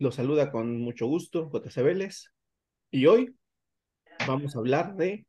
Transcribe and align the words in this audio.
los 0.00 0.14
saluda 0.14 0.50
con 0.50 0.80
mucho 0.80 1.06
gusto 1.06 1.50
JC 1.52 1.82
Vélez, 1.82 2.32
y 2.90 3.04
hoy 3.04 3.36
vamos 4.26 4.56
a 4.56 4.58
hablar 4.58 4.96
de 4.96 5.26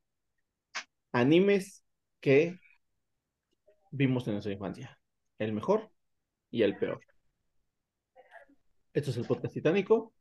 animes 1.11 1.83
que 2.21 2.57
vimos 3.91 4.25
en 4.27 4.35
nuestra 4.35 4.53
infancia, 4.53 4.97
el 5.39 5.51
mejor 5.51 5.91
y 6.49 6.61
el 6.61 6.77
peor. 6.77 7.01
Esto 8.93 9.11
es 9.11 9.17
el 9.17 9.25
podcast 9.25 9.53
titánico 9.53 10.13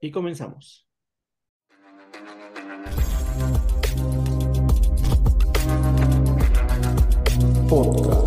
y 0.00 0.10
comenzamos. 0.10 0.88
Podcast 7.68 8.19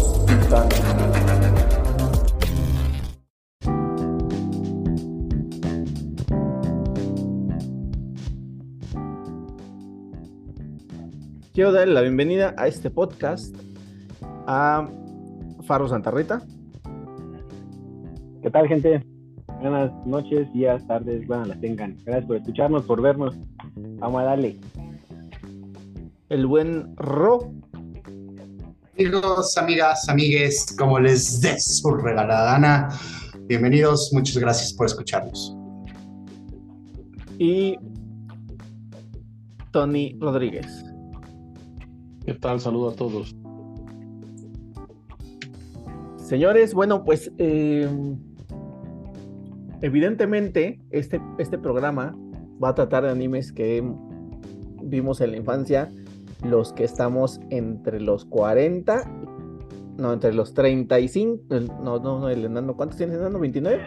Quiero 11.54 11.72
darle 11.72 11.94
la 11.94 12.02
bienvenida 12.02 12.56
a 12.58 12.66
este 12.66 12.90
podcast 12.90 13.56
a 14.48 14.90
Faro 15.68 15.88
Santa 15.88 16.10
Rita. 16.10 16.42
¿Qué 18.42 18.50
tal, 18.50 18.68
gente? 18.68 19.06
Buenas 19.62 19.92
noches, 20.08 20.52
días, 20.52 20.86
tardes, 20.88 21.28
buenas 21.28 21.50
las 21.50 21.62
tengan. 21.62 21.96
Gracias 22.06 22.26
por 22.26 22.38
escucharnos, 22.38 22.86
por 22.86 23.04
vernos. 23.04 23.36
Vamos 23.76 24.22
a 24.22 24.24
darle. 24.24 24.58
El 26.30 26.48
buen 26.48 26.98
Ro. 26.98 27.54
Amigos, 28.98 29.56
amigas, 29.56 30.10
amigues, 30.10 30.76
como 30.76 31.00
les 31.00 31.40
dé 31.40 31.60
su 31.60 31.92
regalada 31.92 32.54
gana, 32.54 32.90
bienvenidos, 33.42 34.10
muchas 34.12 34.40
gracias 34.40 34.74
por 34.74 34.88
escucharnos. 34.88 35.56
Y 37.38 37.78
Tony 39.72 40.18
Rodríguez. 40.20 40.93
¿Qué 42.26 42.34
tal? 42.34 42.60
Saludo 42.60 42.90
a 42.90 42.96
todos. 42.96 43.36
Señores, 46.18 46.74
bueno, 46.74 47.04
pues 47.04 47.32
eh, 47.38 47.88
evidentemente 49.82 50.80
este, 50.90 51.22
este 51.38 51.58
programa 51.58 52.16
va 52.64 52.70
a 52.70 52.76
tratar 52.76 53.04
de 53.04 53.12
animes 53.12 53.52
que 53.52 53.84
vimos 54.84 55.20
en 55.22 55.32
la 55.32 55.38
infancia, 55.38 55.92
los 56.44 56.72
que 56.74 56.86
estamos 56.86 57.40
entre 57.50 58.00
los 58.00 58.26
40, 58.26 59.04
no, 59.98 60.14
entre 60.14 60.34
los 60.34 60.54
35, 60.54 61.44
el- 61.56 61.68
no, 61.84 62.00
no, 62.00 62.20
no, 62.20 62.30
el 62.30 62.46
enano, 62.46 62.76
¿cuántos 62.76 62.98
tiene 62.98 63.14
el 63.16 63.20
enano? 63.20 63.40
¿29? 63.40 63.80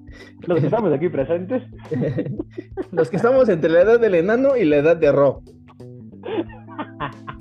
Los 0.48 0.60
que 0.60 0.66
estamos 0.66 0.94
aquí 0.94 1.10
presentes. 1.10 1.64
los 2.92 3.10
que 3.10 3.18
estamos 3.18 3.50
entre 3.50 3.70
la 3.70 3.82
edad 3.82 4.00
del 4.00 4.16
enano 4.16 4.56
y 4.56 4.66
la 4.66 4.78
edad 4.78 4.98
de 4.98 5.12
Ro. 5.12 5.44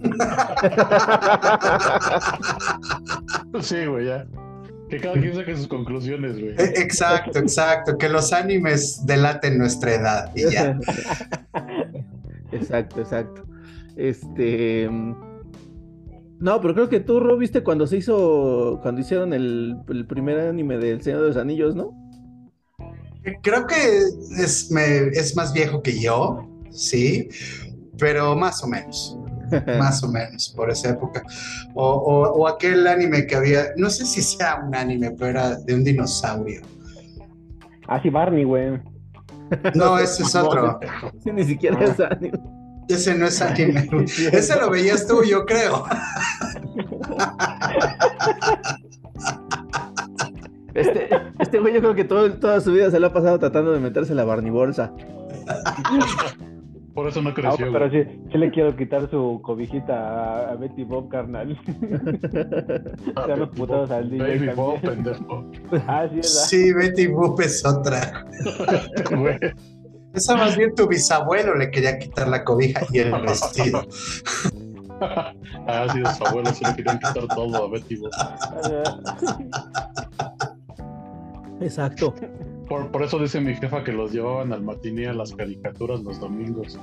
Sí, 3.60 3.84
güey, 3.86 4.06
ya. 4.06 4.26
Que 4.88 4.98
cada 4.98 5.14
quien 5.14 5.34
saque 5.34 5.56
sus 5.56 5.68
conclusiones, 5.68 6.38
güey. 6.38 6.52
Eh, 6.52 6.72
Exacto, 6.76 7.38
exacto, 7.38 7.96
que 7.96 8.08
los 8.08 8.32
animes 8.32 9.04
delaten 9.06 9.58
nuestra 9.58 9.94
edad 9.94 10.32
y 10.34 10.50
ya. 10.50 10.78
exacto, 12.52 13.00
exacto. 13.00 13.44
Este. 13.96 14.88
No, 16.38 16.60
pero 16.60 16.74
creo 16.74 16.88
que 16.88 17.00
tú, 17.00 17.20
Ro, 17.20 17.36
viste 17.36 17.62
cuando 17.62 17.86
se 17.86 17.98
hizo. 17.98 18.80
Cuando 18.82 19.00
hicieron 19.00 19.32
el, 19.32 19.76
el 19.88 20.06
primer 20.06 20.40
anime 20.40 20.78
del 20.78 21.02
Señor 21.02 21.20
de 21.20 21.28
los 21.28 21.36
Anillos, 21.36 21.76
¿no? 21.76 21.92
Creo 23.42 23.66
que 23.66 23.76
es, 24.38 24.70
me- 24.70 25.08
es 25.08 25.36
más 25.36 25.52
viejo 25.52 25.82
que 25.82 25.98
yo, 26.00 26.48
sí, 26.70 27.28
pero 27.98 28.34
más 28.34 28.64
o 28.64 28.66
menos, 28.66 29.18
más 29.78 30.02
o 30.02 30.08
menos 30.08 30.48
por 30.56 30.70
esa 30.70 30.90
época. 30.90 31.22
O, 31.74 31.86
o- 31.86 32.32
o 32.32 32.48
aquel 32.48 32.86
anime 32.86 33.26
que 33.26 33.36
había, 33.36 33.66
no 33.76 33.90
sé 33.90 34.06
si 34.06 34.22
sea 34.22 34.62
un 34.66 34.74
anime, 34.74 35.10
pero 35.12 35.30
era 35.30 35.56
de 35.56 35.74
un 35.74 35.84
dinosaurio. 35.84 36.62
Ah, 37.88 38.00
sí, 38.02 38.08
Barney, 38.10 38.44
güey. 38.44 38.80
No, 39.74 39.98
ese 39.98 40.22
es 40.22 40.34
otro. 40.34 40.78
Sí, 41.24 41.30
Ni 41.32 41.44
siquiera 41.44 41.76
Ah. 41.80 41.84
es 41.84 42.00
anime. 42.00 42.40
Ese 42.88 43.14
no 43.14 43.26
es 43.26 43.40
anime. 43.42 43.88
Ese 44.32 44.56
lo 44.56 44.70
veías 44.70 45.06
tú, 45.06 45.22
yo 45.24 45.44
creo. 45.44 45.84
Este, 50.80 51.08
este 51.38 51.58
güey, 51.60 51.74
yo 51.74 51.80
creo 51.80 51.94
que 51.94 52.04
todo, 52.04 52.32
toda 52.34 52.60
su 52.60 52.72
vida 52.72 52.90
se 52.90 52.98
la 53.00 53.08
ha 53.08 53.12
pasado 53.12 53.38
tratando 53.38 53.72
de 53.72 53.80
meterse 53.80 54.14
la 54.14 54.24
barnibolsa. 54.24 54.92
Por 56.94 57.06
eso 57.08 57.22
no 57.22 57.30
Ah, 57.30 57.34
creció, 57.34 57.72
pero 57.72 57.88
güey. 57.88 58.04
sí, 58.04 58.10
sí 58.32 58.38
le 58.38 58.50
quiero 58.50 58.76
quitar 58.76 59.08
su 59.10 59.40
cobijita 59.42 59.94
a, 59.94 60.50
a 60.50 60.54
Betty 60.56 60.84
Bob, 60.84 61.08
carnal. 61.08 61.56
Ah, 63.16 63.24
Ya 63.28 63.36
los 63.36 63.48
putados 63.50 63.88
Bob, 63.88 63.98
al 63.98 64.10
DJ 64.10 64.22
Baby. 64.38 64.48
Bob, 64.56 64.80
pendejo. 64.80 65.50
Ah, 65.86 66.06
sí, 66.08 66.16
¿verdad? 66.16 66.22
Sí, 66.22 66.72
Betty 66.72 67.06
Boop 67.06 67.40
es 67.40 67.64
otra. 67.64 68.26
Esa 70.14 70.36
más 70.36 70.56
bien 70.56 70.74
tu 70.74 70.88
bisabuelo 70.88 71.54
le 71.54 71.70
quería 71.70 71.96
quitar 71.98 72.26
la 72.28 72.42
cobija 72.44 72.84
y 72.92 72.98
el 72.98 73.12
vestido. 73.22 73.82
Ah, 75.00 75.86
sí, 75.92 76.00
sus 76.04 76.20
abuelos 76.28 76.56
se 76.58 76.66
le 76.66 76.74
querían 76.74 76.98
quitar 76.98 77.26
todo 77.28 77.64
a 77.64 77.70
Betty 77.70 77.96
Bob. 77.96 78.10
Exacto. 81.60 82.14
Por, 82.68 82.90
por 82.90 83.02
eso 83.02 83.18
dice 83.18 83.40
mi 83.40 83.54
jefa 83.54 83.82
que 83.84 83.92
los 83.92 84.12
llevaban 84.12 84.52
al 84.52 84.62
matiné 84.62 85.08
a 85.08 85.12
las 85.12 85.34
caricaturas 85.34 86.00
los 86.02 86.20
domingos. 86.20 86.78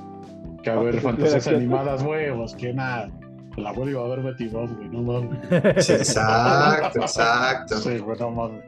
Que 0.63 0.69
a 0.69 0.73
Ah, 0.73 0.79
ver 0.81 0.91
pues, 0.93 1.03
fantasías 1.03 1.47
animadas, 1.47 2.03
güey, 2.03 2.35
pues 2.35 2.55
que 2.55 2.73
nada. 2.73 3.09
El 3.55 3.65
abuelo 3.65 3.91
iba 3.91 4.05
a 4.05 4.07
ver 4.09 4.21
Betty 4.21 4.47
Bob, 4.49 4.69
güey, 4.75 4.89
no 4.89 5.01
mames. 5.01 5.85
Sí, 5.85 5.93
exacto, 5.93 6.99
exacto. 6.99 7.77
Sí, 7.77 7.97
güey, 7.99 8.19
no 8.19 8.31
mames. 8.31 8.63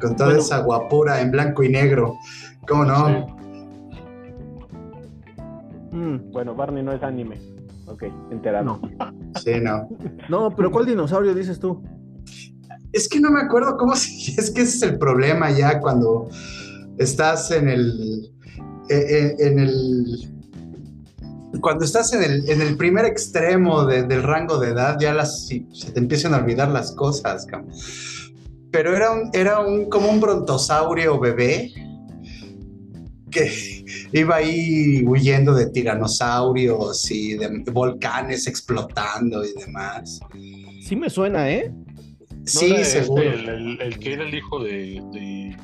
Con 0.00 0.16
toda 0.16 0.30
Bueno. 0.30 0.40
esa 0.40 0.60
guapura 0.60 1.20
en 1.20 1.30
blanco 1.30 1.62
y 1.62 1.68
negro. 1.70 2.16
¿Cómo 2.68 2.84
no? 2.84 3.26
Mm, 5.92 6.30
Bueno, 6.32 6.54
Barney 6.54 6.82
no 6.82 6.92
es 6.92 7.02
anime. 7.02 7.38
Ok, 7.86 8.04
enterado. 8.30 8.64
no. 8.64 8.80
Sí, 9.40 9.52
no. 9.60 9.88
No, 10.28 10.50
pero 10.50 10.70
¿cuál 10.70 10.86
dinosaurio 10.86 11.34
dices 11.34 11.60
tú? 11.60 11.82
Es 12.94 13.08
que 13.08 13.20
no 13.20 13.30
me 13.30 13.40
acuerdo 13.40 13.76
cómo 13.76 13.94
se... 13.96 14.08
Es 14.40 14.50
que 14.50 14.62
ese 14.62 14.76
es 14.76 14.82
el 14.82 14.98
problema 14.98 15.50
ya 15.50 15.80
cuando 15.80 16.28
estás 16.98 17.50
en 17.50 17.68
el... 17.68 18.32
eh, 18.88 19.04
eh, 19.08 19.36
En 19.40 19.58
el... 19.58 20.30
Cuando 21.60 21.84
estás 21.84 22.12
en 22.12 22.22
el, 22.22 22.50
en 22.50 22.60
el 22.62 22.76
primer 22.76 23.04
extremo 23.04 23.84
de- 23.86 24.02
del 24.02 24.22
rango 24.24 24.58
de 24.58 24.70
edad, 24.70 24.96
ya 25.00 25.14
las, 25.14 25.46
se 25.46 25.60
te 25.92 25.98
empiezan 26.00 26.34
a 26.34 26.38
olvidar 26.38 26.68
las 26.70 26.92
cosas. 26.92 27.46
Pero 28.72 28.96
era 28.96 29.12
un, 29.12 29.30
era 29.32 29.60
un 29.60 29.88
como 29.88 30.08
un 30.10 30.20
brontosaurio 30.20 31.18
bebé 31.20 31.72
que 33.30 33.84
iba 34.12 34.34
ahí 34.36 35.04
huyendo 35.06 35.54
de 35.54 35.66
tiranosaurios 35.70 37.08
y 37.12 37.34
de 37.34 37.48
volcanes 37.72 38.46
explotando 38.48 39.44
y 39.44 39.52
demás. 39.54 40.18
Sí 40.82 40.96
me 40.96 41.08
suena, 41.08 41.50
¿eh? 41.52 41.72
¿No 42.44 42.50
Sí, 42.50 42.66
era 42.70 42.80
este 42.80 43.02
seguro. 43.02 43.22
el, 43.22 43.48
el- 43.48 43.80
el 43.80 43.98
que 43.98 44.12
era 44.12 44.24
el 44.28 44.34
hijo 44.34 44.62
de, 44.62 45.02
de, 45.12 45.56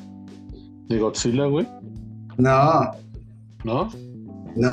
de 0.87 0.99
Godzilla, 0.99 1.45
güey? 1.45 1.67
No, 2.37 2.91
¿No? 3.63 3.89
no. 4.55 4.69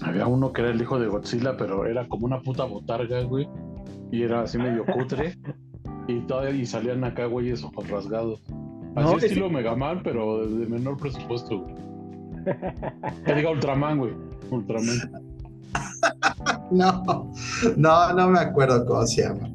Había 0.00 0.26
uno 0.26 0.52
que 0.52 0.62
era 0.62 0.70
el 0.70 0.80
hijo 0.80 0.98
de 0.98 1.06
Godzilla, 1.08 1.56
pero 1.56 1.86
era 1.86 2.08
como 2.08 2.26
una 2.26 2.40
puta 2.40 2.64
botarga, 2.64 3.22
güey. 3.22 3.48
Y 4.10 4.22
era 4.22 4.42
así 4.42 4.58
medio 4.58 4.84
cutre. 4.86 5.36
Y 6.08 6.20
todavía 6.20 6.50
y 6.62 6.66
salían 6.66 7.04
acá, 7.04 7.26
güeyes, 7.26 7.62
ojos 7.64 7.88
rasgados. 7.88 8.40
Así 8.96 9.12
No, 9.12 9.16
estilo 9.18 9.48
Megaman, 9.50 10.02
pero 10.02 10.46
de 10.46 10.66
menor 10.66 10.96
presupuesto, 10.96 11.60
güey. 11.60 11.74
Que 13.24 13.34
diga 13.34 13.50
Ultraman, 13.50 13.98
güey. 13.98 14.12
Ultraman. 14.50 14.96
No, 16.76 17.32
no, 17.76 18.12
no 18.14 18.28
me 18.30 18.38
acuerdo 18.38 18.84
cómo 18.86 19.06
se 19.06 19.22
llama. 19.22 19.50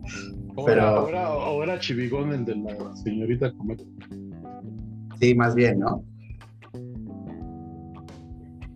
O 0.56 0.66
Pero- 0.66 1.04
o 1.06 1.64
era 1.64 1.80
Chivigón 1.80 2.34
el 2.34 2.46
de 2.46 2.56
la 2.56 2.96
señorita 2.96 3.52
Cometa. 3.54 3.84
Sí, 5.20 5.34
más 5.36 5.56
bien, 5.56 5.80
¿no? 5.80 6.04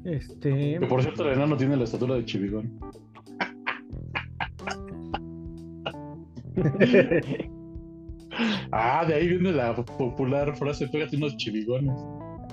Este. 0.04 0.80
Que 0.80 0.86
por 0.88 1.02
cierto, 1.04 1.24
el 1.28 1.34
enano 1.38 1.56
tiene 1.56 1.78
la 1.78 1.84
estatura 1.84 2.16
de 2.16 2.26
Chivigón. 2.26 2.72
Ah, 8.72 9.04
de 9.06 9.14
ahí 9.14 9.28
viene 9.28 9.52
la 9.52 9.76
popular 9.76 10.56
frase, 10.56 10.88
pégate 10.88 11.18
unos 11.18 11.36
chivigones. 11.36 11.94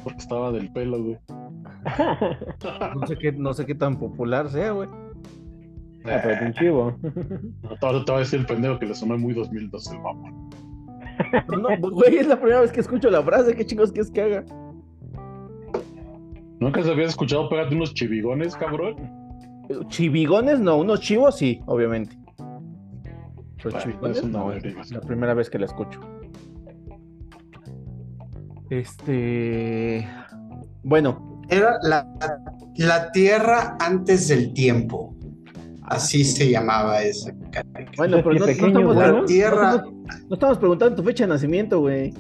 Porque 0.02 0.19
estaba 0.19 0.50
del 0.50 0.73
pelo, 0.73 1.02
güey. 1.02 1.19
No 3.00 3.06
sé 3.06 3.17
qué, 3.17 3.32
no 3.32 3.55
sé 3.55 3.64
qué 3.64 3.75
tan 3.76 3.96
popular 3.99 4.50
sea, 4.50 4.73
güey. 4.73 4.88
Ah, 6.10 6.20
pero 6.22 6.34
es 6.34 6.43
un 6.43 6.52
chivo. 6.55 6.96
No, 7.62 8.05
va 8.08 8.16
a 8.16 8.19
decir 8.19 8.40
el 8.40 8.46
pendejo 8.46 8.78
que 8.78 8.87
le 8.87 8.94
sonó 8.94 9.19
muy 9.19 9.34
2012 9.34 9.94
el 9.94 10.00
mamón. 10.00 10.50
No, 11.49 11.69
pues, 11.81 11.93
güey, 11.93 12.16
es 12.19 12.26
la 12.26 12.37
primera 12.37 12.60
vez 12.60 12.72
que 12.72 12.81
escucho 12.81 13.10
la 13.10 13.22
frase. 13.22 13.55
¿Qué 13.55 13.66
chingos 13.66 13.93
quieres 13.93 14.10
que 14.10 14.22
haga? 14.22 14.44
¿Nunca 16.60 16.82
se 16.82 16.90
había 16.90 17.06
escuchado 17.06 17.49
pégate 17.49 17.75
unos 17.75 17.94
chivigones, 17.94 18.56
cabrón? 18.56 18.96
Chivigones, 19.88 20.60
no. 20.60 20.78
Unos 20.78 21.00
chivos, 21.00 21.37
sí, 21.37 21.60
obviamente. 21.66 22.16
Pero 23.62 23.70
Bueno, 23.70 23.78
chivigones, 23.81 24.25
no 24.25 24.52
Es 24.52 24.90
la 24.90 25.00
primera 25.00 25.34
vez 25.34 25.50
que 25.50 25.58
la 25.58 25.66
escucho. 25.66 26.00
Este. 28.70 30.06
Bueno, 30.82 31.43
Era 31.49 31.78
la, 31.82 32.06
la 32.76 33.12
Tierra 33.12 33.76
antes 33.81 34.28
del 34.28 34.52
tiempo. 34.52 35.14
Así 35.90 36.25
se 36.25 36.50
llamaba 36.50 37.02
esa 37.02 37.32
caricatura. 37.50 37.90
bueno, 37.96 38.17
pero 38.19 38.32
no, 38.35 38.40
no 38.40 38.46
pequeño, 38.46 38.69
estamos, 38.69 38.96
no, 38.96 39.12
¿no? 39.20 39.25
Tierra. 39.25 39.73
no- 39.76 39.99
no 40.29 40.35
estamos 40.35 40.58
preguntando 40.58 40.96
tu 40.96 41.02
fecha 41.02 41.25
de 41.25 41.29
nacimiento, 41.29 41.81
güey. 41.81 42.14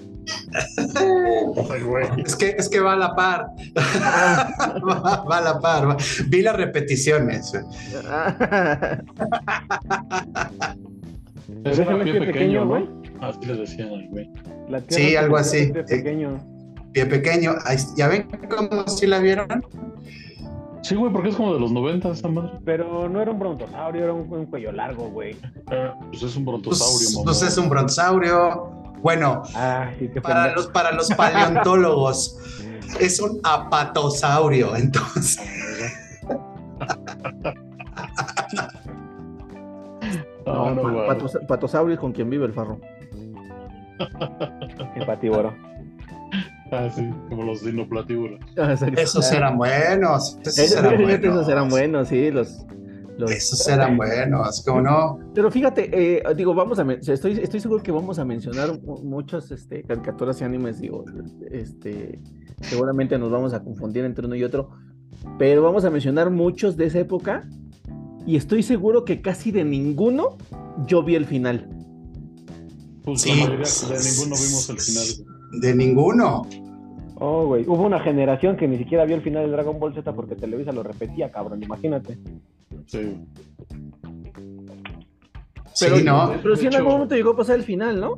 Ay, 1.70 1.82
güey. 1.86 2.06
Es 2.24 2.36
que, 2.36 2.54
es 2.58 2.68
que 2.68 2.80
va 2.80 2.92
a 2.92 2.96
la 2.96 3.14
par. 3.14 3.46
va, 3.76 5.24
va 5.24 5.38
a 5.38 5.40
la 5.40 5.58
par. 5.60 5.88
va. 5.90 5.96
Vi 6.28 6.42
las 6.42 6.56
repeticiones. 6.56 7.52
era 7.54 9.02
Déjame 11.64 12.04
pie 12.04 12.12
que 12.12 12.20
pequeño, 12.26 12.66
güey. 12.66 12.88
Así 13.20 13.46
le 13.46 13.54
decían 13.56 13.88
al 13.88 14.08
güey. 14.08 14.30
Sí, 14.88 15.16
algo 15.16 15.38
es 15.38 15.46
así. 15.46 15.66
de 15.72 15.82
pequeño. 15.84 16.38
Pie 16.92 17.06
pequeño. 17.06 17.54
¿Ya 17.96 18.08
ven 18.08 18.28
cómo 18.48 18.86
sí 18.86 19.06
la 19.06 19.18
vieron? 19.18 19.48
Sí, 20.88 20.94
güey, 20.94 21.12
porque 21.12 21.28
es 21.28 21.36
como 21.36 21.52
de 21.52 21.60
los 21.60 21.70
90 21.70 22.08
esa 22.08 22.28
madre. 22.28 22.52
Pero 22.64 23.08
no 23.10 23.20
era 23.20 23.30
un 23.30 23.38
brontosaurio, 23.38 24.04
era 24.04 24.12
un, 24.14 24.32
un 24.32 24.46
cuello 24.46 24.72
largo, 24.72 25.08
güey. 25.10 25.36
Eh, 25.70 25.90
pues 26.08 26.22
es 26.22 26.34
un 26.34 26.44
Pues, 26.46 26.62
brontosaurio, 26.62 27.08
mamón. 27.10 27.24
pues 27.26 27.42
es 27.42 27.58
un 27.58 27.68
brontosaurio. 27.68 28.70
Bueno, 29.02 29.42
Ah, 29.54 29.90
sí, 29.98 30.08
para 30.22 30.54
los, 30.54 30.66
para 30.68 30.92
los 30.92 31.08
paleontólogos 31.10 32.38
es 33.00 33.20
un 33.20 33.38
apatosaurio. 33.44 34.74
Entonces, 34.76 35.38
No, 40.46 40.70
no, 40.74 40.82
pa- 40.82 40.90
güey. 40.90 41.06
patos- 41.08 41.38
patosaurio 41.46 41.94
es 41.94 42.00
con 42.00 42.12
quien 42.12 42.30
vive 42.30 42.46
el 42.46 42.52
farro. 42.54 42.78
El 44.94 45.04
patiboro. 45.06 45.54
Ah, 46.70 46.88
sí, 46.94 47.08
como 47.28 47.44
los 47.44 47.64
dinoplatíbulos. 47.64 48.40
Ah, 48.58 48.72
esos 48.96 49.32
eran 49.32 49.56
buenos. 49.56 50.38
Esos 50.42 50.58
Esos, 50.58 50.78
eran 50.78 50.96
buenos. 51.02 51.24
esos 51.24 51.48
eran 51.48 51.68
buenos, 51.70 52.08
sí, 52.08 52.30
los, 52.30 52.66
los- 53.16 53.30
Esos 53.30 53.66
eran 53.68 53.96
buenos, 53.96 54.62
¿cómo 54.66 54.82
no? 54.82 55.18
Pero 55.34 55.50
fíjate, 55.50 55.90
eh, 56.18 56.22
digo, 56.36 56.54
vamos 56.54 56.78
a 56.78 56.82
estoy, 56.92 57.32
estoy 57.42 57.60
seguro 57.60 57.82
que 57.82 57.90
vamos 57.90 58.18
a 58.18 58.24
mencionar 58.24 58.80
mu- 58.82 59.02
muchas 59.02 59.50
este, 59.50 59.82
caricaturas 59.82 60.40
y 60.40 60.44
animes, 60.44 60.78
digo, 60.80 61.04
este, 61.50 62.20
seguramente 62.60 63.18
nos 63.18 63.30
vamos 63.30 63.54
a 63.54 63.62
confundir 63.64 64.04
entre 64.04 64.26
uno 64.26 64.34
y 64.36 64.44
otro, 64.44 64.70
pero 65.38 65.62
vamos 65.62 65.84
a 65.84 65.90
mencionar 65.90 66.30
muchos 66.30 66.76
de 66.76 66.86
esa 66.86 66.98
época 67.00 67.48
y 68.26 68.36
estoy 68.36 68.62
seguro 68.62 69.04
que 69.06 69.22
casi 69.22 69.50
de 69.52 69.64
ninguno 69.64 70.36
yo 70.86 71.02
vi 71.02 71.14
el 71.14 71.24
final. 71.24 71.66
Pues 73.04 73.22
Sí. 73.22 73.30
la 73.30 73.36
mayoría 73.46 73.56
de 73.58 74.04
ninguno 74.10 74.36
vimos 74.36 74.68
el 74.70 74.78
final. 74.78 75.06
De 75.52 75.74
ninguno. 75.74 76.42
Oh, 77.20 77.46
güey. 77.46 77.64
Hubo 77.66 77.82
una 77.84 77.98
generación 78.00 78.56
que 78.56 78.68
ni 78.68 78.78
siquiera 78.78 79.04
vio 79.04 79.16
el 79.16 79.22
final 79.22 79.44
de 79.46 79.50
Dragon 79.52 79.78
Ball 79.80 79.94
Z 79.94 80.12
porque 80.14 80.36
Televisa 80.36 80.72
lo 80.72 80.82
repetía, 80.82 81.30
cabrón. 81.30 81.62
Imagínate. 81.62 82.18
Sí. 82.86 83.18
Pero, 85.80 85.96
sí, 85.96 86.04
¿no? 86.04 86.32
pero 86.42 86.56
sí 86.56 86.66
en 86.66 86.74
algún 86.74 86.92
momento 86.92 87.14
llegó 87.14 87.30
a 87.30 87.36
pasar 87.36 87.56
el 87.56 87.62
final, 87.64 88.00
¿no? 88.00 88.14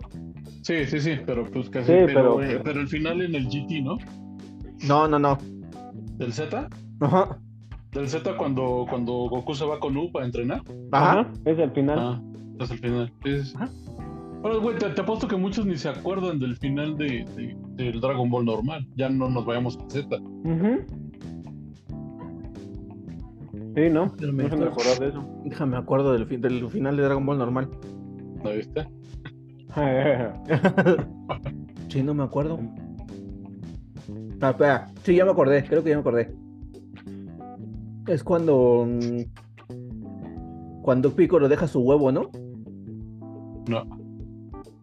Sí, 0.63 0.85
sí, 0.87 1.01
sí, 1.01 1.13
pero 1.27 1.45
pues 1.51 1.69
casi. 1.71 1.87
Sí, 1.87 1.93
pero, 2.07 2.37
pero- 2.37 2.43
eh, 2.43 2.61
pero 2.63 2.81
el 2.81 2.89
final 2.89 3.21
en 3.23 3.35
el 3.35 3.47
GT, 3.49 3.83
¿no? 3.83 3.99
No, 4.87 5.09
no, 5.09 5.19
no. 5.19 5.39
Del 6.17 6.33
Z. 6.33 6.69
Ajá. 7.01 7.39
Del 7.93 8.09
Z 8.09 8.37
cuando, 8.37 8.87
cuando 8.89 9.13
Goku 9.29 9.55
se 9.55 9.65
va 9.67 9.81
con 9.81 9.97
U 9.97 10.11
para 10.13 10.27
entrenar. 10.27 10.63
Ajá. 10.93 11.21
Ajá. 11.21 11.33
Es 11.45 11.59
el 11.59 11.71
final. 11.73 11.99
Ah, 11.99 12.23
es 12.61 12.71
el 12.71 12.79
final. 12.79 13.13
Sí. 13.25 13.53
Ajá. 13.57 13.69
Bueno, 14.43 14.61
güey, 14.61 14.79
te, 14.79 14.89
te 14.91 15.01
apuesto 15.01 15.29
que 15.29 15.37
muchos 15.37 15.67
ni 15.67 15.77
se 15.77 15.89
acuerdan 15.89 16.39
del 16.39 16.57
final 16.57 16.97
de, 16.97 17.25
de- 17.37 17.57
del 17.75 18.01
Dragon 18.01 18.31
Ball 18.31 18.45
normal. 18.47 18.87
Ya 18.97 19.09
no 19.11 19.29
nos 19.29 19.45
vayamos 19.45 19.79
a 19.79 19.91
Z. 19.91 20.17
Ujú. 20.19 20.79
Sí, 23.77 23.89
¿no? 23.91 24.13
Pero 24.17 24.33
No 24.33 24.43
me 24.43 24.49
se 24.51 24.57
me 24.57 24.65
acuerdo. 24.67 24.95
de 25.01 25.09
eso. 25.09 25.25
Déjame 25.45 25.77
acuerdo 25.77 26.13
del, 26.13 26.27
fin- 26.27 26.41
del 26.41 26.69
final 26.71 26.97
de 26.97 27.03
Dragon 27.03 27.25
Ball 27.27 27.39
normal. 27.39 27.69
¿Lo 28.43 28.53
viste? 28.55 28.89
sí, 31.89 32.03
no 32.03 32.15
me 32.15 32.23
acuerdo. 32.25 32.59
Ah, 34.41 34.51
espera. 34.51 34.89
Sí, 35.05 35.15
ya 35.17 35.25
me 35.25 35.31
acordé. 35.33 35.65
Creo 35.65 35.85
que 35.85 35.91
ya 35.91 35.97
me 35.97 36.01
acordé. 36.01 36.35
Es 38.09 38.25
cuando. 38.25 38.87
mm, 38.89 40.83
Cuando 40.83 41.15
Piccolo 41.15 41.49
deja 41.49 41.69
su 41.69 41.81
huevo, 41.81 42.11
¿no? 42.11 42.31
No, 43.69 43.85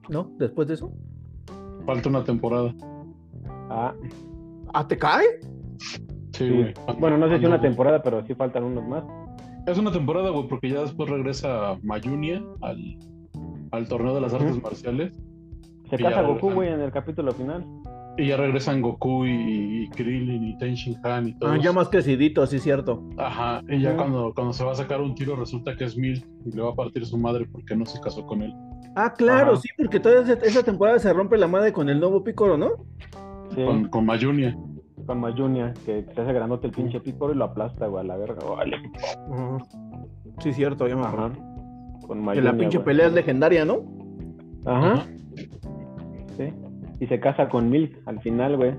¿No? 0.09 0.31
Después 0.38 0.68
de 0.68 0.75
eso. 0.75 0.92
falta 1.86 2.09
una 2.09 2.24
temporada. 2.24 2.74
ah, 3.69 3.94
¿Ah, 4.74 4.88
te 4.88 4.98
cae? 4.98 5.25
Sí, 6.33 6.48
sí. 6.48 6.50
güey. 6.50 6.74
Bueno, 7.00 7.18
no 7.18 7.30
sé 7.30 7.39
si 7.39 7.45
una 7.45 7.62
temporada, 7.62 8.01
pero 8.04 8.25
sí 8.25 8.36
faltan 8.36 8.63
unos 8.63 8.86
más. 8.88 9.04
Es 9.65 9.77
una 9.77 9.92
temporada, 9.92 10.30
güey, 10.30 10.48
porque 10.48 10.69
ya 10.69 10.81
después 10.81 11.09
regresa 11.09 11.78
Mayunia 11.83 12.42
al, 12.61 12.97
al 13.71 13.87
torneo 13.87 14.16
de 14.16 14.21
las 14.21 14.33
artes 14.33 14.61
marciales. 14.61 15.14
Se 15.90 15.97
casa 15.97 16.21
Goku, 16.21 16.52
güey, 16.52 16.69
en 16.71 16.81
el 16.81 16.92
capítulo 16.92 17.31
final. 17.31 17.66
Y 18.18 18.28
ya 18.28 18.37
regresan 18.37 18.81
Goku 18.81 19.26
y, 19.26 19.83
y 19.83 19.90
Krillin 19.90 20.44
y 20.44 20.57
Tenshin 20.57 20.97
Han 21.04 21.30
y 21.30 21.33
todos. 21.37 21.54
Ah, 21.54 21.57
ya 21.61 21.71
más 21.71 21.87
crecidito, 21.90 22.45
sí, 22.47 22.59
cierto. 22.59 23.07
Ajá, 23.18 23.61
y 23.69 23.80
ya 23.81 23.95
cuando, 23.95 24.33
cuando 24.33 24.54
se 24.54 24.64
va 24.64 24.71
a 24.71 24.76
sacar 24.76 25.02
un 25.02 25.16
tiro 25.16 25.35
resulta 25.35 25.76
que 25.78 25.83
es 25.85 25.95
Mil 25.97 26.26
y 26.45 26.52
le 26.52 26.61
va 26.61 26.71
a 26.71 26.76
partir 26.76 27.06
su 27.06 27.18
madre 27.18 27.45
porque 27.52 27.76
no 27.76 27.85
se 27.85 27.99
casó 28.02 28.26
con 28.26 28.42
él. 28.42 28.54
Ah, 28.99 29.13
claro, 29.16 29.54
Ajá. 29.54 29.61
sí, 29.61 29.69
porque 29.77 29.99
toda 29.99 30.21
esa, 30.33 30.63
temporada 30.63 30.97
se 30.97 31.13
rompe 31.13 31.37
la 31.37 31.47
madre 31.47 31.71
con 31.71 31.87
el 31.87 31.99
nuevo 31.99 32.23
Piccolo, 32.23 32.57
¿no? 32.57 32.69
Sí, 33.51 33.63
Con, 33.63 33.81
con, 33.81 33.89
con 33.89 34.06
Mayunia. 34.07 34.57
Mayunia, 35.16 35.73
que 35.85 36.04
se 36.13 36.21
hace 36.21 36.33
grandote 36.33 36.68
el 36.68 36.73
pinche 36.73 36.99
Piccolo 36.99 37.33
y 37.33 37.37
lo 37.37 37.45
aplasta, 37.45 37.85
güey, 37.87 38.04
a 38.04 38.07
la 38.07 38.18
verga. 38.18 38.39
Vale. 38.45 38.77
Ajá. 39.31 39.57
Sí, 40.39 40.51
cierto, 40.51 40.87
ya 40.87 40.95
me 40.95 41.06
acuerdo. 41.06 41.27
Ajá. 41.27 41.35
Con 42.07 42.18
Que 42.19 42.23
Mayunia, 42.25 42.51
la 42.51 42.57
pinche 42.57 42.77
güey. 42.80 42.85
pelea 42.85 43.07
es 43.07 43.13
legendaria, 43.13 43.66
¿no? 43.66 43.83
Ajá, 44.66 45.06
sí. 46.35 46.51
Y 46.99 47.06
se 47.07 47.19
casa 47.19 47.47
con 47.49 47.69
Milk 47.69 48.01
al 48.07 48.19
final, 48.21 48.57
güey. 48.57 48.73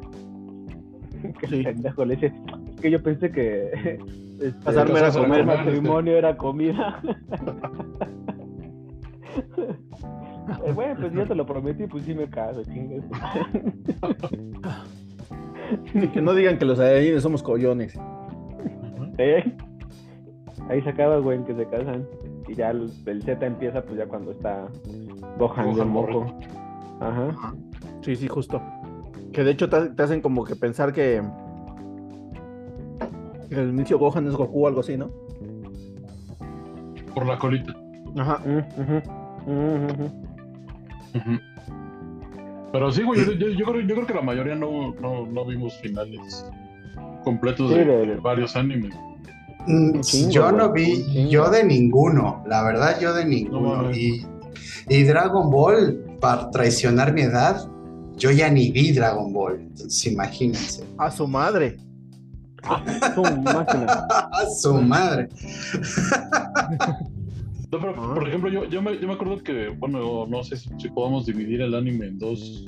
Que 1.40 1.46
Sí. 1.46 1.62
pendejo 1.62 2.04
le 2.04 2.14
dice, 2.16 2.32
es 2.74 2.80
que 2.80 2.90
yo 2.90 3.02
pensé 3.02 3.30
que 3.32 3.70
este, 4.40 4.64
Casarme 4.64 4.98
era 4.98 5.08
el 5.08 5.14
comer, 5.14 5.46
matrimonio 5.46 6.16
era 6.16 6.36
comida. 6.36 7.00
Eh, 10.64 10.72
Güey, 10.72 10.94
pues 10.94 11.12
yo 11.12 11.26
te 11.26 11.34
lo 11.34 11.44
prometí, 11.44 11.86
pues 11.86 12.04
sí 12.04 12.14
me 12.14 12.28
caso, 12.28 12.62
chingues. 12.64 13.04
Y 15.94 16.08
que 16.12 16.22
no 16.22 16.32
digan 16.34 16.58
que 16.58 16.64
los 16.64 16.78
Saiyajines 16.78 17.22
somos 17.22 17.42
collones. 17.42 17.98
¿Eh? 19.18 19.56
Ahí 20.68 20.80
se 20.82 20.90
acaba, 20.90 21.18
güey, 21.18 21.38
en 21.38 21.44
que 21.44 21.54
se 21.54 21.66
casan. 21.66 22.06
Y 22.48 22.54
ya 22.54 22.70
el, 22.70 22.90
el 23.06 23.22
Z 23.22 23.44
empieza, 23.44 23.82
pues 23.82 23.98
ya 23.98 24.06
cuando 24.06 24.30
está 24.32 24.68
Gohan, 25.38 25.74
de 25.74 25.84
moco. 25.84 26.26
Ajá. 27.00 27.54
Sí, 28.00 28.16
sí, 28.16 28.26
justo. 28.26 28.60
Que 29.32 29.44
de 29.44 29.50
hecho 29.50 29.68
te, 29.68 29.90
te 29.90 30.02
hacen 30.02 30.22
como 30.22 30.44
que 30.44 30.56
pensar 30.56 30.92
que, 30.92 31.22
que 33.50 33.54
el 33.60 33.68
inicio 33.70 33.98
Gohan 33.98 34.26
es 34.26 34.34
Goku 34.34 34.64
o 34.64 34.68
algo 34.68 34.80
así, 34.80 34.96
¿no? 34.96 35.10
Por 37.14 37.26
la 37.26 37.38
colita. 37.38 37.74
Ajá. 38.16 38.38
Mm, 38.46 39.17
ujú. 39.52 40.04
Ujú. 41.14 41.40
Pero 42.72 42.92
sí, 42.92 43.02
güey, 43.02 43.24
yo, 43.24 43.32
yo- 43.32 43.48
yo 43.48 43.64
creo, 43.66 43.80
yo 43.80 43.94
creo 43.94 44.06
que 44.06 44.14
la 44.14 44.20
mayoría 44.22 44.54
no, 44.54 44.94
no, 45.00 45.26
no 45.26 45.44
vimos 45.46 45.74
finales 45.80 46.44
completos 47.24 47.70
de, 47.70 48.16
varios 48.22 48.54
animes. 48.56 48.94
Mm, 49.66 50.00
chingo, 50.00 50.30
yo 50.30 50.52
no 50.52 50.72
vi, 50.72 51.28
yo 51.28 51.50
de 51.50 51.64
ninguno, 51.64 52.42
la 52.46 52.62
verdad, 52.62 52.98
yo 53.00 53.12
de 53.14 53.24
ninguno. 53.24 53.90
y, 53.92 54.24
y 54.88 55.02
Dragon 55.04 55.50
Ball, 55.50 55.98
para 56.20 56.50
traicionar 56.50 57.12
mi 57.12 57.22
edad, 57.22 57.66
yo 58.16 58.30
ya 58.30 58.50
ni 58.50 58.70
vi 58.70 58.92
Dragon 58.92 59.32
Ball. 59.32 59.60
Entonces, 59.60 60.06
imagínense. 60.12 60.84
A 60.98 61.10
su 61.10 61.26
madre. 61.26 61.76
Su 63.14 63.22
máquina. 63.22 64.06
A 64.10 64.46
su 64.60 64.74
madre. 64.82 65.28
No, 67.70 67.78
pero, 67.80 67.94
Ah. 67.98 68.14
por 68.14 68.26
ejemplo, 68.28 68.50
yo, 68.50 68.64
yo, 68.64 68.80
me, 68.82 68.98
yo 68.98 69.06
me 69.06 69.14
acuerdo 69.14 69.42
que, 69.42 69.68
bueno, 69.68 70.26
no 70.26 70.42
sé 70.42 70.56
si, 70.56 70.70
si 70.78 70.88
podamos 70.88 71.26
dividir 71.26 71.60
el 71.60 71.74
anime 71.74 72.06
en 72.06 72.18
dos, 72.18 72.64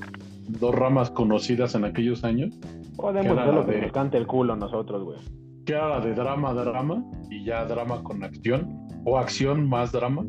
dos 0.49 0.75
ramas 0.75 1.11
conocidas 1.11 1.75
en 1.75 1.85
aquellos 1.85 2.25
años, 2.25 2.55
Podemos 2.97 3.33
Era 3.33 3.43
hacer 3.45 3.55
lo 3.55 3.61
la 3.61 3.67
que 3.67 3.73
de- 3.73 3.83
nos 3.83 3.93
cante 3.93 4.19
el 4.19 4.27
culo 4.27 4.57
nosotros, 4.57 5.03
güey. 5.05 5.19
que 5.65 5.73
era 5.73 5.89
la 5.89 6.01
de 6.01 6.13
drama, 6.13 6.53
drama, 6.53 7.03
y 7.31 7.45
ya 7.45 7.65
drama 7.65 8.03
con 8.03 8.23
acción, 8.23 8.87
o 9.07 9.17
acción 9.19 9.67
más 9.67 9.91
drama. 9.93 10.25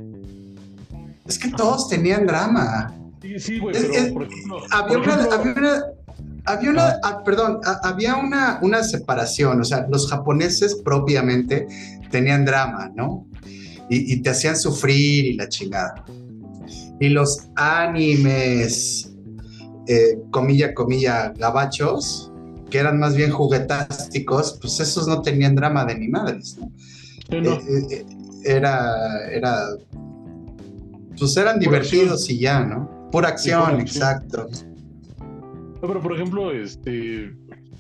Es 1.26 1.38
que 1.38 1.50
todos 1.50 1.90
tenían 1.90 2.26
drama. 2.26 2.94
Sí, 3.22 3.40
sí, 3.40 3.60
güey, 3.60 3.76
pero, 3.76 3.94
es- 3.94 4.12
por 4.14 4.24
ejemplo... 4.24 4.58
Había 4.72 4.88
por 4.88 4.98
una, 5.00 5.14
ejemplo- 5.16 5.34
había 5.36 5.52
una, 5.60 5.84
había 6.46 6.70
una- 6.70 7.00
ah, 7.04 7.22
perdón, 7.26 7.60
ha- 7.66 7.90
había 7.90 8.16
una, 8.16 8.60
una 8.62 8.84
separación, 8.84 9.60
o 9.60 9.64
sea, 9.66 9.86
los 9.92 10.10
japoneses 10.10 10.76
propiamente 10.86 11.68
tenían 12.10 12.46
drama, 12.46 12.90
¿no? 12.96 13.26
Y, 13.92 14.14
y 14.14 14.22
te 14.22 14.32
hacían 14.32 14.56
sufrir 14.56 15.26
y 15.26 15.34
la 15.36 15.48
chingada. 15.48 16.04
Y 17.00 17.10
los 17.10 17.50
animes, 17.56 19.14
eh, 19.88 20.18
comilla, 20.32 20.74
comilla, 20.74 21.34
gabachos, 21.38 22.32
que 22.72 22.80
eran 22.80 22.98
más 22.98 23.16
bien 23.16 23.30
juguetásticos, 23.30 24.58
pues 24.60 24.80
esos 24.80 25.08
no 25.08 25.22
tenían 25.22 25.54
drama 25.54 25.86
de 25.86 25.96
ni 25.96 26.08
madres, 26.08 26.58
¿no? 26.60 26.72
Sí, 27.30 27.42
no. 27.42 27.54
Eh, 27.54 27.62
eh, 27.68 27.86
eh, 27.92 28.06
era, 28.46 29.30
era, 29.32 29.56
pues 31.20 31.38
eran 31.38 31.60
Pura 31.60 31.60
divertidos 31.60 32.28
y 32.30 32.40
ya, 32.40 32.64
¿no? 32.66 33.10
Pura 33.12 33.30
acción, 33.30 33.62
acción. 33.62 33.82
exacto. 33.82 34.48
No, 35.82 35.88
pero 35.88 36.02
por 36.02 36.14
ejemplo, 36.16 36.52
este, 36.52 37.34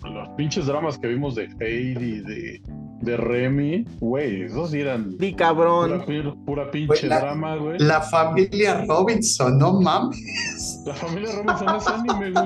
los 0.03 0.29
pinches 0.37 0.65
dramas 0.67 0.97
que 0.97 1.07
vimos 1.07 1.35
de 1.35 1.49
Heidi, 1.59 2.19
de, 2.19 2.61
de 3.01 3.17
Remy, 3.17 3.85
güey, 3.99 4.43
esos 4.43 4.71
sí 4.71 4.79
eran 4.81 5.17
Di 5.17 5.31
pura, 5.31 5.37
cabrón. 5.47 6.03
pura- 6.05 6.35
pura 6.45 6.71
pinche 6.71 7.07
la- 7.07 7.19
drama, 7.19 7.55
güey. 7.57 7.79
La 7.79 8.01
familia 8.01 8.85
Robinson, 8.87 9.57
no 9.57 9.79
mames. 9.81 10.83
La 10.85 10.93
familia 10.93 11.29
Robinson 11.35 11.75
es 11.75 11.87
anime, 11.87 12.31
güey. 12.31 12.45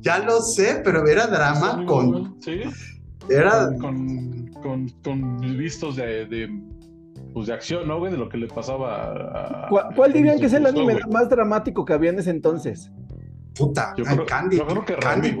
Ya 0.00 0.18
lo 0.20 0.40
sé, 0.40 0.80
pero 0.84 1.06
era 1.06 1.26
drama 1.26 1.72
anime, 1.72 1.86
con. 1.86 2.36
Sí, 2.40 2.60
Era. 3.28 3.68
con, 3.80 4.46
con, 4.62 4.88
con 5.04 5.40
vistos 5.58 5.96
de, 5.96 6.24
de, 6.26 6.48
pues 7.34 7.46
de 7.48 7.52
acción, 7.52 7.86
¿no, 7.86 7.98
güey? 7.98 8.12
De 8.12 8.18
lo 8.18 8.28
que 8.28 8.38
le 8.38 8.46
pasaba 8.48 9.64
a... 9.64 9.68
¿Cuál, 9.68 9.86
cuál 9.94 10.12
dirían 10.12 10.38
que 10.38 10.46
es 10.46 10.52
el 10.54 10.66
anime 10.66 11.00
más 11.10 11.28
dramático 11.28 11.84
que 11.84 11.92
había 11.92 12.10
en 12.10 12.18
ese 12.20 12.30
entonces? 12.30 12.90
Puta, 13.58 13.94
Yo 13.96 14.04
creo- 14.04 14.24
Candy. 14.26 14.56
yo 14.56 14.66
creo 14.66 14.84
que 14.84 14.96
Remy, 14.96 15.38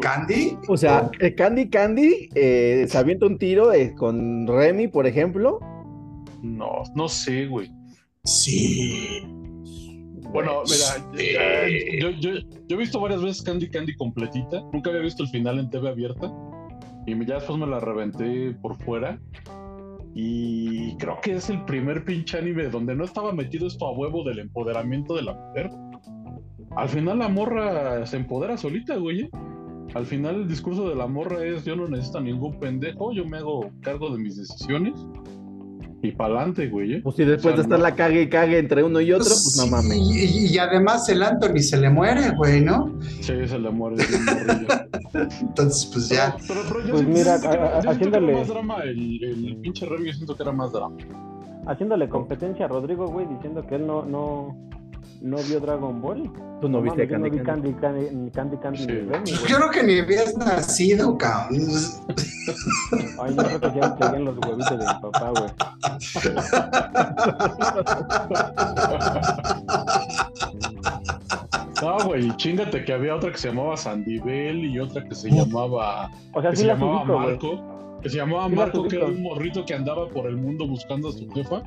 Candy. 0.50 0.58
O 0.68 0.76
sea, 0.76 1.10
eh, 1.20 1.34
Candy 1.34 1.68
Candy 1.70 2.28
eh, 2.34 2.84
se 2.88 2.98
avienta 2.98 3.26
un 3.26 3.38
tiro 3.38 3.72
eh, 3.72 3.94
con 3.96 4.46
Remy, 4.46 4.88
por 4.88 5.06
ejemplo. 5.06 5.60
No, 6.42 6.82
no 6.94 7.08
sé, 7.08 7.46
güey. 7.46 7.70
Sí. 8.24 9.22
Bueno, 10.32 10.62
mira, 10.64 11.08
Sí. 11.16 11.26
eh, 11.38 11.98
yo, 12.00 12.10
yo, 12.10 12.30
yo 12.66 12.76
he 12.76 12.78
visto 12.78 13.00
varias 13.00 13.22
veces 13.22 13.42
Candy 13.42 13.70
Candy 13.70 13.94
completita. 13.96 14.60
Nunca 14.72 14.90
había 14.90 15.02
visto 15.02 15.22
el 15.22 15.28
final 15.30 15.58
en 15.58 15.70
TV 15.70 15.88
abierta. 15.88 16.30
Y 17.06 17.24
ya 17.24 17.36
después 17.36 17.58
me 17.58 17.66
la 17.66 17.80
reventé 17.80 18.52
por 18.60 18.76
fuera. 18.82 19.18
Y 20.14 20.96
creo 20.96 21.18
que 21.22 21.32
es 21.36 21.48
el 21.48 21.64
primer 21.64 22.04
pinche 22.04 22.38
anime 22.38 22.64
donde 22.68 22.94
no 22.94 23.04
estaba 23.04 23.32
metido 23.32 23.66
esto 23.66 23.86
a 23.86 23.92
huevo 23.92 24.24
del 24.24 24.40
empoderamiento 24.40 25.14
de 25.14 25.22
la 25.22 25.34
mujer. 25.34 25.70
Al 26.78 26.88
final 26.88 27.18
la 27.18 27.28
morra 27.28 28.06
se 28.06 28.16
empodera 28.16 28.56
solita, 28.56 28.96
güey. 28.96 29.22
¿eh? 29.22 29.30
Al 29.94 30.06
final 30.06 30.36
el 30.42 30.48
discurso 30.48 30.88
de 30.88 30.94
la 30.94 31.06
morra 31.06 31.44
es 31.44 31.64
yo 31.64 31.74
no 31.74 31.88
necesito 31.88 32.18
a 32.18 32.20
ningún 32.20 32.58
pendejo, 32.60 33.12
yo 33.12 33.24
me 33.24 33.38
hago 33.38 33.70
cargo 33.80 34.10
de 34.10 34.18
mis 34.18 34.36
decisiones. 34.36 34.94
Y 36.00 36.12
pa'lante, 36.12 36.68
güey. 36.68 36.94
¿eh? 36.94 37.00
Pues 37.02 37.16
si 37.16 37.24
después 37.24 37.46
O 37.46 37.48
sea, 37.48 37.56
de 37.56 37.62
estar 37.62 37.78
no- 37.80 37.82
la 37.84 37.96
cague 37.96 38.22
y 38.22 38.28
cague 38.28 38.58
entre 38.58 38.84
uno 38.84 39.00
y 39.00 39.12
otro, 39.12 39.24
pues 39.26 39.56
no 39.56 39.64
Sí, 39.64 39.70
mames. 39.70 39.98
Y, 39.98 40.54
y 40.54 40.58
además 40.58 41.08
el 41.08 41.20
Anthony 41.24 41.58
se 41.58 41.76
le 41.78 41.90
muere, 41.90 42.30
güey, 42.36 42.60
¿no? 42.60 42.94
Sí, 43.20 43.32
se 43.48 43.58
le 43.58 43.70
muere. 43.70 43.96
Entonces, 45.40 45.90
pues 45.92 46.08
ya. 46.08 46.36
Pero, 46.46 46.60
pero, 46.68 46.68
pero 46.68 46.86
yo 46.86 46.92
Pues 46.92 47.06
mira, 47.08 47.38
siento 47.38 47.50
que 47.50 47.56
era- 47.56 47.66
a- 47.66 47.78
a- 47.78 47.82
yo 47.82 47.94
siento 47.94 47.98
que 47.98 48.16
era 48.16 48.18
haciéndole- 48.26 48.32
más 48.38 48.48
drama 48.48 48.76
el, 48.84 49.24
el 49.24 49.56
pinche 49.56 49.86
Remy, 49.86 50.06
yo 50.06 50.12
siento 50.12 50.36
que 50.36 50.42
era 50.44 50.52
más 50.52 50.72
drama. 50.72 50.96
Haciéndole 51.66 52.08
competencia 52.08 52.66
a 52.66 52.68
Rodrigo, 52.68 53.08
güey, 53.08 53.26
diciendo 53.26 53.66
que 53.66 53.74
él 53.74 53.86
no, 53.86 54.04
no, 54.04 54.56
no 55.20 55.36
vio 55.38 55.60
Dragon 55.60 56.00
Ball. 56.00 56.30
Tú 56.60 56.68
no 56.68 56.82
viste 56.82 57.06
yo 57.06 57.18
no 57.18 57.24
Candy 57.24 57.38
vi 57.38 57.44
Candy. 57.44 57.72
Candy 57.72 57.80
Candy, 57.80 58.16
ni 58.16 58.30
Candy, 58.30 58.56
Candy 58.56 58.78
Sí. 58.78 58.86
ni 58.86 58.92
Remy, 58.92 59.10
Pues 59.24 59.46
yo 59.46 59.56
creo 59.56 59.70
que 59.70 59.82
ni 59.84 59.98
habías 60.00 60.36
nacido, 60.36 61.16
cabrón. 61.16 61.60
Ay, 63.20 63.34
yo 63.36 63.42
creo 63.44 63.60
que 63.60 63.80
ya 63.80 64.18
los 64.18 64.36
huevitos 64.38 64.70
de 64.70 64.76
mi 64.78 64.84
papá, 65.00 65.30
güey. 65.30 65.50
No, 71.82 71.96
güey, 72.06 72.36
chingate 72.36 72.84
que 72.84 72.92
había 72.92 73.14
otra 73.14 73.30
que 73.30 73.38
se 73.38 73.48
llamaba 73.48 73.76
Sandivel 73.76 74.64
y 74.64 74.80
otra 74.80 75.04
que 75.04 75.14
se 75.14 75.30
llamaba, 75.30 76.10
O 76.34 76.40
sea, 76.42 76.50
que 76.50 76.56
sí 76.56 76.62
se 76.62 76.68
llamaba 76.68 77.02
ubico. 77.02 77.18
Marco, 77.18 78.00
que 78.02 78.10
se 78.10 78.16
llamaba 78.16 78.48
Sí 78.48 78.54
Marco, 78.56 78.88
que 78.88 78.96
era 78.96 79.06
un 79.06 79.22
morrito 79.22 79.64
que 79.64 79.74
andaba 79.74 80.08
por 80.08 80.26
el 80.26 80.36
mundo 80.36 80.66
buscando 80.66 81.08
a 81.08 81.12
su 81.12 81.30
jefa. 81.30 81.62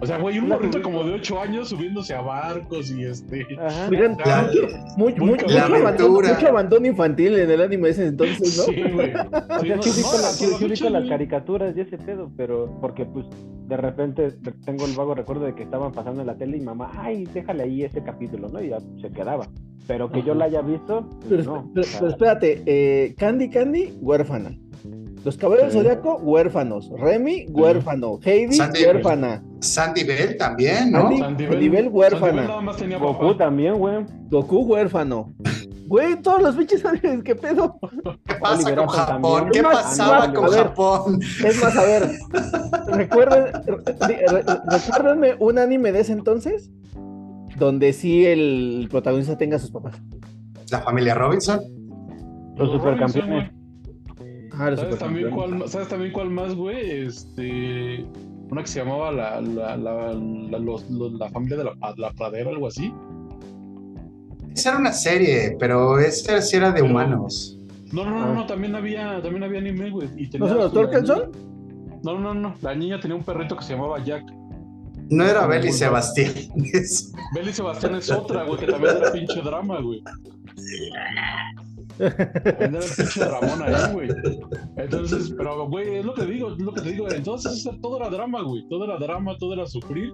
O 0.00 0.06
sea, 0.06 0.18
güey, 0.18 0.38
un 0.38 0.48
morrito 0.48 0.82
como 0.82 1.02
de 1.04 1.14
8 1.14 1.40
años 1.40 1.68
subiéndose 1.70 2.14
a 2.14 2.20
barcos 2.20 2.90
y 2.90 3.02
este. 3.04 3.46
Ajá. 3.58 3.88
Oigan, 3.90 4.16
La- 4.24 4.42
mucho, 4.42 4.68
Muy 4.98 5.14
mucho, 5.14 5.46
mucho 5.46 5.58
abandono, 5.64 6.20
mucho 6.34 6.48
abandono 6.48 6.86
infantil 6.86 7.38
en 7.38 7.50
el 7.50 7.60
anime 7.62 7.84
de 7.84 7.90
ese 7.92 8.06
entonces, 8.08 8.58
¿no? 8.58 8.64
Sí, 8.64 8.82
güey. 8.92 9.12
O 9.56 9.60
sea, 9.60 9.76
no, 9.76 9.82
sí 9.82 9.90
ubico, 9.90 10.12
no, 10.12 10.18
la- 10.20 10.28
hasta 10.28 10.32
sí- 10.32 10.44
la 10.44 10.58
sí 10.58 10.64
ubico 10.64 10.68
fecha, 10.68 10.90
las 10.90 11.08
caricaturas 11.08 11.76
y 11.76 11.80
ese 11.80 11.96
pedo, 11.98 12.30
pero 12.36 12.78
porque 12.80 13.06
pues 13.06 13.26
de 13.68 13.76
repente 13.78 14.32
tengo 14.66 14.84
el 14.84 14.92
vago 14.94 15.14
recuerdo 15.14 15.46
de 15.46 15.54
que 15.54 15.62
estaban 15.62 15.92
pasando 15.92 16.20
en 16.20 16.26
la 16.26 16.36
tele 16.36 16.58
y 16.58 16.60
mamá, 16.60 16.92
ay, 16.98 17.24
déjale 17.32 17.62
ahí 17.64 17.82
ese 17.82 18.02
capítulo, 18.02 18.48
¿no? 18.48 18.62
Y 18.62 18.68
ya 18.68 18.78
se 19.00 19.08
quedaba. 19.10 19.48
Pero 19.86 20.10
que 20.10 20.22
yo 20.22 20.34
la 20.34 20.44
haya 20.46 20.60
visto, 20.62 21.08
pues, 21.20 21.26
Pero, 21.30 21.42
no. 21.44 21.70
pero- 21.74 21.86
O 21.86 21.88
sea, 21.88 22.00
pero 22.00 22.10
espérate, 22.12 22.62
eh, 22.66 23.14
Candy 23.16 23.48
Candy, 23.48 23.94
huérfana. 24.00 24.50
Los 25.24 25.36
Caballeros 25.38 25.72
Sí. 25.72 25.78
Zodiaco, 25.78 26.16
huérfanos. 26.18 26.90
Remy, 26.96 27.46
huérfano. 27.50 28.20
Heidi, 28.22 28.52
Sandy, 28.54 28.84
huérfana. 28.84 29.42
Sandy 29.60 30.04
Bell 30.04 30.36
también, 30.36 30.92
¿no? 30.92 31.10
Sandy- 31.10 31.18
Sandivel- 31.20 31.58
Nivel 31.60 31.88
huérfana. 31.88 32.20
Sandivel 32.26 32.48
nada 32.48 32.60
más 32.60 32.76
tenía 32.76 32.98
Goku 32.98 33.20
papá. 33.28 33.36
también, 33.38 33.74
güey. 33.74 34.04
Goku, 34.30 34.58
huérfano. 34.64 35.32
Güey, 35.86 36.20
todos 36.20 36.42
los 36.42 36.56
pinches 36.56 36.84
animes, 36.84 37.22
¿qué 37.22 37.36
pedo? 37.36 37.78
¿Qué 38.26 38.34
pasa 38.34 38.56
Oliver 38.56 38.74
con 38.76 38.88
Japón? 38.88 39.22
también. 39.44 39.52
¿Qué 39.52 39.62
más, 39.62 39.76
pasaba 39.84 40.32
con 40.34 40.44
a 40.46 40.48
ver. 40.48 40.58
Japón? 40.66 41.20
Es 41.44 41.62
más, 41.62 41.76
a 41.76 41.82
ver, 41.84 42.10
recuerden, 42.88 43.44
re- 43.54 44.26
re- 44.26 44.44
recuérdenme 44.68 45.34
un 45.38 45.58
anime 45.58 45.92
de 45.92 46.00
ese 46.00 46.12
entonces 46.12 46.70
donde 47.56 47.92
sí 47.92 48.26
el 48.26 48.88
protagonista 48.90 49.38
tenga 49.38 49.56
a 49.56 49.58
sus 49.60 49.70
papás. 49.70 49.94
La 50.72 50.80
familia 50.80 51.14
Robinson. 51.14 51.60
Los 52.56 52.70
supercampeones. 52.72 53.50
Ah, 54.58 54.70
los 54.70 54.80
güey. 54.80 54.90
¿Sabes 54.90 54.98
también, 54.98 55.26
supercampeones. 55.30 55.34
cuál, 55.60 55.68
¿Sabes 55.68 55.88
también 55.88 56.12
cuál 56.12 56.30
más, 56.30 56.54
güey? 56.56 57.06
Este. 57.06 58.04
Una 58.50 58.62
que 58.62 58.68
se 58.68 58.78
llamaba 58.80 59.10
la, 59.12 59.40
la, 59.40 59.76
la, 59.76 60.12
la, 60.14 60.58
los- 60.58 60.88
los- 60.90 61.12
la 61.14 61.28
familia 61.30 61.56
de 61.56 61.64
la, 61.64 61.72
la 61.96 62.10
pradera, 62.12 62.50
algo 62.50 62.68
así. 62.68 62.92
Esa 64.54 64.70
era 64.70 64.78
una 64.78 64.92
serie, 64.92 65.56
pero 65.58 65.98
esa 65.98 66.40
sí 66.40 66.56
era 66.56 66.68
de 66.68 66.80
Pero- 66.80 66.86
humanos. 66.86 67.58
No, 67.92 68.04
no, 68.04 68.10
no, 68.10 68.24
Ah. 68.24 68.34
no, 68.34 68.46
también 68.46 68.74
había, 68.74 69.20
también 69.22 69.44
había 69.44 69.60
anime, 69.60 69.90
güey. 69.90 70.08
y 70.16 70.24
¿No 70.24 70.30
tenía 70.30 70.48
son 70.48 70.58
los 70.58 70.70
su- 70.72 70.76
la 70.76 70.82
Torkelson? 70.82 71.18
niña- 71.32 72.00
No, 72.02 72.18
no, 72.18 72.34
no. 72.34 72.54
La 72.62 72.74
niña 72.74 73.00
tenía 73.00 73.16
un 73.16 73.22
perrito 73.24 73.56
que 73.56 73.64
se 73.64 73.74
llamaba 73.74 74.02
Jack. 74.04 74.24
No 75.08 75.24
era 75.24 75.46
Beli. 75.46 75.72
Sebastián. 75.72 76.32
Belly 77.34 77.52
Sebastián 77.52 77.94
es 77.96 78.10
otra, 78.10 78.42
güey, 78.44 78.58
que 78.60 78.66
también 78.66 78.96
era 78.96 79.12
pinche 79.12 79.40
drama, 79.40 79.80
güey. 79.80 80.02
Era 81.98 82.78
el 82.78 82.84
pinche 82.96 83.20
dramón 83.20 83.62
ahí, 83.62 83.74
güey. 83.92 84.08
Entonces, 84.76 85.34
pero, 85.36 85.68
güey, 85.68 85.96
es 85.96 86.04
lo 86.04 86.14
que 86.14 86.26
digo, 86.26 86.52
es 86.52 86.58
lo 86.58 86.72
que 86.72 86.80
te 86.82 86.92
digo. 86.92 87.10
Entonces, 87.10 87.68
todo 87.80 87.98
era 87.98 88.10
drama, 88.10 88.42
güey. 88.42 88.66
Todo 88.68 88.84
era 88.84 88.98
drama, 88.98 89.36
todo 89.38 89.54
era 89.54 89.66
sufrir. 89.66 90.12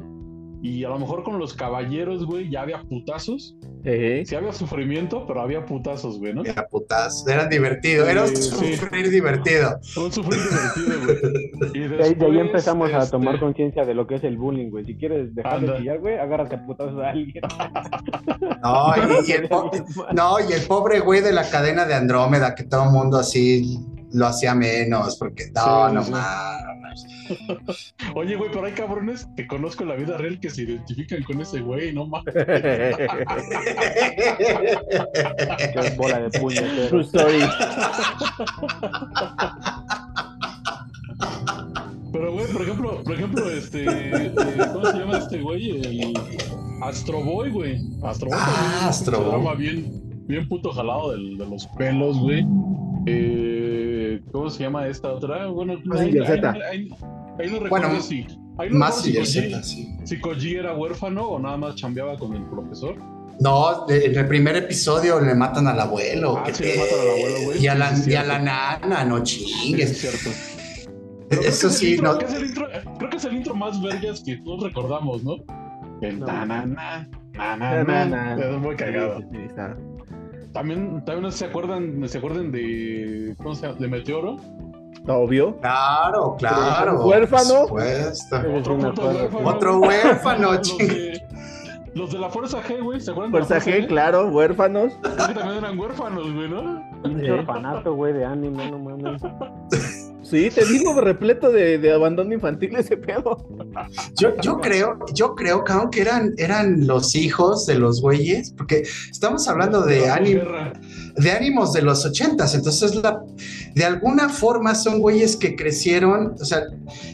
Y 0.64 0.84
a 0.84 0.90
lo 0.90 0.98
mejor 1.00 1.24
con 1.24 1.40
los 1.40 1.54
caballeros, 1.54 2.24
güey, 2.24 2.48
ya 2.48 2.62
había 2.62 2.82
putazos. 2.84 3.56
Ejé. 3.84 4.24
Sí 4.24 4.36
había 4.36 4.52
sufrimiento, 4.52 5.26
pero 5.26 5.40
había 5.40 5.66
putazos, 5.66 6.20
güey, 6.20 6.32
¿no? 6.32 6.44
Era 6.44 6.68
putas, 6.68 7.26
era 7.26 7.46
divertido, 7.46 8.06
era 8.08 8.22
un 8.22 8.28
Sí, 8.28 8.36
sí. 8.36 8.76
sufrir 8.76 9.10
divertido. 9.10 9.80
Un 9.96 10.12
sufrir 10.12 10.40
divertido, 10.40 11.04
güey. 11.04 11.72
Y 11.74 11.78
De 11.80 11.84
ahí, 11.84 11.88
de 11.96 12.04
ahí 12.04 12.14
después, 12.14 12.38
empezamos 12.38 12.92
a 12.92 12.98
este, 12.98 13.10
tomar 13.10 13.40
conciencia 13.40 13.84
de 13.84 13.94
lo 13.94 14.06
que 14.06 14.14
es 14.14 14.24
el 14.24 14.36
bullying, 14.38 14.70
güey. 14.70 14.84
Si 14.84 14.94
quieres 14.96 15.34
dejar 15.34 15.54
Anda. 15.54 15.72
de 15.72 15.78
chillar, 15.80 15.98
güey, 15.98 16.16
agárrate 16.16 16.54
a 16.54 16.64
putazos 16.64 17.02
a 17.02 17.10
alguien. 17.10 17.42
No, 18.62 18.92
y, 18.96 19.28
y 19.30 19.32
el 19.32 19.48
po- 19.48 19.70
no, 20.12 20.36
y 20.48 20.52
el 20.52 20.62
pobre 20.68 21.00
güey 21.00 21.20
de 21.20 21.32
la 21.32 21.48
cadena 21.50 21.84
de 21.84 21.94
Andrómeda, 21.94 22.54
que 22.54 22.62
todo 22.64 22.84
el 22.84 22.90
mundo 22.90 23.18
así 23.18 23.80
lo 24.12 24.26
hacía 24.26 24.54
menos, 24.54 25.16
porque 25.16 25.50
no, 25.54 25.88
Sí, 25.88 25.94
no 25.94 26.04
sí. 26.04 26.10
mames. 26.10 27.06
Oye, 28.14 28.36
güey, 28.36 28.50
pero 28.52 28.66
hay 28.66 28.72
cabrones 28.72 29.26
que 29.36 29.46
conozco 29.46 29.84
en 29.84 29.88
la 29.90 29.94
vida 29.96 30.18
real 30.18 30.38
que 30.40 30.50
se 30.50 30.62
identifican 30.62 31.22
con 31.22 31.40
ese 31.40 31.60
güey, 31.60 31.92
no 31.94 32.06
mames. 32.06 32.34
Bola 35.96 36.20
de 36.20 36.30
True 36.30 36.40
puñetero. 36.42 37.00
story. 37.00 37.40
Pero, 42.12 42.32
güey, 42.32 42.46
por 42.52 42.62
ejemplo, 42.62 43.02
por 43.04 43.14
ejemplo, 43.14 43.50
este, 43.50 43.84
eh, 43.86 44.32
¿cómo 44.72 44.84
se 44.86 44.98
llama 44.98 45.18
este 45.18 45.40
güey? 45.40 45.70
El 45.70 46.12
Astro 46.82 47.22
Boy, 47.24 47.50
güey. 47.50 47.80
Astro 48.02 48.28
Boy 48.28 48.38
Ah, 48.40 48.54
también 48.54 48.74
es 48.74 48.82
un 48.82 48.88
Astro 48.88 49.16
Boy. 49.18 49.28
programa 49.30 49.54
bien, 49.54 50.02
bien 50.26 50.48
puto 50.48 50.72
jalado 50.72 51.12
del- 51.12 51.38
de 51.38 51.46
los 51.46 51.66
pelos, 51.68 52.18
güey. 52.18 52.44
Eh, 53.06 54.01
¿Cómo 54.32 54.50
se 54.50 54.62
llama 54.64 54.86
esta 54.86 55.12
otra? 55.12 55.46
Bueno, 55.46 55.74
ahí, 55.98 56.12
Z. 56.12 56.50
ahí- 56.50 56.60
ahí- 56.62 56.88
ahí 57.38 57.50
no 57.50 57.58
recuerdo 57.60 57.68
Bueno, 57.88 58.00
si, 58.02 58.26
ahí 58.58 58.70
no 58.70 58.78
Más 58.78 59.00
si, 59.02 59.10
el 59.10 59.16
Koji, 59.18 59.32
Z, 59.50 59.62
sí. 59.62 59.88
si 60.04 60.20
Koji 60.20 60.54
era 60.56 60.74
huérfano 60.74 61.22
o 61.22 61.38
nada 61.38 61.56
más 61.56 61.74
chambeaba 61.76 62.16
con 62.18 62.34
el 62.34 62.42
profesor. 62.44 62.96
No, 63.40 63.88
en 63.88 64.16
el 64.18 64.28
primer 64.28 64.56
episodio 64.56 65.18
le 65.20 65.34
matan 65.34 65.66
al 65.66 65.80
abuelo. 65.80 66.36
Ah, 66.38 66.44
que 66.44 66.54
sí, 66.54 66.64
le 66.64 66.76
matan 66.76 67.00
al 67.00 67.08
abuelo, 67.10 67.36
güey. 67.46 67.62
Y 67.62 67.66
a, 67.66 67.74
la, 67.74 67.96
sí, 67.96 68.10
y 68.10 68.14
a 68.14 68.22
la 68.24 68.38
nana, 68.38 69.04
no 69.04 69.24
Sí, 69.24 69.44
es 69.44 69.50
chingues. 69.62 69.98
cierto. 70.00 70.30
Creo 71.30 71.40
Eso 71.40 71.48
que 71.48 71.48
es 71.48 71.64
el 71.64 71.70
sí, 71.72 71.96
intro- 71.96 72.12
no. 72.12 72.18
que 72.18 72.24
es 72.26 72.34
el 72.34 72.44
intro- 72.50 72.68
creo 72.98 73.10
que 73.10 73.16
es 73.16 73.24
el 73.24 73.32
intro 73.34 73.54
más 73.54 73.82
vergas 73.82 74.22
que 74.24 74.36
todos 74.38 74.62
recordamos, 74.64 75.24
¿no? 75.24 75.36
El 76.02 76.20
No. 76.20 76.26
na, 76.26 76.44
na, 76.44 76.66
na, 76.66 77.08
na, 77.34 77.56
na, 77.56 77.56
Na, 77.56 77.84
na. 77.84 78.04
na, 78.04 78.36
na. 78.36 78.44
Es 78.44 78.58
muy 78.60 78.76
cagado. 78.76 79.20
También, 80.52 81.02
también 81.04 81.22
no 81.22 81.30
se 81.30 81.46
acuerdan, 81.46 82.06
se 82.08 82.18
acuerdan 82.18 82.52
de, 82.52 83.34
¿cómo 83.38 83.54
se 83.54 83.66
llama? 83.66 83.78
De 83.78 83.88
Meteoro. 83.88 84.36
Obvio. 85.08 85.58
Claro, 85.60 86.36
claro. 86.38 87.06
¿Huérfano? 87.06 87.62
Otro 87.62 87.74
huérfano. 88.76 89.48
Otro 89.48 89.80
huérfano, 89.80 90.52
los, 90.52 90.78
de, 90.78 91.22
los 91.94 92.12
de 92.12 92.18
la 92.18 92.28
Fuerza 92.28 92.62
G, 92.62 92.82
güey, 92.82 93.00
¿se 93.00 93.10
acuerdan 93.10 93.32
de 93.32 93.38
Fuerza 93.38 93.54
la 93.54 93.60
Fuerza 93.60 93.80
G, 93.80 93.86
claro, 93.88 94.28
huérfanos. 94.28 94.92
Creo 95.00 95.28
que 95.28 95.34
también 95.34 95.58
eran 95.58 95.78
huérfanos, 95.78 96.32
güey, 96.32 96.48
¿no? 96.48 96.82
Sí. 97.04 97.30
orfanato, 97.30 97.94
güey, 97.94 98.12
de 98.12 98.24
anime, 98.24 98.70
no 98.70 98.78
mames. 98.78 99.22
Sí, 100.32 100.48
te 100.48 100.64
digo, 100.64 100.98
repleto 100.98 101.52
de, 101.52 101.76
de 101.76 101.92
abandono 101.92 102.32
infantil 102.32 102.74
ese 102.76 102.96
pedo. 102.96 103.46
Yo, 104.18 104.34
yo 104.40 104.60
creo, 104.60 104.98
yo 105.12 105.34
creo, 105.34 105.62
cabrón, 105.62 105.90
que 105.90 106.00
eran, 106.00 106.32
eran 106.38 106.86
los 106.86 107.14
hijos 107.14 107.66
de 107.66 107.74
los 107.74 108.00
güeyes, 108.00 108.54
porque 108.56 108.82
estamos 109.10 109.46
hablando 109.46 109.82
de, 109.82 110.00
posguerra. 110.00 110.72
de 111.16 111.32
ánimos 111.32 111.74
de 111.74 111.82
los 111.82 112.06
ochentas, 112.06 112.54
entonces 112.54 112.94
la, 112.94 113.22
de 113.74 113.84
alguna 113.84 114.30
forma 114.30 114.74
son 114.74 115.00
güeyes 115.00 115.36
que 115.36 115.54
crecieron, 115.54 116.34
o 116.40 116.44
sea, 116.46 116.62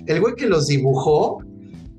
el 0.06 0.20
güey 0.20 0.36
que 0.36 0.46
los 0.46 0.68
dibujó, 0.68 1.42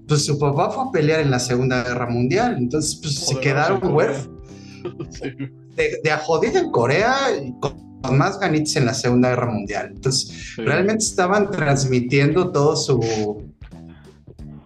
pues 0.08 0.24
su 0.24 0.40
papá 0.40 0.72
fue 0.72 0.86
a 0.86 0.92
pelear 0.94 1.20
en 1.20 1.32
la 1.32 1.40
Segunda 1.40 1.84
Guerra 1.84 2.10
Mundial, 2.10 2.56
entonces 2.58 2.98
pues 3.02 3.16
se 3.16 3.38
quedaron 3.42 3.94
huérfanos, 3.94 4.40
Sí. 5.10 5.32
de, 5.76 6.00
de 6.02 6.12
a 6.12 6.18
jodido 6.20 6.60
en 6.60 6.72
Corea 6.72 7.14
y 7.44 7.52
con 7.60 7.89
más 8.12 8.40
ganitas 8.40 8.76
en 8.78 8.86
la 8.86 8.94
Segunda 8.94 9.30
Guerra 9.30 9.52
Mundial, 9.52 9.92
entonces 9.96 10.30
Sí. 10.56 10.62
realmente 10.64 11.04
estaban 11.04 11.52
transmitiendo 11.52 12.52
todo 12.52 12.76
su, 12.76 13.00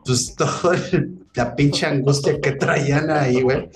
pues 0.05 0.35
todo 0.37 0.73
el- 0.73 1.19
la 1.35 1.55
pinche 1.55 1.87
angustia 1.87 2.39
que 2.39 2.51
traían 2.51 3.09
ahí, 3.09 3.41
güey. 3.41 3.67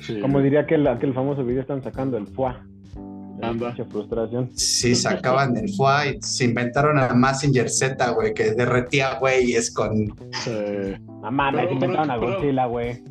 Sí. 0.00 0.18
Como 0.20 0.40
diría 0.40 0.60
aquel, 0.60 0.86
aquel 0.86 1.12
famoso 1.12 1.44
video, 1.44 1.60
están 1.60 1.82
sacando 1.82 2.16
el 2.16 2.26
Anda. 3.42 3.66
pinche 3.68 3.84
frustración. 3.84 4.50
Sí, 4.54 4.94
sacaban 4.94 5.54
el 5.58 5.68
FUA 5.74 6.06
y 6.06 6.22
se 6.22 6.44
inventaron 6.44 6.98
a 6.98 7.12
Massinger 7.12 7.68
Z, 7.68 8.10
güey, 8.12 8.32
que 8.32 8.52
derretía 8.52 9.18
güeyes 9.18 9.70
con... 9.74 10.06
Sí. 10.42 10.50
No 11.20 11.30
mames, 11.30 11.62
Pero- 11.64 11.72
inventaron 11.74 12.10
a 12.10 12.16
Godzilla, 12.16 12.64
güey. 12.66 13.02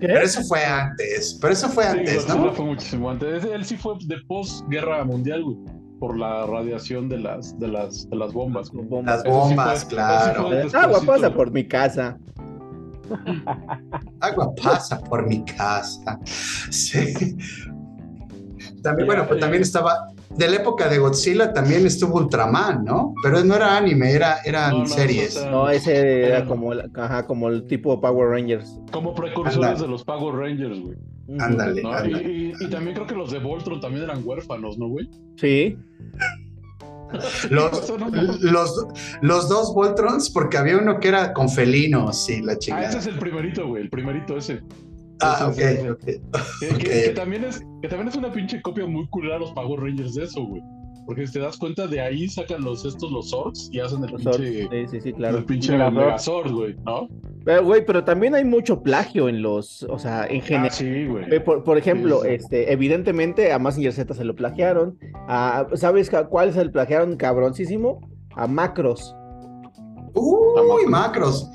Pero 0.00 0.18
eso 0.20 0.42
fue 0.44 0.64
antes, 0.64 1.38
pero 1.40 1.52
eso 1.52 1.68
fue 1.68 1.84
Sí, 1.84 1.98
antes, 1.98 2.28
¿no? 2.28 2.52
fue 2.52 2.64
muchísimo 2.64 3.10
antes. 3.10 3.44
Él 3.44 3.64
sí 3.64 3.76
fue 3.76 3.94
de 4.06 4.16
post-guerra 4.26 5.04
mundial, 5.04 5.42
güey, 5.44 5.56
por 6.00 6.16
la 6.18 6.46
radiación 6.46 7.08
de 7.08 7.18
las, 7.18 7.58
de 7.58 7.68
las, 7.68 8.08
de 8.08 8.16
las 8.16 8.32
bombas. 8.32 8.70
güey. 8.70 8.86
Las 9.04 9.22
sí 9.22 9.28
bombas, 9.28 9.80
fue- 9.84 9.94
claro. 9.94 10.48
Agua 10.72 11.02
pasa 11.04 11.34
por 11.34 11.50
mi 11.50 11.66
casa. 11.66 12.18
Agua 14.20 14.54
pasa 14.62 15.00
por 15.00 15.26
mi 15.28 15.44
casa. 15.44 16.18
Sí. 16.70 17.36
También, 18.82 19.06
bueno, 19.06 19.26
pues 19.26 19.38
eh. 19.38 19.40
también 19.40 19.62
estaba... 19.62 20.08
De 20.36 20.48
la 20.48 20.56
época 20.56 20.88
de 20.88 20.98
Godzilla 20.98 21.52
también 21.52 21.86
estuvo 21.86 22.16
Ultraman, 22.18 22.84
¿no? 22.84 23.14
Pero 23.22 23.44
no 23.44 23.54
era 23.54 23.76
anime, 23.76 24.10
era, 24.12 24.38
eran 24.44 24.70
No, 24.72 24.78
no, 24.80 24.86
series. 24.86 25.36
o 25.36 25.40
sea, 25.40 25.50
No, 25.50 25.68
ese 25.70 26.24
era 26.26 26.44
como, 26.44 26.72
el- 26.72 26.90
ajá, 26.94 27.26
como 27.26 27.48
el 27.48 27.66
tipo 27.66 28.00
Power 28.00 28.28
Rangers. 28.30 28.78
Como 28.90 29.14
precursores 29.14 29.80
de 29.80 29.86
los 29.88 30.02
Power 30.04 30.34
Rangers, 30.34 30.80
güey. 30.80 30.96
Ándale, 31.38 31.82
¿no? 31.82 32.04
Y, 32.06 32.52
y- 32.60 32.64
y 32.64 32.68
también 32.68 32.94
creo 32.94 33.06
que 33.06 33.14
los 33.14 33.30
de 33.30 33.38
Voltron 33.38 33.80
también 33.80 34.02
eran 34.04 34.22
huérfanos, 34.24 34.76
¿no, 34.76 34.88
güey? 34.88 35.08
Sí. 35.36 35.76
Los, 37.50 37.92
los, 38.40 38.86
los 39.20 39.48
dos 39.48 39.72
Voltrons, 39.72 40.30
porque 40.30 40.56
había 40.58 40.78
uno 40.78 40.98
que 40.98 41.08
era 41.08 41.32
con 41.32 41.48
felinos 41.48 42.28
y 42.28 42.42
la 42.42 42.52
Ah, 42.54 42.58
chingada. 42.58 42.88
ese 42.88 42.98
es 42.98 43.06
el 43.06 43.18
primerito, 43.20 43.68
güey, 43.68 43.82
el 43.84 43.90
primerito 43.90 44.36
ese. 44.36 44.62
Ah, 45.20 45.50
sí, 45.54 45.62
sí, 45.62 45.88
ok, 45.88 45.90
ok. 45.92 46.04
Que, 46.04 46.20
que- 46.60 46.74
Ok. 46.74 46.78
que 47.04 47.12
también 47.14 47.44
es, 47.44 47.60
que 47.82 47.88
también 47.88 48.08
es 48.08 48.16
una 48.16 48.32
pinche 48.32 48.60
copia 48.62 48.86
muy 48.86 49.06
culera 49.08 49.36
a 49.36 49.38
los 49.38 49.52
Power 49.52 49.80
Rangers 49.80 50.14
de 50.14 50.24
eso, 50.24 50.44
güey. 50.44 50.62
Porque 51.06 51.26
si 51.26 51.34
te 51.34 51.40
das 51.40 51.58
cuenta, 51.58 51.86
de 51.86 52.00
ahí 52.00 52.26
sacan 52.30 52.62
los 52.64 52.82
estos 52.86 53.12
los 53.12 53.28
Zords 53.28 53.68
y 53.70 53.78
hacen 53.80 54.02
el 54.04 54.12
Los 54.12 54.22
Zords, 54.22 54.38
pinche, 54.38 54.62
Sí, 54.70 54.86
sí, 54.90 55.00
sí, 55.02 55.08
el 55.10 55.14
claro. 55.16 55.44
pinche 55.44 55.76
Megazord. 55.76 56.50
Güey, 56.50 56.76
¿no? 56.86 57.08
Pero, 57.44 57.62
güey, 57.62 57.84
pero 57.84 58.04
también 58.04 58.34
hay 58.34 58.44
mucho 58.46 58.82
plagio 58.82 59.28
en 59.28 59.42
los, 59.42 59.82
o 59.82 59.98
sea, 59.98 60.24
en 60.26 60.40
Ah, 60.40 60.44
general. 60.44 60.70
sí, 60.70 61.06
güey. 61.06 61.26
Eh, 61.30 61.40
Por, 61.40 61.62
por 61.62 61.76
ejemplo, 61.76 62.22
Sí, 62.22 62.28
sí. 62.28 62.34
este, 62.36 62.72
evidentemente 62.72 63.52
a 63.52 63.58
Massinger 63.58 63.92
Z 63.92 64.14
se 64.14 64.24
lo 64.24 64.34
plagiaron. 64.34 64.98
A- 65.28 65.66
¿Sabes 65.74 66.10
cuál 66.30 66.54
se 66.54 66.64
lo 66.64 66.72
plagiaron 66.72 67.16
cabroncísimo? 67.16 68.00
A 68.34 68.46
Macros. 68.46 69.14
Uy, 70.14 70.86
macros. 70.88 71.50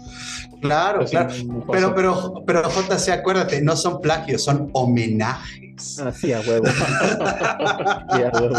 Claro, 0.61 1.01
Así, 1.01 1.11
claro. 1.11 1.33
Pero, 1.71 1.95
pero, 1.95 2.43
pero 2.45 2.61
JC, 2.69 3.09
acuérdate, 3.11 3.61
no 3.61 3.75
son 3.75 4.01
plagios, 4.01 4.43
son 4.43 4.69
homenajes. 4.73 5.99
Así 5.99 6.33
a 6.33 6.41
huevo. 6.41 6.65
Sí, 8.13 8.21
a 8.21 8.31
huevo. 8.39 8.55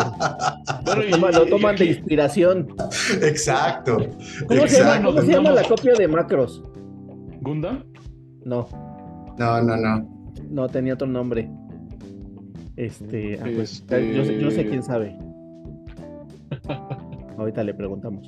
Bueno, 0.85 1.03
Lo 1.03 1.07
y- 1.07 1.11
toman, 1.11 1.35
lo 1.35 1.47
y 1.47 1.51
toman 1.51 1.77
de 1.77 1.85
inspiración. 1.87 2.69
Exacto. 3.23 3.99
¿Cómo 4.49 4.67
se 4.67 4.79
llama, 4.79 4.97
Exacto. 4.97 5.07
cómo 5.09 5.21
se 5.23 5.33
llama 5.33 5.51
la 5.51 5.63
copia 5.65 5.93
de 5.95 6.09
Macros? 6.09 6.63
¿Gundam? 7.43 7.85
No, 8.45 8.67
No, 9.39 9.61
no, 9.63 9.77
no. 9.77 10.09
no 10.49 10.69
tenía 10.69 10.95
otro 10.95 11.07
nombre. 11.07 11.51
Este, 12.77 13.39
ah, 13.41 13.47
pues, 13.55 13.73
Este- 13.81 14.41
yo 14.41 14.51
sé 14.51 14.67
quién 14.67 14.83
sabe. 14.83 15.15
Ahorita 17.39 17.63
le 17.65 17.75
preguntamos. 17.75 18.27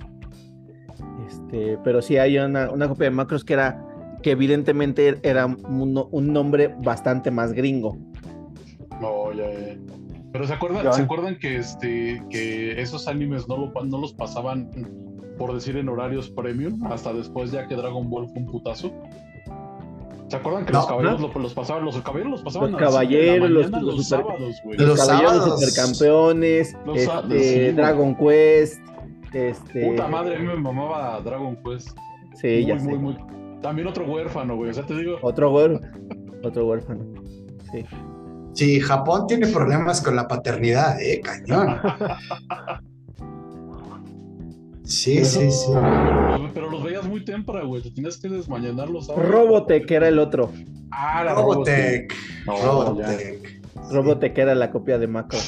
Este, 1.33 1.79
pero 1.85 2.03
sí 2.03 2.17
hay 2.19 2.39
una, 2.39 2.71
una 2.71 2.89
copia 2.89 3.05
de 3.05 3.11
Macros 3.11 3.45
que 3.45 3.55
era 3.55 3.85
que 4.23 4.31
evidentemente 4.33 5.19
era 5.23 5.47
un, 5.47 5.95
no- 5.95 6.09
un 6.13 6.33
nombre 6.33 6.75
bastante 6.83 7.31
más 7.31 7.53
gringo. 7.53 7.97
No, 9.01 9.33
ya, 9.33 9.51
ya. 9.51 9.77
Pero 10.33 10.47
¿se 10.47 10.53
acuerdan. 10.53 10.93
¿se 10.93 11.03
acuerdan 11.03 11.39
que, 11.39 11.57
este, 11.57 12.23
que 12.31 12.81
esos 12.81 13.09
animes 13.09 13.49
no, 13.49 13.57
lo, 13.57 13.85
no 13.85 13.99
los 13.99 14.13
pasaban, 14.15 14.71
por 15.39 15.53
decir, 15.55 15.77
en 15.77 15.89
horarios 15.89 16.31
premium? 16.31 16.85
Hasta 16.87 17.13
después 17.13 17.51
ya 17.51 17.67
que 17.67 17.75
Dragon 17.75 18.09
Ball 18.09 18.29
fue 18.29 18.43
un 18.43 18.47
putazo. 18.47 18.93
¿Se 20.29 20.37
acuerdan 20.37 20.65
que 20.65 20.73
No, 20.73 20.79
los 20.79 20.87
caballeros 20.89 21.21
¿no? 21.21 21.29
lo- 21.29 21.41
los, 21.41 21.53
pasaban? 21.55 21.85
Los 21.85 22.01
caballeros 22.01 22.31
los 22.33 22.43
pasaban 22.43 22.73
Los 22.73 22.81
la 22.81 22.87
caballeros, 22.87 23.51
los- 23.51 23.65
mañana, 23.71 23.83
los 23.83 23.97
los, 23.97 24.07
super- 24.07 24.25
sábados, 24.25 24.57
güey. 24.65 24.79
Los 24.79 24.99
Caballeros 25.07 25.33
sábados. 25.35 25.61
Supercampeones, 25.61 26.77
Los 26.87 26.99
este, 26.99 27.69
sí. 27.71 27.73
Dragon 27.77 28.15
Quest, 28.17 28.81
este. 29.35 29.91
Puta 29.91 30.09
madre, 30.09 30.37
a 30.37 30.39
mí 30.39 30.47
me 30.47 30.57
mamaba 30.57 31.21
Dragon 31.21 31.57
Quest. 31.65 31.97
Sí, 32.35 32.49
muy, 32.49 32.67
ya 32.67 32.75
muy, 32.77 32.93
sé. 32.93 32.99
muy. 32.99 33.17
También 33.61 33.89
otro 33.89 34.05
huérfano, 34.05 34.57
güey. 34.57 34.71
O 34.71 34.75
sea, 34.75 34.85
te 34.85 34.95
digo. 34.95 35.19
Otro 35.23 35.53
huérfano. 35.53 35.93
Otro 36.43 36.67
huérfano. 36.67 37.05
Sí. 37.71 37.85
Sí, 38.55 38.81
Japón 38.81 39.27
tiene 39.27 39.47
problemas 39.47 40.03
con 40.03 40.15
la 40.17 40.29
paternidad, 40.29 41.01
eh, 41.01 41.21
cañón. 41.21 41.81
Sí, 44.85 45.25
sí, 45.25 45.51
sí. 45.51 45.73
Pero, 45.73 46.51
pero 46.53 46.71
los 46.71 46.83
veías 46.83 47.05
muy 47.05 47.25
temprano, 47.25 47.67
güey. 47.67 47.83
Te 47.83 47.91
tenías 47.91 48.19
que 48.19 48.29
desmañanar 48.29 48.91
los 48.91 49.07
sábados. 49.07 49.31
Robotech 49.31 49.91
era 49.91 50.09
el 50.09 50.19
otro. 50.19 50.53
Ah, 50.91 51.25
la 51.25 51.35
Robotech. 51.35 52.13
No. 52.47 52.57
Robotech. 52.63 53.63
Robotech 53.91 54.37
era 54.37 54.55
la 54.55 54.71
copia 54.71 54.99
de 54.99 55.07
Macro. 55.07 55.39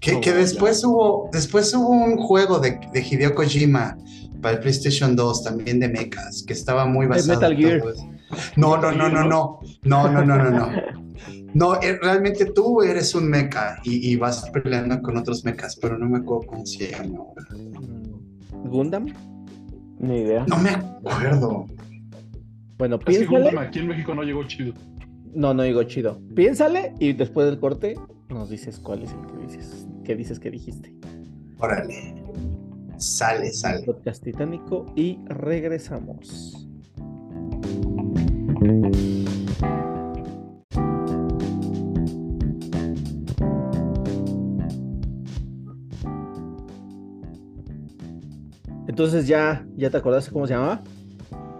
Que, 0.00 0.20
que 0.20 0.30
Oh, 0.30 0.34
después 0.34 0.84
hubo, 0.84 1.28
después 1.32 1.74
hubo 1.74 1.88
un 1.88 2.16
juego 2.18 2.60
de, 2.60 2.78
de 2.92 3.00
Hideo 3.00 3.34
Kojima 3.34 3.96
para 4.40 4.54
el 4.54 4.60
PlayStation 4.60 5.16
2, 5.16 5.44
también 5.44 5.80
de 5.80 5.88
mechas, 5.88 6.44
que 6.46 6.52
estaba 6.52 6.86
muy 6.86 7.06
basado. 7.06 7.40
Metal 7.40 7.52
en 7.52 7.58
Gear. 7.58 7.82
No, 8.56 8.76
no, 8.76 8.92
no, 8.92 9.08
no, 9.08 9.24
no. 9.24 9.60
No, 9.82 10.08
no, 10.10 10.24
no, 10.24 10.36
no, 10.36 10.50
no. 10.50 10.68
No, 11.54 11.80
eh, 11.80 11.98
realmente 12.00 12.44
tú 12.44 12.82
eres 12.82 13.14
un 13.14 13.26
mecha 13.28 13.78
y, 13.82 14.12
y 14.12 14.16
vas 14.16 14.48
peleando 14.50 15.00
con 15.00 15.16
otros 15.16 15.44
mechas, 15.46 15.76
pero 15.80 15.96
no 15.96 16.06
me 16.06 16.18
acuerdo 16.18 16.46
cómo 16.46 16.66
se 16.66 16.90
llama 16.90 17.18
ahora. 17.20 17.46
Mm, 17.56 18.68
¿Gundam? 18.68 19.06
Ni 19.98 20.18
idea. 20.18 20.44
No 20.46 20.58
me 20.58 20.70
acuerdo. 20.70 21.64
Bueno, 22.76 22.96
Es 22.96 23.04
que 23.04 23.12
piénsale. 23.12 23.44
Gundam 23.44 23.58
aquí 23.58 23.78
en 23.78 23.88
México 23.88 24.14
no 24.14 24.22
llegó 24.24 24.44
chido. 24.44 24.74
No, 25.34 25.54
no 25.54 25.62
digo 25.62 25.82
chido. 25.84 26.20
Piénsale 26.36 26.92
y 27.00 27.14
después 27.14 27.46
del 27.46 27.58
corte 27.58 27.96
nos 28.28 28.50
dices 28.50 28.78
cuál 28.78 29.02
es 29.02 29.12
el 29.12 29.26
que 29.26 29.36
dices. 29.46 29.86
¿Qué 30.04 30.14
dices 30.14 30.38
que 30.38 30.50
dijiste? 30.50 30.94
Órale. 31.58 32.14
Sale, 32.98 33.52
sale. 33.52 33.84
Podcast 33.84 34.22
Titánico 34.22 34.86
y 34.96 35.18
regresamos. 35.26 36.66
Entonces 48.88 49.28
ya, 49.28 49.64
ya 49.76 49.90
te 49.90 49.96
acordaste 49.96 50.32
cómo 50.32 50.46
se 50.46 50.54
llamaba? 50.54 50.82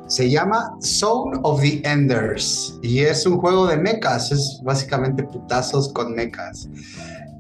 Se 0.09 0.31
llama 0.31 0.75
Zone 0.83 1.39
of 1.43 1.61
the 1.61 1.83
Enders 1.85 2.79
y 2.83 3.01
es 3.01 3.27
un 3.27 3.39
juego 3.39 3.67
de 3.67 3.77
mechas, 3.77 4.33
es 4.33 4.61
básicamente 4.65 5.23
putazos 5.23 5.93
con 5.93 6.15
mechas. 6.15 6.69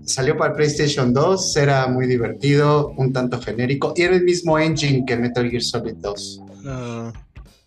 Salió 0.04 0.36
para 0.36 0.54
PlayStation 0.54 1.12
2, 1.12 1.56
era 1.56 1.86
muy 1.88 2.06
divertido, 2.06 2.92
un 2.96 3.12
tanto 3.12 3.40
genérico 3.40 3.94
y 3.96 4.02
era 4.02 4.16
el 4.16 4.24
mismo 4.24 4.58
engine 4.58 5.04
que 5.06 5.16
Metal 5.16 5.48
Gear 5.48 5.62
Solid 5.62 5.96
2. 5.96 6.42
Ah, 6.66 7.12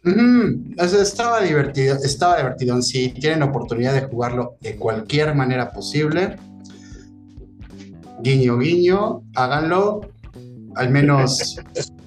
Ujú, 0.04 0.74
o 0.80 0.88
sea, 0.88 1.02
estaba 1.02 1.42
divertido, 1.42 1.96
estaba 1.96 2.38
divertido. 2.38 2.82
Si 2.82 3.10
tienen 3.10 3.44
oportunidad 3.44 3.94
de 3.94 4.02
jugarlo 4.02 4.56
de 4.60 4.76
cualquier 4.76 5.36
manera 5.36 5.72
posible, 5.72 6.38
guiño, 8.22 8.58
guiño, 8.58 9.24
háganlo, 9.36 10.02
al 10.76 10.90
menos, 10.90 11.60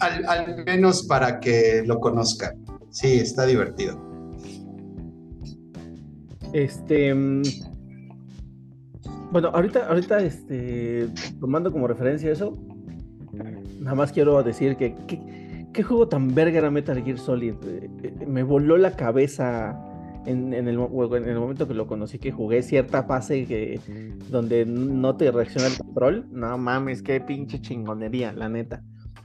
al, 0.00 0.64
menos 0.64 1.04
para 1.04 1.40
que 1.40 1.82
lo 1.86 2.00
conozcan. 2.00 2.56
Sí, 2.90 3.18
está 3.18 3.46
divertido. 3.46 3.98
Este. 6.52 7.14
mm, 7.14 7.42
Bueno, 9.30 9.48
ahorita, 9.54 9.86
ahorita, 9.86 10.22
este, 10.22 11.08
tomando 11.38 11.70
como 11.70 11.86
referencia 11.86 12.32
eso, 12.32 12.58
nada 13.80 13.94
más 13.94 14.12
quiero 14.12 14.42
decir 14.42 14.76
que 14.76 14.94
qué, 15.72 15.82
juego 15.82 16.08
tan 16.08 16.34
verga 16.34 16.58
era 16.58 16.70
Metal 16.70 17.02
Gear 17.02 17.18
Solid. 17.18 17.54
Eh, 17.64 18.26
Me 18.26 18.42
voló 18.42 18.76
la 18.76 18.96
cabeza 18.96 19.78
en, 20.26 20.52
en 20.52 20.68
el, 20.68 20.78
en 20.78 21.28
el 21.28 21.38
momento 21.38 21.68
que 21.68 21.74
lo 21.74 21.86
conocí, 21.86 22.18
que 22.18 22.32
jugué 22.32 22.62
cierta 22.62 23.04
fase 23.04 23.46
que, 23.46 23.80
donde 24.30 24.66
no 24.66 25.16
te 25.16 25.30
reacciona 25.30 25.68
el 25.68 25.76
control. 25.76 26.26
No 26.32 26.58
mames, 26.58 27.02
qué 27.02 27.20
pinche 27.20 27.60
chingonería, 27.60 28.32
la 28.32 28.48
neta. 28.48 28.82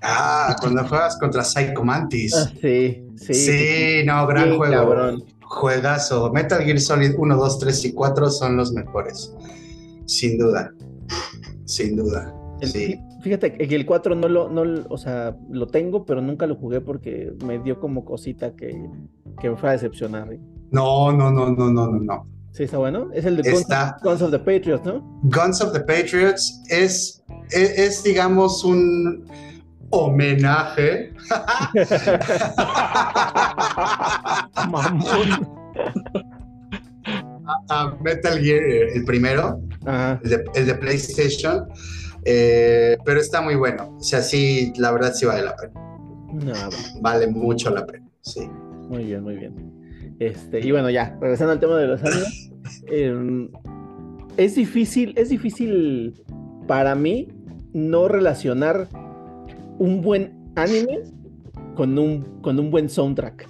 Ah, 0.08 0.56
cuando 0.62 0.84
juegas 0.88 1.18
contra 1.18 1.44
Psycho 1.44 1.84
Mantis. 1.84 2.34
Ah, 2.36 2.52
sí, 2.62 3.04
sí. 3.18 3.34
Sí, 3.34 4.04
no, 4.06 4.26
gran 4.28 4.56
juego. 4.58 4.74
cabrón. 4.74 5.24
Juegazo. 5.42 6.32
Metal 6.32 6.62
Gear 6.64 6.80
Solid 6.80 7.14
1, 7.18 7.36
2, 7.38 7.60
3 7.60 7.86
y 7.86 7.94
4 7.94 8.30
son 8.30 8.58
los 8.58 8.72
mejores. 8.74 9.34
Sin 10.06 10.38
duda. 10.38 10.72
Sin 11.66 11.96
duda. 11.96 12.34
El- 12.62 12.70
Sí. 12.70 13.00
Fíjate 13.22 13.58
que 13.58 13.76
el 13.76 13.88
4 13.88 14.14
no 14.16 14.28
lo, 14.30 14.50
no, 14.50 14.84
o 14.90 14.98
sea, 15.00 15.36
lo 15.50 15.66
tengo, 15.66 16.06
pero 16.06 16.22
nunca 16.22 16.46
lo 16.46 16.56
jugué 16.58 16.80
porque 16.80 17.34
me 17.44 17.58
dio 17.58 17.80
como 17.80 18.06
cosita 18.06 18.56
que, 18.56 18.88
que 19.42 19.50
me 19.50 19.56
fue 19.58 19.70
a 19.70 19.72
decepcionar. 19.72 20.32
¿eh? 20.32 20.40
No, 20.70 21.12
no, 21.12 21.32
no, 21.32 21.50
no, 21.50 21.72
no, 21.72 21.88
no, 21.88 22.00
no. 22.00 22.28
Sí, 22.52 22.64
está 22.66 22.78
bueno. 22.78 23.10
Es 23.14 23.26
el 23.26 23.38
de 23.38 23.50
Está- 23.50 23.98
Guns, 24.04 24.20
Guns 24.20 24.22
of 24.22 24.32
the 24.32 24.38
Patriots, 24.40 24.86
¿no? 24.86 25.20
Guns 25.24 25.60
of 25.60 25.74
the 25.74 25.80
Patriots 25.80 26.62
es, 26.70 27.24
es, 27.50 27.78
es, 27.80 28.04
digamos, 28.04 28.64
un 28.64 29.26
homenaje 29.90 31.12
Mamón. 34.70 35.48
a 37.70 37.96
Metal 38.02 38.40
Gear, 38.40 38.64
el 38.96 39.06
primero, 39.06 39.60
Ajá. 39.86 40.20
el 40.24 40.30
de, 40.30 40.44
el 40.56 40.66
de 40.68 40.76
PlayStation. 40.76 41.68
eh, 42.26 42.98
pero 43.06 43.20
está 43.20 43.42
muy 43.42 43.56
bueno. 43.56 43.96
O 44.00 44.04
sea, 44.04 44.22
sí, 44.22 44.74
la 44.78 44.92
verdad 44.92 45.14
sí 45.14 45.26
vale 45.26 45.44
la 45.44 45.56
pena. 45.56 45.74
No, 46.34 46.54
va. 46.54 46.70
Vale 47.02 47.28
mucho 47.28 47.70
la 47.70 47.86
pena. 47.86 48.06
Sí. 48.22 48.42
muy 48.90 49.06
bien, 49.06 49.24
muy 49.24 49.36
bien. 49.36 50.16
Este, 50.20 50.60
y 50.66 50.72
bueno, 50.72 50.90
ya, 50.90 51.18
regresando 51.22 51.54
al 51.54 51.60
tema 51.60 51.78
de 51.78 51.88
los 51.88 52.04
animes. 52.04 52.52
em, 52.92 53.50
es 54.38 54.56
difícil, 54.56 55.14
es 55.18 55.30
difícil 55.30 56.24
para 56.68 56.96
mí 56.96 57.28
no 57.74 58.08
relacionar 58.08 58.88
un 59.80 60.02
buen 60.02 60.52
anime 60.56 61.00
con 61.76 61.98
un, 61.98 62.42
con 62.42 62.60
un 62.60 62.72
buen 62.72 62.90
soundtrack. 62.90 63.48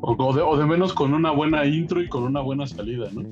O, 0.00 0.34
de, 0.34 0.42
o 0.42 0.56
de 0.56 0.66
menos 0.66 0.92
con 0.92 1.14
una 1.14 1.30
buena 1.30 1.64
intro 1.64 2.02
y 2.02 2.08
con 2.08 2.24
una 2.24 2.40
buena 2.42 2.66
salida, 2.66 3.08
¿no? 3.12 3.22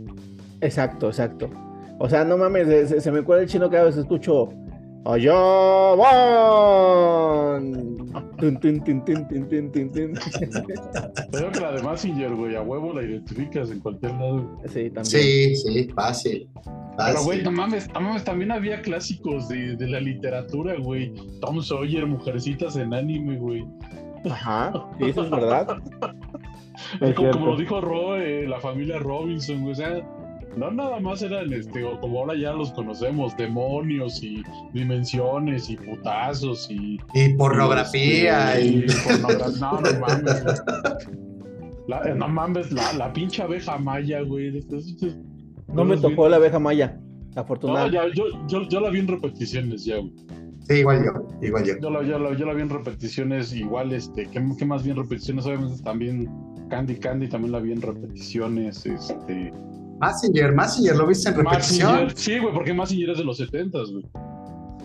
Exacto, 0.63 1.09
exacto. 1.09 1.51
O 1.99 2.09
sea, 2.09 2.25
no 2.25 2.39
mames, 2.39 2.89
se, 3.03 3.13
me 3.13 3.23
cuela 3.23 3.43
el 3.43 3.49
chino 3.49 3.69
cada 3.69 3.85
vez 3.85 3.97
escucho. 3.97 4.49
Allá 5.05 5.35
van. 5.97 7.73
Tun, 8.39 8.59
tun, 8.61 8.85
tun, 8.85 9.05
tun, 9.05 9.29
tun, 9.29 9.49
tun, 9.49 9.73
tun, 9.73 9.93
tun. 9.93 10.15
Pero 11.33 11.51
que 11.51 11.61
la 11.61 11.73
de 11.73 11.83
Massinger, 11.83 12.35
güey, 12.35 12.55
a 12.55 12.63
huevo 12.63 12.93
la 12.93 13.03
identificas 13.03 13.71
en 13.71 13.81
cualquier 13.81 14.13
lado. 14.13 14.59
Sí, 14.67 14.91
también. 14.91 15.05
Sí, 15.05 15.57
sí, 15.57 15.89
fácil. 15.95 16.49
Pero, 16.97 17.25
güey, 17.25 17.39
fácil. 17.39 17.45
no 17.45 17.53
mames, 17.53 17.89
no 17.93 18.01
mames, 18.01 18.25
también 18.25 18.53
había 18.53 18.81
clásicos 18.83 19.49
de, 19.49 19.77
de 19.77 19.89
la 19.89 20.01
literatura, 20.01 20.77
güey. 20.79 21.13
Tom 21.41 21.61
Sawyer, 21.63 22.07
Mujercitas 22.07 22.77
en 22.77 22.95
anime, 22.95 23.39
güey. 23.39 23.67
Ajá, 24.31 24.73
sí, 24.99 25.07
eso 25.09 25.25
es 25.25 25.31
verdad. 25.31 25.79
Es 27.01 27.15
como, 27.15 27.47
lo 27.47 27.57
dijo 27.57 27.81
Ro, 27.81 28.17
eh, 28.17 28.47
la 28.47 28.61
familia 28.61 28.99
Robinson, 28.99 29.61
güey. 29.61 29.73
O 29.73 29.75
sea, 29.75 30.01
no 30.57 30.71
nada 30.71 31.01
más 31.01 31.23
eran, 31.23 31.53
este, 31.53 31.83
o 31.85 31.99
como 32.01 32.21
ahora 32.21 32.35
ya 32.37 32.53
los 32.53 32.71
conocemos, 32.73 33.37
demonios 33.37 34.23
y 34.23 34.43
dimensiones 34.73 35.69
y 35.71 35.77
putazos 35.77 36.69
y... 36.71 36.99
Y 37.15 37.35
pornografía. 37.35 38.59
este, 38.59 38.67
Y... 38.69 38.83
pornogra- 38.87 39.59
No, 39.61 39.81
no 39.81 40.01
mames. 40.01 40.63
La- 41.89 42.03
eh, 42.03 42.15
no 42.15 42.29
mames, 42.29 42.71
la, 42.73 42.93
la 42.95 43.13
pinche 43.13 43.43
abeja 43.43 43.77
maya, 43.79 44.21
güey. 44.23 44.65
No 45.73 45.85
me 45.85 45.97
tocó 45.97 46.25
vi- 46.25 46.31
la 46.31 46.37
abeja 46.37 46.59
maya, 46.59 46.99
No, 47.35 47.41
afortunadamente. 47.43 47.97
ya, 47.97 48.15
yo, 48.15 48.25
yo, 48.47 48.69
yo 48.69 48.81
la 48.81 48.91
vi 48.91 49.01
en 49.01 49.09
repeticiones 49.09 49.85
ya, 49.85 49.97
güey. 49.99 50.13
Sí, 50.69 50.75
igual 50.75 51.05
yo, 51.05 51.27
igual 51.47 51.65
yo. 51.65 51.75
Yo 51.81 51.91
la, 51.91 52.03
yo, 52.05 52.19
la, 52.21 52.37
yo 52.37 52.47
la 52.47 52.55
vi 52.55 52.63
en 52.63 52.69
repeticiones 52.71 53.53
igual, 53.53 53.93
este, 53.93 54.27
¿qué, 54.31 54.41
qué 54.57 54.65
más 54.65 54.85
vi 54.85 54.91
en 54.91 54.97
repeticiones? 54.97 55.45
Obviamente 55.45 55.83
también 55.83 56.31
Candy 56.71 56.95
Candy 56.97 57.29
también 57.29 57.51
la 57.53 57.59
vi 57.59 57.73
en 57.73 57.83
repeticiones, 57.83 58.87
este... 58.87 59.53
Massinger, 60.03 60.53
Massinger, 60.53 60.97
¿lo 60.97 61.07
viste 61.07 61.29
en 61.31 61.37
repetición? 61.37 62.11
Sí, 62.15 62.39
güey, 62.39 62.53
porque 62.53 62.75
Mazinger 62.75 63.11
es 63.11 63.19
de 63.19 63.25
los 63.25 63.37
70 63.37 63.79
güey. 63.93 64.05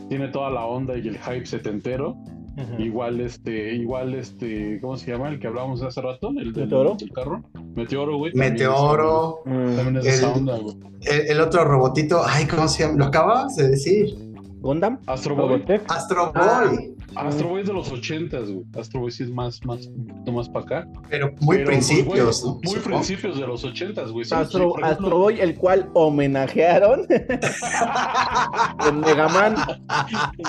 Tiene 0.10 0.28
toda 0.30 0.50
la 0.52 0.64
onda 0.66 0.96
y 0.98 1.08
el 1.08 1.18
hype 1.18 1.46
setentero. 1.46 2.16
Ajá. 2.58 2.80
Igual, 2.82 3.20
este, 3.22 3.74
igual, 3.76 4.14
este, 4.16 4.80
¿cómo 4.82 4.96
se 4.98 5.12
llama? 5.12 5.30
El 5.30 5.40
que 5.40 5.48
hablábamos 5.48 5.82
hace 5.84 6.02
rato, 6.02 6.30
el 6.30 6.54
del, 6.54 6.64
¿Meteoro? 6.66 6.96
del 6.96 7.12
carro. 7.12 7.44
Meteoro, 7.76 8.18
güey. 8.18 8.32
también 8.32 8.54
Meteoro, 8.54 9.40
es- 9.46 9.76
También 9.76 9.98
es 9.98 10.06
esa 10.08 10.32
El- 10.32 10.38
onda, 10.40 10.58
güey. 10.58 10.76
el, 11.04 11.22
el 11.32 11.42
otro 11.42 11.64
robotito, 11.66 12.22
ay, 12.26 12.46
¿cómo 12.48 12.68
se 12.68 12.84
llama? 12.84 12.98
Lo 12.98 13.06
acabas 13.06 13.56
de 13.58 13.70
decir. 13.70 14.16
¿Gundam? 14.60 15.00
Astro 15.06 15.36
Boy. 15.36 15.64
Astro 15.88 16.32
Ah. 16.34 16.64
Boy, 16.68 16.96
Astro 17.16 17.50
Boy 17.50 17.62
es 17.62 17.68
de 17.68 17.74
los 17.74 17.92
80 17.92 18.40
güey. 18.40 18.64
Astro 18.78 19.00
Boy 19.02 19.12
sí 19.12 19.24
es 19.24 19.30
más, 19.30 19.64
más, 19.66 19.88
un 19.88 20.08
poquito 20.08 20.32
más 20.34 20.50
para 20.50 20.66
acá. 20.66 20.88
pero 21.10 21.28
muy 21.42 21.58
Pero, 21.58 21.70
pues, 21.70 21.88
principios. 21.88 22.44
Muy 22.44 22.54
Supongo. 22.76 22.84
principios 22.84 23.40
de 23.40 23.48
los 23.48 23.64
80 23.64 24.04
güey. 24.08 24.26
Sí, 24.26 24.36
Astro, 24.36 24.76
Boy, 25.10 25.40
el 25.40 25.56
cual 25.56 25.90
homenajearon 25.94 27.08
en 28.88 29.00
Megaman. 29.00 29.56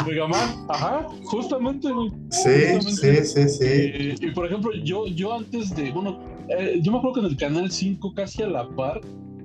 Mega 0.07 0.27
Man, 0.27 0.67
ajá, 0.69 1.07
justamente, 1.25 1.91
güey. 1.91 2.11
Sí, 2.31 2.51
Justamente. 2.75 3.25
sí, 3.25 3.43
sí, 3.43 3.49
sí. 3.49 3.65
Eh, 3.65 4.15
y 4.21 4.31
por 4.33 4.47
ejemplo, 4.47 4.73
yo, 4.83 5.07
yo 5.07 5.35
antes 5.35 5.75
de, 5.75 5.91
bueno, 5.93 6.21
eh, 6.49 6.79
yo 6.83 6.93
me 6.93 6.99
acuerdo 6.99 7.15
que 7.15 7.21
en 7.21 7.27
el 7.27 7.37
canal 7.37 7.71
5, 7.71 8.15
casi 8.15 8.43
a 8.43 8.49
la 8.49 8.69
par, 8.71 9.01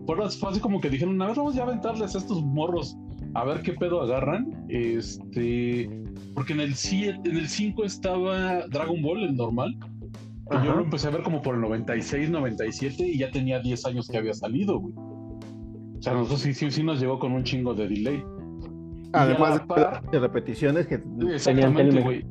fue 0.06 0.30
fue 0.32 0.50
así 0.50 0.60
como 0.60 0.82
que 0.82 0.90
dijeron, 0.90 1.22
a 1.22 1.28
ver, 1.28 1.36
vamos 1.38 1.56
ya 1.56 1.62
a 1.64 1.66
aventarles 1.66 2.16
a 2.16 2.18
estos 2.18 2.42
morros, 2.44 2.98
a 3.36 3.44
ver 3.46 3.62
qué 3.62 3.74
pedo 3.74 4.02
agarran. 4.02 4.66
Este, 4.70 5.90
porque 6.36 6.54
en 6.54 6.60
el 6.62 6.76
7, 6.76 7.20
en 7.30 7.38
el 7.38 7.48
5 7.48 7.84
estaba 7.84 8.68
Dragon 8.68 9.02
Ball, 9.02 9.24
el 9.24 9.36
normal. 9.36 9.76
que 10.50 10.58
yo 10.66 10.76
lo 10.76 10.84
empecé 10.84 11.08
a 11.08 11.12
ver 11.12 11.24
como 11.24 11.42
por 11.42 11.56
el 11.56 11.62
96, 11.62 12.30
97 12.30 13.08
y 13.08 13.18
ya 13.20 13.32
tenía 13.32 13.60
10 13.60 13.86
años 13.86 14.08
que 14.08 14.18
había 14.18 14.34
salido, 14.34 14.80
güey. 14.80 14.94
O 14.96 16.02
sea, 16.02 16.14
nosotros 16.14 16.42
sí, 16.42 16.54
sí, 16.54 16.70
sí 16.70 16.84
nos 16.84 17.00
llegó 17.00 17.18
con 17.20 17.32
un 17.32 17.44
chingo 17.44 17.74
de 17.74 17.88
delay. 17.88 18.18
Y 18.18 19.10
Además 19.14 19.58
la 19.58 19.66
par- 19.68 20.02
de 20.12 20.20
repeticiones 20.20 20.88
que 20.88 21.02
Exactamente, 21.34 22.02
güey. 22.02 22.26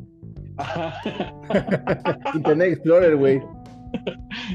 Internet 2.35 2.73
Explorer, 2.73 3.17
güey. 3.17 3.41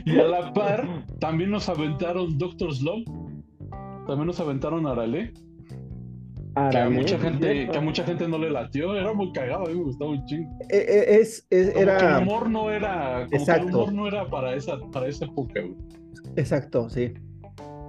y 0.06 0.20
a 0.20 0.24
la 0.28 0.54
par, 0.54 0.88
también 1.20 1.50
nos 1.52 1.68
aventaron 1.70 2.38
Doctor 2.38 2.74
Slump. 2.76 3.08
También 4.08 4.28
nos 4.28 4.40
aventaron 4.40 4.86
Arale. 4.88 5.34
Que 6.72 6.78
a, 6.78 6.90
mucha 6.90 7.18
gente, 7.20 7.68
que 7.70 7.78
a 7.78 7.82
mucha 7.82 8.04
gente 8.04 8.28
no 8.28 8.38
le 8.38 8.50
latió. 8.50 8.96
Era 8.96 9.14
muy 9.14 9.32
cagado, 9.32 9.66
a 9.66 9.70
mí 9.70 9.76
me 9.76 9.84
gustaba 9.84 10.12
un 10.12 10.26
chingo. 10.26 10.50
Eh, 10.70 10.86
eh, 10.88 11.06
Es, 11.22 11.46
es- 11.50 11.68
Como 11.72 11.76
que 11.76 11.82
era. 11.84 12.18
el 12.18 12.24
humor 12.24 12.50
no 12.50 12.72
era. 12.72 13.14
Como 13.20 13.30
que 13.30 13.36
el 13.36 13.42
Exacto. 13.42 13.78
humor 13.78 13.94
no 13.94 14.08
era 14.08 14.30
para 14.30 14.54
esa, 14.56 14.78
para 14.92 15.08
esa 15.08 15.26
época, 15.26 15.62
güey. 15.62 15.76
Exacto, 16.36 16.90
sí. 16.90 17.14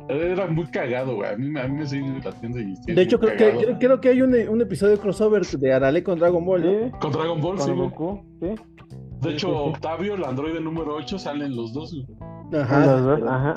Era 0.08 0.46
muy 0.46 0.64
cagado, 0.66 1.16
güey. 1.16 1.30
A 1.32 1.36
mí, 1.36 1.48
me- 1.50 1.60
a 1.60 1.68
mí 1.68 1.78
me 1.78 1.86
sigue 1.86 2.06
latiendo 2.24 2.58
y 2.60 2.74
De 2.94 3.02
hecho, 3.02 3.18
creo 3.20 3.36
que, 3.36 3.58
creo, 3.58 3.78
creo 3.78 4.00
que 4.00 4.08
hay 4.08 4.22
un, 4.22 4.34
un 4.48 4.60
episodio 4.62 4.98
crossover 4.98 5.44
de 5.44 5.72
Arale 5.72 6.02
con 6.02 6.18
Dragon 6.18 6.44
Ball. 6.44 6.62
¿no? 6.62 6.86
Sí, 6.86 6.92
Con 7.00 7.12
Dragon 7.12 7.40
Ball, 7.40 7.58
sí, 7.60 7.66
con. 7.70 7.78
Goku, 7.78 8.22
sí. 8.40 8.46
De 8.48 8.56
sí, 8.56 9.28
hecho, 9.34 9.48
sí, 9.48 9.52
sí. 9.54 9.70
Octavio, 9.70 10.14
el 10.14 10.24
androide 10.24 10.60
número 10.60 10.94
8, 10.96 11.18
salen 11.18 11.54
los 11.54 11.72
dos, 11.74 11.92
güey. 11.94 12.62
Ajá. 12.62 12.86
Los 12.86 13.04
dos, 13.20 13.28
ajá. 13.28 13.54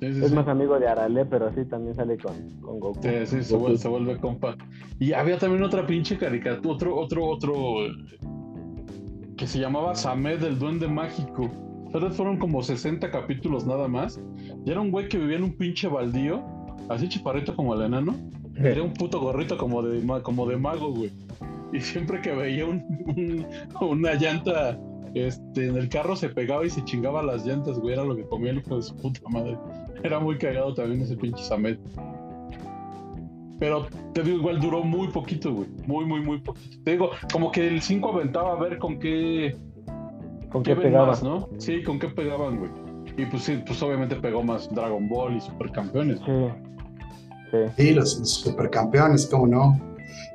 Sí, 0.00 0.12
sí, 0.12 0.20
Es 0.24 0.28
sí. 0.28 0.34
más 0.34 0.46
amigo 0.48 0.78
de 0.78 0.86
Arale, 0.88 1.24
pero 1.24 1.50
sí 1.54 1.64
también 1.64 1.94
sale 1.94 2.18
con, 2.18 2.34
con 2.60 2.78
Goku. 2.80 3.00
Sí, 3.02 3.08
sí, 3.26 3.42
se 3.42 3.56
vuelve, 3.56 3.78
se 3.78 3.88
vuelve 3.88 4.16
compa. 4.18 4.56
Y 4.98 5.12
había 5.12 5.38
también 5.38 5.62
otra 5.62 5.86
pinche 5.86 6.18
caricatura, 6.18 6.74
otro, 6.74 6.96
otro, 6.96 7.24
otro, 7.26 7.54
que 9.36 9.46
se 9.46 9.58
llamaba 9.58 9.94
Samed, 9.94 10.42
el 10.42 10.58
duende 10.58 10.88
mágico. 10.88 11.50
Pero 11.92 12.10
fueron 12.10 12.36
como 12.38 12.62
60 12.62 13.10
capítulos 13.10 13.66
nada 13.66 13.88
más. 13.88 14.20
Y 14.64 14.70
era 14.70 14.80
un 14.80 14.90
güey 14.90 15.08
que 15.08 15.18
vivía 15.18 15.36
en 15.36 15.44
un 15.44 15.56
pinche 15.56 15.88
baldío, 15.88 16.42
así 16.88 17.08
chaparrito 17.08 17.54
como 17.54 17.74
el 17.74 17.82
enano. 17.82 18.14
Y 18.54 18.60
Era 18.66 18.82
un 18.82 18.92
puto 18.92 19.20
gorrito 19.20 19.56
como 19.56 19.82
de, 19.82 20.02
como 20.22 20.46
de 20.46 20.56
mago, 20.56 20.92
güey. 20.92 21.10
Y 21.72 21.80
siempre 21.80 22.20
que 22.20 22.32
veía 22.34 22.64
un, 22.66 22.84
un- 23.16 23.46
una 23.80 24.14
llanta 24.14 24.78
este, 25.14 25.68
en 25.68 25.76
el 25.76 25.88
carro 25.88 26.16
se 26.16 26.28
pegaba 26.28 26.64
y 26.64 26.70
se 26.70 26.84
chingaba 26.84 27.22
las 27.22 27.46
llantas, 27.46 27.78
güey. 27.78 27.94
Era 27.94 28.04
lo 28.04 28.16
que 28.16 28.24
comía 28.24 28.50
el 28.50 28.58
hijo 28.58 28.76
de 28.76 28.82
su 28.82 28.96
puta 28.96 29.20
madre. 29.28 29.56
Era 30.02 30.18
muy 30.20 30.38
cagado 30.38 30.74
también 30.74 31.02
ese 31.02 31.16
pinche 31.16 31.42
Samed. 31.42 31.78
Pero 33.58 33.86
te 34.12 34.22
digo, 34.22 34.38
igual 34.38 34.60
duró 34.60 34.82
muy 34.82 35.08
poquito, 35.08 35.52
güey. 35.52 35.68
Muy, 35.86 36.04
muy, 36.04 36.20
muy 36.20 36.40
poquito. 36.40 36.76
Te 36.84 36.92
digo, 36.92 37.10
como 37.32 37.50
que 37.50 37.66
el 37.66 37.80
5 37.80 38.12
aventaba 38.12 38.52
a 38.52 38.56
ver 38.56 38.78
con 38.78 38.98
qué, 38.98 39.56
¿Con 40.50 40.62
qué 40.62 40.72
qué 40.72 40.74
ven 40.74 40.88
pegaba? 40.88 41.06
más, 41.08 41.22
¿no? 41.22 41.48
Sí, 41.58 41.82
con 41.82 41.98
qué 41.98 42.08
pegaban, 42.08 42.58
güey. 42.58 42.70
Y 43.16 43.24
pues 43.26 43.44
sí, 43.44 43.62
pues 43.66 43.82
obviamente 43.82 44.16
pegó 44.16 44.42
más 44.42 44.68
Dragon 44.74 45.08
Ball 45.08 45.36
y 45.36 45.40
Supercampeones. 45.40 46.18
Sí. 46.18 46.48
Sí. 47.50 47.58
Sí, 47.76 47.94
los, 47.94 48.18
los 48.18 48.30
supercampeones, 48.30 49.26
¿cómo 49.26 49.46
no? 49.46 49.80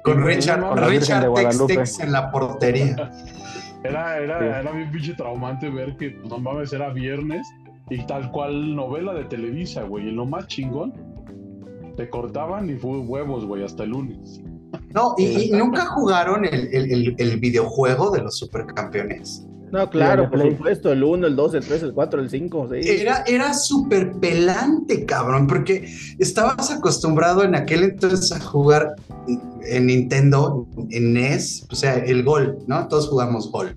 Con 0.04 0.24
Richard, 0.24 0.62
con 0.62 0.90
Richard. 0.90 1.28
Tex 1.68 2.00
en 2.00 2.12
la 2.12 2.32
portería. 2.32 3.12
Era, 3.84 4.18
era, 4.20 4.40
Sí. 4.40 4.46
era 4.46 4.72
bien 4.72 4.92
pinche 4.92 5.14
traumante 5.16 5.70
ver 5.70 5.96
que, 5.98 6.12
pues 6.12 6.30
no 6.30 6.38
mames, 6.40 6.72
era 6.74 6.90
viernes 6.94 7.48
y 7.90 8.06
tal 8.06 8.32
cual 8.32 8.76
novela 8.76 9.14
de 9.14 9.26
Televisa, 9.26 9.84
güey. 9.84 10.08
Y 10.08 10.12
lo 10.12 10.26
más 10.26 10.48
chingón, 10.48 10.94
te 11.98 12.10
cortaban 12.10 12.70
y 12.70 12.76
fue 12.76 13.00
huevos, 13.00 13.46
güey, 13.46 13.64
hasta 13.64 13.84
el 13.84 13.90
lunes. 13.90 14.42
No, 14.94 15.16
y, 15.18 15.26
y 15.26 15.52
nunca 15.52 15.86
jugaron 15.86 16.46
el, 16.46 16.68
el- 16.74 16.92
el- 16.92 17.16
el 17.18 17.40
videojuego 17.40 18.12
de 18.12 18.22
los 18.22 18.38
supercampeones. 18.38 19.48
No, 19.72 19.90
claro, 19.90 20.30
por 20.30 20.42
supuesto. 20.42 20.92
El 20.92 21.04
1, 21.04 21.28
el 21.28 21.36
2, 21.36 21.54
el 21.56 21.66
3, 21.66 21.84
el 21.84 21.94
4, 21.94 22.22
el 22.22 22.30
5. 22.30 22.70
Sí. 22.74 22.90
Era, 22.90 23.24
era 23.26 23.54
súper 23.54 24.12
pelante, 24.20 25.06
cabrón, 25.06 25.48
porque 25.48 25.88
estabas 26.20 26.72
acostumbrado 26.72 27.44
en 27.44 27.56
aquel 27.56 27.84
entonces 27.84 28.32
a 28.32 28.40
jugar 28.42 28.96
en 29.66 29.86
Nintendo, 29.86 30.68
en 30.90 31.14
NES, 31.14 31.68
o 31.72 31.76
sea, 31.76 31.96
el 31.96 32.24
gol, 32.24 32.58
¿no? 32.68 32.88
Todos 32.88 33.08
jugamos 33.08 33.52
gol. 33.52 33.76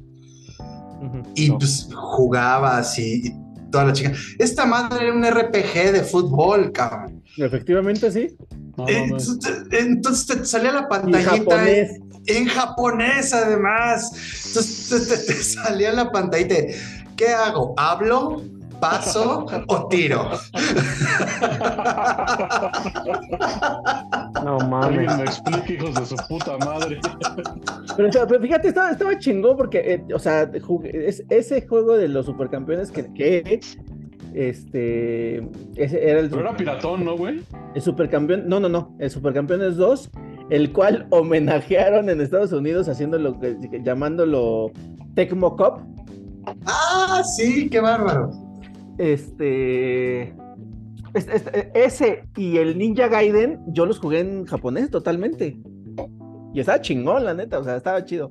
Y 1.35 1.51
No. 1.51 1.59
pues 1.59 1.89
jugabas 1.95 2.99
y, 2.99 3.29
y 3.29 3.35
toda 3.71 3.85
la 3.87 3.93
chica. 3.93 4.13
Esta 4.39 4.65
madre 4.67 5.07
era 5.07 5.13
un 5.15 5.25
RPG 5.25 5.93
de 5.93 6.03
fútbol, 6.03 6.73
cabrón. 6.73 7.23
Efectivamente, 7.37 8.11
sí. 8.11 8.37
No, 8.77 8.89
Eh. 8.89 9.05
Entonces 9.05 9.39
entonces 9.71 10.27
te 10.39 10.45
salía 10.47 10.73
la 10.73 10.83
Y 10.83 10.87
pantallita 10.89 11.31
japonés. 11.37 12.01
En 12.27 12.47
japonés 12.47 13.33
además. 13.35 14.11
Entonces 14.47 15.09
te, 15.09 15.17
te- 15.17 15.33
te 15.35 15.43
salía 15.43 15.93
la 15.93 16.11
pantallita. 16.11 16.55
de, 16.55 16.77
¿Qué 17.17 17.29
hago? 17.29 17.75
¿Hablo? 17.77 18.43
¿Paso 18.81 19.47
o 19.69 19.89
tiro? 19.89 20.31
No 24.45 24.59
Alguien 24.83 25.07
mames. 25.07 25.17
me 25.17 25.23
explique, 25.25 25.75
hijos 25.75 25.95
de 25.95 26.05
su 26.07 26.17
puta 26.29 26.59
madre. 26.59 27.01
Pero, 27.97 28.09
o 28.09 28.13
sea, 28.13 28.27
pero 28.27 28.41
fíjate, 28.43 28.69
estaba, 28.69 28.91
estaba 28.91 29.19
chingón 29.19 29.57
porque, 29.57 29.79
eh, 29.95 30.05
o 30.15 30.19
sea, 30.19 30.51
jugué- 30.61 31.07
es- 31.09 31.25
ese 31.31 31.67
juego 31.67 31.97
de 31.97 32.09
los 32.09 32.27
supercampeones 32.27 32.91
que, 32.91 33.13
que 33.15 33.61
este, 34.35 35.39
ese 35.77 36.09
era 36.11 36.21
el, 36.21 36.29
Pero 36.29 36.43
era 36.43 36.57
piratón, 36.57 37.05
¿no, 37.05 37.17
güey? 37.17 37.43
el 37.75 37.81
supercampeón, 37.83 38.49
no, 38.49 38.61
no, 38.61 38.69
no, 38.69 38.95
el 38.99 39.11
supercampeones 39.11 39.77
2, 39.77 40.11
el 40.51 40.73
cual 40.73 41.07
homenajearon 41.11 42.11
en 42.11 42.21
Estados 42.21 42.53
Unidos 42.53 42.89
haciéndolo, 42.89 43.39
que- 43.41 43.57
llamándolo 43.83 44.71
Tecmo 45.15 45.57
Cup. 45.57 45.83
Ah, 46.67 47.23
sí, 47.37 47.69
qué 47.71 47.81
bárbaro. 47.81 48.31
Este, 48.99 50.35
este- 51.15 51.37
este- 51.37 51.71
ese 51.75 52.29
y 52.37 52.59
el 52.59 52.77
Ninja 52.79 53.09
Gaiden, 53.09 53.61
yo 53.69 53.87
los 53.87 53.99
jugué 53.99 54.21
en 54.21 54.45
japonés 54.45 54.91
totalmente. 54.91 55.59
Y 56.53 56.61
estaba 56.61 56.81
chingón, 56.81 57.25
la 57.25 57.35
neta, 57.35 57.59
o 57.59 57.65
sea, 57.65 57.77
estaba 57.77 58.05
chido. 58.05 58.31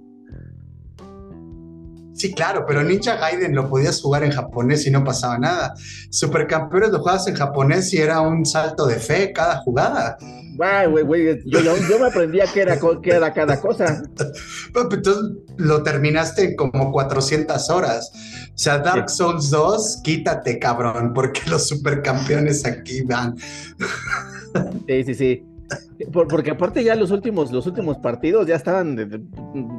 Sí, 2.15 2.34
claro, 2.34 2.63
pero 2.67 2.84
Ninja 2.84 3.15
Gaiden 3.15 3.56
lo 3.56 3.67
podías 3.69 3.99
jugar 4.02 4.23
en 4.23 4.32
japonés 4.32 4.86
y 4.86 4.91
no 4.91 5.04
pasaba 5.04 5.38
nada. 5.39 5.73
Supercampeones 6.10 6.91
lo 6.91 6.99
jugabas 6.99 7.28
en 7.28 7.36
japonés 7.36 7.91
y 7.93 7.97
era 7.97 8.21
un 8.21 8.45
salto 8.45 8.86
de 8.86 8.95
fe 8.97 9.34
cada 9.34 9.58
jugada. 9.63 10.17
Guay, 10.56 10.88
güey, 10.88 11.04
güey, 11.04 11.39
yo, 11.45 11.60
yo, 11.62 11.76
yo 11.89 11.97
me 11.99 12.06
aprendía 12.08 12.45
qué 12.54 12.62
era, 12.62 12.80
co- 12.80 13.02
qué 13.02 13.12
era 13.12 13.34
cada 13.34 13.60
cosa. 13.60 14.04
Pero, 14.73 14.89
Entonces 14.91 15.23
lo 15.58 15.82
terminaste 15.82 16.43
en 16.43 16.56
como 16.56 16.91
400 16.91 17.69
horas. 17.71 18.12
O 18.49 18.58
sea, 18.58 18.78
Dark 18.78 19.10
Souls 19.10 19.49
2, 19.49 20.02
quítate, 20.04 20.60
cabrón, 20.60 21.13
porque 21.15 21.41
los 21.49 21.67
supercampeones 21.67 22.63
aquí 22.65 23.02
van. 23.02 23.36
Sí, 24.88 25.04
sí, 25.06 25.15
sí. 25.15 25.45
Por- 26.12 26.28
porque 26.28 26.52
aparte 26.52 26.84
ya 26.84 26.96
los 26.96 27.12
últimos, 27.12 27.52
los 27.52 27.66
últimos 27.68 27.98
partidos 27.98 28.48
ya 28.48 28.56
estaban 28.56 28.96
de, 28.96 29.06
de- 29.06 29.22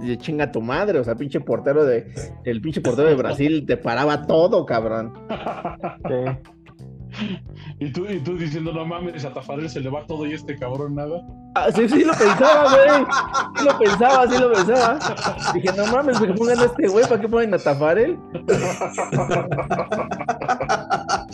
de 0.03 0.19
chinga 0.19 0.51
tu 0.53 0.61
madre, 0.61 0.99
o 0.99 1.05
sea, 1.05 1.15
pinche 1.15 1.41
portero 1.41 1.85
de, 1.85 2.13
el 2.45 2.61
pinche 2.61 2.81
portero 2.81 3.09
de 3.09 3.15
Brasil 3.15 3.65
te 3.67 3.77
paraba 3.77 4.27
todo, 4.27 4.67
cabrón. 4.67 5.13
Sí. 6.09 6.15
y, 7.79 7.93
tú, 7.93 8.07
y 8.09 8.19
tú 8.21 8.37
diciendo, 8.37 8.73
no 8.73 8.85
mames, 8.85 9.25
a 9.25 9.33
Tafarel 9.33 9.71
se 9.71 9.79
le 9.81 9.89
va 9.91 10.05
todo 10.07 10.27
y 10.27 10.33
este 10.33 10.57
cabrón 10.57 10.95
nada. 10.97 11.23
Ah, 11.55 11.69
sí, 11.73 11.89
sí 11.89 12.03
lo 12.05 12.13
pensaba, 12.13 12.65
güey. 12.71 13.07
Sí 13.57 13.65
lo 13.65 13.79
pensaba, 13.79 14.27
sí 14.29 14.37
lo 14.41 14.53
pensaba. 14.53 14.99
Dije, 15.55 15.69
no 15.77 15.87
mames, 15.93 16.19
que 16.19 16.27
pongan 16.33 16.59
a 16.59 16.65
este 16.65 16.89
güey, 16.89 17.07
¿para 17.09 17.21
qué 17.21 17.29
ponen 17.29 17.55
a 17.55 17.59
Tafarel? 17.59 18.19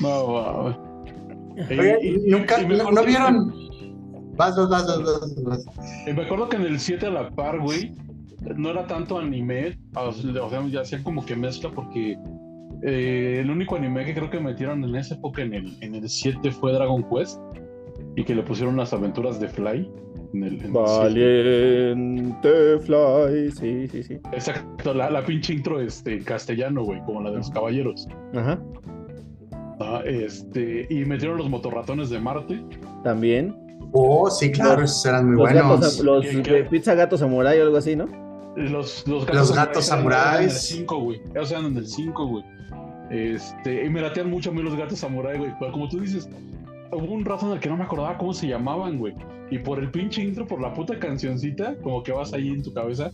No, 0.00 0.26
mames. 0.28 0.76
Oye, 1.70 1.98
Y- 2.02 2.08
y- 2.26 2.30
nunca, 2.30 2.60
y 2.60 2.66
no, 2.66 2.74
acuerdo 2.74 2.90
no 2.92 3.00
que- 3.02 3.06
vieron. 3.06 3.54
Vas, 4.36 4.56
vas, 4.56 4.68
vas, 4.68 4.86
vas, 4.86 5.02
vas, 5.42 5.64
vas. 5.66 5.66
Y 6.06 6.12
me 6.12 6.22
acuerdo 6.22 6.48
que 6.48 6.56
en 6.56 6.62
el 6.62 6.78
7 6.78 7.06
a 7.06 7.10
la 7.10 7.30
par, 7.30 7.58
güey, 7.60 7.92
no 8.56 8.70
era 8.70 8.86
tanto 8.86 9.18
anime, 9.18 9.76
o 9.96 10.12
sea, 10.12 10.64
ya 10.68 10.80
hacían 10.82 11.02
como 11.02 11.26
que 11.26 11.34
mezcla 11.34 11.70
porque 11.72 12.16
eh, 12.84 13.38
el 13.40 13.50
único 13.50 13.74
anime 13.74 14.04
que 14.04 14.14
creo 14.14 14.30
que 14.30 14.38
metieron 14.38 14.84
en 14.84 14.94
esa 14.94 15.16
época 15.16 15.42
en 15.42 15.54
el, 15.54 15.76
en 15.80 15.96
el 15.96 16.08
7 16.08 16.52
fue 16.52 16.72
Dragon 16.72 17.04
Quest 17.12 17.40
y 18.14 18.22
que 18.22 18.34
le 18.36 18.44
pusieron 18.44 18.76
las 18.76 18.92
aventuras 18.92 19.40
de 19.40 19.48
Fly. 19.48 19.90
En 20.34 20.44
el, 20.44 20.54
en 20.60 20.76
el 20.76 20.86
7. 20.86 21.78
Valiente 21.82 22.78
Fly, 22.80 23.50
sí, 23.50 23.88
sí, 23.88 24.02
sí. 24.02 24.14
Exacto, 24.32 24.94
la, 24.94 25.10
la 25.10 25.24
pinche 25.24 25.54
intro 25.54 25.80
este, 25.80 26.14
en 26.14 26.22
castellano, 26.24 26.84
güey, 26.84 27.00
como 27.04 27.22
la 27.22 27.30
de 27.32 27.38
los 27.38 27.50
caballeros. 27.50 28.06
Ajá, 28.34 28.60
Ah, 29.80 30.02
este, 30.04 30.86
y 30.90 31.04
metieron 31.04 31.36
los 31.38 31.48
motorratones 31.48 32.10
de 32.10 32.18
Marte. 32.18 32.62
también. 33.04 33.54
Oh, 33.92 34.28
sí, 34.28 34.50
claro, 34.50 34.82
esos 34.82 35.06
eran 35.06 35.26
muy 35.26 35.36
Los, 35.36 35.52
buenos. 35.52 35.80
gatos, 35.80 36.00
los 36.00 36.26
¿Qué- 36.26 36.42
qué? 36.42 36.58
eh, 36.58 36.64
pizza 36.64 36.94
gato 36.94 37.16
samurai 37.16 37.58
o 37.60 37.62
algo 37.62 37.76
así, 37.78 37.96
¿no? 37.96 38.06
Los, 38.56 39.06
los 39.06 39.26
Los 39.32 39.54
gatos 39.54 39.56
eran 39.56 39.68
el 39.76 39.82
samuráis. 39.82 40.52
5, 40.62 40.98
güey. 41.00 41.20
Esos 41.34 41.52
eran 41.52 41.66
en 41.66 41.76
el 41.76 41.86
5, 41.86 42.26
güey. 42.26 42.44
Este, 43.10 43.86
y 43.86 43.88
me 43.88 44.00
latean 44.02 44.28
mucho 44.28 44.50
a 44.50 44.52
mí 44.52 44.62
los 44.62 44.74
gatos 44.76 44.98
samurai, 44.98 45.38
güey. 45.38 45.52
Pero 45.60 45.72
como 45.72 45.88
tú 45.88 46.00
dices, 46.00 46.28
hubo 46.92 47.12
un 47.14 47.24
rato 47.24 47.46
en 47.46 47.52
el 47.52 47.60
que 47.60 47.68
no 47.68 47.76
me 47.76 47.84
acordaba 47.84 48.18
cómo 48.18 48.34
se 48.34 48.48
llamaban, 48.48 48.98
güey. 48.98 49.14
Y 49.50 49.58
por 49.58 49.78
el 49.78 49.90
pinche 49.90 50.22
intro, 50.22 50.46
por 50.46 50.60
la 50.60 50.74
puta 50.74 50.98
cancioncita, 50.98 51.76
como 51.82 52.02
que 52.02 52.12
vas 52.12 52.32
ahí 52.34 52.48
en 52.48 52.62
tu 52.62 52.72
cabeza 52.74 53.10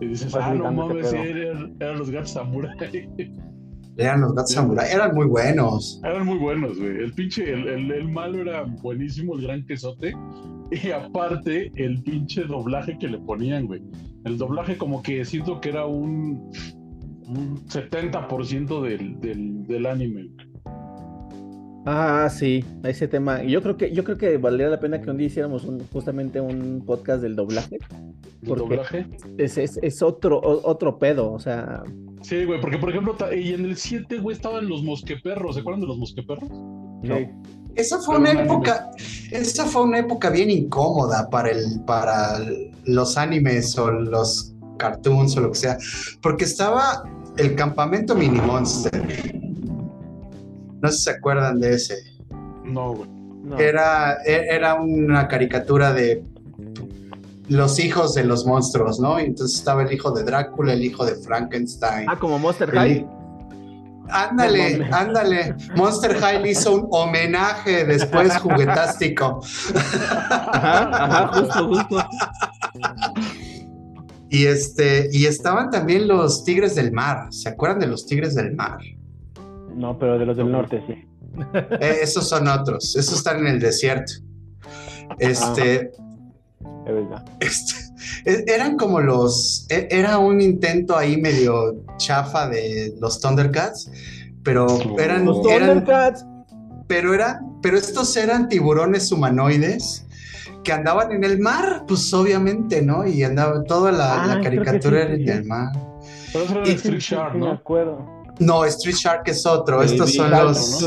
y 0.00 0.06
dices, 0.06 0.34
ah, 0.34 0.54
no 0.54 0.72
mames, 0.72 1.12
eran, 1.12 1.76
eran 1.78 1.98
los 1.98 2.10
gatos 2.10 2.30
samurai. 2.30 2.74
Eran 3.98 4.20
los 4.20 4.32
gatos 4.32 4.52
samurai, 4.52 4.88
eran 4.92 5.12
muy 5.12 5.26
buenos. 5.26 6.00
eran 6.04 6.24
muy 6.24 6.38
buenos, 6.38 6.78
güey. 6.78 6.98
El 6.98 7.12
pinche, 7.14 7.52
el, 7.52 7.66
el, 7.66 7.90
el 7.90 8.08
malo 8.08 8.40
era 8.40 8.62
buenísimo, 8.62 9.34
el 9.34 9.42
gran 9.42 9.66
quesote. 9.66 10.14
Y 10.70 10.90
aparte, 10.90 11.72
el 11.74 12.00
pinche 12.04 12.44
doblaje 12.44 12.96
que 12.96 13.08
le 13.08 13.18
ponían, 13.18 13.66
güey. 13.66 13.82
El 14.24 14.38
doblaje 14.38 14.78
como 14.78 15.02
que 15.02 15.24
siento 15.24 15.60
que 15.60 15.70
era 15.70 15.86
un... 15.86 16.50
un 17.26 17.66
70% 17.66 18.82
del, 18.82 19.18
del, 19.20 19.66
del 19.66 19.86
anime. 19.86 20.30
Ah, 21.90 22.28
sí, 22.28 22.62
ese 22.84 23.08
tema. 23.08 23.42
Yo 23.44 23.62
creo 23.62 23.78
que, 23.78 23.90
yo 23.92 24.04
creo 24.04 24.18
que 24.18 24.36
valdría 24.36 24.68
la 24.68 24.78
pena 24.78 25.00
que 25.00 25.08
un 25.08 25.16
día 25.16 25.28
hiciéramos 25.28 25.64
un, 25.64 25.80
justamente 25.90 26.38
un 26.38 26.82
podcast 26.84 27.22
del 27.22 27.34
doblaje. 27.34 27.78
¿El 28.42 28.46
¿Por 28.48 28.58
qué? 28.58 28.62
doblaje? 28.64 29.06
Es, 29.38 29.56
es, 29.56 29.78
es 29.80 30.02
otro, 30.02 30.38
o- 30.38 30.68
otro 30.68 30.98
pedo, 30.98 31.32
o 31.32 31.38
sea. 31.38 31.82
Sí, 32.20 32.44
güey, 32.44 32.60
porque 32.60 32.76
por 32.76 32.90
ejemplo, 32.90 33.16
y 33.34 33.54
en 33.54 33.64
el 33.64 33.76
7, 33.78 34.18
güey, 34.18 34.36
estaban 34.36 34.68
los 34.68 34.82
mosqueperros. 34.82 35.54
¿Se 35.54 35.60
acuerdan 35.62 35.80
de 35.80 35.86
los 35.86 35.96
mosqueperros? 35.98 36.50
no. 36.50 37.48
Esa 37.74 37.98
fue 38.00 38.16
Pero 38.16 38.20
una 38.20 38.30
anime. 38.40 38.44
época, 38.54 38.90
esa 39.30 39.64
fue 39.64 39.82
una 39.84 39.98
época 40.00 40.30
bien 40.30 40.50
incómoda 40.50 41.30
para 41.30 41.50
el, 41.52 41.80
para 41.86 42.40
los 42.86 43.16
animes 43.16 43.78
o 43.78 43.88
los 43.92 44.52
cartoons 44.78 45.36
o 45.36 45.40
lo 45.42 45.52
que 45.52 45.58
sea, 45.58 45.78
porque 46.20 46.42
estaba 46.44 47.04
el 47.36 47.54
campamento 47.54 48.16
Mini 48.16 48.40
Monster. 48.40 49.00
No 50.80 50.88
sé 50.90 50.96
si 50.98 51.02
se 51.04 51.10
acuerdan 51.10 51.60
de 51.60 51.74
ese. 51.74 51.96
No, 52.64 52.94
güey. 52.94 53.08
No. 53.42 53.58
Era, 53.58 54.18
e- 54.24 54.46
era 54.50 54.74
una 54.74 55.26
caricatura 55.28 55.92
de 55.92 56.22
los 57.48 57.78
hijos 57.78 58.14
de 58.14 58.24
los 58.24 58.44
monstruos, 58.46 59.00
¿no? 59.00 59.18
Y 59.18 59.24
Entonces 59.24 59.56
estaba 59.58 59.82
el 59.84 59.92
hijo 59.92 60.10
de 60.10 60.22
Drácula, 60.24 60.74
el 60.74 60.84
hijo 60.84 61.06
de 61.06 61.14
Frankenstein. 61.16 62.06
Ah, 62.10 62.18
como 62.18 62.38
Monster 62.38 62.68
el 62.70 62.74
High. 62.78 62.92
hi- 62.92 63.06
Ándale, 64.10 64.88
ándale. 64.90 65.54
Monster 65.76 66.14
High 66.18 66.42
le 66.42 66.50
hizo 66.52 66.74
un 66.74 66.88
homenaje 66.90 67.84
después 67.84 68.36
juguetástico. 68.38 69.40
Ajá, 69.74 70.88
ajá, 71.04 71.28
justo, 71.40 71.68
justo. 71.68 72.08
Y 74.30 74.46
este, 74.46 75.08
y 75.12 75.26
estaban 75.26 75.70
también 75.70 76.08
los 76.08 76.44
tigres 76.44 76.74
del 76.74 76.92
mar. 76.92 77.26
¿Se 77.32 77.48
acuerdan 77.50 77.80
de 77.80 77.86
los 77.86 78.06
tigres 78.06 78.34
del 78.34 78.54
mar? 78.54 78.78
No, 79.78 79.98
pero 79.98 80.18
de 80.18 80.26
los 80.26 80.36
del 80.36 80.50
norte 80.50 80.82
sí. 80.86 80.94
Eh, 81.80 81.98
esos 82.02 82.28
son 82.28 82.48
otros. 82.48 82.96
Esos 82.96 83.18
están 83.18 83.38
en 83.38 83.46
el 83.46 83.60
desierto. 83.60 84.12
Este, 85.18 85.90
Es 86.86 86.94
verdad. 86.94 87.24
este, 87.40 87.74
e- 88.24 88.44
eran 88.48 88.76
como 88.76 89.00
los, 89.00 89.66
e- 89.70 89.88
era 89.90 90.18
un 90.18 90.40
intento 90.40 90.96
ahí 90.96 91.16
medio 91.20 91.76
chafa 91.96 92.48
de 92.48 92.94
los 93.00 93.20
Thundercats, 93.20 93.90
pero 94.42 94.66
eran, 94.98 95.24
Los 95.24 95.46
eran, 95.46 95.68
Thundercats. 95.84 96.26
pero 96.86 97.14
eran, 97.14 97.60
pero 97.62 97.76
estos 97.78 98.16
eran 98.16 98.48
tiburones 98.48 99.10
humanoides 99.12 100.06
que 100.64 100.72
andaban 100.72 101.12
en 101.12 101.24
el 101.24 101.38
mar, 101.38 101.84
pues 101.86 102.12
obviamente, 102.12 102.82
¿no? 102.82 103.06
Y 103.06 103.22
andaba 103.22 103.62
toda 103.64 103.92
la, 103.92 104.24
Ah, 104.24 104.26
la 104.36 104.40
caricatura 104.42 105.00
sí, 105.02 105.06
era 105.06 105.16
sí, 105.16 105.22
en 105.22 105.28
el 105.28 105.44
mar. 105.44 105.68
Pero 106.32 106.44
eso 106.44 106.52
era 106.58 106.66
Y- 106.66 106.70
el 106.70 106.76
Street 106.76 107.00
Shark, 107.00 107.32
sí, 107.32 107.38
me 107.38 107.46
¿no? 107.46 107.52
acuerdo. 107.52 108.17
No, 108.38 108.64
Street 108.64 108.96
Shark 108.96 109.22
es 109.26 109.44
otro. 109.46 109.82
Estos 109.82 110.14
son 110.14 110.30
los, 110.30 110.82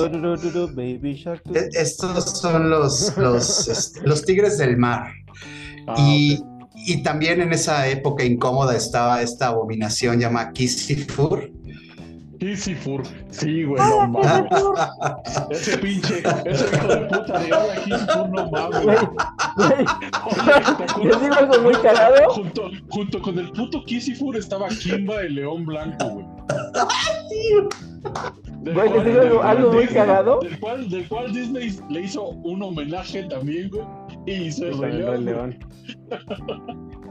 Baby 0.76 1.16
Shark, 1.16 1.42
e- 1.54 1.70
estos 1.74 2.40
son 2.40 2.70
los, 2.70 3.16
los, 3.18 3.68
este, 3.68 4.02
los 4.08 4.24
tigres 4.24 4.58
del 4.58 4.78
mar. 4.78 5.12
Ah, 5.88 5.96
y, 6.00 6.40
y 6.76 7.04
también 7.04 7.42
en 7.42 7.54
esa 7.54 7.88
época 7.88 8.24
incómoda 8.24 8.76
estaba 8.76 9.22
esta 9.22 9.48
abominación 9.48 10.20
llamada 10.20 10.52
Kissifur. 10.52 11.52
Kissifur. 12.52 13.04
Sí, 13.30 13.64
güey, 13.66 13.80
no 13.80 14.08
mames. 14.08 14.50
Ese 15.52 15.78
pinche, 15.78 16.24
ese 16.46 16.76
hijo 16.76 16.88
de 16.88 16.98
puta 17.06 17.38
de 17.38 17.54
ahora 17.54 17.76
Kissifur, 17.84 18.30
no 18.30 18.50
mames. 18.50 18.82
Güey, 18.82 18.98
güey, 20.96 21.06
¿Les 21.08 21.22
digo 21.22 21.36
algo 21.36 21.60
muy 21.62 21.76
cagado? 21.76 22.30
Junto, 22.32 22.72
junto 22.90 23.22
con 23.22 23.38
el 23.38 23.52
puto 23.52 23.84
Kissifur 23.86 24.36
estaba 24.38 24.70
Kimba, 24.70 25.22
el 25.22 25.36
león 25.36 25.66
blanco, 25.68 26.04
güey. 26.10 26.26
Del 28.62 28.74
Güey, 28.74 28.90
cual- 28.90 29.06
¿les 29.06 29.24
digo 29.24 29.44
algo- 29.44 29.72
muy 29.74 29.88
cagado? 29.88 30.40
Del 30.42 30.60
cual, 30.60 30.90
del 30.90 31.08
cual 31.08 31.32
Disney 31.34 31.78
le 31.90 32.02
hizo 32.02 32.24
un 32.30 32.64
homenaje 32.64 33.22
también, 33.24 33.70
güey. 33.70 33.84
Y 34.26 34.34
hizo 34.34 34.66
el 34.66 34.74
El 34.74 34.80
Rey 34.82 34.98
León. 34.98 35.26
León. 35.26 35.60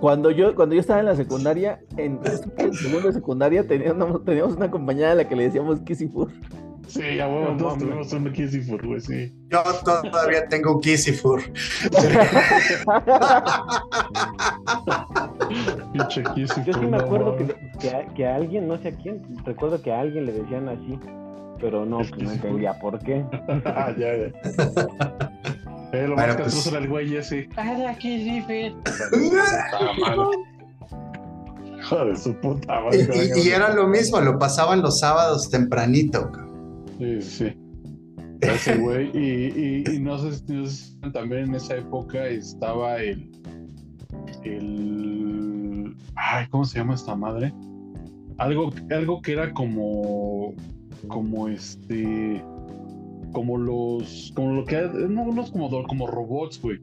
Cuando 0.00 0.30
yo, 0.30 0.54
cuando 0.54 0.74
yo 0.74 0.80
estaba 0.80 1.00
en 1.00 1.06
la 1.06 1.16
secundaria, 1.16 1.80
en, 1.96 2.18
en 2.56 2.72
segundo 2.72 3.08
de 3.08 3.14
secundaria, 3.14 3.66
teníamos, 3.66 4.24
teníamos 4.24 4.56
una 4.56 4.70
compañera 4.70 5.12
a 5.12 5.14
la 5.14 5.28
que 5.28 5.36
le 5.36 5.42
decíamos 5.44 5.80
Kissifur. 5.80 6.30
Sí, 6.86 7.20
a 7.20 7.28
huevo, 7.28 7.52
No 7.52 7.56
todos 7.56 7.78
tenemos 7.78 8.12
un 8.12 8.32
Kissifur, 8.32 8.84
güey, 8.84 9.00
sí. 9.00 9.32
Yo 9.48 9.62
todavía 9.84 10.48
tengo 10.48 10.74
un 10.74 10.80
Kissifur. 10.80 11.40
Pinche 15.92 16.22
Kissifur. 16.34 16.64
Yo 16.64 16.72
sí 16.72 16.80
me 16.80 16.88
no 16.90 16.96
acuerdo 16.98 17.36
que, 17.36 17.44
mames. 17.44 17.56
que, 17.78 17.90
a, 17.90 18.06
que 18.14 18.26
a 18.26 18.34
alguien, 18.36 18.66
no 18.66 18.78
sé 18.78 18.88
a 18.88 18.92
quién, 18.96 19.22
recuerdo 19.44 19.80
que 19.82 19.92
a 19.92 20.00
alguien 20.00 20.26
le 20.26 20.32
decían 20.32 20.68
así, 20.68 20.98
pero 21.60 21.84
no, 21.84 21.98
pues, 21.98 22.16
no 22.18 22.32
entendía 22.32 22.78
por 22.80 22.98
qué. 23.00 23.24
Ah, 23.66 23.94
ya, 23.96 24.16
ya. 24.16 24.32
Eh, 25.92 26.06
lo 26.06 26.14
Bueno, 26.14 26.28
más 26.28 26.36
pues- 26.36 26.44
castroso 26.54 26.70
era 26.70 26.78
el 26.78 26.88
güey 26.88 27.16
ese. 27.16 27.48
¡Hala, 27.56 27.94
Kissifur! 27.98 28.80
Hijo 31.78 32.04
de 32.04 32.16
su 32.16 32.34
puta 32.34 32.74
Y, 32.92 32.98
madre. 33.06 33.30
y- 33.36 33.40
y 33.40 33.48
era 33.50 33.74
lo 33.74 33.86
mismo, 33.88 34.20
lo 34.20 34.38
pasaban 34.38 34.82
los 34.82 35.00
sábados 35.00 35.50
tempranito. 35.50 36.30
Sí, 36.98 37.22
sí. 37.22 37.52
Ese 38.40 38.76
güey. 38.76 39.10
Y, 39.14 39.84
y, 39.88 39.96
y 39.96 40.00
no 40.00 40.18
sé 40.18 40.32
si 40.34 40.52
no 40.52 40.66
sé 40.66 40.76
si 41.02 41.12
también 41.12 41.44
en 41.46 41.54
esa 41.56 41.76
época 41.76 42.26
estaba 42.26 42.96
el. 42.98 43.30
El. 44.44 45.94
Ay, 46.14 46.46
¿cómo 46.50 46.64
se 46.64 46.78
llama 46.78 46.94
esta 46.94 47.14
madre? 47.14 47.52
Algo, 48.38 48.70
algo 48.90 49.20
que 49.22 49.32
era 49.32 49.52
como. 49.52 50.54
Como 51.08 51.48
este. 51.48 52.42
Como 53.32 53.56
los. 53.56 54.32
Como 54.34 54.54
lo 54.54 54.64
que. 54.64 54.80
No, 55.08 55.26
no 55.26 55.42
es 55.42 55.50
como, 55.50 55.70
como 55.84 56.06
robots, 56.06 56.60
güey. 56.60 56.78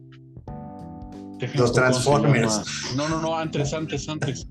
Los 1.56 1.74
Transformers. 1.74 2.94
No, 2.96 3.08
no, 3.10 3.22
no, 3.22 3.38
antes, 3.38 3.74
antes, 3.74 4.10
antes. 4.10 4.48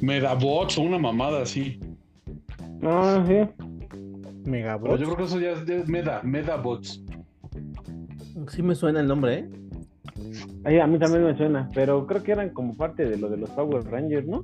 Medabots 0.00 0.78
o 0.78 0.82
una 0.82 0.98
mamada 0.98 1.42
así. 1.42 1.78
No, 2.80 3.26
sí. 3.26 3.34
Pero 3.58 4.44
Megabots. 4.44 5.00
yo 5.00 5.06
creo 5.06 5.16
que 5.16 5.24
eso 5.24 5.40
ya 5.40 5.52
es, 5.52 5.64
ya 5.64 5.76
es 5.76 5.88
Meda, 5.88 6.20
Medabots. 6.22 7.02
Sí 8.48 8.62
me 8.62 8.74
suena 8.74 9.00
el 9.00 9.08
nombre, 9.08 9.38
¿eh? 9.38 9.50
Ay, 10.64 10.78
a 10.78 10.86
mí 10.86 10.98
también 10.98 11.24
me 11.24 11.36
suena, 11.36 11.68
pero 11.74 12.06
creo 12.06 12.22
que 12.22 12.32
eran 12.32 12.50
como 12.50 12.74
parte 12.76 13.04
de 13.04 13.16
lo 13.16 13.28
de 13.28 13.36
los 13.36 13.50
Power 13.50 13.84
Rangers, 13.84 14.26
¿no? 14.26 14.42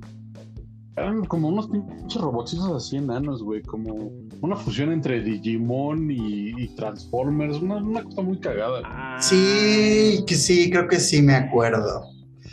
Eran 0.97 1.23
como 1.25 1.47
unos 1.47 1.67
pinches 1.69 2.21
robotcitos 2.21 2.69
así 2.71 2.97
enanos, 2.97 3.41
güey. 3.43 3.61
Como 3.61 4.11
una 4.41 4.55
fusión 4.57 4.91
entre 4.91 5.21
Digimon 5.21 6.11
y, 6.11 6.49
y 6.61 6.67
Transformers. 6.75 7.61
Una, 7.61 7.77
una 7.77 8.03
cosa 8.03 8.21
muy 8.21 8.37
cagada. 8.39 8.81
Sí, 9.21 10.23
que 10.27 10.35
sí, 10.35 10.69
creo 10.69 10.87
que 10.87 10.99
sí 10.99 11.21
me 11.21 11.35
acuerdo. 11.35 12.03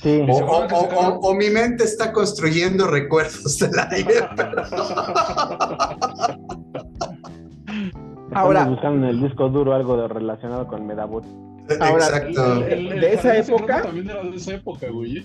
Sí. 0.02 0.20
O, 0.30 1.34
mi 1.34 1.50
mente 1.50 1.82
está 1.82 2.12
construyendo 2.12 2.86
recuerdos 2.86 3.58
del 3.58 3.72
aire. 3.90 4.14
Ahora- 8.34 8.60
Estamos 8.60 8.76
buscando 8.80 9.08
en 9.08 9.14
el 9.16 9.22
disco 9.22 9.48
duro 9.48 9.74
algo 9.74 9.96
de 9.96 10.06
relacionado 10.08 10.66
con 10.68 10.86
Medabot. 10.86 11.24
Ahora, 11.80 12.04
Exacto. 12.06 12.60
¿De 12.60 13.12
esa 13.14 13.36
época? 13.36 13.82
También 13.82 14.08
era 14.08 14.22
de 14.22 14.36
esa 14.36 14.54
época, 14.54 14.88
güey. 14.90 15.24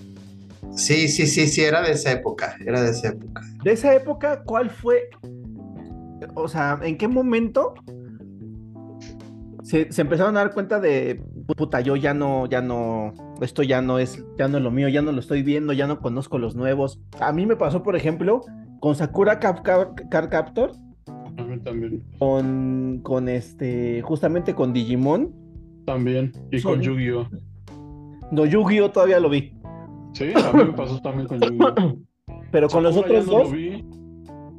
Sí, 0.72 1.08
sí, 1.08 1.26
sí, 1.26 1.46
sí, 1.46 1.62
era 1.62 1.82
de 1.82 1.92
esa 1.92 2.12
época. 2.12 2.56
Era 2.66 2.82
de 2.82 2.90
esa 2.90 3.08
época. 3.08 3.42
De 3.62 3.72
esa 3.72 3.94
época, 3.94 4.42
¿cuál 4.44 4.70
fue? 4.70 5.08
O 6.34 6.48
sea, 6.48 6.78
¿en 6.82 6.96
qué 6.98 7.06
momento 7.08 7.74
se, 9.62 9.90
se 9.92 10.02
empezaron 10.02 10.36
a 10.36 10.40
dar 10.40 10.52
cuenta 10.52 10.80
de 10.80 11.22
puta, 11.56 11.80
yo 11.80 11.96
ya 11.96 12.12
no, 12.14 12.46
ya 12.46 12.60
no, 12.60 13.12
esto 13.40 13.62
ya 13.62 13.80
no 13.82 13.98
es, 13.98 14.24
ya 14.38 14.48
no 14.48 14.58
es 14.58 14.62
lo 14.64 14.70
mío, 14.70 14.88
ya 14.88 15.02
no 15.02 15.12
lo 15.12 15.20
estoy 15.20 15.42
viendo, 15.42 15.72
ya 15.72 15.86
no 15.86 16.00
conozco 16.00 16.38
los 16.38 16.54
nuevos. 16.56 17.00
A 17.20 17.32
mí 17.32 17.46
me 17.46 17.56
pasó, 17.56 17.82
por 17.82 17.96
ejemplo, 17.96 18.40
con 18.80 18.94
Sakura 18.94 19.38
Cap- 19.40 19.62
Cap- 19.62 20.00
Card 20.10 20.28
Captor, 20.30 20.72
A 21.06 21.42
mí 21.44 21.58
también. 21.60 22.02
con, 22.18 23.00
con 23.02 23.28
este, 23.28 24.02
justamente 24.02 24.54
con 24.54 24.72
Digimon. 24.72 25.32
También. 25.86 26.32
Y 26.50 26.60
con 26.62 26.80
Yu-Gi-Oh! 26.80 27.28
No, 28.30 28.46
Yu-Gi-Oh 28.46 28.90
todavía 28.90 29.20
lo 29.20 29.28
vi, 29.28 29.54
Sí, 30.14 30.24
a 30.34 30.52
mí 30.52 30.64
me 30.64 30.72
pasó 30.76 31.00
también 31.00 31.28
con 31.28 31.40
Yu-Gi-Oh! 31.40 31.98
pero 32.50 32.68
con 32.68 32.82
los 32.82 32.94
Sakura 32.94 33.12
ya 33.14 33.20
otros 33.20 33.26
no 33.26 33.38
dos, 33.40 33.50
Lo 33.50 33.56
vi. 33.56 33.84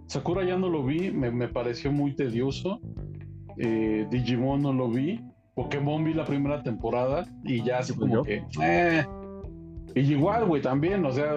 Sakura 0.07 0.45
ya 0.45 0.57
no 0.57 0.69
lo 0.69 0.83
vi, 0.83 1.11
me, 1.11 1.31
me 1.31 1.47
pareció 1.47 1.91
muy 1.91 2.15
tedioso. 2.15 2.79
Eh, 3.57 4.05
Digimon 4.11 4.61
no 4.61 4.73
lo 4.73 4.89
vi. 4.89 5.19
Pokémon 5.55 6.03
vi 6.03 6.13
la 6.13 6.25
primera 6.25 6.61
temporada 6.61 7.25
y 7.43 7.63
ya 7.63 7.79
así 7.79 7.93
Pues 7.93 8.09
como 8.11 8.15
yo. 8.15 8.23
que. 8.23 8.43
eh. 8.61 9.05
Y 9.95 10.01
igual, 10.11 10.45
güey, 10.45 10.61
también, 10.61 11.05
o 11.05 11.11
sea, 11.13 11.35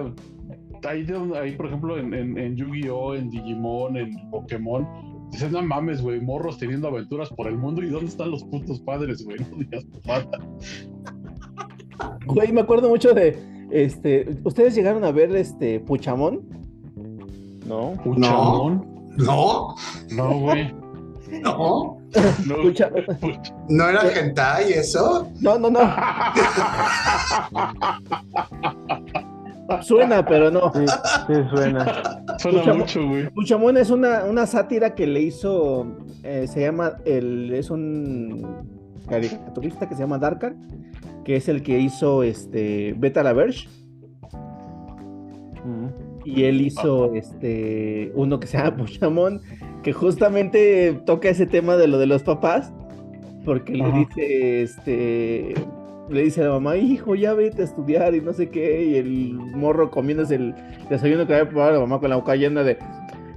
ahí, 0.87 1.07
ahí 1.41 1.51
por 1.55 1.67
ejemplo, 1.67 1.97
en, 1.97 2.13
en, 2.13 2.37
en 2.37 2.55
Yu-Gi-Oh!, 2.57 3.15
en 3.15 3.29
Digimon, 3.29 3.95
en 3.95 4.29
Pokémon, 4.29 4.85
dices, 5.31 5.49
no 5.51 5.61
mames, 5.61 6.01
güey, 6.01 6.19
morros 6.19 6.57
teniendo 6.57 6.89
aventuras 6.89 7.29
por 7.29 7.47
el 7.47 7.57
mundo 7.57 7.81
y 7.81 7.87
dónde 7.87 8.07
están 8.07 8.31
los 8.31 8.43
putos 8.43 8.81
padres, 8.81 9.23
güey, 9.23 9.37
no 9.51 9.57
digas 9.59 9.85
güey, 12.25 12.51
me 12.51 12.59
acuerdo 12.61 12.89
mucho 12.89 13.13
de, 13.13 13.37
este, 13.71 14.37
¿ustedes 14.43 14.75
llegaron 14.75 15.03
a 15.03 15.11
ver 15.11 15.35
este 15.35 15.79
Puchamón? 15.79 16.41
¿No? 17.65 17.93
Puchamón. 18.03 18.85
No, 19.17 19.75
No, 20.11 20.39
güey. 20.39 20.73
no. 21.43 21.97
No, 22.47 22.55
Pucha. 22.63 22.89
¿No 23.69 23.87
era 23.87 24.01
hentai 24.19 24.73
eso? 24.73 25.27
No, 25.41 25.59
no, 25.59 25.69
no. 25.69 25.79
Suena, 29.81 30.25
pero 30.25 30.49
no. 30.49 30.71
Sí, 30.73 30.85
sí 31.27 31.33
suena. 31.53 32.23
Suena 32.39 32.73
mucho, 32.73 33.07
güey. 33.07 33.29
Puchamón 33.29 33.77
es 33.77 33.89
una, 33.91 34.23
una 34.23 34.47
sátira 34.47 34.95
que 34.95 35.05
le 35.05 35.21
hizo, 35.21 35.85
eh, 36.23 36.47
se 36.47 36.61
llama, 36.61 36.93
el, 37.05 37.53
es 37.53 37.69
un 37.69 38.65
caricaturista 39.07 39.87
que 39.87 39.93
se 39.95 40.01
llama 40.01 40.17
Darkan, 40.17 40.57
que 41.29 41.35
es 41.35 41.47
el 41.47 41.61
que 41.61 41.77
hizo 41.77 42.23
este 42.23 42.95
Beta 42.97 43.21
la 43.21 43.33
Verge, 43.33 43.69
Mm. 45.63 45.87
y 46.25 46.45
él 46.45 46.59
hizo 46.61 47.13
este 47.13 48.11
uno 48.15 48.39
que 48.39 48.47
se 48.47 48.57
llama 48.57 48.77
Puchamón, 48.77 49.41
que 49.83 49.93
justamente 49.93 50.99
toca 51.05 51.29
ese 51.29 51.45
tema 51.45 51.77
de 51.77 51.87
lo 51.87 51.99
de 51.99 52.07
los 52.07 52.23
papás, 52.23 52.73
porque 53.45 53.73
le 53.73 53.91
dice, 53.91 54.63
este, 54.63 55.53
le 56.09 56.23
dice 56.23 56.41
a 56.41 56.45
la 56.45 56.53
mamá, 56.53 56.77
hijo, 56.77 57.13
ya 57.13 57.35
vete 57.35 57.61
a 57.61 57.65
estudiar 57.65 58.15
y 58.15 58.21
no 58.21 58.33
sé 58.33 58.49
qué, 58.49 58.85
y 58.85 58.95
el 58.95 59.33
morro 59.33 59.91
comiéndose 59.91 60.33
el 60.33 60.55
desayuno 60.89 61.27
que 61.27 61.33
había 61.33 61.45
preparado 61.45 61.73
la 61.73 61.79
mamá 61.81 61.99
con 61.99 62.09
la 62.09 62.15
boca 62.15 62.35
llena 62.35 62.63
de, 62.63 62.79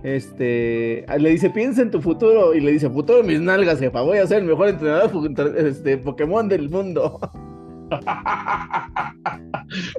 este, 0.03 1.05
le 1.19 1.29
dice, 1.29 1.51
piensa 1.51 1.83
en 1.83 1.91
tu 1.91 2.01
futuro, 2.01 2.55
y 2.55 2.61
le 2.63 2.73
dice, 2.73 2.89
futuro 2.89 3.23
mis 3.23 3.43
nalgas, 3.43 3.81
jefa, 3.81 4.01
voy 4.01 4.17
a 4.17 4.27
ser 4.27 4.39
el 4.39 4.49
mejor 4.49 4.69
entrenador 4.69 5.11
este, 5.59 5.99
Pokémon 5.99 6.49
del 6.49 6.71
mundo. 6.71 7.21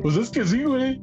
Pues 0.01 0.17
es 0.17 0.29
que 0.29 0.45
sí, 0.45 0.63
güey. 0.63 1.01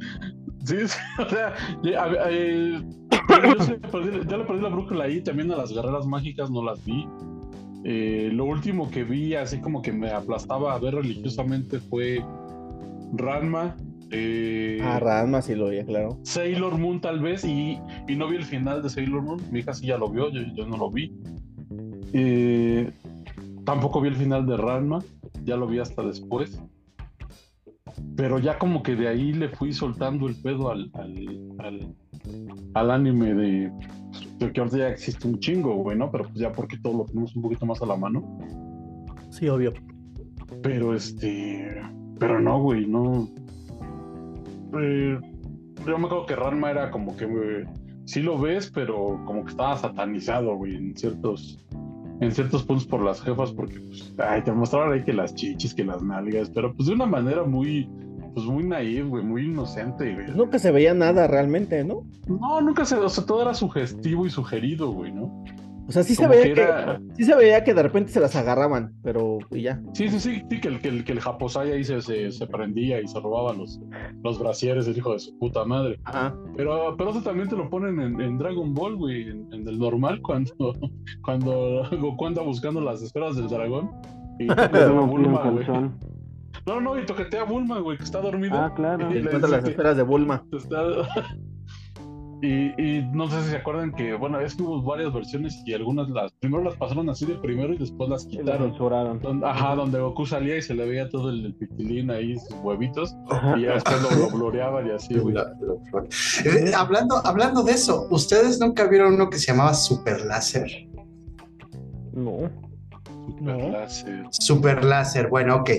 Sí, 0.64 0.76
o 1.18 1.28
sea, 1.28 1.55
ya, 1.82 2.07
eh, 2.28 2.80
yo, 3.28 3.64
sí 3.64 3.72
le 3.72 3.80
perdí- 3.80 4.28
ya 4.28 4.36
le 4.36 4.45
perdí 4.45 4.62
la 4.62 4.68
brújula 4.68 5.05
ahí, 5.05 5.20
también 5.22 5.51
a 5.53 5.57
las 5.57 5.72
guerreras 5.72 6.07
mágicas 6.07 6.51
no 6.51 6.62
las 6.62 6.84
vi. 6.84 7.07
Eh, 7.84 8.30
lo 8.32 8.45
último 8.45 8.91
que 8.91 9.05
vi, 9.05 9.34
así 9.34 9.61
como 9.61 9.80
que 9.82 9.93
me 9.93 10.11
aplastaba 10.11 10.74
a 10.74 10.78
ver 10.78 10.95
religiosamente, 10.97 11.80
fue 11.80 12.22
Ranma, 13.14 13.74
eh, 14.11 14.78
Ah, 14.82 15.01
Ranma 15.01 15.41
sí 15.43 15.55
lo 15.55 15.66
veía, 15.68 15.84
claro. 15.84 16.18
Sailor 16.22 16.78
Moon 16.78 17.01
tal 17.01 17.20
vez, 17.20 17.45
y, 17.45 17.78
y 18.07 18.16
no 18.16 18.28
vi 18.28 18.36
el 18.36 18.45
final 18.45 18.82
de 18.82 18.91
Sailor 18.91 19.22
Moon. 19.22 19.41
Mi 19.51 19.61
hija 19.61 19.72
sí 19.72 19.86
ya 19.86 19.97
lo 19.99 20.09
vio, 20.11 20.30
yo, 20.30 20.43
yo 20.55 20.66
no 20.66 20.76
lo 20.76 20.91
vi. 20.91 21.12
Tampoco 23.64 24.01
vi 24.01 24.09
el 24.09 24.16
final 24.16 24.47
de 24.47 24.57
Ranma, 24.57 25.01
ya 25.45 25.57
lo 25.57 25.66
vi 25.66 25.78
hasta 25.78 26.03
después. 26.03 26.61
Pero 28.16 28.38
ya 28.38 28.59
como 28.59 28.82
que 28.82 28.97
de 28.97 29.09
ahí 29.09 29.32
le 29.32 29.49
fui 29.49 29.72
soltando 29.72 30.28
el 30.28 30.36
pedo 30.36 30.70
al, 30.70 30.91
al, 30.95 31.55
al, 31.59 31.95
al 32.74 32.91
anime 32.91 33.34
de, 33.34 33.72
de 34.38 34.53
que 34.53 34.61
ahorita 34.61 34.78
ya 34.78 34.88
existe 34.88 35.28
un 35.28 35.38
chingo, 35.38 35.74
güey, 35.76 35.97
¿no? 35.97 36.11
Pero 36.11 36.24
pues 36.24 36.36
ya 36.36 36.53
porque 36.53 36.78
todo 36.78 36.99
lo 36.99 37.05
tenemos 37.05 37.34
un 37.36 37.43
poquito 37.43 37.66
más 37.66 37.80
a 37.82 37.86
la 37.86 37.97
mano. 37.97 38.38
Sí, 39.30 39.49
obvio. 39.49 39.72
Pero 40.62 40.95
este. 40.95 41.80
Pero 42.18 42.41
no, 42.41 42.61
güey, 42.61 42.86
no. 42.86 43.28
Eh, 44.80 45.18
yo 45.86 45.99
me 45.99 46.07
acuerdo 46.07 46.26
que 46.26 46.36
Ranma 46.36 46.70
era 46.70 46.91
como 46.91 47.16
que. 47.16 47.24
eh, 47.24 47.64
sí 48.05 48.20
lo 48.22 48.38
ves, 48.38 48.70
pero 48.74 49.22
como 49.24 49.45
que 49.45 49.51
estaba 49.51 49.76
satanizado, 49.76 50.57
güey, 50.57 50.76
en 50.76 50.97
ciertos. 50.97 51.64
En 52.20 52.32
ciertos 52.32 52.62
puntos 52.64 52.86
por 52.86 53.02
las 53.02 53.20
jefas, 53.20 53.50
porque 53.52 53.80
pues, 53.80 54.14
ay, 54.18 54.42
te 54.42 54.52
mostraban 54.52 54.92
ahí 54.92 55.02
que 55.02 55.12
las 55.12 55.34
chichis, 55.34 55.74
que 55.74 55.84
las 55.84 56.02
nalgas, 56.02 56.50
pero 56.50 56.74
pues 56.74 56.88
de 56.88 56.94
una 56.94 57.06
manera 57.06 57.44
muy, 57.44 57.88
pues 58.34 58.46
muy 58.46 58.62
naive, 58.64 59.08
güey, 59.08 59.24
muy 59.24 59.46
inocente, 59.46 60.14
güey. 60.14 60.26
Nunca 60.28 60.58
se 60.58 60.70
veía 60.70 60.94
nada 60.94 61.26
realmente, 61.26 61.82
¿no? 61.82 62.04
No, 62.26 62.60
nunca 62.60 62.84
se, 62.84 62.96
o 62.96 63.08
sea, 63.08 63.24
todo 63.24 63.42
era 63.42 63.54
sugestivo 63.54 64.26
y 64.26 64.30
sugerido, 64.30 64.90
güey, 64.90 65.12
¿no? 65.12 65.44
O 65.91 65.93
sea, 65.93 66.05
sí 66.05 66.14
se 66.14 66.28
veía 66.28 66.55
que 66.55 67.01
sí 67.16 67.24
se 67.24 67.34
veía 67.34 67.64
que 67.64 67.74
de 67.74 67.82
repente 67.82 68.12
se 68.12 68.20
las 68.20 68.36
agarraban, 68.36 68.95
pero 69.03 69.38
y 69.51 69.62
ya. 69.62 69.82
Sí, 69.93 70.09
sí, 70.09 70.20
sí, 70.20 70.41
sí, 70.49 70.61
que 70.61 70.68
el, 70.68 70.80
que 70.80 70.88
el, 70.88 71.03
que 71.05 71.11
el 71.11 71.18
Japosai 71.20 71.72
ahí 71.72 71.82
se, 71.82 72.01
se, 72.01 72.30
se 72.30 72.47
prendía 72.47 73.01
y 73.01 73.09
se 73.09 73.18
robaba 73.18 73.53
los, 73.53 73.80
los 74.22 74.38
brasieres 74.38 74.86
del 74.86 74.97
hijo 74.97 75.12
de 75.14 75.18
su 75.18 75.36
puta 75.38 75.64
madre. 75.64 75.99
Ajá. 76.05 76.32
Pero, 76.57 76.95
pero 76.97 77.11
eso 77.11 77.22
también 77.22 77.49
te 77.49 77.57
lo 77.57 77.68
ponen 77.68 77.99
en, 78.01 78.20
en 78.20 78.38
Dragon 78.38 78.72
Ball, 78.72 78.95
güey, 78.95 79.22
en, 79.30 79.53
en 79.53 79.66
el 79.66 79.80
normal, 79.80 80.20
cuando, 80.22 80.55
cuando 81.24 81.82
Goku 81.91 82.26
anda 82.26 82.43
buscando 82.43 82.80
las 82.80 83.03
esferas 83.03 83.34
del 83.34 83.49
dragón. 83.49 83.91
Y 84.38 84.47
toquetea 84.47 84.86
a 84.86 84.91
Bulma, 85.01 85.51
güey. 85.51 85.66
No, 86.66 86.80
no, 86.80 86.99
y 86.99 87.05
toquetea 87.05 87.43
a 87.43 87.45
Bulma, 87.47 87.80
güey, 87.80 87.99
que 87.99 88.05
está 88.05 88.20
dormida. 88.20 88.66
Ah, 88.66 88.74
claro. 88.74 89.09
Y 89.11 89.12
Y 89.12 89.14
le 89.14 89.20
encuentra 89.22 89.51
las 89.51 89.64
esferas 89.68 89.97
de 89.97 90.03
Bulma. 90.05 90.45
Está- 90.53 90.84
Y, 92.43 92.68
y 92.82 93.07
no 93.12 93.28
sé 93.30 93.43
si 93.43 93.51
se 93.51 93.57
acuerdan 93.57 93.93
que, 93.93 94.14
bueno, 94.14 94.41
es 94.41 94.55
que 94.55 94.62
hubo 94.62 94.80
varias 94.82 95.12
versiones 95.12 95.62
y 95.66 95.74
algunas 95.74 96.09
las, 96.09 96.32
primero 96.41 96.64
las 96.64 96.74
pasaron 96.76 97.11
así 97.11 97.26
de 97.26 97.34
primero 97.34 97.74
y 97.74 97.76
después 97.78 98.09
las 98.09 98.24
quitaron. 98.24 98.70
censuraron. 98.70 99.20
Donde- 99.20 99.47
Ajá, 99.47 99.74
donde 99.74 100.01
Goku 100.01 100.24
salía 100.24 100.57
y 100.57 100.62
se 100.62 100.72
le 100.74 100.86
veía 100.86 101.09
todo 101.11 101.28
el, 101.28 101.55
pitilín 101.55 102.11
ahí, 102.11 102.38
sus 102.38 102.55
huevitos, 102.62 103.14
Ajá. 103.30 103.59
y 103.59 103.64
ya 103.64 103.74
después 103.74 103.97
lo, 104.03 104.11
lo 104.16 104.30
blureaban 104.30 104.86
y 104.86 104.91
así, 104.91 105.18
güey. 105.18 105.34
Eh, 106.47 106.72
hablando, 106.74 107.16
hablando 107.26 107.62
de 107.62 107.72
eso, 107.72 108.07
¿ustedes 108.11 108.59
nunca 108.59 108.86
vieron 108.86 109.14
uno 109.14 109.28
que 109.28 109.36
se 109.38 109.49
llamaba 109.53 109.74
Super 109.74 110.24
Láser? 110.24 110.70
No. 112.14 112.51
Super 113.26 113.70
láser. 113.70 114.24
Super 114.30 114.84
Láser, 114.84 115.28
bueno, 115.28 115.57
ok. 115.57 115.70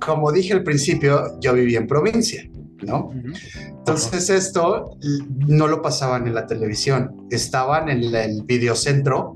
Como 0.00 0.30
dije 0.32 0.52
al 0.54 0.62
principio, 0.62 1.38
yo 1.40 1.52
vivía 1.54 1.78
en 1.78 1.86
provincia, 1.86 2.42
¿no? 2.82 3.12
Entonces 3.78 4.30
esto 4.30 4.96
no 5.46 5.66
lo 5.66 5.82
pasaban 5.82 6.26
en 6.26 6.34
la 6.34 6.46
televisión, 6.46 7.26
estaban 7.30 7.88
en 7.88 8.14
el 8.14 8.42
videocentro, 8.42 9.34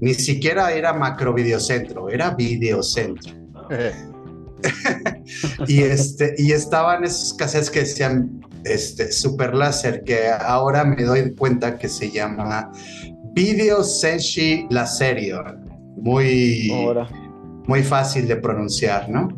ni 0.00 0.14
siquiera 0.14 0.72
era 0.72 0.92
macro 0.92 1.34
videocentro, 1.34 2.08
era 2.08 2.30
videocentro. 2.30 3.34
Y, 5.66 5.82
este, 5.82 6.34
y 6.38 6.52
estaban 6.52 7.04
esos 7.04 7.34
cassettes 7.34 7.70
que 7.70 7.80
decían 7.80 8.40
este, 8.64 9.12
Super 9.12 9.54
Láser, 9.54 10.02
que 10.02 10.28
ahora 10.28 10.84
me 10.84 11.04
doy 11.04 11.34
cuenta 11.34 11.78
que 11.78 11.88
se 11.88 12.10
llama 12.10 12.72
Video 13.34 13.84
Senshi 13.84 14.66
Laserion. 14.70 15.68
Muy, 15.96 16.70
Ahora. 16.72 17.08
muy 17.66 17.82
fácil 17.82 18.26
de 18.28 18.36
pronunciar, 18.36 19.08
¿no? 19.08 19.28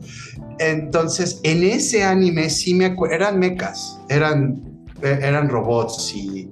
Entonces, 0.60 1.40
en 1.42 1.62
ese 1.62 2.04
anime 2.04 2.50
sí 2.50 2.74
me 2.74 2.84
acuerdo, 2.84 3.14
eran 3.14 3.38
mechas, 3.38 3.98
eran, 4.10 4.60
eh, 5.02 5.18
eran 5.22 5.48
robots 5.48 6.14
y, 6.14 6.50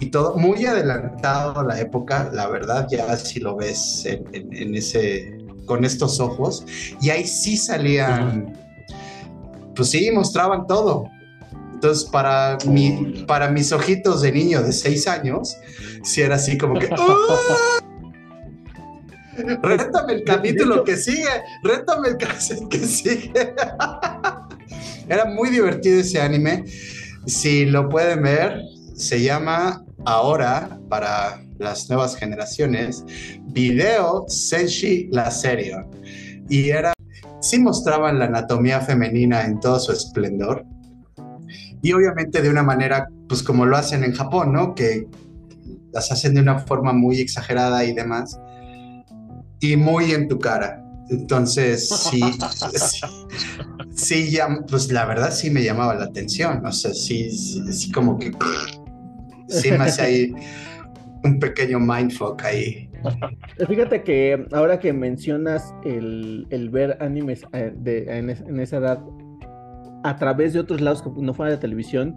y 0.00 0.06
todo, 0.06 0.36
muy 0.36 0.66
adelantado 0.66 1.60
a 1.60 1.64
la 1.64 1.80
época, 1.80 2.28
la 2.32 2.48
verdad, 2.48 2.88
ya 2.90 3.16
si 3.16 3.38
lo 3.38 3.54
ves 3.54 4.04
en, 4.04 4.74
ese, 4.74 5.38
con 5.64 5.84
estos 5.84 6.18
ojos, 6.18 6.64
y 7.00 7.10
ahí 7.10 7.24
sí 7.24 7.56
salían, 7.56 8.52
pues 9.76 9.90
sí, 9.90 10.10
mostraban 10.10 10.66
todo. 10.66 11.04
Entonces, 11.72 12.10
para, 12.10 12.58
mi, 12.66 13.24
para 13.28 13.48
mis 13.48 13.70
ojitos 13.70 14.22
de 14.22 14.32
niño 14.32 14.60
de 14.60 14.72
seis 14.72 15.06
años, 15.06 15.56
sí 16.02 16.20
era 16.20 16.34
así 16.34 16.58
como 16.58 16.80
que... 16.80 16.90
Rétame 19.62 20.14
el 20.14 20.24
capítulo 20.24 20.84
que 20.84 20.96
sigue, 20.96 21.28
rétame 21.62 22.08
el 22.08 22.16
cassette 22.16 22.68
que 22.68 22.78
sigue. 22.78 23.32
Era 25.08 25.24
muy 25.24 25.50
divertido 25.50 26.00
ese 26.00 26.20
anime. 26.20 26.64
Si 27.26 27.66
lo 27.66 27.88
pueden 27.88 28.22
ver, 28.22 28.60
se 28.94 29.20
llama 29.22 29.84
ahora, 30.04 30.78
para 30.88 31.42
las 31.58 31.88
nuevas 31.88 32.16
generaciones, 32.16 33.04
Video 33.46 34.24
Senshi 34.28 35.08
la 35.10 35.30
serie. 35.30 35.76
Y 36.48 36.70
era, 36.70 36.92
sí 37.40 37.58
mostraban 37.58 38.18
la 38.18 38.26
anatomía 38.26 38.80
femenina 38.80 39.44
en 39.44 39.60
todo 39.60 39.78
su 39.78 39.92
esplendor. 39.92 40.64
Y 41.82 41.92
obviamente 41.92 42.40
de 42.40 42.48
una 42.48 42.62
manera, 42.62 43.08
pues 43.28 43.42
como 43.42 43.66
lo 43.66 43.76
hacen 43.76 44.04
en 44.04 44.12
Japón, 44.12 44.52
¿no? 44.52 44.74
Que 44.74 45.06
las 45.92 46.10
hacen 46.12 46.34
de 46.34 46.40
una 46.40 46.60
forma 46.60 46.92
muy 46.92 47.20
exagerada 47.20 47.84
y 47.84 47.92
demás 47.92 48.38
y 49.60 49.76
muy 49.76 50.12
en 50.12 50.28
tu 50.28 50.38
cara. 50.38 50.82
Entonces, 51.10 51.88
sí, 51.88 52.20
sí, 52.50 53.00
sí, 53.94 54.30
ya, 54.30 54.46
pues 54.68 54.92
la 54.92 55.04
verdad 55.06 55.32
sí 55.32 55.50
me 55.50 55.62
llamaba 55.62 55.94
la 55.94 56.04
atención. 56.04 56.64
O 56.64 56.72
sea, 56.72 56.92
sí, 56.94 57.30
sí, 57.30 57.72
sí 57.72 57.90
como 57.92 58.18
que 58.18 58.30
sí 59.48 59.70
me 59.72 59.78
hace 59.78 60.02
ahí 60.02 60.34
un 61.24 61.38
pequeño 61.40 61.80
mindfuck 61.80 62.42
ahí. 62.44 62.88
Fíjate 63.66 64.02
que 64.04 64.46
ahora 64.52 64.78
que 64.78 64.92
mencionas 64.92 65.74
el, 65.84 66.46
el 66.50 66.68
ver 66.70 66.96
animes 67.00 67.42
eh, 67.52 67.72
de, 67.76 68.04
en, 68.18 68.30
es- 68.30 68.42
en 68.42 68.60
esa 68.60 68.76
edad 68.76 69.02
a 70.04 70.16
través 70.16 70.52
de 70.52 70.60
otros 70.60 70.80
lados 70.80 71.02
que 71.02 71.10
no 71.16 71.34
fuera 71.34 71.50
de 71.52 71.58
televisión, 71.58 72.14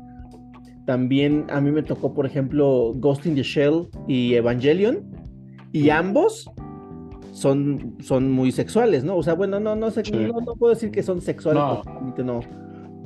también 0.85 1.45
a 1.49 1.59
mí 1.61 1.71
me 1.71 1.81
tocó, 1.83 2.13
por 2.13 2.25
ejemplo, 2.25 2.93
Ghost 2.95 3.25
in 3.25 3.35
the 3.35 3.43
Shell 3.43 3.87
y 4.07 4.35
Evangelion, 4.35 5.03
y 5.71 5.89
ambos 5.89 6.49
son, 7.33 7.95
son 7.99 8.31
muy 8.31 8.51
sexuales, 8.51 9.03
¿no? 9.03 9.17
O 9.17 9.23
sea, 9.23 9.33
bueno, 9.33 9.59
no, 9.59 9.75
no, 9.75 9.91
sé, 9.91 10.03
Sí. 10.05 10.11
no, 10.13 10.39
no 10.39 10.55
puedo 10.55 10.73
decir 10.73 10.91
que 10.91 11.03
son 11.03 11.19
sexuales, 11.19 11.61
No. 12.23 12.39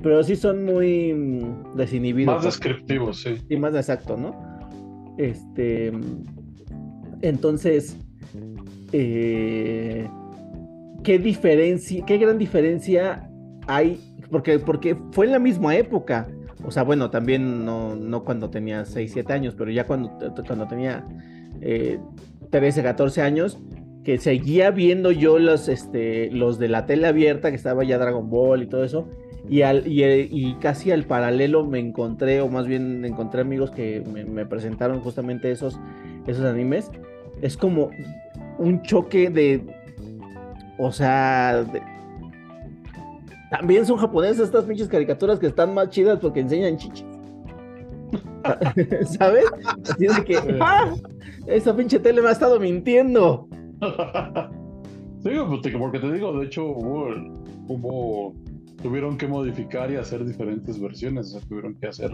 pero 0.04 0.24
sí 0.24 0.36
son 0.36 0.64
muy 0.66 1.14
mm, 1.14 1.76
desinhibidos. 1.78 2.28
Más 2.36 2.44
por- 2.44 2.46
descriptivo, 2.54 3.14
sí. 3.14 3.38
Sí, 3.48 3.58
más 3.58 3.74
exacto, 3.74 4.16
¿no? 4.18 4.36
Este, 5.18 5.92
entonces, 7.22 7.98
eh, 8.92 10.08
¿qué 11.04 11.20
diferencia, 11.20 12.06
qué 12.06 12.18
gran 12.18 12.38
diferencia 12.38 13.30
hay? 13.68 14.00
Porque, 14.30 14.60
porque 14.60 14.98
fue 15.12 15.26
en 15.26 15.32
la 15.32 15.40
misma 15.40 15.76
época. 15.76 16.28
O 16.66 16.72
sea, 16.72 16.84
bueno, 16.84 17.10
también 17.10 17.66
no, 17.66 17.96
no 17.96 18.24
cuando 18.24 18.50
tenía 18.50 18.84
6, 18.86 19.12
7 19.14 19.32
años, 19.32 19.56
pero 19.58 19.72
ya 19.72 19.86
cuando, 19.88 20.12
cuando 20.46 20.68
tenía 20.68 21.08
eh, 21.62 22.00
13, 22.50 22.84
14 22.84 23.22
años, 23.22 23.58
que 24.08 24.18
seguía 24.20 24.72
viendo 24.72 25.12
yo 25.12 25.38
los, 25.38 25.68
este, 25.68 26.32
los 26.32 26.58
de 26.60 26.70
la 26.70 26.86
tele 26.86 27.08
abierta, 27.08 27.50
que 27.50 27.58
estaba 27.58 27.84
ya 27.84 27.98
Dragon 27.98 28.30
Ball 28.30 28.64
y 28.64 28.68
todo 28.68 28.86
eso, 28.86 29.10
y, 29.50 29.64
al, 29.64 29.86
y, 29.86 30.02
y 30.32 30.56
casi 30.62 30.92
al 30.94 31.04
paralelo 31.04 31.66
me 31.66 31.80
encontré, 31.80 32.40
o 32.40 32.48
más 32.48 32.68
bien 32.68 33.04
encontré 33.04 33.42
amigos 33.42 33.70
que 33.70 34.02
me, 34.14 34.24
me 34.24 34.46
presentaron 34.46 35.02
justamente 35.02 35.52
esos, 35.52 35.78
esos 36.26 36.46
animes. 36.46 36.90
Es 37.42 37.58
como 37.58 37.90
un 38.58 38.82
choque 38.82 39.30
de, 39.30 39.62
o 40.80 40.90
sea, 40.94 41.66
de- 41.66 41.82
también 43.52 43.86
son 43.86 43.98
japonesas 43.98 44.40
estas 44.46 44.64
pinches 44.64 44.88
caricaturas 44.88 45.38
que 45.38 45.48
están 45.48 45.74
más 45.74 45.90
chidas 45.90 46.18
porque 46.22 46.40
enseñan 46.40 46.78
chichis. 46.78 47.06
¿Sabes? 49.20 49.44
De 49.98 50.24
que, 50.24 50.38
¡ah! 50.62 50.94
Esa 51.46 51.76
pinche 51.76 52.00
tele 52.00 52.22
me 52.22 52.30
ha 52.30 52.32
estado 52.32 52.58
mintiendo. 52.58 53.50
Sí, 55.24 55.30
pues, 55.62 55.74
porque 55.78 56.00
te 56.00 56.12
digo, 56.14 56.40
de 56.40 56.46
hecho, 56.46 56.64
hubo, 56.66 57.08
hubo- 57.68 58.36
tuvieron 58.82 59.18
que 59.18 59.28
modificar 59.28 59.92
y 59.92 59.96
hacer 59.96 60.24
diferentes 60.26 60.80
versiones, 60.80 61.28
o 61.34 61.40
sea, 61.40 61.50
tuvieron 61.50 61.74
que 61.76 61.88
hacer 61.88 62.12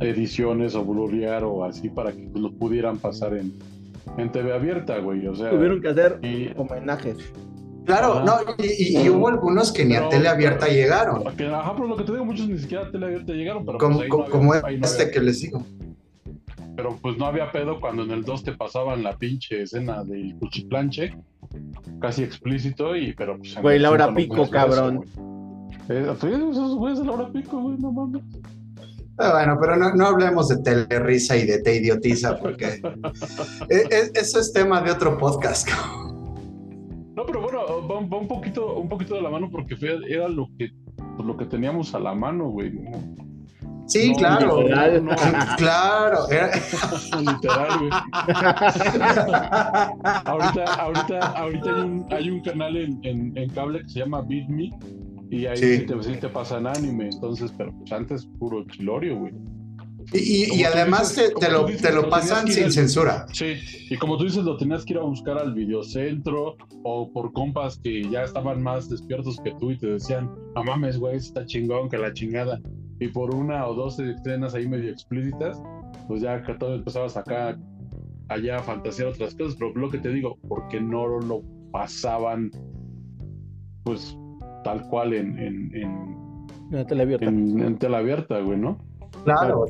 ediciones 0.00 0.74
o 0.74 0.84
blurear 0.84 1.44
o 1.44 1.64
así 1.64 1.88
para 1.88 2.12
que 2.12 2.28
pues, 2.28 2.42
lo 2.42 2.52
pudieran 2.52 2.98
pasar 2.98 3.34
en, 3.34 3.52
en 4.18 4.30
TV 4.32 4.52
abierta, 4.52 4.98
güey, 4.98 5.26
o 5.26 5.34
sea, 5.34 5.50
Tuvieron 5.50 5.80
que 5.80 5.88
hacer 5.88 6.18
y, 6.22 6.50
homenajes. 6.56 7.16
Claro, 7.86 8.14
Ajá. 8.14 8.24
no, 8.24 8.54
y, 8.62 9.08
hubo 9.08 9.28
algunos 9.28 9.72
que 9.72 9.84
ni 9.84 9.94
a 9.94 9.98
Pero- 10.00 10.08
tele 10.10 10.28
abierta 10.28 10.66
llegaron, 10.66 11.22
que, 11.36 11.46
ajá, 11.46 11.72
pero 11.76 11.86
lo 11.86 11.96
que 11.96 12.02
te 12.04 12.12
digo, 12.12 12.24
muchos 12.24 12.48
ni 12.48 12.58
siquiera 12.58 12.84
a 12.86 12.90
tele 12.90 13.06
abierta 13.06 13.32
llegaron, 13.32 13.64
pero 13.64 13.78
como, 13.78 13.94
pues, 13.98 14.04
ahí 14.04 14.08
no 14.10 14.16
como, 14.16 14.24
había- 14.52 14.60
como 14.60 14.66
ahí 14.68 14.78
no 14.80 14.86
este 14.86 15.02
había- 15.04 15.14
que 15.14 15.20
les 15.20 15.40
digo. 15.40 15.62
Pero 16.76 16.98
pues 17.00 17.16
no 17.16 17.26
había 17.26 17.50
pedo 17.50 17.80
cuando 17.80 18.02
en 18.04 18.10
el 18.10 18.22
2 18.22 18.44
te 18.44 18.52
pasaban 18.52 19.02
la 19.02 19.16
pinche 19.16 19.62
escena 19.62 20.04
del 20.04 20.36
cuchiplanche, 20.38 21.16
casi 22.00 22.22
explícito, 22.22 22.94
y 22.94 23.14
pero 23.14 23.38
pues. 23.38 23.56
Güey, 23.60 23.78
la 23.78 23.90
hora 23.90 24.08
no 24.08 24.14
pico, 24.14 24.42
eso, 24.42 24.50
cabrón. 24.50 24.96
güey. 24.96 25.08
Eh, 25.88 26.12
esos 26.12 26.74
güeyes 26.76 26.98
de 27.00 27.06
la 27.06 27.12
hora 27.12 27.32
pico, 27.32 27.60
güey, 27.60 27.78
no 27.78 27.92
mames. 27.92 28.22
Ah, 29.18 29.30
Bueno, 29.32 29.56
pero 29.58 29.76
no, 29.76 29.94
no 29.94 30.06
hablemos 30.08 30.48
de 30.48 30.58
telerisa 30.58 31.36
y 31.38 31.46
de 31.46 31.62
te 31.62 31.76
idiotiza, 31.76 32.36
porque 32.38 32.66
e- 33.70 33.88
e- 33.90 34.10
eso 34.14 34.38
es 34.38 34.52
tema 34.52 34.82
de 34.82 34.90
otro 34.90 35.16
podcast. 35.16 35.68
No, 37.14 37.24
pero 37.24 37.40
bueno, 37.40 37.60
va, 37.88 38.00
va 38.06 38.18
un 38.18 38.28
poquito, 38.28 38.74
un 38.76 38.88
poquito 38.90 39.14
de 39.14 39.22
la 39.22 39.30
mano 39.30 39.48
porque 39.50 39.74
fue- 39.76 39.98
era 40.06 40.28
lo 40.28 40.48
que, 40.58 40.70
lo 41.24 41.34
que 41.36 41.46
teníamos 41.46 41.94
a 41.94 41.98
la 42.00 42.14
mano, 42.14 42.50
güey. 42.50 42.70
¿no? 42.72 43.25
Sí, 43.86 44.10
No, 44.10 44.16
claro. 44.16 44.60
literal. 44.62 45.04
No, 45.04 45.14
Claro. 45.56 46.28
era- 46.30 46.50
literal, 47.20 47.78
güey. 47.78 47.90
Ahorita, 50.24 50.64
ahorita, 50.74 51.18
ahorita 51.20 51.70
hay 51.76 51.82
un, 51.82 52.06
hay 52.10 52.30
un 52.30 52.40
canal 52.42 52.76
en, 52.76 52.98
en, 53.04 53.36
en 53.36 53.48
cable 53.50 53.82
que 53.82 53.88
se 53.88 53.98
llama 54.00 54.22
Beat 54.22 54.48
Me. 54.48 54.70
Y 55.30 55.46
ahí 55.46 55.56
Sí. 55.56 55.76
sí, 55.78 55.86
te, 55.86 56.02
sí 56.02 56.12
te 56.20 56.28
pasan 56.28 56.66
anime, 56.68 57.08
entonces, 57.12 57.52
pero 57.56 57.72
pues 57.78 57.90
antes 57.92 58.26
puro 58.38 58.64
chilorio, 58.68 59.18
güey. 59.18 59.32
Y, 60.12 60.54
y- 60.60 60.62
además 60.62 61.16
dices, 61.16 61.34
te, 61.34 61.46
te 61.46 61.50
lo, 61.52 61.64
dices, 61.64 61.82
te 61.82 61.88
lo 61.90 61.96
lo 61.96 62.02
tenías 62.02 62.20
pasan 62.30 62.46
sin 62.48 62.64
al- 62.64 62.72
censura. 62.72 63.26
Sí, 63.32 63.54
y 63.90 63.96
como 63.96 64.16
tú 64.18 64.24
dices, 64.24 64.44
lo 64.44 64.56
tenías 64.56 64.84
que 64.84 64.92
ir 64.92 65.00
a 65.00 65.02
buscar 65.02 65.36
al 65.38 65.52
videocentro 65.52 66.56
o 66.84 67.10
por 67.12 67.32
compas 67.32 67.80
que 67.82 68.08
ya 68.08 68.22
estaban 68.22 68.62
más 68.62 68.88
despiertos 68.88 69.36
que 69.42 69.50
tú 69.58 69.72
y 69.72 69.78
te 69.78 69.88
decían, 69.88 70.30
no 70.54 70.62
mames, 70.62 70.96
güey, 70.98 71.16
está 71.16 71.44
chingón 71.44 71.88
que 71.88 71.98
la 71.98 72.12
chingada. 72.12 72.60
Y 72.98 73.08
por 73.08 73.34
una 73.34 73.66
o 73.66 73.74
dos 73.74 73.98
escenas 73.98 74.54
ahí 74.54 74.66
medio 74.68 74.90
explícitas, 74.90 75.62
pues 76.08 76.22
ya 76.22 76.42
todo 76.58 76.74
empezabas 76.76 77.16
acá, 77.16 77.58
allá 78.28 78.56
a 78.58 78.62
fantasear 78.62 79.08
otras 79.08 79.34
cosas, 79.34 79.56
pero 79.58 79.74
lo 79.74 79.90
que 79.90 79.98
te 79.98 80.08
digo, 80.10 80.38
porque 80.48 80.80
no 80.80 81.06
lo 81.20 81.42
pasaban, 81.72 82.50
pues 83.84 84.16
tal 84.64 84.86
cual 84.88 85.14
en, 85.14 85.38
en, 85.38 85.74
en, 85.74 85.90
En 86.70 86.78
la 86.78 86.86
tele 86.86 87.02
abierta. 87.02 87.28
en, 87.28 87.60
en 87.60 87.78
tela 87.78 87.98
abierta, 87.98 88.40
güey, 88.40 88.58
¿no? 88.58 88.78
Claro. 89.26 89.66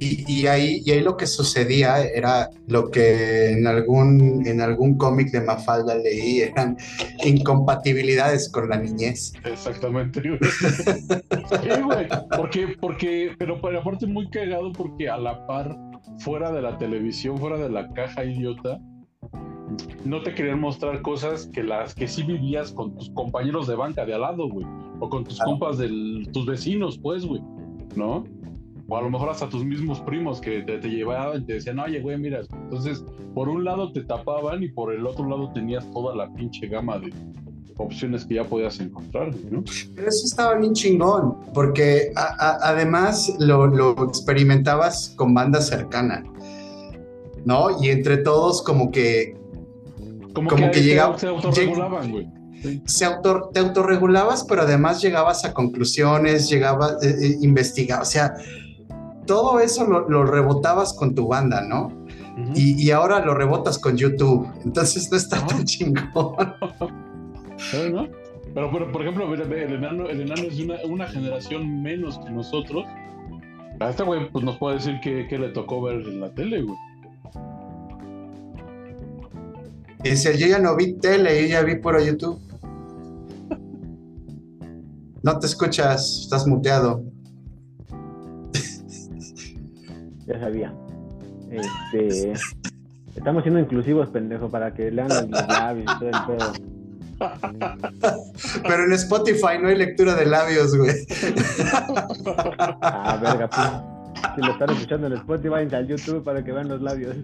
Y, 0.00 0.46
ahí, 0.46 0.82
y 0.84 0.90
ahí 0.92 1.00
lo 1.02 1.16
que 1.16 1.26
sucedía 1.26 2.02
era 2.02 2.48
lo 2.68 2.90
que 2.90 3.50
en 3.52 3.66
algún, 3.66 4.46
en 4.46 4.60
algún 4.62 4.96
cómic 4.96 5.30
de 5.30 5.42
Mafalda 5.42 5.94
leí, 5.96 6.40
eran 6.40 6.76
incompatibilidades 7.24 8.50
con 8.50 8.68
la 8.70 8.78
niñez. 8.78 9.32
Exactamente, 9.44 10.20
güey. 10.20 10.38
Sí, 11.62 11.82
güey. 11.82 12.08
Porque, 12.36 12.68
porque, 12.80 13.32
pero, 13.38 13.60
pero 13.60 13.80
aparte 13.80 14.06
muy 14.06 14.28
cagado 14.30 14.72
porque 14.72 15.08
a 15.08 15.18
la 15.18 15.46
par, 15.46 15.76
fuera 16.18 16.50
de 16.50 16.62
la 16.62 16.76
televisión, 16.78 17.36
fuera 17.38 17.58
de 17.58 17.68
la 17.68 17.88
caja 17.92 18.24
idiota, 18.24 18.78
no 20.04 20.22
te 20.22 20.34
querían 20.34 20.60
mostrar 20.60 21.02
cosas 21.02 21.46
que 21.52 21.62
las 21.62 21.94
que 21.94 22.06
sí 22.08 22.22
vivías 22.22 22.72
con 22.72 22.96
tus 22.96 23.10
compañeros 23.10 23.66
de 23.66 23.74
banca 23.74 24.04
de 24.06 24.14
al 24.14 24.22
lado, 24.22 24.48
güey. 24.48 24.66
O 25.00 25.08
con 25.08 25.24
tus 25.24 25.36
Claro. 25.36 25.50
compas 25.52 25.78
de 25.78 25.88
tus 26.32 26.46
vecinos, 26.46 26.98
pues, 26.98 27.26
güey. 27.26 27.42
¿No? 27.96 28.24
O 28.88 28.96
a 28.96 29.02
lo 29.02 29.08
mejor 29.10 29.30
hasta 29.30 29.48
tus 29.48 29.64
mismos 29.64 30.00
primos 30.00 30.40
que 30.40 30.60
te, 30.62 30.78
te 30.78 30.88
llevaban 30.88 31.42
y 31.42 31.44
te 31.46 31.54
decían, 31.54 31.78
oye, 31.78 32.00
güey, 32.00 32.18
mira. 32.18 32.40
Entonces, 32.52 33.02
por 33.34 33.48
un 33.48 33.64
lado 33.64 33.92
te 33.92 34.02
tapaban 34.02 34.62
y 34.62 34.68
por 34.68 34.92
el 34.92 35.06
otro 35.06 35.26
lado 35.28 35.50
tenías 35.54 35.90
toda 35.92 36.14
la 36.14 36.30
pinche 36.34 36.66
gama 36.68 36.98
de 36.98 37.12
opciones 37.78 38.24
que 38.24 38.34
ya 38.36 38.44
podías 38.44 38.78
encontrar, 38.80 39.34
¿no? 39.50 39.64
Pero 39.96 40.08
eso 40.08 40.26
estaba 40.26 40.54
bien 40.56 40.74
chingón, 40.74 41.38
porque 41.54 42.12
a- 42.14 42.22
a- 42.38 42.68
además 42.70 43.34
lo, 43.40 43.66
lo 43.66 44.04
experimentabas 44.04 45.14
con 45.16 45.34
banda 45.34 45.60
cercana, 45.60 46.22
¿no? 47.44 47.82
Y 47.82 47.88
entre 47.90 48.18
todos 48.18 48.62
como 48.62 48.90
que 48.90 49.36
Como, 50.34 50.50
Como 50.50 50.64
que, 50.66 50.70
que 50.72 50.78
ahí 50.80 50.84
llega- 50.84 51.16
se 51.16 51.28
autorregulaban, 51.28 52.10
güey. 52.10 52.28
Se 52.86 53.04
autor, 53.04 53.50
te 53.52 53.60
autorregulabas, 53.60 54.44
pero 54.44 54.62
además 54.62 55.00
llegabas 55.00 55.44
a 55.44 55.52
conclusiones, 55.52 56.48
llegabas, 56.48 57.02
eh, 57.04 57.14
eh, 57.20 57.36
investigabas, 57.42 58.08
o 58.08 58.10
sea, 58.10 58.34
todo 59.26 59.60
eso 59.60 59.86
lo, 59.86 60.08
lo 60.08 60.24
rebotabas 60.24 60.92
con 60.94 61.14
tu 61.14 61.28
banda, 61.28 61.62
¿no? 61.62 61.88
Y, 62.54 62.82
y 62.82 62.90
ahora 62.90 63.24
lo 63.24 63.34
rebotas 63.34 63.78
con 63.78 63.96
YouTube, 63.96 64.48
entonces 64.64 65.10
no 65.10 65.16
está 65.16 65.36
Ajá. 65.36 65.46
tan 65.46 65.64
chingón. 65.64 66.34
Pero, 68.54 68.70
pero, 68.70 68.92
por 68.92 69.02
ejemplo, 69.02 69.32
el 69.34 69.72
enano, 69.72 70.08
el 70.08 70.20
enano 70.20 70.42
es 70.44 70.56
de 70.56 70.64
una, 70.64 70.76
una 70.88 71.06
generación 71.06 71.82
menos 71.82 72.18
que 72.18 72.30
nosotros. 72.30 72.84
A 73.80 73.90
este 73.90 74.04
güey 74.04 74.30
pues, 74.30 74.44
nos 74.44 74.56
puede 74.58 74.76
decir 74.76 75.00
que, 75.02 75.26
que 75.26 75.38
le 75.38 75.48
tocó 75.48 75.82
ver 75.82 75.96
en 76.06 76.20
la 76.20 76.32
tele, 76.32 76.62
güey. 76.62 76.76
Dice, 80.04 80.36
yo 80.38 80.46
ya 80.46 80.58
no 80.58 80.76
vi 80.76 80.94
tele, 80.94 81.42
yo 81.42 81.48
ya 81.48 81.62
vi 81.62 81.76
puro 81.76 82.02
YouTube. 82.02 82.38
No 85.22 85.38
te 85.38 85.46
escuchas, 85.46 86.20
estás 86.24 86.46
muteado. 86.46 87.02
Ya 90.26 90.40
sabía. 90.40 90.72
Este. 91.50 92.32
Estamos 93.14 93.42
siendo 93.42 93.60
inclusivos, 93.60 94.08
pendejo, 94.08 94.48
para 94.48 94.74
que 94.74 94.90
lean 94.90 95.08
los 95.08 95.30
labios 95.30 95.84
y 95.84 95.98
todo 95.98 96.08
el 96.08 96.16
pedo. 96.26 96.52
Pero 98.62 98.84
en 98.84 98.92
Spotify 98.92 99.58
no 99.60 99.68
hay 99.68 99.76
lectura 99.76 100.14
de 100.16 100.26
labios, 100.26 100.76
güey. 100.76 100.90
Ah, 102.82 103.18
verga, 103.22 103.48
pues. 103.48 103.70
Si 104.34 104.40
lo 104.40 104.52
están 104.52 104.70
escuchando 104.70 105.06
en 105.06 105.12
Spotify, 105.14 105.48
váyanse 105.48 105.76
al 105.76 105.86
YouTube 105.86 106.24
para 106.24 106.42
que 106.42 106.50
vean 106.52 106.68
los 106.68 106.82
labios. 106.82 107.16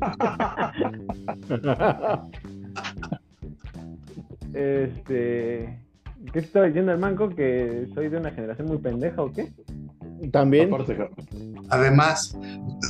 Este. 4.53 5.78
¿Qué 6.32 6.38
estaba 6.38 6.66
diciendo 6.66 6.92
el 6.92 6.98
manco? 6.98 7.30
¿Que 7.30 7.88
soy 7.94 8.09
de 8.09 8.18
una 8.18 8.30
generación 8.30 8.68
muy 8.68 8.78
pendeja 8.78 9.22
o 9.22 9.32
qué? 9.32 9.51
También. 10.32 10.70
Además, 11.70 12.36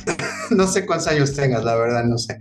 no 0.51 0.67
sé 0.67 0.85
cuántos 0.85 1.07
años 1.07 1.35
tengas, 1.35 1.63
la 1.63 1.75
verdad, 1.75 2.03
no 2.05 2.17
sé. 2.17 2.37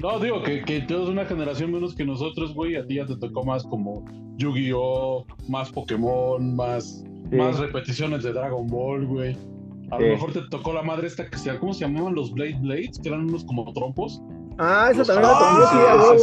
No, 0.00 0.18
digo 0.20 0.42
que, 0.42 0.62
que 0.62 0.80
tú 0.82 0.94
eres 0.94 1.08
una 1.08 1.24
generación 1.24 1.72
menos 1.72 1.94
que 1.94 2.04
nosotros, 2.04 2.54
güey. 2.54 2.76
A 2.76 2.86
ti 2.86 2.96
ya 2.96 3.06
te 3.06 3.16
tocó 3.16 3.44
más 3.44 3.64
como 3.64 4.04
Yu-Gi-Oh!, 4.36 5.26
más 5.48 5.70
Pokémon, 5.72 6.54
más, 6.54 7.04
Sí. 7.30 7.36
más 7.36 7.58
repeticiones 7.58 8.22
de 8.22 8.32
Dragon 8.32 8.66
Ball, 8.66 9.06
güey. 9.06 9.36
A 9.90 9.98
lo 9.98 10.06
mejor 10.06 10.32
te 10.32 10.40
tocó 10.50 10.72
la 10.72 10.82
madre 10.82 11.06
esta 11.06 11.28
que 11.28 11.36
se 11.38 11.56
¿cómo 11.58 11.72
se 11.72 11.80
llamaban 11.80 12.14
los 12.14 12.32
Blade 12.32 12.58
Blades? 12.60 12.98
Que 12.98 13.08
eran 13.08 13.28
unos 13.28 13.44
como 13.44 13.70
trompos. 13.72 14.22
Ah, 14.58 14.88
eso 14.90 14.98
Los 14.98 15.08
también 15.08 15.32
tocó, 15.32 16.18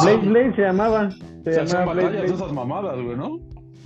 sí, 0.00 0.04
Blade 0.06 0.28
Blade 0.28 0.54
se 0.56 0.62
llamaba. 0.62 1.10
Se, 1.44 1.52
Se 1.52 1.60
hacían 1.60 1.86
batallas 1.86 2.12
de 2.12 2.34
esas 2.34 2.52
mamadas, 2.52 3.00
güey, 3.02 3.16
¿no? 3.16 3.38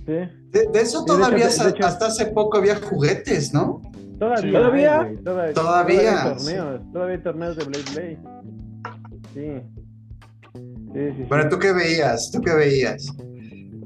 Sí. 0.07 0.13
De, 0.13 0.69
de 0.73 0.81
eso 0.81 1.01
Sí, 1.01 1.05
de 1.05 1.07
todavía 1.07 1.37
hecho, 1.39 1.45
de- 1.47 1.51
hasta, 1.51 1.65
de 1.65 1.71
hecho- 1.71 1.87
hasta 1.87 2.07
hace 2.07 2.27
poco 2.27 2.59
había 2.59 2.77
juguetes, 2.77 3.53
¿no? 3.53 3.83
Todavía. 4.19 4.53
¿Todavía? 4.53 5.01
hay, 5.01 5.17
Todavía, 5.53 6.23
hay 6.23 6.35
torneos. 6.37 6.93
Todavía 6.93 7.17
hay 7.17 7.23
torneos 7.23 7.57
de 7.57 7.65
Blade 7.65 7.85
Blade. 7.93 8.19
Sí. 9.35 9.63
Sí, 10.55 10.61
sí, 10.95 11.15
sí. 11.19 11.25
Bueno, 11.29 11.49
¿tú 11.51 11.59
qué 11.59 11.73
veías? 11.73 12.31
¿Tú 12.31 12.41
qué 12.41 12.55
veías? 12.55 13.15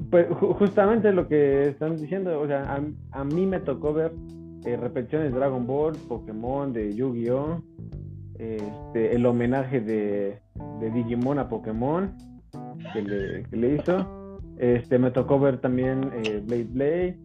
Pues 0.09 0.29
ju- 0.29 0.55
justamente 0.57 1.11
lo 1.11 1.27
que 1.27 1.69
están 1.69 1.97
diciendo, 1.97 2.39
o 2.39 2.47
sea, 2.47 2.63
a, 2.75 3.19
a 3.19 3.23
mí 3.25 3.45
me 3.45 3.59
tocó 3.59 3.93
ver 3.93 4.13
eh, 4.65 4.77
repeticiones 4.77 5.33
de 5.33 5.39
Dragon 5.39 5.65
Ball, 5.65 5.93
Pokémon, 6.07 6.71
de 6.71 6.93
Yu-Gi-Oh! 6.93 7.61
Este, 8.37 9.15
el 9.15 9.25
homenaje 9.25 9.81
de, 9.81 10.39
de 10.79 10.91
Digimon 10.91 11.39
a 11.39 11.47
Pokémon 11.49 12.15
que 12.93 13.01
le, 13.01 13.43
que 13.43 13.55
le 13.57 13.75
hizo. 13.75 14.20
Este, 14.61 14.99
me 14.99 15.09
tocó 15.09 15.39
ver 15.39 15.57
también 15.57 16.11
eh, 16.23 16.39
Blade 16.45 16.67
Blade. 16.69 17.17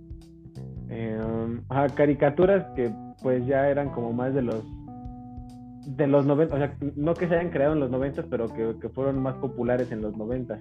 Eh, 0.88 1.20
ajá, 1.68 1.88
caricaturas 1.94 2.64
que 2.74 2.90
pues 3.22 3.46
ya 3.46 3.68
eran 3.68 3.90
como 3.90 4.14
más 4.14 4.32
de 4.32 4.40
los 4.40 4.64
de 5.86 6.06
los 6.06 6.24
90, 6.24 6.54
o 6.54 6.58
sea, 6.58 6.76
no 6.96 7.12
que 7.12 7.28
se 7.28 7.34
hayan 7.34 7.50
creado 7.50 7.74
en 7.74 7.80
los 7.80 7.90
90, 7.90 8.24
pero 8.30 8.48
que, 8.48 8.74
que 8.80 8.88
fueron 8.88 9.22
más 9.22 9.34
populares 9.34 9.92
en 9.92 10.00
los 10.00 10.16
90. 10.16 10.58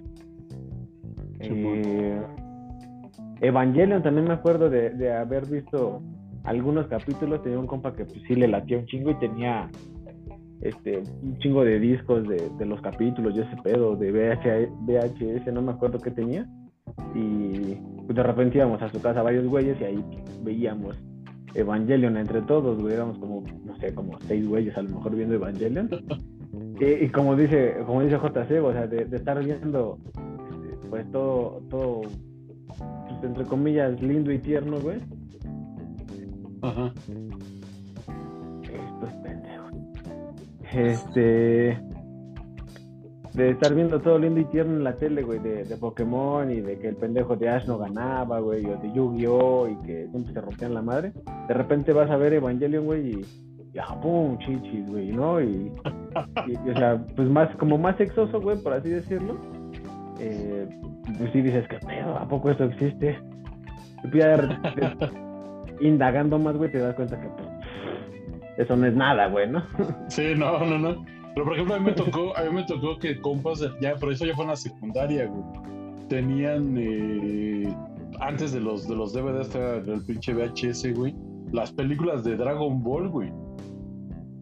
Eh, 1.40 2.22
Evangelion 3.40 4.02
también 4.02 4.28
me 4.28 4.34
acuerdo 4.34 4.68
de, 4.68 4.90
de 4.90 5.12
haber 5.14 5.46
visto 5.46 6.02
algunos 6.44 6.88
capítulos, 6.88 7.42
tenía 7.42 7.58
un 7.58 7.66
compa 7.66 7.94
que 7.94 8.04
pues, 8.04 8.20
sí 8.28 8.34
le 8.34 8.48
latía 8.48 8.78
un 8.78 8.86
chingo 8.86 9.12
y 9.12 9.14
tenía 9.14 9.70
este 10.60 11.02
un 11.22 11.38
chingo 11.38 11.64
de 11.64 11.80
discos 11.80 12.28
de, 12.28 12.50
de 12.58 12.66
los 12.66 12.82
capítulos, 12.82 13.34
yo 13.34 13.44
ese 13.44 13.56
pedo, 13.62 13.96
de 13.96 14.12
VH, 14.12 14.68
VHS, 14.82 15.52
no 15.54 15.62
me 15.62 15.72
acuerdo 15.72 15.98
qué 16.00 16.10
tenía. 16.10 16.46
Y 17.14 17.76
pues, 18.06 18.16
de 18.16 18.22
repente 18.22 18.58
íbamos 18.58 18.82
a 18.82 18.88
su 18.88 19.00
casa 19.00 19.22
varios 19.22 19.46
güeyes 19.46 19.80
y 19.80 19.84
ahí 19.84 20.04
veíamos 20.42 20.96
Evangelion 21.54 22.16
entre 22.16 22.42
todos, 22.42 22.78
güey, 22.80 22.94
éramos 22.94 23.18
como, 23.18 23.42
no 23.64 23.76
sé, 23.76 23.94
como 23.94 24.18
seis 24.20 24.46
güeyes 24.46 24.76
a 24.76 24.82
lo 24.82 24.90
mejor 24.90 25.14
viendo 25.14 25.34
Evangelion. 25.34 25.88
Y, 26.80 27.04
y 27.04 27.08
como 27.08 27.36
dice, 27.36 27.76
como 27.86 28.02
dice 28.02 28.16
JC, 28.16 28.62
o 28.62 28.72
sea, 28.72 28.86
de, 28.86 29.04
de 29.04 29.16
estar 29.16 29.42
viendo 29.42 29.98
este, 30.76 30.88
pues 30.88 31.10
todo, 31.10 31.62
todo, 31.70 32.02
pues, 32.68 33.24
entre 33.24 33.44
comillas, 33.44 34.00
lindo 34.02 34.32
y 34.32 34.38
tierno, 34.38 34.78
güey. 34.80 34.98
Ajá. 36.62 36.92
Estos 38.62 39.12
pendejos. 39.22 39.72
Este. 40.72 41.95
De 43.36 43.50
estar 43.50 43.74
viendo 43.74 44.00
todo 44.00 44.18
lindo 44.18 44.40
y 44.40 44.44
tierno 44.46 44.76
en 44.76 44.84
la 44.84 44.94
tele, 44.94 45.22
güey, 45.22 45.38
de, 45.40 45.64
de 45.64 45.76
Pokémon 45.76 46.50
y 46.50 46.60
de 46.62 46.78
que 46.78 46.88
el 46.88 46.96
pendejo 46.96 47.36
de 47.36 47.50
Ash 47.50 47.66
no 47.66 47.76
ganaba, 47.76 48.40
güey, 48.40 48.64
o 48.64 48.76
de 48.78 48.90
Yu-Gi-Oh! 48.92 49.68
y 49.68 49.86
que 49.86 50.08
siempre 50.10 50.32
se 50.32 50.40
rompían 50.40 50.72
la 50.74 50.80
madre. 50.82 51.12
De 51.46 51.52
repente 51.54 51.92
vas 51.92 52.10
a 52.10 52.16
ver 52.16 52.32
Evangelion, 52.32 52.86
güey, 52.86 53.10
y. 53.10 53.20
y 53.74 53.78
ah, 53.78 53.94
pum, 54.00 54.38
chichis, 54.38 54.88
güey, 54.88 55.12
¿no? 55.12 55.40
Y, 55.42 55.70
y- 56.46 56.52
y, 56.66 56.70
o 56.70 56.74
sea, 56.76 56.98
pues 57.14 57.28
más, 57.28 57.54
como 57.56 57.76
más 57.76 57.96
sexoso, 57.98 58.40
güey, 58.40 58.56
por 58.62 58.72
así 58.72 58.88
decirlo. 58.88 59.36
Eh, 60.18 60.66
pues 61.18 61.30
sí 61.32 61.42
dices, 61.42 61.66
¿qué 61.68 61.78
pedo? 61.86 62.16
¿A 62.16 62.26
poco 62.26 62.50
esto 62.50 62.64
existe? 62.64 63.18
Y 64.12 64.18
ya 64.18 64.28
de 64.36 65.10
indagando 65.80 66.38
más, 66.38 66.56
güey, 66.56 66.70
te 66.72 66.78
das 66.78 66.94
cuenta 66.94 67.20
que 67.20 67.28
pues, 67.28 67.48
eso 68.56 68.76
no 68.76 68.86
es 68.86 68.94
nada, 68.94 69.26
güey, 69.28 69.46
¿no? 69.50 69.62
Sí, 70.08 70.32
no, 70.36 70.58
no, 70.64 70.78
no. 70.78 71.04
Pero 71.36 71.44
por 71.44 71.52
ejemplo, 71.54 71.74
a 71.74 71.78
mí 71.78 71.84
me 71.84 71.92
tocó, 71.92 72.34
a 72.34 72.42
mí 72.44 72.50
me 72.50 72.64
tocó 72.64 72.98
que 72.98 73.20
compas, 73.20 73.60
de- 73.60 73.70
ya, 73.80 73.94
pero 74.00 74.10
eso 74.10 74.24
ya 74.24 74.34
fue 74.34 74.44
en 74.44 74.50
la 74.50 74.56
secundaria, 74.56 75.26
güey. 75.26 75.44
Tenían 76.08 76.74
eh, 76.78 77.76
antes 78.20 78.52
de 78.52 78.60
los 78.60 78.88
de 78.88 78.94
los 78.96 79.12
DVDs 79.12 79.52
del 79.52 80.02
pinche 80.06 80.32
VHS, 80.32 80.94
güey, 80.94 81.14
las 81.52 81.70
películas 81.72 82.24
de 82.24 82.36
Dragon 82.36 82.82
Ball, 82.82 83.08
güey. 83.10 83.30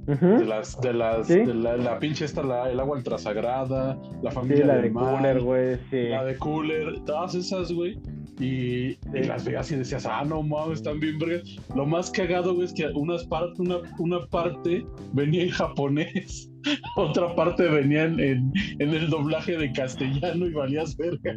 De 0.07 0.45
las, 0.45 0.79
de 0.83 0.93
las, 0.93 1.27
¿Sí? 1.27 1.41
de 1.41 1.55
la, 1.55 1.77
la 1.79 1.99
pinche 1.99 2.27
esta, 2.27 2.43
la, 2.43 2.71
el 2.71 2.79
agua 2.79 2.99
ultrasagrada, 2.99 3.99
la 4.23 4.31
Sí, 4.31 4.35
familia 4.37 4.67
la 4.67 4.75
del 4.75 4.83
de 4.85 4.91
mal, 4.91 5.17
Cooler, 5.17 5.41
güey, 5.41 5.77
sí. 5.91 6.09
la 6.11 6.25
de 6.27 6.37
Cooler, 6.37 7.01
todas 7.07 7.35
esas, 7.35 7.73
güey. 7.73 7.99
Y, 8.39 8.45
y 8.91 8.99
Sí. 9.15 9.25
las 9.27 9.45
veías 9.47 9.73
y 9.73 9.77
decías, 9.77 10.05
ah, 10.07 10.23
no 10.25 10.43
mames, 10.43 10.79
están 10.81 11.01
bien 11.01 11.19
vergas. 11.19 11.57
Lo 11.75 11.87
más 11.87 12.11
cagado, 12.11 12.55
güey, 12.55 12.67
es 12.67 12.75
que 12.75 12.87
unas 12.89 13.25
par- 13.25 13.49
una, 13.59 13.79
una 13.99 14.27
parte 14.27 14.85
venía 15.15 15.43
en 15.45 15.51
japonés, 15.51 16.51
otra 16.97 17.35
parte 17.35 17.69
venía 17.69 18.05
en, 18.05 18.19
en, 18.21 18.53
el 18.79 19.09
doblaje 19.11 19.57
de 19.57 19.73
castellano 19.73 20.47
y 20.47 20.53
valías 20.53 20.97
verga. 20.99 21.37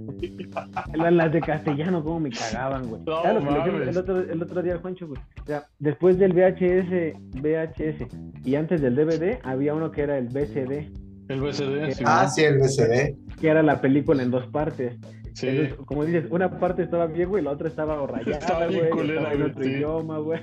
Las 0.93 1.31
de 1.31 1.41
castellano, 1.41 2.03
como 2.03 2.19
me 2.21 2.29
cagaban, 2.29 2.87
güey. 2.87 3.01
No 3.05 3.21
¿Sabes 3.21 3.43
lo 3.43 3.49
que 3.49 3.55
le 3.55 3.59
mames. 3.59 3.79
dije 3.79 3.89
el 3.89 3.97
otro, 3.97 4.19
el 4.19 4.41
otro 4.43 4.61
día, 4.61 4.77
Juancho, 4.77 5.07
güey? 5.07 5.21
O 5.43 5.45
sea, 5.45 5.65
después 5.79 6.17
del 6.17 6.33
VHS, 6.33 7.41
VHS 7.41 8.07
y 8.45 8.55
antes 8.55 8.81
del 8.81 8.95
DVD, 8.95 9.39
había 9.43 9.73
uno 9.73 9.91
que 9.91 10.01
era 10.01 10.17
el 10.17 10.27
BCD, 10.27 10.91
El 11.29 11.41
BCD, 11.41 11.91
sí. 11.93 12.03
Ah, 12.05 12.27
sí, 12.27 12.43
el 12.43 12.57
BCD. 12.59 13.15
que 13.39 13.47
era 13.49 13.61
la 13.63 13.81
película 13.81 14.23
en 14.23 14.31
dos 14.31 14.47
partes. 14.47 14.97
Sí. 15.39 15.69
Como 15.85 16.03
dices, 16.03 16.25
una 16.31 16.59
parte 16.59 16.81
estaba 16.81 17.05
bien, 17.05 17.29
güey, 17.29 17.43
la 17.43 17.51
otra 17.51 17.67
estaba 17.67 18.05
rayada, 18.07 18.37
Estaba 18.39 18.65
bien 18.67 18.79
güey, 18.79 18.91
culera, 18.91 19.19
estaba 19.21 19.35
en 19.35 19.41
otro 19.51 19.63
sí. 19.63 19.69
idioma, 19.69 20.17
güey. 20.17 20.39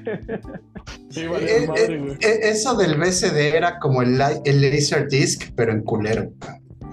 Sí, 1.10 1.20
Eh, 1.22 1.66
madre, 1.66 1.94
eh, 1.94 1.98
güey. 1.98 2.12
eh, 2.12 2.38
eso 2.42 2.76
del 2.76 2.96
BCD 2.96 3.56
era 3.56 3.78
como 3.80 4.02
el, 4.02 4.20
el 4.44 4.60
Laserdisc, 4.60 5.50
pero 5.56 5.72
en 5.72 5.82
culero. 5.82 6.30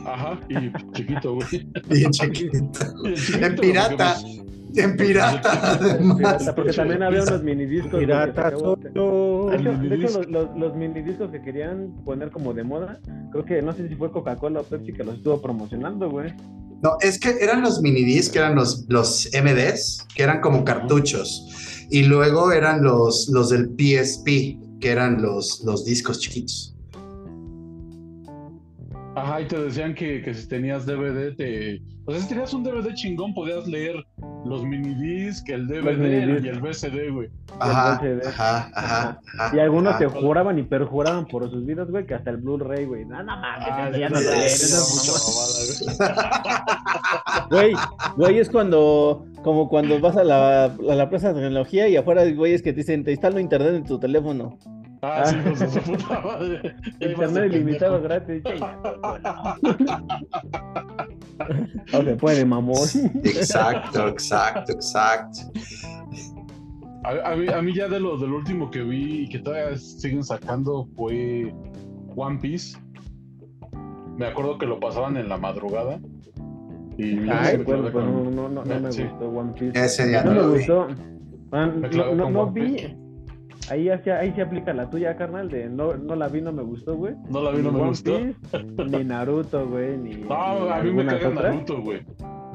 Ajá, 0.04 0.39
y 0.49 0.72
chiquito, 0.93 1.36
güey. 1.36 1.47
Bien 1.89 2.10
chiquito. 2.10 2.58
Bien 3.04 3.16
chiquito, 3.16 3.45
En 3.45 3.56
pirata. 3.56 4.16
porque, 4.20 4.82
En 4.82 4.97
pirata, 4.97 5.52
además. 5.74 6.18
Pirata, 6.18 6.56
porque 6.56 6.74
también 6.74 7.04
había 7.04 7.22
unos 7.22 7.43
minidiscos. 7.43 7.99
Pirata 7.99 8.52
yo. 8.52 8.76
De 8.78 8.89
hecho, 9.58 9.78
de 9.78 9.95
hecho, 9.95 10.08
los, 10.22 10.28
los, 10.28 10.58
los 10.58 10.76
minidiscos 10.76 11.30
que 11.30 11.39
querían 11.43 11.91
poner 12.04 12.32
como 12.32 12.56
de 12.56 12.64
moda, 12.64 12.99
creo 13.32 13.45
que 13.45 13.62
no 13.62 13.74
sé 13.74 13.88
si 13.88 13.93
fue 13.95 14.12
Coca-Cola 14.12 14.62
o 14.62 14.64
Pepsi 14.64 14.91
que 14.91 15.04
los 15.04 15.18
estuvo 15.18 15.39
promocionando, 15.39 16.10
güey. 16.10 16.34
No, 16.82 16.97
es 16.99 17.19
que 17.19 17.38
eran 17.39 17.61
los 17.61 17.82
minidisc, 17.82 18.34
que 18.34 18.39
eran 18.39 18.55
los, 18.55 18.86
los 18.88 19.29
MDs, 19.34 20.07
que 20.15 20.23
eran 20.23 20.41
como 20.41 20.65
cartuchos. 20.65 21.86
Y 21.91 22.03
luego 22.03 22.51
eran 22.51 22.84
los, 22.84 23.29
los 23.29 23.49
del 23.49 23.69
PSP, 23.69 24.57
que 24.79 24.89
eran 24.89 25.21
los, 25.21 25.61
los 25.63 25.86
discos 25.86 26.19
chiquitos. 26.19 26.70
Ajá, 29.16 29.41
y 29.41 29.45
te 29.45 29.62
decían 29.62 29.93
que, 29.93 30.22
que 30.22 30.34
si 30.34 30.47
tenías 30.47 30.86
DVD, 30.86 31.36
te. 31.36 31.82
O 32.05 32.12
sea, 32.12 32.22
si 32.22 32.30
tenías 32.30 32.53
un 32.53 32.64
DVD 32.64 32.93
chingón, 32.93 33.34
podías 33.34 33.68
leer 33.68 33.95
los 34.45 34.64
minidisc, 34.64 35.47
el 35.49 35.68
DVD 35.68 36.41
y 36.43 36.47
el 36.47 36.62
VCD, 36.62 37.12
güey. 37.12 37.30
Ajá, 37.59 38.01
ajá, 38.26 38.72
ajá, 38.74 39.20
ajá. 39.38 39.55
Y 39.55 39.59
algunos 39.59 39.95
ajá. 39.95 39.99
te 39.99 40.05
juraban 40.07 40.57
y 40.59 40.64
perjuraban 40.64 41.26
por 41.26 41.49
sus 41.49 41.66
vidas, 41.66 41.91
güey, 41.91 42.05
que 42.05 42.14
hasta 42.14 42.30
el 42.32 42.38
Blu-ray, 42.38 42.86
güey. 42.86 43.05
Ah, 43.14 43.89
sí, 43.93 44.01
esas 44.66 44.95
mucha 44.95 45.12
mamadas. 45.12 45.99
mamada, 45.99 46.28
güey. 46.30 46.72
Güey, 47.49 47.74
güey, 48.16 48.39
es 48.39 48.49
cuando, 48.49 49.26
como 49.43 49.68
cuando 49.68 49.99
vas 49.99 50.16
a 50.16 50.24
la, 50.24 50.66
a 50.66 50.95
la 50.95 51.09
plaza 51.09 51.34
de 51.34 51.41
tecnología 51.41 51.88
y 51.89 51.97
afuera 51.97 52.22
hay 52.22 52.34
güeyes 52.34 52.62
que 52.62 52.72
te 52.72 52.78
dicen, 52.78 53.03
te 53.03 53.12
instalo 53.12 53.39
internet 53.39 53.76
en 53.76 53.84
tu 53.84 53.99
teléfono. 53.99 54.57
Ah, 55.04 55.26
sí, 55.26 55.36
pues 55.43 55.60
de 55.60 55.70
su 55.70 55.80
puta 55.82 56.22
madre. 56.22 56.76
Internet 56.99 57.54
ilimitado 57.54 58.02
gratis. 58.02 58.43
No 61.91 62.04
se 62.04 62.16
puede, 62.16 62.45
mamón. 62.45 62.78
Exacto, 63.24 64.08
exacto, 64.08 64.72
exacto. 64.74 65.39
A, 67.04 67.32
a 67.32 67.36
mí, 67.36 67.47
a 67.47 67.62
mí 67.62 67.74
ya 67.74 67.88
de 67.88 67.99
lo, 67.99 68.16
del 68.18 68.32
último 68.32 68.70
que 68.70 68.84
vi 68.84 69.24
y 69.24 69.30
que 69.30 69.39
todavía 69.39 69.76
siguen 69.78 70.24
sacando 70.24 70.88
fue 70.95 71.52
One 72.16 72.38
Piece. 72.39 72.78
Me 74.18 74.28
acuerdo 74.28 74.58
que 74.60 74.68
lo 74.68 74.80
pasaban 74.80 75.18
en 75.18 75.30
la 75.30 75.38
madrugada. 75.38 75.99
Y 76.97 77.28
Ay, 77.30 77.58
me 77.58 77.64
pues, 77.64 77.80
pues, 77.82 77.91
con- 77.93 78.36
no, 78.36 78.49
no, 78.49 78.49
no, 78.49 78.64
no 78.64 78.80
me 78.80 78.91
Sí. 78.91 79.04
gustó 79.04 79.30
One 79.30 79.54
Piece. 79.54 79.84
Ese 79.84 80.12
ya 80.12 80.24
no 80.24 80.34
no 80.34 80.36
me 80.36 80.41
lo 80.47 80.52
vi. 80.54 80.58
gustó. 80.60 80.88
Ah, 81.54 81.66
Me 81.66 81.89
no, 81.89 82.14
no, 82.16 82.30
no 82.30 82.52
vi. 82.52 82.95
Ahí, 83.72 83.88
hacia- 83.88 84.19
ahí 84.19 84.34
se 84.34 84.41
aplica 84.41 84.74
la 84.74 84.89
tuya, 84.89 85.15
carnal, 85.15 85.49
de 85.49 85.69
no, 85.69 85.93
no 85.95 86.15
la 86.15 86.28
vi, 86.28 86.41
no 86.41 86.51
me 86.51 86.61
gustó, 86.61 86.95
güey. 86.97 87.15
No 87.30 87.41
la 87.41 87.51
vi, 87.51 87.61
no 87.61 87.69
Ni 87.72 87.76
me 87.76 87.82
One 87.82 87.89
gustó. 87.89 88.17
Piece, 88.17 88.63
ni 88.97 89.03
Naruto, 89.05 89.65
güey, 89.67 89.97
ni. 89.97 90.15
No, 90.15 90.65
ni 90.65 90.69
a 90.72 90.84
mí 90.84 90.91
me 90.91 91.05
caga 91.05 91.30
otras. 91.30 91.53
Naruto, 91.53 91.82
güey. 91.82 92.01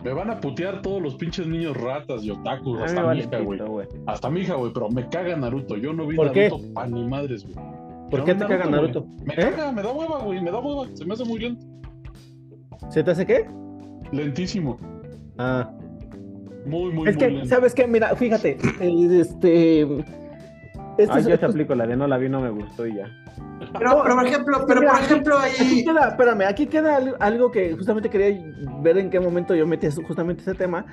Me 0.05 0.13
van 0.13 0.31
a 0.31 0.39
putear 0.41 0.83
todos 0.83 1.01
los 1.03 1.15
pinches 1.15 1.47
niños 1.47 1.75
ratas 1.77 2.23
y 2.23 2.31
otakus, 2.31 2.81
hasta 2.83 3.01
mi 3.01 3.07
vale 3.07 3.21
hija, 3.25 3.39
güey. 3.41 3.61
Hasta 4.07 4.29
mi 4.29 4.41
hija, 4.43 4.55
güey, 4.57 4.73
pero 4.75 4.91
me 4.91 5.09
caga 5.09 5.35
Naruto. 5.37 5.77
Yo 5.79 5.93
no 5.95 6.07
vi. 6.07 6.17
Naruto 6.19 6.61
pa' 6.75 6.87
ni 6.87 7.03
madres, 7.09 7.45
güey. 7.45 7.55
¿Por 8.11 8.23
qué 8.25 8.35
te 8.35 8.47
caga. 8.47 8.67
Naruto? 8.67 9.07
Me 9.25 9.33
¿Eh? 9.35 9.37
caga, 9.39 9.73
me 9.73 9.83
da 9.83 9.93
hueva, 9.93 10.19
güey, 10.23 10.41
me 10.43 10.51
da 10.51 10.59
hueva. 10.61 10.87
Se 10.95 11.05
me 11.07 11.15
hace 11.15 11.25
muy 11.25 11.39
lento. 11.41 11.65
¿Se 12.91 13.03
te 13.03 13.11
hace 13.11 13.25
qué? 13.25 13.47
Lentísimo. 14.13 14.79
Ah. 15.39 15.71
Muy, 16.67 16.93
muy, 16.93 17.09
Es 17.09 17.17
muy 17.17 17.25
que, 17.25 17.31
lento. 17.31 17.47
¿sabes 17.49 17.75
qué? 17.75 17.87
Mira, 17.87 18.15
fíjate, 18.17 18.59
eh, 18.81 19.21
este... 19.21 19.87
estos- 20.99 21.17
Ah, 21.17 21.21
yo 21.21 21.27
esa 21.29 21.35
estos- 21.35 21.53
película 21.53 21.87
de 21.87 21.97
no 21.97 22.07
la 22.07 22.17
vi, 22.19 22.29
no 22.29 22.41
me 22.41 22.51
gustó 22.51 22.87
y 22.87 22.97
ya. 22.97 23.07
Pero, 23.79 24.03
pero 24.03 24.15
por 24.17 24.27
ejemplo, 24.27 24.65
pero 24.67 24.81
por 24.83 25.01
ejemplo 25.01 25.39
Aquí 25.39 25.63
ahí. 25.63 25.85
queda, 25.85 26.09
espérame, 26.09 26.43
aquí 26.49 26.67
queda 26.67 26.97
al- 26.97 27.17
algo 27.21 27.51
que 27.51 27.75
justamente 27.75 28.09
quería 28.11 28.43
ver 28.83 28.99
en 28.99 29.11
qué 29.11 29.19
momento 29.21 29.55
yo 29.55 29.67
metí 29.67 29.89
justamente 30.07 30.43
ese 30.43 30.55
tema. 30.55 30.87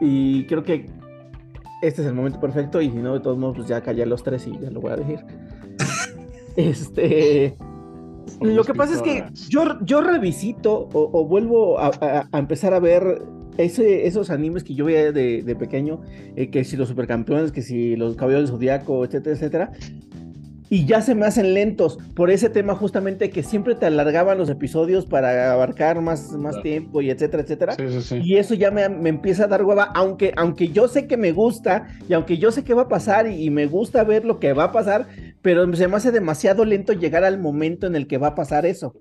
Y 0.00 0.46
creo 0.46 0.62
que 0.62 0.90
este 1.82 2.02
es 2.02 2.08
el 2.08 2.14
momento 2.14 2.38
perfecto 2.40 2.80
y 2.80 2.90
si 2.90 2.96
no, 2.96 3.14
de 3.14 3.20
todos 3.20 3.38
modos, 3.38 3.56
pues 3.56 3.68
ya 3.68 3.80
callé 3.82 4.04
los 4.06 4.22
tres 4.22 4.46
y 4.46 4.58
ya 4.58 4.70
lo 4.70 4.80
voy 4.80 4.92
a 4.92 4.96
decir. 4.96 5.20
este... 6.56 7.56
Lo 8.40 8.64
que 8.64 8.74
pasa 8.74 8.94
es 8.94 9.02
que 9.02 9.24
yo, 9.48 9.78
yo 9.82 10.00
revisito 10.02 10.88
o, 10.92 11.10
o 11.12 11.24
vuelvo 11.26 11.78
a, 11.78 11.86
a- 12.00 12.28
a 12.30 12.38
empezar 12.38 12.74
a 12.74 12.80
ver 12.80 13.22
ese, 13.58 14.06
esos 14.06 14.30
animes 14.30 14.64
que 14.64 14.74
yo 14.74 14.84
veía 14.84 15.12
de, 15.12 15.42
de 15.42 15.56
pequeño, 15.56 16.00
eh, 16.36 16.50
que 16.50 16.64
si 16.64 16.76
los 16.76 16.88
supercampeones, 16.88 17.52
que 17.52 17.62
si 17.62 17.96
los 17.96 18.16
caballeros 18.16 18.50
del 18.50 18.56
zodiaco, 18.56 19.04
etcétera, 19.04 19.34
etcétera. 19.36 19.72
Y 20.68 20.84
ya 20.86 21.00
se 21.00 21.14
me 21.14 21.26
hacen 21.26 21.54
lentos 21.54 21.98
por 22.14 22.30
ese 22.30 22.50
tema 22.50 22.74
justamente 22.74 23.30
que 23.30 23.42
siempre 23.42 23.74
te 23.76 23.86
alargaban 23.86 24.36
los 24.38 24.48
episodios 24.50 25.06
para 25.06 25.52
abarcar 25.52 26.00
más, 26.00 26.32
más 26.32 26.56
Claro. 26.56 26.62
tiempo 26.62 27.00
y 27.02 27.10
etcétera, 27.10 27.42
etcétera. 27.44 27.76
Sí, 27.76 27.84
sí, 27.88 28.02
sí. 28.02 28.16
Y 28.22 28.36
eso 28.36 28.54
ya 28.54 28.70
me, 28.70 28.88
me 28.88 29.08
empieza 29.10 29.44
a 29.44 29.46
dar 29.48 29.62
hueva, 29.64 29.84
aunque, 29.94 30.32
aunque 30.36 30.70
yo 30.70 30.88
sé 30.88 31.06
que 31.06 31.16
me 31.16 31.32
gusta 31.32 31.86
y 32.08 32.14
aunque 32.14 32.38
yo 32.38 32.50
sé 32.50 32.64
que 32.64 32.74
va 32.74 32.82
a 32.82 32.88
pasar 32.88 33.26
y, 33.28 33.44
y 33.44 33.50
me 33.50 33.66
gusta 33.66 34.02
ver 34.04 34.24
lo 34.24 34.40
que 34.40 34.52
va 34.54 34.64
a 34.64 34.72
pasar, 34.72 35.06
pero 35.42 35.72
se 35.76 35.86
me 35.88 35.96
hace 35.96 36.10
demasiado 36.10 36.64
lento 36.64 36.92
llegar 36.92 37.22
al 37.24 37.38
momento 37.38 37.86
en 37.86 37.94
el 37.94 38.06
que 38.08 38.18
va 38.18 38.28
a 38.28 38.34
pasar 38.34 38.66
eso. 38.66 38.94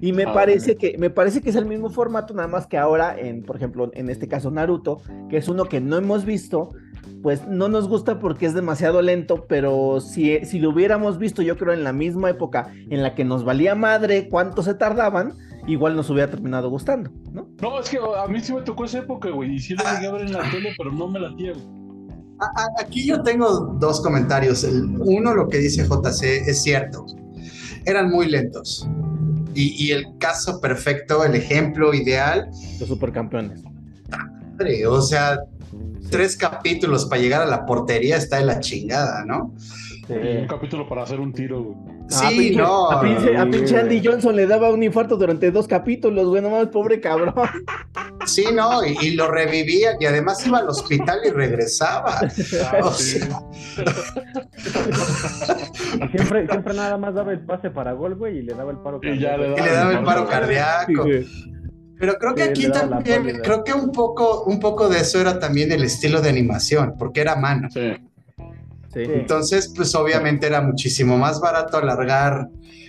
Y 0.00 0.12
me 0.12 0.24
Ah, 0.24 0.32
parece 0.32 0.76
que 0.76 0.96
me 0.98 1.10
parece 1.10 1.40
que 1.42 1.50
es 1.50 1.56
el 1.56 1.66
mismo 1.66 1.90
formato, 1.90 2.32
nada 2.34 2.48
más 2.48 2.66
que 2.66 2.78
ahora 2.78 3.18
en, 3.18 3.42
por 3.42 3.56
ejemplo, 3.56 3.90
en 3.94 4.08
este 4.10 4.28
caso 4.28 4.50
Naruto, 4.50 5.02
que 5.28 5.36
es 5.36 5.48
uno 5.48 5.64
que 5.66 5.80
no 5.80 5.96
hemos 5.96 6.24
visto, 6.24 6.70
pues 7.22 7.46
no 7.46 7.68
nos 7.68 7.88
gusta 7.88 8.18
porque 8.18 8.46
es 8.46 8.54
demasiado 8.54 9.02
lento, 9.02 9.46
pero 9.48 10.00
si, 10.00 10.44
si 10.46 10.58
lo 10.58 10.70
hubiéramos 10.70 11.18
visto, 11.18 11.42
yo 11.42 11.56
creo 11.56 11.72
en 11.74 11.84
la 11.84 11.92
misma 11.92 12.30
época 12.30 12.72
en 12.88 13.02
la 13.02 13.14
que 13.14 13.24
nos 13.24 13.44
valía 13.44 13.74
madre 13.74 14.28
cuánto 14.28 14.62
se 14.62 14.74
tardaban, 14.74 15.34
igual 15.66 15.96
nos 15.96 16.08
hubiera 16.10 16.30
terminado 16.30 16.70
gustando, 16.70 17.10
¿no? 17.32 17.48
No, 17.60 17.78
es 17.80 17.90
que 17.90 17.98
a 17.98 18.26
mí 18.26 18.40
sí 18.40 18.52
me 18.54 18.62
tocó 18.62 18.84
esa 18.86 18.98
época, 19.00 19.28
güey. 19.30 19.54
Y 19.54 19.58
sí 19.58 19.74
lo 19.74 19.84
llegué 19.94 20.06
a 20.06 20.12
ver 20.12 20.22
en 20.22 20.32
la 20.32 20.50
tele, 20.50 20.70
pero 20.78 20.90
no 20.92 21.08
me 21.08 21.20
la 21.20 21.28
a- 22.40 22.68
Aquí 22.82 23.06
yo 23.06 23.22
tengo 23.22 23.76
dos 23.78 24.00
comentarios. 24.00 24.64
El- 24.64 24.96
uno, 24.98 25.34
lo 25.34 25.48
que 25.48 25.58
dice 25.58 25.84
JC 25.86 26.48
es 26.48 26.62
cierto. 26.62 27.04
Eran 27.84 28.10
muy 28.10 28.26
lentos. 28.28 28.88
Y, 29.54 29.84
y 29.84 29.90
el 29.92 30.04
caso 30.18 30.60
perfecto, 30.60 31.24
el 31.24 31.34
ejemplo 31.34 31.92
ideal, 31.92 32.48
Los 32.78 32.88
supercampeones. 32.88 33.62
madre, 34.08 34.86
o 34.86 35.02
sea, 35.02 35.38
tres 36.10 36.36
capítulos 36.36 37.06
para 37.06 37.20
llegar 37.22 37.42
a 37.42 37.46
la 37.46 37.64
portería 37.66 38.16
está 38.16 38.38
de 38.38 38.44
la 38.44 38.60
chingada, 38.60 39.24
¿no? 39.24 39.54
Un 40.08 40.46
capítulo 40.48 40.88
para 40.88 41.04
hacer 41.04 41.20
un 41.20 41.32
tiro, 41.32 41.62
güey. 41.62 41.76
Ah, 42.12 42.16
Sí, 42.28 42.50
pinche- 42.50 42.56
no. 42.56 42.90
A 42.90 43.00
pinche, 43.00 43.36
a 43.36 43.44
güey. 43.44 43.50
pinche 43.60 43.78
Andy 43.78 44.02
Johnson 44.04 44.34
le 44.34 44.44
daba 44.48 44.70
un 44.70 44.82
infarto 44.82 45.16
durante 45.16 45.52
dos 45.52 45.68
capítulos, 45.68 46.26
güey, 46.26 46.42
no 46.42 46.50
mames, 46.50 46.66
pobre 46.66 47.00
cabrón. 47.00 47.32
Sí, 48.26 48.46
no, 48.52 48.84
y, 48.84 48.96
y 49.02 49.10
lo 49.12 49.30
revivía 49.30 49.90
y 50.00 50.06
además 50.06 50.44
iba 50.44 50.58
al 50.58 50.68
hospital 50.68 51.20
y 51.24 51.30
regresaba. 51.30 52.18
Ah, 52.72 52.78
O 52.82 52.90
sí. 52.92 53.20
sea, 53.20 53.38
Y 55.94 56.08
siempre, 56.16 56.46
siempre 56.48 56.74
nada 56.74 56.96
más 56.98 57.14
daba 57.14 57.32
el 57.32 57.40
pase 57.40 57.70
para 57.70 57.92
gol, 57.92 58.16
güey, 58.16 58.38
y 58.38 58.42
le 58.42 58.54
daba 58.54 58.70
el 58.72 58.78
paro 58.78 59.00
Y 59.02 59.18
ya 59.18 59.30
cardíaco. 59.36 59.60
y 59.60 59.62
le 59.62 59.70
daba 59.72 59.92
el 59.92 60.04
paro 60.04 60.26
cardíaco. 60.26 61.04
Sí. 61.04 61.52
Pero 62.00 62.14
creo 62.14 62.34
que 62.34 62.42
aquí 62.44 62.68
también, 62.70 63.40
creo 63.44 63.62
que 63.62 63.72
un 63.74 63.92
poco, 63.92 64.44
un 64.44 64.58
poco 64.58 64.88
de 64.88 65.00
eso 65.00 65.20
era 65.20 65.38
también 65.38 65.70
el 65.70 65.84
estilo 65.84 66.20
de 66.22 66.30
animación, 66.30 66.94
porque 66.98 67.20
era 67.20 67.36
mano. 67.36 67.68
Sí. 67.70 67.92
Entonces, 68.94 69.72
pues 69.76 69.94
obviamente 69.94 70.46
era 70.46 70.60
muchísimo 70.62 71.16
más 71.16 71.40
barato 71.40 71.76
alargar 71.76 72.48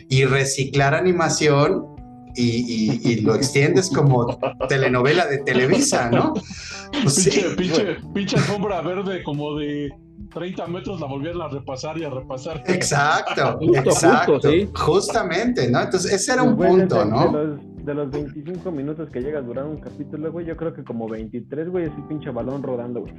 y 0.09 0.25
reciclar 0.25 0.95
animación 0.95 1.85
y, 2.35 2.99
y- 3.05 3.11
y 3.11 3.15
lo 3.21 3.35
extiendes 3.35 3.89
como 3.93 4.39
telenovela 4.69 5.27
de 5.27 5.39
Televisa, 5.39 6.09
¿no? 6.09 6.33
Pues 7.03 7.15
sí, 7.15 7.29
Pinche, 7.29 7.49
pinche, 7.55 7.97
pinche 8.13 8.35
alfombra 8.35 8.81
verde 8.81 9.23
como 9.23 9.55
de 9.57 9.89
30 10.33 10.67
metros 10.67 10.99
la 10.99 11.07
volvieron 11.07 11.41
a 11.41 11.47
repasar 11.47 11.97
y 11.97 12.03
a 12.03 12.09
repasar. 12.09 12.61
exacto, 12.67 13.57
Justo, 13.59 13.77
exacto, 13.79 14.33
justo, 14.33 14.51
sí. 14.51 14.69
justamente, 14.73 15.69
¿no? 15.71 15.81
Entonces, 15.81 16.11
ese 16.11 16.33
era 16.33 16.43
un 16.43 16.57
punto, 16.57 17.05
¿no? 17.05 17.31
De 17.83 17.93
los, 17.93 18.11
de 18.11 18.21
los 18.21 18.33
25 18.33 18.71
minutos 18.71 19.09
que 19.09 19.21
llega 19.21 19.39
a 19.39 19.41
durar 19.41 19.65
un 19.65 19.77
capítulo, 19.77 20.31
güey, 20.31 20.45
yo 20.45 20.55
creo 20.57 20.73
que 20.73 20.83
como 20.83 21.07
23, 21.07 21.69
güey, 21.69 21.85
es 21.85 21.91
el 21.95 22.03
pinche 22.05 22.29
balón 22.29 22.61
rodando, 22.63 23.01
güey. 23.01 23.13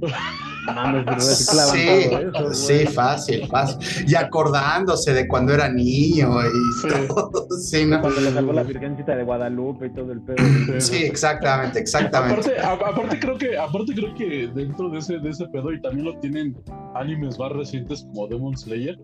Mames, 0.66 1.04
pero 1.04 1.16
reciclaban 1.16 1.74
Sí, 1.76 1.88
eso, 1.88 2.42
güey. 2.42 2.54
sí, 2.54 2.86
fácil, 2.86 3.46
fácil. 3.46 4.08
Y 4.10 4.14
acordándose 4.16 5.12
de 5.14 5.28
cuando 5.28 5.52
era 5.54 5.68
niño 5.68 6.28
y 6.42 6.72
Sí. 6.82 6.88
todo, 7.08 7.46
sí, 7.50 7.86
¿no? 7.86 8.00
Cuando 8.00 8.20
le 8.20 8.32
salvó 8.32 8.52
la 8.52 8.62
Virgencita 8.64 9.14
de 9.14 9.22
Guadalupe 9.22 9.86
y 9.86 9.90
todo 9.94 10.12
el 10.12 10.20
pedo. 10.22 10.36
güey. 10.66 10.80
Sí, 10.80 11.04
exactamente, 11.04 11.78
exactamente. 11.78 12.34
Aparte, 12.58 12.60
a- 12.60 12.88
aparte 12.90 13.18
creo 13.20 13.38
que, 13.38 13.56
aparte 13.56 13.94
creo 13.94 14.14
que 14.14 14.48
dentro 14.54 14.88
de 14.90 14.98
ese, 14.98 15.18
de 15.18 15.30
ese 15.30 15.46
pedo, 15.48 15.72
y 15.72 15.80
también 15.80 16.06
lo 16.06 16.18
tienen 16.18 16.56
animes 16.94 17.38
más 17.38 17.52
recientes 17.52 18.04
como 18.12 18.26
Demon 18.26 18.56
Slayer, 18.56 18.98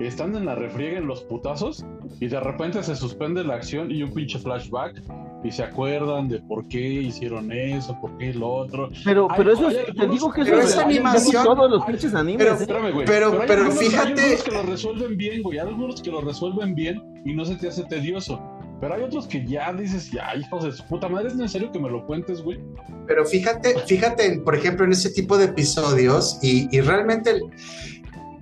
están 0.00 0.34
en 0.36 0.44
la 0.46 0.54
refriega 0.54 0.98
en 0.98 1.06
los 1.06 1.22
putazos, 1.24 1.84
y 2.20 2.28
de 2.28 2.40
repente 2.40 2.82
se 2.82 2.94
suspende 2.94 3.42
la 3.44 3.54
acción 3.54 3.90
y 3.90 4.02
un 4.02 4.12
pinche 4.12 4.38
flashback, 4.58 5.02
y 5.44 5.50
se 5.52 5.62
acuerdan 5.62 6.28
de 6.28 6.40
por 6.40 6.66
qué 6.68 6.80
hicieron 6.80 7.52
eso, 7.52 7.96
por 8.00 8.16
qué 8.18 8.34
lo 8.34 8.48
otro. 8.48 8.88
Pero, 9.04 9.28
Hay- 9.30 9.36
pero 9.38 9.52
eso 9.52 9.68
es, 9.68 9.94
te 9.94 10.06
digo 10.08 10.32
que 10.32 10.40
eso 10.42 10.50
pero 10.50 10.62
es 10.62 10.76
animación- 10.76 11.44
todos 11.44 11.70
los 11.70 11.84
pinches 11.84 12.14
animes. 12.14 12.38
Pero- 12.38 12.54
¿eh? 12.56 12.60
Espérame, 12.60 12.92
güey. 12.92 13.06
Pero- 13.06 13.30
pero 13.46 13.62
algunos- 13.62 13.78
fíjate- 13.78 14.20
Hay 14.20 14.22
algunos 14.24 14.42
que 14.44 14.50
lo 14.50 14.62
resuelven 14.62 15.16
bien, 15.16 15.42
güey. 15.42 15.58
Hay 15.58 15.68
algunos 15.68 16.02
que 16.02 16.10
lo 16.10 16.20
resuelven 16.20 16.74
bien 16.74 17.02
y 17.24 17.32
no 17.34 17.44
se 17.44 17.54
te 17.56 17.68
hace 17.68 17.84
tedioso. 17.84 18.40
Pero 18.78 18.92
hay 18.94 19.02
otros 19.04 19.26
que 19.26 19.46
ya 19.46 19.72
dices, 19.72 20.10
ya, 20.10 20.36
hijos 20.36 20.64
de 20.64 20.70
su 20.72 20.84
puta 20.86 21.08
madre, 21.08 21.28
¿es 21.28 21.36
necesario 21.36 21.72
que 21.72 21.78
me 21.78 21.88
lo 21.88 22.04
cuentes, 22.06 22.42
güey? 22.42 22.58
Pero 23.06 23.24
fíjate, 23.24 23.74
fíjate, 23.86 24.26
en, 24.34 24.44
por 24.44 24.54
ejemplo, 24.54 24.84
en 24.84 24.92
ese 24.92 25.10
tipo 25.10 25.38
de 25.38 25.46
episodios 25.46 26.38
y, 26.42 26.68
y 26.76 26.80
realmente, 26.82 27.30
el- 27.30 27.42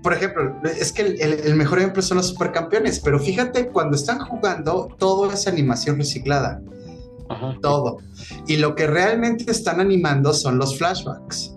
por 0.04 0.12
ejemplo, 0.12 0.54
es 0.64 0.92
que 0.92 1.00
el, 1.02 1.20
el- 1.20 1.40
el 1.46 1.54
mejor 1.56 1.78
ejemplo 1.78 2.02
son 2.02 2.18
los 2.18 2.28
supercampeones, 2.28 3.00
pero 3.00 3.18
fíjate, 3.18 3.68
cuando 3.68 3.96
están 3.96 4.18
jugando, 4.20 4.94
todo 4.98 5.32
es 5.32 5.48
animación 5.48 5.96
reciclada, 5.96 6.60
Ajá. 7.30 7.56
todo. 7.62 7.98
Y 8.46 8.58
lo 8.58 8.74
que 8.74 8.86
realmente 8.86 9.50
están 9.50 9.80
animando 9.80 10.34
son 10.34 10.58
los 10.58 10.76
flashbacks. 10.78 11.54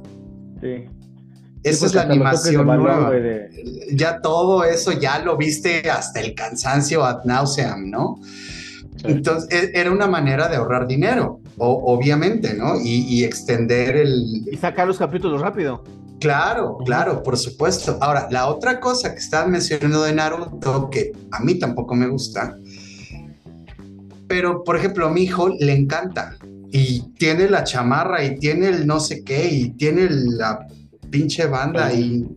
Sí. 0.61 0.85
Esa 1.63 1.79
Sí, 1.79 1.85
es 1.87 1.93
la 1.95 2.01
animación 2.03 2.65
nueva. 2.65 3.11
de- 3.11 3.49
Ya 3.91 4.21
todo 4.21 4.63
eso 4.63 4.93
ya 4.93 5.19
lo 5.19 5.35
viste 5.35 5.89
hasta 5.91 6.21
el 6.21 6.33
cansancio 6.33 7.03
ad 7.03 7.25
nauseam, 7.25 7.89
¿no? 7.89 8.19
Sí. 8.23 9.03
Entonces, 9.07 9.49
e- 9.51 9.71
era 9.79 9.91
una 9.91 10.07
manera 10.07 10.47
de 10.47 10.55
ahorrar 10.55 10.87
dinero, 10.87 11.41
o- 11.57 11.93
obviamente, 11.93 12.53
¿no? 12.53 12.79
Y, 12.79 13.03
y 13.09 13.23
extender 13.25 13.97
el, 13.97 14.47
Y 14.49 14.55
sacar 14.55 14.87
los 14.87 14.97
capítulos 14.97 15.41
rápido. 15.41 15.83
Claro, 16.19 16.77
claro, 16.83 17.21
por 17.21 17.37
supuesto. 17.37 17.97
Ahora, 18.01 18.27
la 18.31 18.47
otra 18.47 18.79
cosa 18.79 19.13
que 19.13 19.19
estaban 19.19 19.51
mencionando 19.51 20.03
de 20.03 20.13
Naruto, 20.13 20.89
que 20.89 21.11
a 21.31 21.39
mí 21.41 21.59
tampoco 21.59 21.93
me 21.95 22.07
gusta, 22.07 22.57
pero 24.27 24.63
por 24.63 24.75
ejemplo, 24.75 25.07
a 25.07 25.11
mi 25.11 25.21
hijo 25.21 25.49
le 25.49 25.73
encanta 25.73 26.35
y 26.71 27.01
tiene 27.13 27.49
la 27.49 27.63
chamarra 27.63 28.23
y 28.23 28.37
tiene 28.37 28.69
el 28.69 28.87
no 28.87 28.99
sé 28.99 29.23
qué 29.23 29.47
y 29.47 29.69
tiene 29.71 30.07
la 30.09 30.67
pinche 31.09 31.45
banda 31.45 31.93
y, 31.93 32.27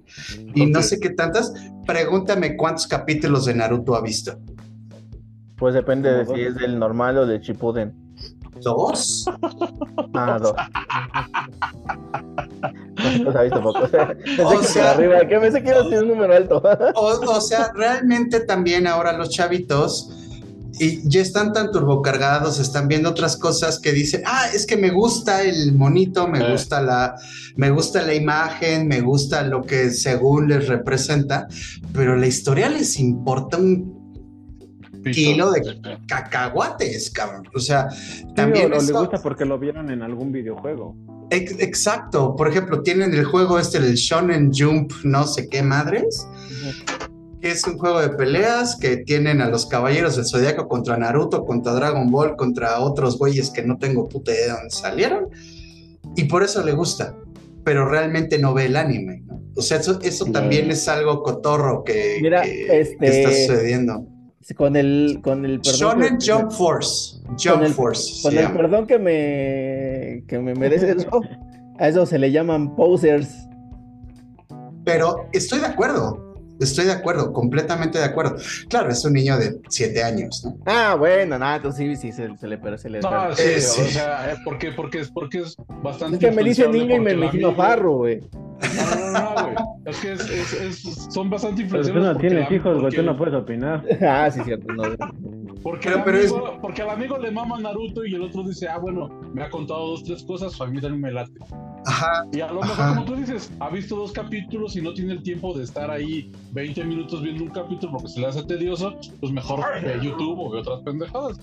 y 0.54 0.66
no 0.66 0.82
sé 0.82 1.00
qué 1.00 1.10
tantas. 1.10 1.52
Pregúntame 1.86 2.56
cuántos 2.56 2.86
capítulos 2.86 3.46
de 3.46 3.54
Naruto 3.54 3.96
ha 3.96 4.02
visto. 4.02 4.38
Pues 5.56 5.74
depende 5.74 6.10
de 6.10 6.26
si 6.26 6.40
es 6.40 6.54
del 6.54 6.78
normal 6.78 7.18
o 7.18 7.26
del 7.26 7.40
Shippuden. 7.40 7.94
¿Dos? 8.62 9.24
Ah, 10.14 10.38
dos. 10.40 10.54
Los 13.24 13.34
ha 13.36 13.42
visto 13.42 13.62
poco. 13.62 13.80
Pensé 13.88 14.42
O 14.44 14.60
que 14.60 14.66
sea- 14.66 14.90
arriba, 14.92 15.18
pensé 15.28 15.62
que 15.62 15.68
ser 15.70 16.02
un 16.02 16.08
número 16.08 16.34
alto. 16.34 16.62
O, 16.96 17.06
o 17.36 17.40
sea, 17.40 17.72
realmente 17.74 18.40
también 18.40 18.86
ahora 18.86 19.12
los 19.16 19.30
chavitos 19.30 20.10
y 20.78 21.06
ya 21.08 21.20
están 21.20 21.52
tan 21.52 21.70
turbocargados, 21.72 22.58
están 22.58 22.88
viendo 22.88 23.10
otras 23.10 23.36
cosas 23.36 23.78
que 23.78 23.92
dicen, 23.92 24.22
ah, 24.26 24.46
es 24.54 24.64
que 24.66 24.76
me 24.78 24.90
gusta 24.90 25.42
el 25.42 25.74
monito, 25.74 26.26
me 26.26 26.38
Eh. 26.40 26.52
gusta 26.52 26.80
la, 26.80 27.14
me 27.56 27.70
gusta 27.70 28.02
la 28.02 28.14
imagen, 28.14 28.88
me 28.88 29.00
gusta 29.02 29.42
lo 29.42 29.62
que 29.62 29.90
según 29.90 30.48
les 30.48 30.68
representa, 30.68 31.48
pero 31.92 32.16
la 32.16 32.26
historia 32.26 32.68
les 32.70 32.98
importa 32.98 33.58
un 33.58 34.00
kilo 35.12 35.50
de 35.50 35.80
cacahuates, 36.06 37.10
cabrón. 37.10 37.44
O 37.54 37.60
sea, 37.60 37.90
Sí, 37.90 38.24
también 38.34 38.72
o 38.72 38.80
le 38.80 38.92
gusta 38.92 39.18
porque 39.22 39.44
lo 39.44 39.58
vieron 39.58 39.90
en 39.90 40.02
algún 40.02 40.32
videojuego. 40.32 40.96
Ex- 41.30 41.56
exacto. 41.60 42.34
Por 42.36 42.48
ejemplo, 42.48 42.82
tienen 42.82 43.14
el 43.14 43.24
juego 43.24 43.58
este, 43.58 43.78
el 43.78 43.94
Shonen 43.94 44.50
Jump, 44.54 44.92
no 45.04 45.26
sé 45.26 45.48
qué 45.48 45.62
madres. 45.62 46.26
que 47.40 47.50
es 47.50 47.64
un 47.66 47.78
juego 47.78 48.00
de 48.02 48.10
peleas 48.10 48.76
que 48.76 48.98
tienen 48.98 49.40
a 49.40 49.48
los 49.48 49.64
caballeros 49.64 50.16
del 50.16 50.26
zodiaco 50.26 50.68
contra 50.68 50.98
Naruto, 50.98 51.46
contra 51.46 51.72
Dragon 51.72 52.10
Ball, 52.10 52.36
contra 52.36 52.78
otros 52.80 53.16
güeyes 53.16 53.48
que 53.50 53.62
no 53.62 53.78
tengo 53.78 54.06
puta 54.10 54.30
idea 54.32 54.44
de 54.44 54.52
dónde 54.52 54.70
salieron. 54.70 55.28
Y 56.16 56.24
por 56.24 56.42
eso 56.42 56.62
le 56.62 56.72
gusta, 56.72 57.16
pero 57.64 57.88
realmente 57.88 58.38
no 58.38 58.52
ve 58.52 58.66
el 58.66 58.76
anime. 58.76 59.22
¿no? 59.26 59.40
O 59.56 59.62
sea, 59.62 59.78
eso, 59.78 59.98
eso 60.02 60.26
también 60.26 60.70
es 60.70 60.86
algo 60.86 61.22
cotorro 61.22 61.82
que, 61.82 62.18
Mira, 62.20 62.42
que- 62.42 62.66
que 62.66 62.80
este- 62.82 63.20
está 63.22 63.30
sucediendo. 63.54 64.04
Con 64.56 64.74
el, 64.76 65.20
con 65.22 65.44
el 65.44 65.60
perdón. 65.60 65.78
Shonen 65.78 66.18
que- 66.18 66.32
Jump 66.32 66.50
Force. 66.50 67.20
Jump 67.42 67.62
el- 67.62 67.72
Force. 67.72 68.20
Con 68.22 68.32
el 68.36 68.42
llama. 68.42 68.56
perdón 68.56 68.86
que 68.86 68.98
me, 68.98 69.12
que 70.26 70.38
me 70.38 70.54
merece 70.54 70.90
eso, 70.92 71.20
a 71.78 71.88
eso 71.88 72.06
se 72.06 72.18
le 72.18 72.30
llaman 72.32 72.74
posers. 72.76 73.46
pero 74.84 75.28
estoy 75.32 75.60
de 75.60 75.66
acuerdo. 75.66 76.26
Estoy 76.60 76.84
de 76.84 76.92
acuerdo, 76.92 77.32
completamente 77.32 77.98
de 77.98 78.04
acuerdo. 78.04 78.36
Claro, 78.68 78.90
es 78.90 79.02
un 79.06 79.14
niño 79.14 79.38
de 79.38 79.58
siete 79.70 80.02
años, 80.02 80.42
¿no? 80.44 80.58
Ah, 80.66 80.94
bueno, 80.98 81.38
nada, 81.38 81.56
entonces 81.56 81.98
sí, 81.98 82.12
sí, 82.12 82.12
se, 82.12 82.36
se 82.36 82.46
le, 82.46 82.58
pero 82.58 82.76
se 82.76 82.90
le. 82.90 83.00
No, 83.00 83.34
sí, 83.34 83.42
Eh, 83.46 83.60
sí. 83.62 83.80
o 83.80 83.84
sea, 83.86 84.34
¿por 84.44 84.58
qué? 84.58 84.70
Porque 84.72 85.00
es, 85.00 85.10
porque 85.10 85.38
es 85.38 85.56
bastante. 85.82 86.16
es 86.16 86.20
que 86.20 86.30
me 86.36 86.42
dice 86.46 86.68
niño 86.68 86.96
y 86.96 87.00
me 87.00 87.12
porque 87.12 87.24
imagino 87.24 87.54
farro, 87.54 87.96
güey. 87.96 88.20
No, 88.20 88.94
no, 88.94 89.10
no, 89.10 89.34
no, 89.34 89.42
güey. 89.44 89.56
Es 89.86 89.96
que 90.00 90.12
es, 90.12 90.20
es, 90.20 90.52
es- 90.52 91.06
son 91.10 91.30
bastante 91.30 91.62
Pero 91.64 91.80
tú 91.82 91.88
influenciables. 91.88 92.04
no 92.04 92.12
porque 92.12 92.28
tienes 92.28 92.50
la- 92.50 92.56
hijos, 92.56 92.72
güey, 92.72 92.82
porque- 92.82 92.96
tú 92.98 93.02
no 93.04 93.16
puedes 93.16 93.34
opinar. 93.34 93.82
Ah, 94.06 94.30
sí, 94.30 94.40
cierto. 94.44 94.70
No, 94.74 94.82
Porque, 95.62 95.88
Pero- 95.88 95.98
al 95.98 96.04
pero 96.04 96.18
es- 96.18 96.32
amigo, 96.32 96.58
porque 96.62 96.82
al 96.82 96.90
amigo 96.90 97.18
le 97.18 97.30
mama 97.30 97.58
Naruto 97.60 98.04
y 98.06 98.14
el 98.14 98.22
otro 98.22 98.42
dice, 98.44 98.66
ah, 98.68 98.78
bueno, 98.78 99.08
me 99.34 99.42
ha 99.42 99.50
contado 99.50 99.88
dos, 99.88 100.04
tres 100.04 100.22
cosas, 100.24 100.58
a 100.60 100.66
mí 100.66 100.80
también 100.80 101.00
me 101.02 101.12
late. 101.12 101.32
Ajá, 101.86 102.26
Y 102.32 102.40
a 102.40 102.48
lo 102.52 102.60
mejor, 102.60 102.80
Ajá. 102.80 102.94
como 102.94 103.04
tú 103.06 103.16
dices, 103.16 103.52
ha 103.60 103.68
visto 103.70 103.96
dos 103.96 104.12
capítulos 104.12 104.76
y 104.76 104.82
no 104.82 104.92
tiene 104.94 105.12
el 105.12 105.22
tiempo 105.22 105.52
de 105.56 105.64
estar 105.64 105.90
ahí 105.90 106.30
20 106.52 106.84
minutos 106.84 107.22
viendo 107.22 107.44
un 107.44 107.50
capítulo 107.50 107.92
porque 107.92 108.08
se 108.08 108.20
le 108.20 108.26
hace 108.26 108.42
tedioso, 108.44 108.94
pues 109.20 109.32
mejor 109.32 109.60
ve 109.82 109.98
YouTube 110.02 110.38
o 110.38 110.50
ve 110.50 110.58
otras 110.60 110.80
pendejadas. 110.82 111.38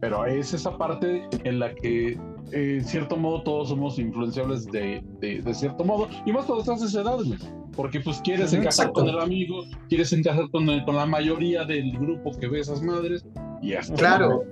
Pero 0.00 0.24
es 0.24 0.54
esa 0.54 0.76
parte 0.78 1.28
en 1.44 1.58
la 1.58 1.74
que, 1.74 2.12
eh, 2.12 2.18
en 2.52 2.84
cierto 2.84 3.16
modo, 3.16 3.42
todos 3.42 3.68
somos 3.68 3.98
influenciables 3.98 4.64
de, 4.66 5.04
de, 5.20 5.42
de 5.42 5.54
cierto 5.54 5.84
modo. 5.84 6.08
Y 6.24 6.32
más 6.32 6.46
cuando 6.46 6.62
estás 6.62 6.82
esa 6.82 7.02
edad, 7.02 7.16
güey. 7.16 7.38
Porque 7.76 8.00
pues 8.00 8.20
quieres 8.22 8.52
encajar 8.52 8.66
exacto. 8.86 8.92
con 9.00 9.08
el 9.08 9.18
amigo, 9.18 9.62
quieres 9.88 10.12
encajar 10.12 10.48
con, 10.50 10.68
el- 10.70 10.84
con 10.84 10.96
la 10.96 11.04
mayoría 11.06 11.64
del 11.64 11.92
grupo 11.98 12.30
que 12.38 12.48
ve 12.48 12.60
esas 12.60 12.80
madres. 12.82 13.24
Y 13.62 13.74
hasta 13.74 13.94
Claro. 13.94 14.44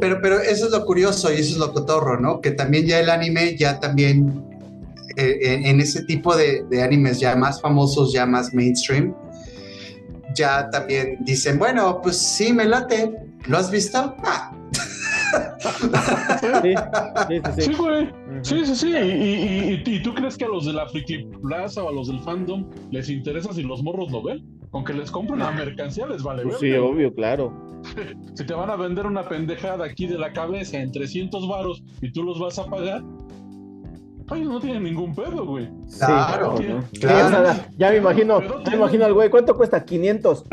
pero, 0.00 0.20
pero 0.20 0.38
eso 0.40 0.66
es 0.66 0.72
lo 0.72 0.84
curioso 0.84 1.32
y 1.32 1.36
eso 1.36 1.52
es 1.54 1.56
lo 1.58 1.72
cotorro, 1.72 2.20
¿no? 2.20 2.40
Que 2.40 2.50
también 2.50 2.86
ya 2.86 3.00
el 3.00 3.08
anime, 3.08 3.56
ya 3.56 3.80
también 3.80 4.44
eh, 5.16 5.38
en, 5.42 5.64
en 5.66 5.80
ese 5.80 6.04
tipo 6.04 6.36
de, 6.36 6.64
de 6.70 6.82
animes 6.82 7.18
ya 7.20 7.34
más 7.36 7.60
famosos, 7.60 8.12
ya 8.12 8.26
más 8.26 8.52
mainstream, 8.54 9.14
ya 10.34 10.68
también 10.70 11.16
dicen, 11.24 11.58
bueno, 11.58 12.00
pues 12.02 12.16
sí, 12.18 12.52
me 12.52 12.64
late. 12.66 13.12
¿Lo 13.46 13.56
has 13.58 13.70
visto? 13.70 14.14
Ah, 14.22 14.52
Sí, 16.40 16.74
sí, 17.28 17.62
sí. 17.62 17.74
Güey. 17.74 18.08
Sí, 18.42 18.64
sí, 18.66 18.76
sí. 18.76 18.88
Y, 18.88 18.96
y- 18.96 19.82
y- 19.86 19.94
y 19.96 20.02
tú 20.02 20.14
crees 20.14 20.36
que 20.36 20.44
a 20.44 20.48
los 20.48 20.66
de 20.66 20.72
la 20.72 20.88
Friki 20.88 21.24
Plaza 21.42 21.82
o 21.82 21.88
a 21.88 21.92
los 21.92 22.08
del 22.08 22.20
fandom 22.20 22.66
les 22.90 23.08
interesa 23.08 23.52
si 23.52 23.62
los 23.62 23.82
morros 23.82 24.10
lo 24.10 24.22
ven? 24.22 24.59
Con 24.70 24.84
que 24.84 24.92
les 24.92 25.10
compren 25.10 25.40
la 25.40 25.50
mercancía 25.50 26.06
les 26.06 26.22
vale 26.22 26.42
Pues 26.44 26.58
sí, 26.58 26.72
obvio, 26.74 27.12
claro. 27.14 27.52
Si 28.34 28.44
te 28.46 28.54
van 28.54 28.70
a 28.70 28.76
vender 28.76 29.06
una 29.06 29.28
pendejada 29.28 29.84
aquí 29.84 30.06
de 30.06 30.18
la 30.18 30.32
cabeza 30.32 30.78
en 30.78 30.92
300 30.92 31.48
varos 31.48 31.82
y 32.00 32.12
tú 32.12 32.22
los 32.22 32.38
vas 32.38 32.58
a 32.58 32.66
pagar, 32.66 33.02
ay, 34.28 34.44
no 34.44 34.60
tienen 34.60 34.84
ningún 34.84 35.14
pedo, 35.14 35.44
güey. 35.46 35.68
Claro, 35.98 36.56
Sí, 36.58 36.64
¿no? 36.68 36.82
Sí, 36.92 37.00
claro. 37.00 37.54
ya 37.78 37.90
me 37.90 37.96
imagino, 37.96 38.40
me 38.68 38.76
imagino 38.76 39.04
al 39.06 39.14
güey, 39.14 39.28
¿cuánto 39.30 39.56
cuesta? 39.56 39.84
500. 39.84 40.44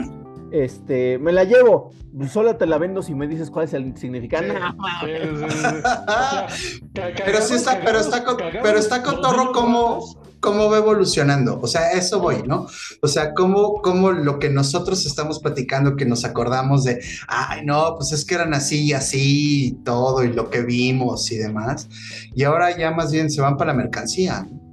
Este, 0.51 1.18
me 1.20 1.32
la 1.34 1.43
llevo. 1.43 1.91
Solo 2.30 2.55
te 2.55 2.65
la 2.65 2.78
vendo 2.78 3.01
si 3.03 3.13
me 3.13 3.28
dices 3.28 3.51
cuál 3.51 3.65
es 3.65 3.74
el 3.74 3.95
significado. 3.97 4.45
Sí. 4.47 4.53
Sí. 4.53 5.36
O 5.45 5.49
sea, 5.49 6.47
Pero 6.93 7.41
sí 7.41 7.55
está- 7.55 7.80
pero 7.84 7.99
está 7.99 8.24
co- 8.24 8.38
cagados, 8.38 8.61
pero 8.63 8.80
está 8.80 9.03
cotorro 9.03 9.38
niños 9.39 9.53
como- 9.53 10.26
cómo 10.39 10.69
va 10.69 10.77
evolucionando. 10.77 11.59
O 11.61 11.67
sea, 11.67 11.81
a 11.81 11.91
eso 11.91 12.19
voy, 12.19 12.43
¿no? 12.45 12.67
O 13.01 13.07
sea, 13.07 13.33
cómo, 13.33 13.81
cómo 13.81 14.11
lo 14.11 14.39
que 14.39 14.49
nosotros 14.49 15.05
estamos 15.05 15.39
platicando, 15.39 15.95
que 15.95 16.05
nos 16.05 16.25
acordamos 16.25 16.83
de, 16.83 16.99
ay, 17.27 17.65
no, 17.65 17.95
pues 17.95 18.11
es 18.11 18.25
que 18.25 18.35
eran 18.35 18.53
así 18.53 18.85
y 18.85 18.93
así 18.93 19.67
y 19.67 19.71
todo, 19.83 20.23
y 20.23 20.33
lo 20.33 20.49
que 20.49 20.61
vimos 20.61 21.31
y 21.31 21.38
demás. 21.38 21.89
Y 22.35 22.43
ahora 22.43 22.77
ya 22.77 22.91
más 22.91 23.11
bien 23.11 23.29
se 23.29 23.41
van 23.41 23.57
para 23.57 23.73
la 23.73 23.77
mercancía. 23.77 24.47
¿no? 24.49 24.67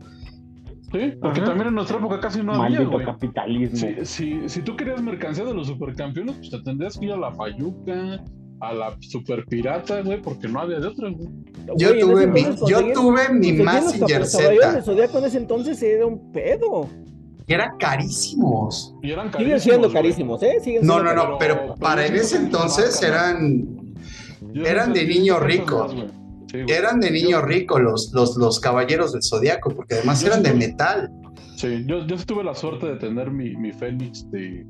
Sí, 0.93 1.13
porque 1.21 1.41
Ajá. 1.41 1.49
también 1.49 1.69
en 1.69 1.75
nuestra 1.75 1.99
época 1.99 2.21
casi 2.21 2.41
no 2.43 2.53
había, 2.53 2.79
Maldito 2.79 2.91
güey. 2.93 3.05
capitalismo. 3.07 3.79
Si, 3.79 4.05
si, 4.05 4.49
si 4.49 4.63
tú 4.63 4.77
querías 4.77 5.03
mercancía 5.03 5.45
de 5.45 5.53
los 5.53 5.67
supercampeones, 5.67 6.37
pues 6.37 6.51
te 6.51 6.61
tendrías 6.61 6.97
que 6.97 7.07
ir 7.07 7.13
a 7.13 7.17
la 7.17 7.33
Fayuca, 7.33 8.23
a 8.69 8.73
la 8.75 8.97
super 9.01 9.45
pirata, 9.47 10.01
güey, 10.03 10.21
porque 10.23 10.49
no 10.49 10.61
había 10.61 10.79
de 10.81 10.87
otra, 10.89 11.09
güey. 11.11 11.29
Yo 11.77 11.89
Güey, 11.89 12.01
tuve 12.01 12.27
mi, 12.27 12.43
yo 12.43 12.57
conseguir- 12.57 12.93
tuve 12.95 13.29
mi 13.33 13.53
del 13.53 14.27
Z, 14.27 14.83
Zodiaco 14.83 15.19
en 15.19 15.25
ese 15.25 15.39
entonces 15.39 15.83
era 15.83 16.07
un 16.07 16.31
pedo. 16.33 16.89
que 17.47 17.53
eran 17.55 17.77
carísimos. 17.79 18.95
Y 19.03 19.11
eran 19.11 19.27
Siguen 19.27 19.33
carísimos, 19.33 19.63
siendo 19.63 19.89
güey. 19.89 19.93
carísimos, 19.95 20.43
¿eh? 20.43 20.53
Siguen 20.63 20.87
No, 20.87 20.95
siendo 20.95 21.15
no, 21.15 21.29
no, 21.33 21.39
pero- 21.39 21.39
pero 21.39 21.61
pero 21.67 21.75
para 21.77 22.07
en 22.07 22.17
ese 22.17 22.37
entonces 22.39 23.01
marca, 23.03 23.07
eran, 23.31 23.95
eran 24.55 24.93
de 24.95 25.05
niño 25.07 25.39
rico. 25.41 25.89
Sí, 26.51 26.59
eran 26.69 27.01
de 27.01 27.11
niño 27.11 27.43
rico 27.43 27.79
los, 27.79 28.13
los, 28.15 28.37
los 28.37 28.61
caballeros 28.61 29.13
del 29.13 29.23
zodiaco, 29.23 29.71
porque 29.75 29.97
además 29.97 30.21
Yo 30.23 30.29
eran 30.29 30.43
de 30.43 30.55
metal. 30.55 31.11
Sí, 31.57 31.85
yo, 31.87 32.07
tuve 32.25 32.45
la 32.45 32.55
suerte 32.55 32.87
de 32.87 32.97
tener 32.97 33.31
mi, 33.31 33.57
mi 33.57 33.73
Fénix 33.73 34.31
de, 34.31 34.65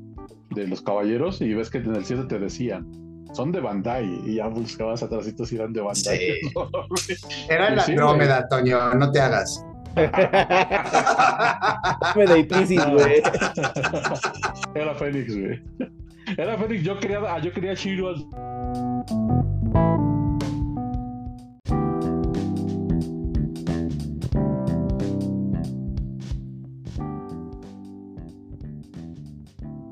de 0.55 0.67
los 0.67 0.81
caballeros 0.81 1.41
y 1.41 1.53
ves 1.53 1.69
que 1.69 1.77
en 1.77 1.95
el 1.95 2.03
7 2.05 2.23
te 2.27 2.39
decían, 2.39 2.87
son 3.35 3.51
de 3.51 3.59
Bandai 3.59 4.21
y 4.25 4.35
ya 4.35 4.47
buscabas 4.47 5.03
atrásito 5.03 5.45
si 5.45 5.55
eran 5.55 5.73
de 5.73 5.81
Bandai. 5.81 6.17
Sí. 6.17 6.33
Era 7.49 7.69
la 7.71 7.83
Sí, 7.83 7.91
Andrómeda, 7.91 8.47
Toño, 8.47 8.93
no 8.95 9.11
te 9.11 9.19
hagas. 9.19 9.63
Me 12.15 12.25
de 12.25 12.43
Pisces, 12.45 12.85
güey. 12.91 13.21
Era 14.73 14.93
Fénix, 14.95 15.37
güey. 15.37 15.61
Era 16.37 16.57
Fénix, 16.57 16.83
yo 16.83 16.99
quería, 16.99 17.19
ah, 17.27 17.39
yo 17.39 17.51
quería 17.53 17.73
Shiro 17.73 18.09
al- 18.09 18.25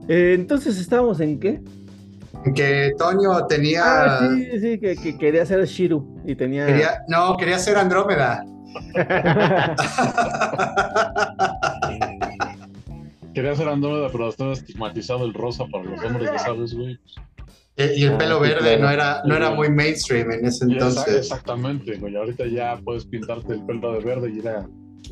Eh, 0.08 0.34
entonces 0.36 0.78
estábamos 0.80 1.20
en 1.20 1.40
qué? 1.40 1.62
Que 2.56 2.92
Toño 2.98 3.46
tenía, 3.48 3.84
Ah, 3.86 4.30
sí, 4.36 4.60
sí, 4.60 4.80
que, 4.80 4.96
que 4.96 5.18
quería 5.18 5.46
ser 5.46 5.64
Shiru 5.66 6.22
y 6.26 6.36
tenía. 6.36 6.66
quería, 6.66 7.04
no, 7.08 7.38
quería 7.38 7.60
ser 7.60 7.78
Andrómeda. 7.78 8.44
Quería 13.34 13.56
ser 13.56 13.68
Andrómeda, 13.68 14.10
pero 14.12 14.30
estaba 14.30 14.54
estigmatizado 14.54 15.26
el 15.26 15.34
rosa 15.34 15.66
para 15.72 15.84
los 15.86 16.04
hombres, 16.04 16.30
ya 16.32 16.40
sabes, 16.40 16.74
güey. 16.76 17.00
Eh, 17.78 17.94
Y 17.98 18.04
el 18.04 18.14
Ah, 18.14 18.18
pelo 18.20 18.40
verde 18.40 18.78
no 18.78 18.88
era, 18.90 19.24
no 19.26 19.36
era 19.36 19.50
muy 19.50 19.70
mainstream 19.70 20.32
en 20.32 20.46
ese 20.46 20.66
entonces. 20.66 21.16
exactamente, 21.18 21.98
güey. 21.98 22.16
Ahorita 22.16 22.46
ya 22.46 22.78
puedes 22.84 23.06
pintarte 23.06 23.54
el 23.54 23.66
pelo 23.66 23.94
de 23.94 24.00
verde 24.06 24.30
y 24.32 24.38
ir 24.38 24.48
a 24.48 24.68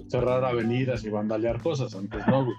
cerrar 0.07 0.43
avenidas 0.43 1.03
y 1.03 1.09
vandalear 1.09 1.61
cosas. 1.61 1.93
Antes 1.95 2.25
no, 2.27 2.45
güey. 2.45 2.55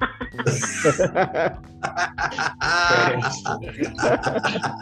Pero, 2.90 3.20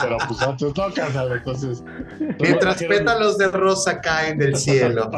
pero, 0.01 0.17
pues 0.29 0.43
antes 0.43 0.77
no, 0.77 0.93
carnal, 0.95 1.33
entonces. 1.33 1.83
mientras 2.41 2.77
trajeron- 2.79 2.89
pétalos 2.99 3.39
de 3.39 3.49
rosa 3.49 4.01
caen 4.01 4.39
del 4.39 4.57
cielo. 4.57 5.11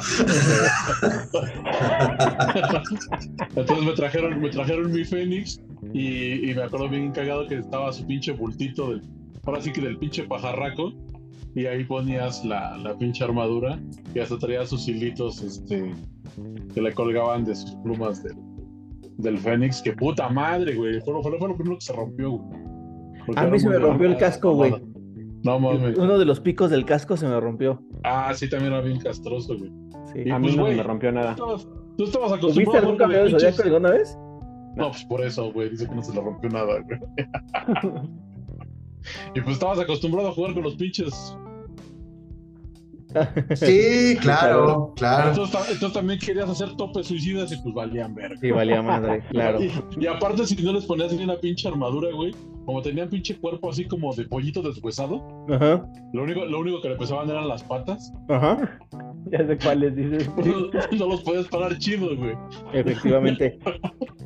Entonces 3.57 3.85
me 3.85 3.93
trajeron, 3.93 4.41
me 4.41 4.51
trajeron 4.51 4.93
mi 4.93 5.05
Fénix 5.05 5.61
y, 5.93 6.51
y 6.51 6.55
me 6.55 6.63
acuerdo 6.65 6.89
bien 6.89 7.13
cagado 7.13 7.47
que 7.47 7.57
estaba 7.59 7.93
su 7.93 8.07
pinche 8.07 8.33
bultito 8.33 8.91
del, 8.91 9.03
ahora 9.45 9.61
sí 9.61 9.73
que 9.73 9.81
del 9.81 9.99
pinche 9.99 10.25
pajarraco. 10.25 10.93
Y 11.55 11.67
ahí 11.67 11.85
ponías 11.85 12.45
la, 12.45 12.77
la 12.79 12.97
pinche 12.97 13.23
armadura 13.25 13.79
y 14.15 14.21
hasta 14.21 14.39
traía 14.39 14.65
sus 14.67 14.89
hilitos 14.89 15.43
este, 15.43 15.93
que 16.75 16.81
le 16.81 16.93
colgaban 16.95 17.45
de 17.45 17.55
sus 17.55 17.75
plumas 17.83 18.23
del, 18.23 18.37
del 19.19 19.37
Fénix. 19.39 19.83
Que 19.83 19.93
puta 19.93 20.29
madre, 20.31 20.75
güey. 20.75 21.01
Fue, 21.03 21.13
lo- 21.13 21.23
fue 21.23 21.33
lo- 21.33 21.39
fue 21.39 21.49
lo 21.49 21.57
primero 21.57 21.77
que 21.79 21.85
se 21.85 21.93
rompió, 21.93 22.31
güey. 22.31 22.63
Porque 23.27 23.41
A 23.41 23.47
mí 23.47 23.59
se 23.59 23.69
me 23.69 23.79
rompió 23.79 24.09
el 24.09 24.17
casco, 24.17 24.53
güey. 24.55 24.75
No 25.45 25.59
mames. 25.61 25.99
Uno 25.99 26.19
de 26.19 26.25
los 26.25 26.41
picos 26.41 26.71
del 26.71 26.85
casco 26.85 27.17
se 27.17 27.27
me 27.27 27.39
rompió. 27.39 27.83
Ah, 28.05 28.33
sí, 28.35 28.49
también 28.49 28.73
era 28.73 28.81
bien 28.83 28.99
castroso, 28.99 29.57
güey. 29.59 29.71
Sí. 30.13 30.23
Y 30.27 30.31
A 30.31 30.39
mí 30.39 30.47
pues, 30.47 30.57
no 30.57 30.63
güey, 30.63 30.77
me 30.77 30.83
rompió 30.83 31.13
nada. 31.13 31.35
Tú 31.37 31.43
estabas, 31.53 31.69
tú 31.99 32.05
estabas 32.05 32.41
¿Tuviste 32.41 32.63
acostumbrado 32.63 32.79
algún 32.79 33.03
a 33.03 33.05
jugar 33.05 33.11
cabello 33.11 33.23
con 33.23 33.33
del 33.33 33.35
pinches- 33.35 33.57
zodiaco 33.57 33.77
alguna 33.77 33.91
vez? 33.91 34.19
No, 34.77 34.89
pues 34.91 35.05
por 35.05 35.23
eso, 35.23 35.53
güey. 35.53 35.69
Dice 35.69 35.87
que 35.87 35.95
no 35.95 36.03
se 36.03 36.15
le 36.15 36.21
rompió 36.23 36.49
nada, 36.49 36.81
güey. 36.81 36.99
y 39.35 39.41
pues 39.41 39.55
estabas 39.55 39.79
acostumbrado 39.79 40.29
a 40.29 40.33
jugar 40.33 40.55
con 40.55 40.63
los 40.63 40.75
pinches. 40.75 41.37
Sí, 43.57 44.17
claro, 44.23 44.95
claro. 44.97 45.29
Entonces, 45.31 45.53
ta- 45.53 45.71
entonces 45.71 45.93
también 45.93 46.19
querías 46.19 46.49
hacer 46.49 46.75
topes 46.77 47.09
suicidas 47.09 47.53
y 47.53 47.57
pues 47.59 47.75
valían 47.75 48.15
verga. 48.15 48.39
Sí, 48.41 48.51
valía 48.51 48.81
madre, 48.81 49.23
claro. 49.31 49.63
Y, 49.63 49.71
y 50.01 50.07
aparte, 50.07 50.47
si 50.47 50.57
no 50.63 50.73
les 50.73 50.87
ponías 50.87 51.13
ni 51.13 51.23
una 51.23 51.37
pinche 51.37 51.69
armadura, 51.69 52.09
güey, 52.15 52.35
como 52.65 52.81
tenían 52.83 53.09
pinche 53.09 53.37
cuerpo 53.39 53.71
así 53.71 53.87
como 53.87 54.15
de 54.15 54.25
pollito 54.25 54.63
deshuesado, 54.63 55.23
Ajá, 55.51 55.85
lo 56.13 56.23
único, 56.23 56.45
lo 56.45 56.61
único 56.61 56.81
que 56.81 56.91
le 56.91 56.97
pesaban 56.97 57.29
eran 57.31 57.49
las 57.49 57.63
patas. 57.63 58.13
ajá. 58.29 58.79
Ya 59.31 59.47
sé 59.47 59.57
cuáles 59.59 59.95
dices. 59.95 60.29
No, 60.37 60.99
no 60.99 61.07
los 61.07 61.23
podías 61.23 61.47
parar 61.47 61.79
chido, 61.79 62.09
güey. 62.17 62.35
Efectivamente. 62.73 63.59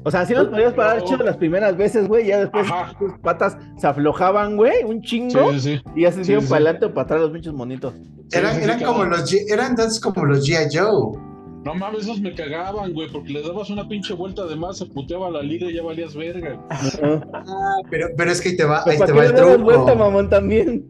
O 0.05 0.11
sea, 0.11 0.24
sí 0.24 0.32
los 0.34 0.49
podías 0.49 0.72
parar 0.72 1.05
chido 1.05 1.22
las 1.22 1.37
primeras 1.37 1.76
veces, 1.76 2.09
güey. 2.09 2.26
Ya 2.28 2.41
después 2.41 2.66
Ajá. 2.70 2.97
tus 2.99 3.12
patas 3.20 3.59
se 3.76 3.87
aflojaban, 3.87 4.57
güey, 4.57 4.84
un 4.84 5.03
chingo. 5.03 5.53
Sí, 5.53 5.61
sí, 5.61 5.76
sí. 5.76 5.82
Y 5.95 6.03
ya 6.03 6.12
se 6.12 6.22
hicieron 6.22 6.45
sí, 6.45 6.49
para 6.49 6.61
sí. 6.61 6.64
adelante 6.64 6.87
o 6.87 6.95
para 6.95 7.05
atrás 7.05 7.20
los 7.20 7.30
pinches 7.30 7.53
monitos. 7.53 7.93
Sí, 7.95 8.39
Eran, 8.39 8.61
eran 8.62 8.82
como 8.82 9.05
los, 9.05 9.30
G- 9.30 9.45
eran 9.53 9.70
entonces 9.72 10.01
como 10.01 10.24
los 10.24 10.49
G.I. 10.49 10.76
Joe. 10.76 11.18
No 11.67 11.75
mames, 11.75 12.03
esos 12.03 12.21
me 12.21 12.33
cagaban, 12.33 12.93
güey, 12.93 13.11
porque 13.11 13.33
le 13.33 13.43
dabas 13.43 13.71
una 13.71 13.89
pinche 13.89 14.14
vuelta 14.14 14.47
de 14.47 14.55
más, 14.55 14.79
se 14.79 14.87
puteaba 14.87 15.29
la 15.31 15.43
liga 15.43 15.69
y 15.69 15.75
ya 15.75 15.83
valías 15.83 16.14
verga. 16.14 16.64
Ah, 16.71 17.77
pero, 17.91 18.07
pero 18.17 18.31
es 18.31 18.41
que 18.41 18.51
ahí 18.51 18.57
te 18.57 18.64
va, 18.64 18.83
ahí 18.87 18.97
¿Para 18.97 19.07
te 19.07 19.12
va 19.12 19.25
el 19.27 19.33
vuelta, 19.62 19.85
truco. 19.87 19.97
mamón, 19.97 20.31
también? 20.31 20.87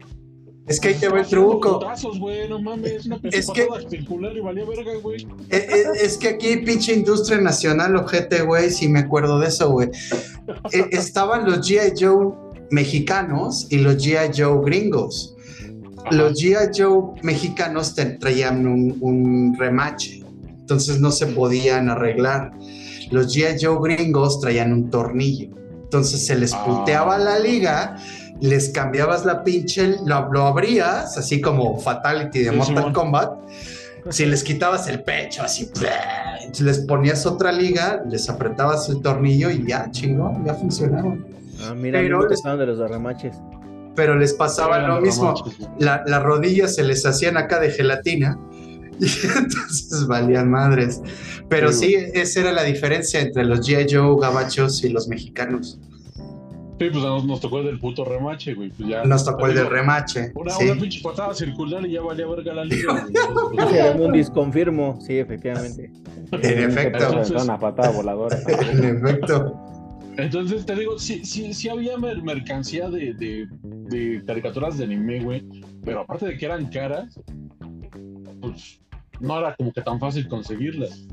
Es 0.67 0.79
que 0.79 0.89
ahí 0.89 0.95
te 0.97 1.09
va 1.09 1.21
el 1.21 1.27
truco. 1.27 1.79
putazos, 1.79 2.19
güey, 2.19 2.47
no 2.49 2.61
mames, 2.61 3.07
una 3.07 3.19
Es 3.33 3.49
que- 3.51 3.65
patada 3.67 3.89
circular 3.89 4.37
y 4.37 4.41
valía 4.41 4.65
verga, 4.67 4.93
güey. 5.03 5.23
Eh, 5.51 5.67
eh, 5.69 5.85
Es 6.03 6.19
que 6.19 6.29
aquí, 6.29 6.57
pinche 6.59 6.93
industria 6.93 7.41
nacional, 7.41 7.97
ojete, 7.97 8.43
güey, 8.43 8.69
sí 8.71 8.87
me 8.89 8.99
acuerdo 8.99 9.39
de 9.39 9.47
eso, 9.49 9.71
güey. 9.71 9.89
Eh, 10.73 10.89
Estaban 10.91 11.47
los 11.47 11.61
G.I. 11.67 11.93
Joe 11.99 12.35
mexicanos 12.71 13.67
y 13.71 13.79
los 13.79 13.97
G.I. 13.97 14.31
Joe 14.37 14.61
gringos. 14.65 15.33
Los 16.11 16.35
G.I. 16.35 16.71
Joe 16.77 17.15
mexicanos 17.23 17.95
te 17.95 18.05
traían 18.07 18.67
un, 18.67 18.97
un 19.01 19.57
remache, 19.59 20.16
entonces 20.67 21.01
no 21.01 21.13
se 21.13 21.27
podían 21.29 21.89
arreglar. 21.89 22.51
Los 23.13 23.33
G.I. 23.37 23.65
Joe 23.65 23.79
gringos 23.81 24.41
traían 24.41 24.73
un 24.73 24.91
tornillo, 24.91 25.51
entonces 25.85 26.27
se 26.27 26.35
les 26.35 26.53
Ah. 26.53 26.65
puteaba 26.65 27.19
la 27.19 27.39
liga, 27.39 27.97
les 28.41 28.71
cambiabas 28.71 29.25
la 29.25 29.45
pinche, 29.45 29.95
lo, 30.05 30.33
lo 30.33 30.47
abrías, 30.49 31.17
así 31.17 31.41
como 31.41 31.79
Fatality 31.79 32.41
de 32.41 32.51
Sí, 32.51 32.57
Mortal. 32.57 32.93
Kombat. 32.93 33.33
Si 34.11 34.25
les 34.25 34.45
quitabas 34.45 34.87
el 34.87 35.03
pecho, 35.03 35.43
así, 35.43 35.69
les 36.61 36.79
ponías 36.81 37.27
otra 37.27 37.51
liga, 37.51 38.05
les 38.09 38.29
apretabas 38.31 38.89
el 38.89 39.03
tornillo 39.03 39.51
y 39.51 39.67
ya, 39.67 39.91
chingón, 39.91 40.45
ya 40.45 40.55
funcionaba. 40.55 41.17
Ah, 41.65 41.75
mira, 41.75 41.99
Pero 42.01 42.29
les- 42.29 42.41
de 42.43 42.67
los 42.67 42.89
remaches. 42.89 43.35
Pero 43.97 44.15
les 44.17 44.33
pasaba 44.35 44.79
lo 44.79 45.01
mismo. 45.01 45.35
la- 45.81 46.05
las 46.07 46.23
rodillas 46.23 46.75
se 46.77 46.85
les 46.85 47.05
hacían 47.05 47.37
acá 47.37 47.59
de 47.59 47.71
gelatina 47.73 48.39
y 49.01 49.07
entonces 49.39 50.07
valían 50.07 50.51
madres. 50.51 51.01
Pero 51.49 51.73
sí, 51.73 51.95
esa 51.95 52.41
era 52.41 52.53
la 52.53 52.63
diferencia 52.65 53.21
entre 53.21 53.45
los 53.45 53.61
G.I. 53.69 53.87
Joe 53.95 54.17
gabachos 54.21 54.83
y 54.85 54.89
los 54.89 55.09
mexicanos. 55.09 55.79
Sí, 56.79 56.91
pues 56.91 57.03
nos, 57.03 57.25
nos 57.25 57.41
tocó 57.41 57.61
el 57.61 57.67
del 57.67 57.79
puto 57.79 58.05
remache, 58.05 58.53
güey. 58.53 58.69
Pues 58.69 58.89
ya. 58.89 59.03
Nos 59.05 59.25
tocó 59.25 59.47
el 59.47 59.55
del 59.55 59.71
remache. 59.71 60.33
Una, 60.35 60.51
sí. 60.53 60.65
una 60.69 60.79
pinche 60.79 61.01
patada 61.03 61.33
circular 61.33 61.87
y 61.87 61.93
ya 61.93 62.03
valía 62.03 62.27
verga 62.27 62.53
la 62.53 62.65
liga, 62.67 63.07
era 63.73 63.93
un 63.99 64.13
disconfirmo, 64.13 64.99
sí, 65.01 65.19
efectivamente. 65.19 65.91
En 66.33 66.71
efecto. 66.71 67.23
Una 67.43 67.59
patada 67.59 67.91
voladora. 67.93 68.37
En 68.73 68.85
efecto. 68.99 69.57
Entonces 70.19 70.67
te 70.67 70.75
digo, 70.75 70.99
sí, 70.99 71.25
sí, 71.25 71.55
sí 71.55 71.69
había 71.69 71.97
mer- 71.99 72.23
mercancía 72.23 72.91
de, 72.91 73.15
de, 73.15 73.47
de 73.63 74.25
caricaturas 74.27 74.77
de 74.77 74.85
anime, 74.85 75.21
güey. 75.23 75.45
Pero 75.85 76.01
aparte 76.01 76.27
de 76.27 76.37
que 76.37 76.47
eran 76.47 76.67
caras, 76.67 77.21
pues 78.41 78.81
no 79.21 79.39
era 79.39 79.55
como 79.57 79.73
que 79.73 79.83
tan 79.83 79.99
fácil 80.01 80.29
conseguirlas. 80.29 81.07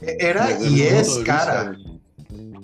Era 0.00 0.46
Desde 0.48 0.70
y 0.70 0.80
es 0.82 1.18
cara. 1.24 1.70
vista. 1.70 1.90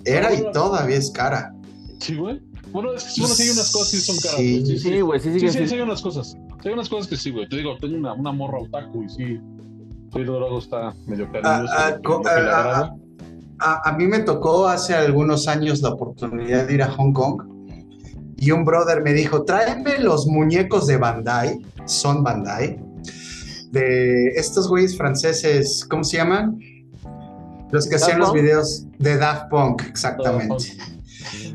Era 0.05 0.33
y 0.33 0.51
todavía 0.51 0.97
es 0.97 1.11
cara. 1.11 1.53
Sí, 1.99 2.15
güey. 2.15 2.41
Bueno, 2.71 2.93
es 2.93 3.03
que 3.13 3.21
bueno, 3.21 3.35
sí 3.35 3.43
hay 3.43 3.49
unas 3.51 3.71
cosas 3.71 3.91
que 3.91 3.97
son 3.97 4.17
caras, 4.17 4.37
Sí. 4.37 4.51
güey. 4.59 4.65
Sí, 4.65 4.77
sí. 4.79 4.89
Sí, 4.89 5.01
güey, 5.01 5.19
sí, 5.19 5.39
Sí, 5.39 5.49
sí, 5.49 5.67
sí 5.67 5.75
hay 5.75 5.81
unas 5.81 6.01
cosas. 6.01 6.27
Sí 6.61 6.67
hay 6.67 6.73
unas 6.73 6.89
cosas 6.89 7.07
que 7.07 7.15
sí, 7.17 7.31
güey. 7.31 7.47
Te 7.47 7.57
digo, 7.57 7.77
tengo 7.79 7.97
una, 7.97 8.13
una 8.13 8.31
morra 8.31 8.59
otaku 8.59 9.03
y 9.03 9.09
sí. 9.09 9.39
Sí, 10.13 10.19
luego 10.19 10.59
está 10.59 10.93
medio 11.07 11.29
cariñoso. 11.31 11.73
Ah, 11.75 11.97
ah, 12.25 12.95
ah, 13.59 13.81
a 13.85 13.91
mí 13.97 14.07
me 14.07 14.19
tocó 14.19 14.67
hace 14.67 14.93
algunos 14.93 15.47
años 15.47 15.81
la 15.81 15.89
oportunidad 15.89 16.67
de 16.67 16.73
ir 16.73 16.83
a 16.83 16.91
Hong 16.91 17.11
Kong 17.13 17.41
y 18.37 18.51
un 18.51 18.65
brother 18.65 19.01
me 19.01 19.13
dijo, 19.13 19.43
tráeme 19.43 19.99
los 19.99 20.27
muñecos 20.27 20.87
de 20.87 20.97
Bandai, 20.97 21.59
son 21.85 22.23
Bandai, 22.23 22.79
de 23.75 24.27
estos 24.35 24.67
güeyes 24.67 24.97
franceses, 24.97 25.85
¿cómo 25.89 26.03
se 26.03 26.17
llaman? 26.17 26.57
Los 27.71 27.87
que 27.87 27.95
hacían 27.97 28.19
los 28.19 28.29
Punk? 28.29 28.41
videos 28.41 28.85
de 28.97 29.17
Daft 29.17 29.49
Punk, 29.51 29.83
exactamente. 29.87 30.65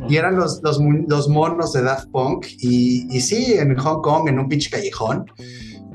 Y 0.08 0.16
eran 0.16 0.36
los, 0.36 0.60
los, 0.62 0.78
los 1.08 1.28
monos 1.28 1.72
de 1.72 1.82
Daft 1.82 2.08
Punk 2.10 2.46
y, 2.58 3.06
y 3.16 3.20
sí, 3.20 3.54
en 3.54 3.76
Hong 3.76 4.02
Kong, 4.02 4.28
en 4.28 4.38
un 4.38 4.48
pinche 4.48 4.68
callejón. 4.70 5.24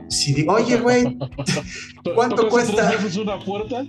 Si 0.09 0.33
digo, 0.33 0.53
oye, 0.53 0.77
güey, 0.79 1.17
¿cuánto 2.15 2.35
¿Tocas 2.47 2.51
cuesta? 2.51 2.91
veces 2.91 3.17
una 3.17 3.39
puerta? 3.43 3.83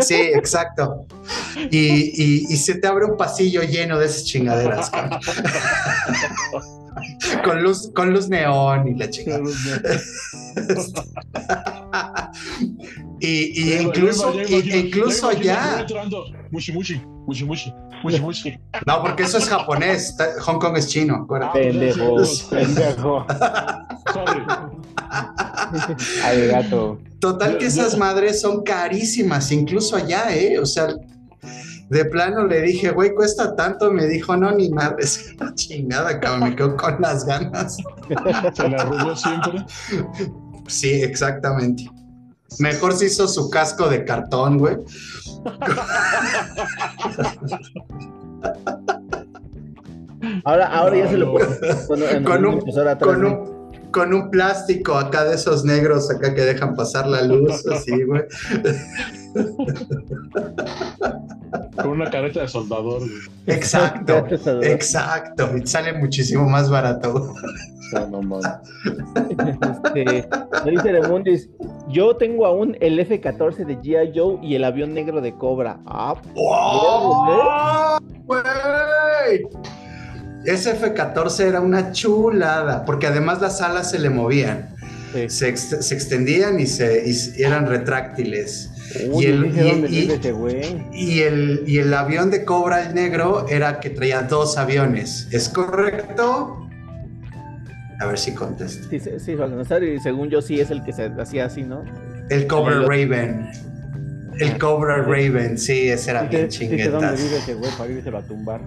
Sí, 0.00 0.14
exacto. 0.14 1.06
Y, 1.70 1.78
y- 1.78 2.46
y 2.48 2.56
se 2.56 2.74
te 2.76 2.86
abre 2.86 3.06
un 3.06 3.16
pasillo 3.16 3.62
lleno 3.62 3.98
de 3.98 4.06
esas 4.06 4.24
chingaderas. 4.24 4.90
con 7.44 7.62
luz, 7.62 7.90
con 7.94 8.12
luz 8.12 8.28
neón 8.28 8.88
y 8.88 8.94
la 8.94 9.10
chingada. 9.10 9.40
y, 13.20 13.62
y 13.62 13.72
incluso, 13.82 14.32
y- 14.34 14.78
incluso 14.78 15.32
ya 15.32 15.38
iba- 15.38 15.42
ya 15.42 15.52
iba 15.52 15.64
allá, 15.72 15.80
entrando. 15.80 16.24
Mushi 16.50 16.72
mushi, 16.72 17.00
mushi 17.26 17.44
mushi, 17.44 17.72
mushi 18.02 18.20
mushi. 18.20 18.58
no, 18.86 19.02
porque 19.02 19.22
eso 19.24 19.38
es 19.38 19.48
japonés, 19.48 20.16
Hong 20.42 20.58
Kong 20.58 20.76
es 20.76 20.88
chino, 20.88 21.14
acuérdate. 21.16 21.60
Pendejo, 21.70 22.16
pendejo. 22.50 23.26
Sorry. 24.12 24.42
Ay, 26.24 26.46
gato. 26.48 26.98
Total 27.20 27.58
que 27.58 27.66
esas 27.66 27.96
madres 27.98 28.40
son 28.40 28.62
carísimas, 28.62 29.52
incluso 29.52 29.96
allá, 29.96 30.34
¿eh? 30.34 30.58
O 30.58 30.66
sea, 30.66 30.88
de 31.90 32.04
plano 32.06 32.46
le 32.46 32.62
dije, 32.62 32.90
güey, 32.90 33.14
cuesta 33.14 33.54
tanto. 33.56 33.92
Me 33.92 34.06
dijo, 34.06 34.36
no, 34.36 34.50
ni 34.52 34.70
madres, 34.70 35.34
chingada, 35.54 36.18
cabrón, 36.20 36.50
me 36.50 36.56
quedo 36.56 36.76
con 36.76 37.00
las 37.00 37.24
ganas. 37.26 37.76
Se 38.54 38.68
la 38.68 38.82
arrugó 38.82 39.14
siempre. 39.16 39.64
Sí, 40.68 41.02
exactamente. 41.02 41.90
Mejor 42.58 42.92
se 42.94 43.06
hizo 43.06 43.28
su 43.28 43.48
casco 43.48 43.88
de 43.88 44.04
cartón, 44.04 44.58
güey. 44.58 44.76
Ahora, 50.44 50.66
ahora 50.66 50.96
ya 50.96 51.08
se 51.08 51.16
lo 51.16 51.32
puede 51.32 51.86
con, 51.86 52.02
en 52.02 52.24
Con 52.24 52.38
una 52.40 52.48
un- 52.48 52.54
impresora 52.56 52.98
Con 52.98 53.22
3D. 53.22 53.26
un, 53.26 53.49
con 53.92 54.14
un 54.14 54.30
plástico 54.30 54.94
acá 54.94 55.24
de 55.24 55.34
esos 55.34 55.64
negros 55.64 56.10
acá 56.10 56.34
que 56.34 56.42
dejan 56.42 56.74
pasar 56.74 57.06
la 57.06 57.22
luz, 57.22 57.66
así, 57.66 58.04
güey. 58.04 58.22
Con 61.76 61.88
una 61.88 62.10
careta 62.10 62.40
de 62.40 62.48
soldador, 62.48 63.00
güey. 63.00 63.12
Exacto, 63.46 64.26
exacto. 64.62 65.50
Y 65.56 65.66
sale 65.66 65.92
muchísimo 65.94 66.48
más 66.48 66.70
barato. 66.70 67.34
No, 67.92 68.06
no 68.06 68.22
mames. 68.22 68.46
Este, 69.84 70.28
dice 70.70 70.92
Remundis, 70.92 71.50
yo 71.88 72.16
tengo 72.16 72.46
aún 72.46 72.76
el 72.80 73.00
F-14 73.00 73.66
de 73.66 73.78
G.I. 73.78 74.12
Joe 74.14 74.38
y 74.42 74.54
el 74.54 74.64
avión 74.64 74.94
negro 74.94 75.20
de 75.20 75.34
Cobra. 75.34 75.80
Ah, 75.86 76.14
¡Oh, 76.36 77.98
güey! 78.26 79.42
Ese 80.44 80.70
F-14 80.72 81.40
era 81.40 81.60
una 81.60 81.92
chulada, 81.92 82.84
porque 82.84 83.06
además 83.06 83.40
las 83.40 83.60
alas 83.60 83.90
se 83.90 83.98
le 83.98 84.08
movían, 84.10 84.68
sí. 85.12 85.28
se, 85.28 85.48
ex- 85.48 85.76
se 85.84 85.94
extendían 85.94 86.58
y, 86.60 86.66
se, 86.66 87.02
y 87.06 87.42
eran 87.42 87.66
retráctiles. 87.66 88.70
Uy, 89.10 89.24
Y 89.24 89.26
el- 89.28 89.42
dije 89.44 89.60
y- 90.92 91.20
el, 91.20 91.62
y 91.66 91.78
el 91.78 91.94
avión 91.94 92.30
de 92.30 92.44
Cobra 92.44 92.82
el 92.88 92.94
negro 92.94 93.46
era 93.48 93.80
que 93.80 93.90
traía 93.90 94.22
dos 94.22 94.56
aviones. 94.58 95.28
¿Es 95.30 95.48
correcto? 95.48 96.66
A 98.00 98.06
ver 98.06 98.18
si 98.18 98.32
contesto. 98.32 98.88
Sí, 98.88 98.96
y 98.96 100.00
según 100.00 100.30
yo 100.30 100.40
sí 100.40 100.58
es 100.58 100.70
el 100.70 100.82
que 100.82 100.92
se 100.94 101.10
hacía 101.20 101.44
así, 101.44 101.62
¿no? 101.62 101.84
El 102.30 102.46
Cobra 102.46 102.76
El- 102.76 102.86
Raven. 102.86 103.50
El 104.38 104.56
Cobra 104.58 105.02
Raven, 105.02 105.58
sí, 105.58 105.90
ese 105.90 106.10
era 106.12 106.22
bien 106.22 106.48
chinguetas. 106.48 107.22
vive 107.22 107.36
ese 107.36 107.54
güey 107.54 107.70
para 107.76 107.90
irse 107.92 108.08
a 108.08 108.22
tumbar. 108.22 108.60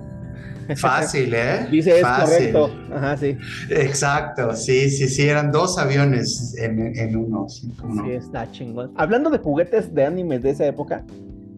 Fácil, 0.78 1.34
¿eh? 1.34 1.68
Dice 1.72 1.96
es 1.98 2.02
Fácil. 2.02 2.52
correcto. 2.54 2.72
Ajá, 2.94 3.18
sí. 3.18 3.38
Exacto, 3.70 4.56
sí, 4.56 4.90
sí, 4.90 5.08
sí, 5.08 5.24
eran 5.28 5.52
dos 5.52 5.78
aviones 5.78 6.56
en, 6.58 6.96
en 6.98 7.16
uno. 7.16 7.48
sí, 7.50 7.72
está 8.12 8.50
chingón. 8.52 8.92
Hablando 8.96 9.30
de 9.30 9.38
juguetes 9.40 9.94
de 9.94 10.06
animes 10.06 10.42
de 10.44 10.50
esa 10.52 10.66
época, 10.66 11.04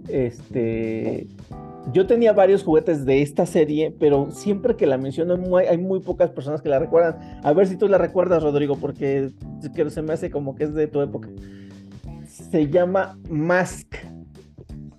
este. 0.08 1.28
Yo 1.94 2.08
tenía 2.08 2.34
varios 2.34 2.64
juguetes 2.64 3.06
de 3.06 3.22
esta 3.22 3.46
serie, 3.46 3.94
pero 4.00 4.32
siempre 4.32 4.76
que 4.76 4.88
la 4.88 4.98
menciono 4.98 5.38
muy- 5.38 5.66
hay 5.66 5.78
muy 5.78 6.00
pocas 6.00 6.32
personas 6.32 6.64
que 6.64 6.70
la 6.70 6.80
recuerdan. 6.80 7.40
A 7.44 7.54
ver 7.54 7.68
si 7.68 7.78
tú 7.78 7.88
la 7.88 8.00
recuerdas, 8.00 8.42
Rodrigo, 8.42 8.76
porque 8.76 9.30
que 9.76 9.90
se 9.92 10.02
me 10.02 10.14
hace 10.14 10.32
como 10.32 10.56
que 10.56 10.64
es 10.64 10.74
de 10.74 10.88
tu 10.88 11.00
época. 11.02 11.30
Se 12.28 12.68
llama 12.70 13.20
Mask. 13.30 13.94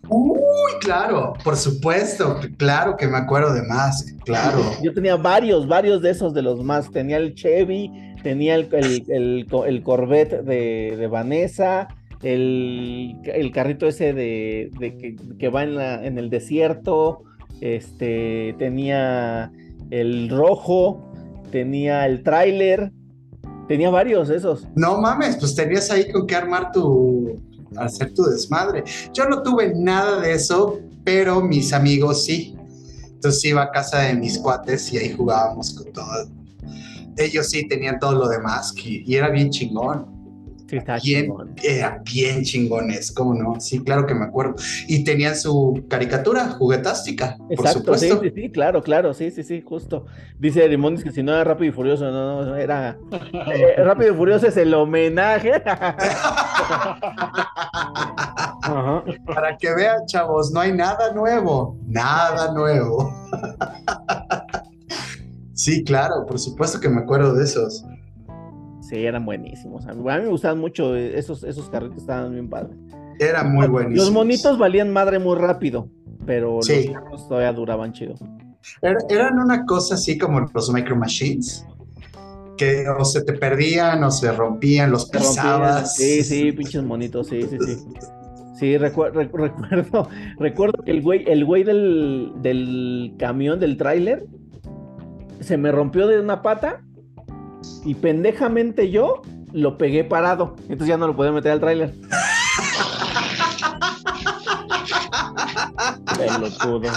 Uy, 0.09 0.73
claro, 0.81 1.33
por 1.43 1.57
supuesto, 1.57 2.39
claro 2.57 2.97
que 2.97 3.07
me 3.07 3.17
acuerdo 3.17 3.53
de 3.55 3.63
más, 3.63 4.15
claro. 4.25 4.61
Yo 4.83 4.93
tenía 4.95 5.17
varios, 5.17 5.67
varios 5.67 6.03
de 6.03 6.11
esos 6.11 6.33
de 6.33 6.43
los 6.43 6.63
Mask. 6.63 6.93
Tenía 6.93 7.17
el 7.17 7.35
Chevy, 7.35 7.91
tenía 8.23 8.55
el, 8.55 8.69
el, 8.73 9.05
el, 9.09 9.47
el 9.67 9.83
Corvette 9.83 10.43
de, 10.43 10.97
de 10.97 11.07
Vanessa, 11.07 11.89
el, 12.23 13.17
el 13.25 13.51
carrito 13.53 13.87
ese 13.87 14.13
de, 14.13 14.71
de 14.79 14.97
que, 14.97 15.17
que 15.39 15.49
va 15.49 15.63
en, 15.63 15.75
la, 15.75 16.05
en 16.05 16.19
el 16.19 16.31
desierto, 16.31 17.23
este, 17.61 18.55
tenía 18.59 19.51
el 19.91 20.29
rojo, 20.29 21.13
tenía 21.51 22.07
el 22.07 22.23
tráiler, 22.23 22.93
tenía 23.69 23.91
varios 23.91 24.29
de 24.29 24.37
esos. 24.37 24.67
No 24.75 25.01
mames, 25.01 25.37
pues 25.37 25.55
tenías 25.55 25.91
ahí 25.91 26.11
con 26.11 26.27
qué 26.27 26.37
armar 26.37 26.73
tu, 26.73 27.41
hacer 27.79 28.15
tu 28.15 28.25
desmadre. 28.25 28.85
Yo 29.13 29.29
no 29.29 29.43
tuve 29.43 29.75
nada 29.75 30.21
de 30.21 30.35
eso, 30.35 30.81
pero 31.05 31.41
mis 31.41 31.73
amigos 31.73 32.25
sí. 32.25 32.57
Entonces 33.07 33.45
iba 33.45 33.63
a 33.63 33.71
casa 33.71 34.01
de 34.01 34.15
mis 34.15 34.39
cuates 34.39 34.93
y 34.93 34.99
ahí 34.99 35.13
jugábamos 35.13 35.75
con 35.75 35.93
todo. 35.93 36.29
Ellos 37.17 37.49
sí 37.49 37.67
tenían 37.67 37.99
todo 37.99 38.13
lo 38.13 38.29
demás 38.29 38.75
y, 38.77 39.03
y 39.11 39.17
era 39.17 39.31
bien 39.31 39.51
chingón. 39.51 40.16
Sí, 40.69 40.77
está 40.79 40.99
Bien, 40.99 41.33
era 41.63 42.03
bien 42.05 42.43
chingones, 42.43 43.13
¿cómo 43.13 43.35
no? 43.35 43.61
Sí, 43.61 43.85
claro 43.85 44.05
que 44.07 44.15
me 44.15 44.25
acuerdo. 44.25 44.57
Y 44.89 45.05
tenían 45.05 45.37
su 45.37 45.85
caricatura 45.89 46.49
juguetástica, 46.51 47.37
por 47.39 47.53
Exacto, 47.53 47.95
sí, 47.95 48.09
supuesto. 48.11 48.21
sí, 48.21 48.31
sí, 48.35 48.51
claro, 48.51 48.83
claro, 48.83 49.15
sí, 49.15 49.31
sí, 49.31 49.45
sí, 49.45 49.63
justo. 49.65 50.07
Dice 50.39 50.69
Demondis 50.69 51.05
que 51.05 51.13
si 51.13 51.23
no 51.23 51.33
era 51.33 51.45
Rápido 51.45 51.71
y 51.71 51.73
Furioso, 51.73 52.11
no, 52.11 52.45
no, 52.45 52.57
era... 52.57 52.99
eh, 53.55 53.75
Rápido 53.85 54.13
y 54.13 54.17
Furioso 54.17 54.49
es 54.49 54.57
el 54.57 54.75
homenaje. 54.75 55.53
Ajá. 58.63 59.05
Para 59.25 59.57
que 59.57 59.73
vean, 59.75 60.05
chavos, 60.07 60.51
no 60.51 60.61
hay 60.61 60.73
nada 60.73 61.13
nuevo, 61.13 61.79
nada 61.87 62.53
nuevo. 62.53 63.13
Sí, 65.59 65.83
claro, 65.85 66.27
por 66.27 66.39
supuesto 66.39 66.79
que 66.79 66.89
me 66.91 67.01
acuerdo 67.01 67.33
de 67.35 67.45
esos. 67.45 67.83
Sí, 68.89 69.05
eran 69.05 69.25
buenísimos. 69.25 69.87
A 69.87 69.93
mí, 69.95 70.09
a 70.11 70.17
mí 70.19 70.25
me 70.25 70.29
gustaban 70.31 70.59
mucho 70.59 70.95
eh, 70.95 71.19
esos, 71.19 71.43
esos 71.45 71.69
carritos, 71.71 71.99
estaban 71.99 72.33
bien 72.33 72.49
padres. 72.49 72.77
Era 73.19 73.43
muy 73.43 73.67
buenísimo. 73.67 74.05
Los 74.05 74.13
monitos 74.13 74.59
valían 74.59 74.93
madre 74.93 75.19
muy 75.19 75.37
rápido, 75.37 75.89
pero 76.27 76.61
Sí. 76.63 76.89
los 76.89 76.95
carros 77.03 77.29
todavía 77.29 77.53
duraban 77.53 77.93
chido. 77.93 78.15
Era- 78.83 78.99
eran 79.09 79.39
una 79.39 79.65
cosa 79.65 79.95
así 79.95 80.19
como 80.19 80.41
los 80.53 80.73
Micro 80.73 80.95
Machines, 80.97 81.67
que 82.57 82.85
o 82.89 83.05
se 83.05 83.23
te 83.23 83.33
perdían 83.33 84.03
o 84.05 84.11
se 84.11 84.31
rompían, 84.33 84.91
los 84.91 85.09
Se 85.09 85.19
rompían. 85.19 85.87
Sí, 85.87 86.23
sí, 86.23 86.53
pinches 86.53 86.83
monitos, 86.83 87.27
sí, 87.29 87.43
sí, 87.43 87.57
sí. 87.65 87.77
Sí, 88.59 88.75
recu- 88.79 89.11
re- 89.13 89.29
recuerdo, 89.33 90.09
recuerdo 90.39 90.83
que 90.85 90.91
el 90.91 91.03
güey, 91.03 91.25
el 91.27 91.45
güey 91.45 91.63
del, 91.65 92.33
del 92.41 93.15
camión, 93.19 93.61
del 93.61 93.77
tráiler, 93.77 94.27
se 95.41 95.57
me 95.59 95.71
rompió 95.73 96.07
de 96.07 96.19
una 96.21 96.41
pata 96.43 96.83
y 97.85 97.95
pendejamente 97.95 98.91
yo 98.91 99.23
lo 99.53 99.79
pegué 99.79 100.05
parado. 100.05 100.57
Entonces 100.63 100.89
ya 100.89 100.97
no 100.97 101.07
lo 101.07 101.17
podía 101.17 101.33
meter 101.33 101.53
al 101.53 101.61
tráiler. 101.61 101.95
Pelotudo. 106.19 106.91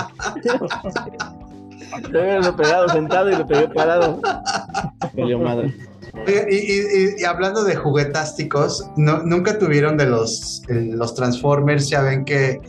Yo 2.11 2.39
lo 2.41 2.55
pegado 2.55 2.89
sentado 2.89 3.29
y 3.31 3.35
lo 3.35 3.45
pegué 3.47 3.67
parado. 3.69 4.19
Valió 5.15 5.39
madre. 5.39 5.73
Y, 6.27 6.31
y- 6.55 6.81
y- 7.17 7.21
y 7.21 7.23
hablando 7.23 7.63
de 7.63 7.75
juguetásticos, 7.75 8.87
no, 8.97 9.23
nunca 9.23 9.57
tuvieron 9.59 9.97
de 9.97 10.05
los, 10.07 10.61
el- 10.67 10.91
los 10.97 11.13
Transformers, 11.13 11.89
ya 11.89 12.01
ven 12.01 12.25
que 12.25 12.59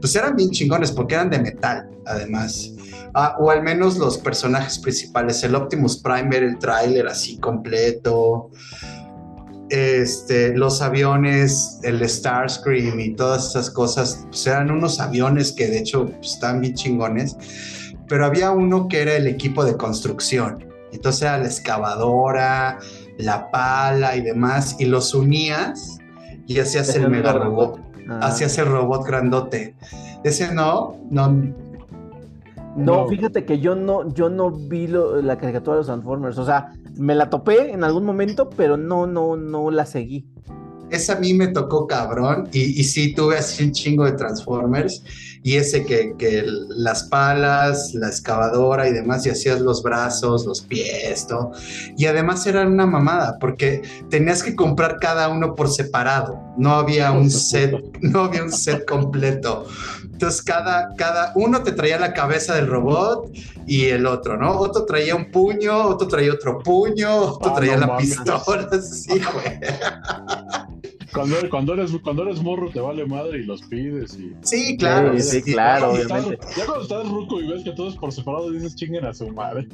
pues 0.00 0.14
eran 0.16 0.34
bien 0.36 0.50
chingones 0.50 0.92
porque 0.92 1.14
eran 1.14 1.30
de 1.30 1.38
metal, 1.38 1.88
además. 2.06 2.72
Ah, 3.18 3.34
o 3.38 3.50
al 3.50 3.62
menos 3.62 3.96
los 3.96 4.18
personajes 4.18 4.78
principales, 4.78 5.42
el 5.42 5.54
Optimus 5.54 5.96
Prime 5.96 6.36
el 6.36 6.58
tráiler 6.58 7.06
así 7.06 7.38
completo. 7.38 8.50
Este, 9.70 10.54
los 10.54 10.82
aviones, 10.82 11.80
el 11.82 12.06
Starscream 12.06 13.00
y 13.00 13.14
todas 13.14 13.48
esas 13.48 13.70
cosas, 13.70 14.26
pues 14.28 14.46
eran 14.46 14.70
unos 14.70 15.00
aviones 15.00 15.52
que 15.52 15.66
de 15.66 15.78
hecho 15.78 16.04
pues, 16.04 16.34
estaban 16.34 16.60
bien 16.60 16.74
chingones. 16.74 17.38
Pero 18.06 18.26
había 18.26 18.50
uno 18.50 18.86
que 18.86 19.00
era 19.00 19.16
el 19.16 19.26
equipo 19.26 19.64
de 19.64 19.78
construcción. 19.78 20.66
Entonces 20.92 21.22
era 21.22 21.38
la 21.38 21.46
excavadora, 21.46 22.78
la 23.16 23.50
pala 23.50 24.14
y 24.14 24.20
demás, 24.20 24.76
y 24.78 24.84
los 24.84 25.14
unías 25.14 25.96
y 26.46 26.58
hacías 26.58 26.94
el 26.94 27.08
mega 27.08 27.34
un 27.34 27.40
robot. 27.40 27.80
Ah. 28.10 28.20
Hacías 28.24 28.58
el 28.58 28.66
robot 28.66 29.06
grandote. 29.06 29.74
Ese 30.22 30.52
no, 30.52 30.96
no. 31.10 31.65
No, 32.76 33.02
No. 33.04 33.08
fíjate 33.08 33.44
que 33.44 33.58
yo 33.58 33.74
no, 33.74 34.12
yo 34.14 34.28
no 34.28 34.50
vi 34.50 34.86
lo- 34.86 35.20
la 35.22 35.38
caricatura 35.38 35.76
de 35.76 35.80
los 35.80 35.86
Transformers. 35.86 36.38
O 36.38 36.44
sea, 36.44 36.72
me 36.96 37.14
la 37.14 37.30
topé 37.30 37.72
en 37.72 37.84
algún 37.84 38.04
momento, 38.04 38.50
pero 38.50 38.76
no, 38.76 39.06
no, 39.06 39.36
no 39.36 39.70
la 39.70 39.86
seguí. 39.86 40.26
Ese 40.88 41.10
a 41.10 41.16
mí 41.16 41.34
me 41.34 41.48
tocó 41.48 41.88
cabrón 41.88 42.48
y, 42.52 42.80
y 42.80 42.84
sí 42.84 43.12
tuve 43.12 43.38
así 43.38 43.64
un 43.64 43.72
chingo 43.72 44.04
de 44.04 44.12
Transformers 44.12 45.02
y 45.42 45.56
ese 45.56 45.84
que, 45.84 46.14
que 46.16 46.44
las 46.68 47.04
palas, 47.04 47.92
la 47.94 48.06
excavadora 48.06 48.88
y 48.88 48.92
demás 48.92 49.26
y 49.26 49.30
hacías 49.30 49.60
los 49.60 49.82
brazos, 49.82 50.46
los 50.46 50.60
pies, 50.60 51.26
todo. 51.26 51.50
Y 51.96 52.06
además 52.06 52.46
era 52.46 52.64
una 52.66 52.86
mamada 52.86 53.36
porque 53.40 53.82
tenías 54.10 54.44
que 54.44 54.54
comprar 54.54 54.98
cada 55.00 55.28
uno 55.28 55.56
por 55.56 55.68
separado. 55.70 56.38
No 56.56 56.74
había 56.74 57.10
un 57.10 57.30
set, 57.32 57.74
no 58.00 58.20
había 58.20 58.44
un 58.44 58.52
set 58.52 58.84
completo. 58.88 59.66
Entonces 60.16 60.40
cada, 60.40 60.94
cada 60.96 61.32
uno 61.34 61.62
te 61.62 61.72
traía 61.72 61.98
la 61.98 62.14
cabeza 62.14 62.54
del 62.54 62.68
robot 62.68 63.30
y 63.66 63.84
el 63.88 64.06
otro, 64.06 64.38
¿no? 64.38 64.58
Otro 64.58 64.86
traía 64.86 65.14
un 65.14 65.30
puño, 65.30 65.88
otro 65.88 66.08
traía 66.08 66.32
otro 66.32 66.58
puño, 66.60 67.14
otro 67.18 67.50
Ah, 67.52 67.54
traía 67.54 67.74
no 67.74 67.80
la 67.80 67.86
mames. 67.88 68.16
pistola. 68.16 68.68
Sí, 68.82 69.08
güey. 69.10 69.60
Cuando, 71.12 71.36
cuando, 71.50 71.74
eres, 71.74 71.90
cuando 72.02 72.22
eres 72.24 72.42
morro 72.42 72.70
te 72.70 72.80
vale 72.80 73.06
madre 73.06 73.38
y 73.38 73.44
los 73.44 73.62
pides 73.62 74.18
y... 74.18 74.32
Sí, 74.42 74.76
claro. 74.76 75.18
Sí, 75.18 75.40
sí, 75.42 75.52
claro. 75.52 75.96
Ya 75.96 76.06
cuando 76.08 76.14
estás- 76.16 76.24
obviamente. 76.24 76.46
ya 76.56 76.66
cuando 76.66 76.82
estás 76.82 77.08
ruco 77.08 77.40
y 77.40 77.48
ves 77.48 77.64
que 77.64 77.72
todos 77.72 77.96
por 77.96 78.12
separado 78.12 78.50
dices 78.50 78.74
chinguen 78.76 79.04
a 79.04 79.14
su 79.14 79.28
madre. 79.28 79.66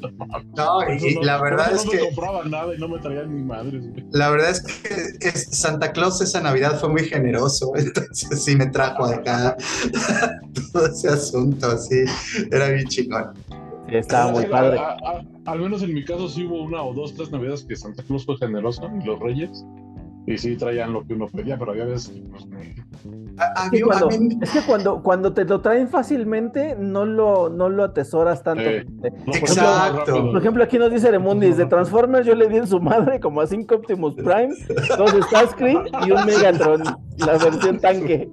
No, 0.56 0.80
y, 0.92 1.14
no- 1.14 1.22
la 1.22 1.40
verdad 1.42 1.72
es 1.72 1.84
no 1.86 1.92
me 1.92 1.98
que 1.98 2.04
compraba 2.06 2.44
nada 2.44 2.74
y 2.74 2.78
no 2.78 2.88
me 2.88 2.98
traían 2.98 3.34
ni 3.34 3.42
madres. 3.42 3.88
güey. 3.90 4.04
la 4.12 4.30
verdad 4.30 4.50
es 4.50 4.60
que 4.62 5.28
es- 5.28 5.48
Santa 5.50 5.92
Claus 5.92 6.20
esa 6.20 6.40
Navidad 6.40 6.78
fue 6.80 6.88
muy 6.90 7.04
generoso, 7.04 7.72
entonces 7.76 8.42
sí 8.44 8.56
me 8.56 8.66
trajo 8.66 9.04
acá 9.06 9.56
todo 10.72 10.86
ese 10.86 11.08
asunto, 11.08 11.66
así 11.70 11.96
era 12.50 12.68
bien 12.68 12.86
chingón. 12.88 13.32
Sí, 13.88 13.96
estaba 13.96 14.32
muy 14.32 14.44
A- 14.44 14.50
padre. 14.50 14.78
a- 14.78 14.92
a- 14.92 15.22
al 15.50 15.58
menos 15.60 15.82
en 15.82 15.92
mi 15.94 16.04
caso 16.04 16.28
sí 16.28 16.44
hubo 16.44 16.62
una 16.62 16.82
o 16.82 16.94
dos, 16.94 17.14
tres 17.14 17.30
navidades 17.30 17.64
que 17.64 17.74
Santa 17.76 18.02
Claus 18.04 18.24
fue 18.24 18.36
generoso 18.38 18.88
y 19.00 19.04
los 19.04 19.18
reyes. 19.18 19.64
Y 20.26 20.38
sí 20.38 20.56
traían 20.56 20.92
lo 20.92 21.04
que 21.04 21.14
uno 21.14 21.26
pedía, 21.26 21.58
pero 21.58 21.72
había 21.72 21.84
veces 21.84 22.12
pues, 22.30 22.46
no. 22.46 22.58
A- 23.38 23.64
Es 23.64 23.70
que 23.72 23.80
cuando, 23.82 24.06
a 24.06 24.10
mí- 24.18 24.38
es 24.40 24.50
que 24.50 24.60
cuando, 24.62 25.02
cuando 25.02 25.32
te 25.32 25.44
lo 25.44 25.60
traen 25.60 25.88
fácilmente, 25.88 26.76
no 26.78 27.04
lo, 27.04 27.48
no 27.48 27.68
lo 27.68 27.82
atesoras 27.82 28.42
tanto. 28.44 28.62
Eh, 28.62 28.84
no, 28.86 29.02
por 29.24 29.34
Exacto. 29.36 30.02
ejemplo. 30.02 30.30
Por 30.32 30.40
ejemplo, 30.40 30.62
aquí 30.64 30.78
nos 30.78 30.92
dice 30.92 31.10
Remundis, 31.10 31.56
de 31.56 31.66
Transformers 31.66 32.24
yo 32.26 32.36
le 32.36 32.48
di 32.48 32.56
en 32.58 32.66
su 32.68 32.78
madre 32.80 33.18
como 33.18 33.40
a 33.40 33.46
5 33.48 33.74
Optimus 33.74 34.14
Prime, 34.14 34.54
dos 34.96 35.10
Starscream 35.26 35.86
y 36.06 36.12
un 36.12 36.24
Megatron, 36.24 36.82
la 37.18 37.32
versión 37.38 37.80
tanque. 37.80 38.28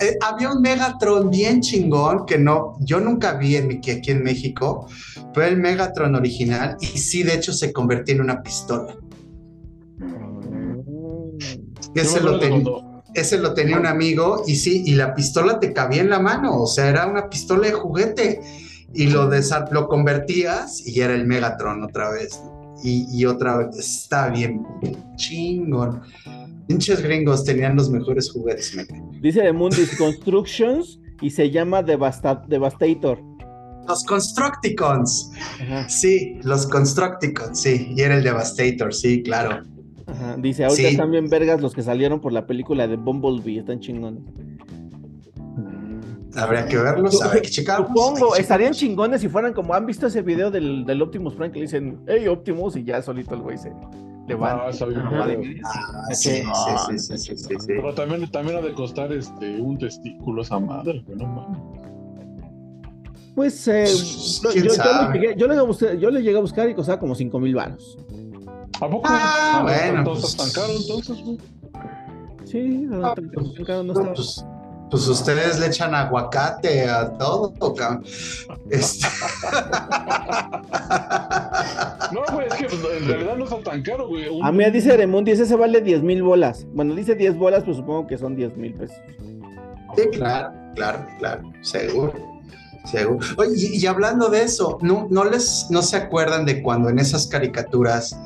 eh, 0.00 0.16
había 0.26 0.50
un 0.52 0.62
Megatron 0.62 1.28
bien 1.30 1.60
chingón 1.60 2.24
que 2.24 2.38
no, 2.38 2.76
yo 2.80 2.98
nunca 3.00 3.34
vi 3.34 3.56
en, 3.56 3.68
mi- 3.68 3.80
que 3.80 3.92
aquí 3.92 4.10
en 4.10 4.22
México, 4.22 4.86
fue 5.34 5.48
el 5.48 5.58
Megatron 5.58 6.14
original 6.14 6.76
y 6.80 6.86
sí, 6.86 7.22
de 7.24 7.34
hecho 7.34 7.52
se 7.52 7.72
convertía 7.74 8.14
en 8.14 8.22
una 8.22 8.42
pistola. 8.42 8.94
Yo 12.02 12.08
Ese 12.10 12.20
lo, 12.20 12.28
acuerdo 12.30 12.40
ten- 12.40 12.50
cuando- 12.50 13.02
ese 13.14 13.38
lo 13.38 13.54
tenía 13.54 13.78
un 13.78 13.86
amigo 13.86 14.42
y 14.46 14.56
sí, 14.56 14.82
y 14.86 14.94
la 14.94 15.14
pistola 15.14 15.58
te 15.60 15.72
cabía 15.72 16.02
en 16.02 16.10
la 16.10 16.18
mano, 16.20 16.60
o 16.62 16.66
sea, 16.66 16.88
era 16.88 17.06
una 17.06 17.28
pistola 17.30 17.66
de 17.68 17.72
juguete 17.72 18.40
y 18.94 19.06
lo, 19.08 19.30
desa- 19.30 19.68
lo 19.70 19.88
convertías 19.88 20.86
y 20.86 21.00
era 21.00 21.14
el 21.14 21.26
Megatron 21.26 21.82
otra 21.82 22.10
vez. 22.10 22.40
Y, 22.84 23.06
y 23.10 23.24
otra 23.26 23.56
vez, 23.56 23.76
está 23.76 24.28
bien 24.28 24.62
chingón. 25.16 26.00
Pinches 26.68 27.02
gringos 27.02 27.44
tenían 27.44 27.74
los 27.76 27.90
mejores 27.90 28.30
juguetes, 28.30 28.74
me. 28.76 28.86
Dice 29.20 29.40
de 29.42 29.52
Mundis 29.52 29.96
Constructions 29.96 31.00
y 31.20 31.30
se 31.30 31.50
llama 31.50 31.82
Devasta- 31.82 32.44
Devastator. 32.46 33.18
Los 33.88 34.04
Constructicons, 34.04 35.30
Ajá, 35.62 35.88
sí, 35.88 36.38
los 36.42 36.66
Constructicons, 36.66 37.58
sí, 37.58 37.94
y 37.96 38.02
era 38.02 38.16
el 38.16 38.22
Devastator, 38.22 38.92
sí, 38.94 39.22
claro. 39.22 39.64
Ajá. 40.08 40.36
Dice, 40.38 40.64
ahorita 40.64 40.88
Sí. 40.88 40.94
están 40.94 41.10
bien 41.10 41.28
vergas 41.28 41.60
los 41.60 41.74
que 41.74 41.82
salieron 41.82 42.20
por 42.20 42.32
la 42.32 42.46
película 42.46 42.86
de 42.88 42.96
Bumblebee, 42.96 43.58
están 43.58 43.80
chingones. 43.80 44.22
Habría 46.36 46.66
que 46.66 46.76
verlos, 46.76 47.20
habría 47.22 47.42
que 47.42 47.48
checarlos. 47.50 47.88
Supongo, 47.88 48.32
que 48.34 48.40
estarían 48.42 48.72
chingones 48.72 49.20
si 49.20 49.28
fueran 49.28 49.52
como, 49.52 49.74
¿han 49.74 49.86
visto 49.86 50.06
ese 50.06 50.22
video 50.22 50.50
del, 50.50 50.84
del 50.84 51.02
Optimus 51.02 51.34
Prime 51.34 51.50
que 51.50 51.58
le 51.58 51.64
dicen, 51.64 51.98
hey 52.06 52.28
Optimus? 52.28 52.76
Y 52.76 52.84
ya 52.84 53.02
solito 53.02 53.34
el 53.34 53.40
güey 53.40 53.58
se. 53.58 53.70
Ah, 53.70 54.68
Ajá. 54.70 55.10
madre. 55.10 55.60
Ah, 55.64 56.14
sí, 56.14 56.30
sí, 56.30 56.42
sí, 56.44 56.98
sí, 56.98 57.18
sí, 57.18 57.36
sí, 57.36 57.48
sí. 57.48 57.56
Pero 57.66 57.94
también, 57.94 58.30
también 58.30 58.58
ha 58.58 58.60
de 58.60 58.74
costar 58.74 59.10
este, 59.12 59.58
un 59.60 59.78
testículo 59.78 60.42
esa 60.42 60.58
madre, 60.60 61.02
no 61.16 61.26
mames. 61.26 61.58
Pues 63.34 63.66
eh, 63.68 63.86
yo, 64.42 64.50
¿Quién 64.50 64.64
yo- 64.64 64.70
le 65.12 65.18
llegué, 65.20 65.34
yo 65.38 65.46
le 65.46 65.54
llegué 65.54 65.60
a 65.60 65.62
buscar, 65.62 65.96
yo 65.96 66.10
le 66.10 66.22
llegué 66.22 66.36
a 66.36 66.40
buscar 66.40 66.68
y 66.68 66.74
costaba 66.74 66.98
como 67.00 67.14
5 67.14 67.40
mil 67.40 67.54
baros. 67.54 67.96
¿A 68.80 68.88
poco? 68.88 69.02
Ah, 69.08 69.60
bueno, 69.64 69.98
Entonces 69.98 70.34
pues- 70.36 70.52
tan 70.54 70.62
caro 70.62 70.78
entonces, 70.78 71.24
güey. 71.24 71.38
Sí, 72.44 72.60
no, 72.88 73.06
Ah, 73.06 73.14
tan- 73.14 73.30
pues, 73.30 73.54
tan 73.54 73.64
caro 73.64 73.82
no 73.82 73.92
estaba. 73.92 74.14
pues, 74.14 74.44
Pues 74.90 75.06
ustedes 75.06 75.58
le 75.58 75.66
echan 75.66 75.94
aguacate 75.94 76.88
a 76.88 77.12
todo, 77.18 77.52
cabrón. 77.74 78.02
Este- 78.70 79.06
No, 82.12 82.20
güey, 82.32 82.46
es 82.46 82.54
que 82.54 82.64
pues, 82.66 83.02
en 83.02 83.06
realidad 83.08 83.36
no 83.36 83.44
está 83.44 83.60
tan 83.62 83.82
caro, 83.82 84.08
güey. 84.08 84.28
Un- 84.28 84.44
A 84.44 84.50
mí 84.52 84.64
dice 84.70 84.96
Remundis, 84.96 85.40
ese 85.40 85.56
vale 85.56 85.80
10 85.82 86.02
mil 86.02 86.22
bolas. 86.22 86.66
Bueno, 86.72 86.94
dice 86.94 87.14
10 87.14 87.36
bolas, 87.36 87.64
pues 87.64 87.76
supongo 87.76 88.06
que 88.06 88.16
son 88.16 88.34
10 88.36 88.56
mil 88.56 88.74
pesos. 88.74 88.96
Sí, 89.96 90.02
claro, 90.12 90.52
claro, 90.74 91.06
claro, 91.18 91.52
seguro. 91.62 92.12
Seguro. 92.86 93.18
Oye, 93.36 93.50
y, 93.56 93.76
y 93.82 93.86
hablando 93.86 94.30
de 94.30 94.42
eso, 94.44 94.78
¿no, 94.80 95.06
no 95.10 95.24
les 95.24 95.66
no 95.68 95.82
se 95.82 95.96
acuerdan 95.96 96.46
de 96.46 96.62
cuando 96.62 96.88
en 96.88 96.98
esas 96.98 97.26
caricaturas, 97.26 98.18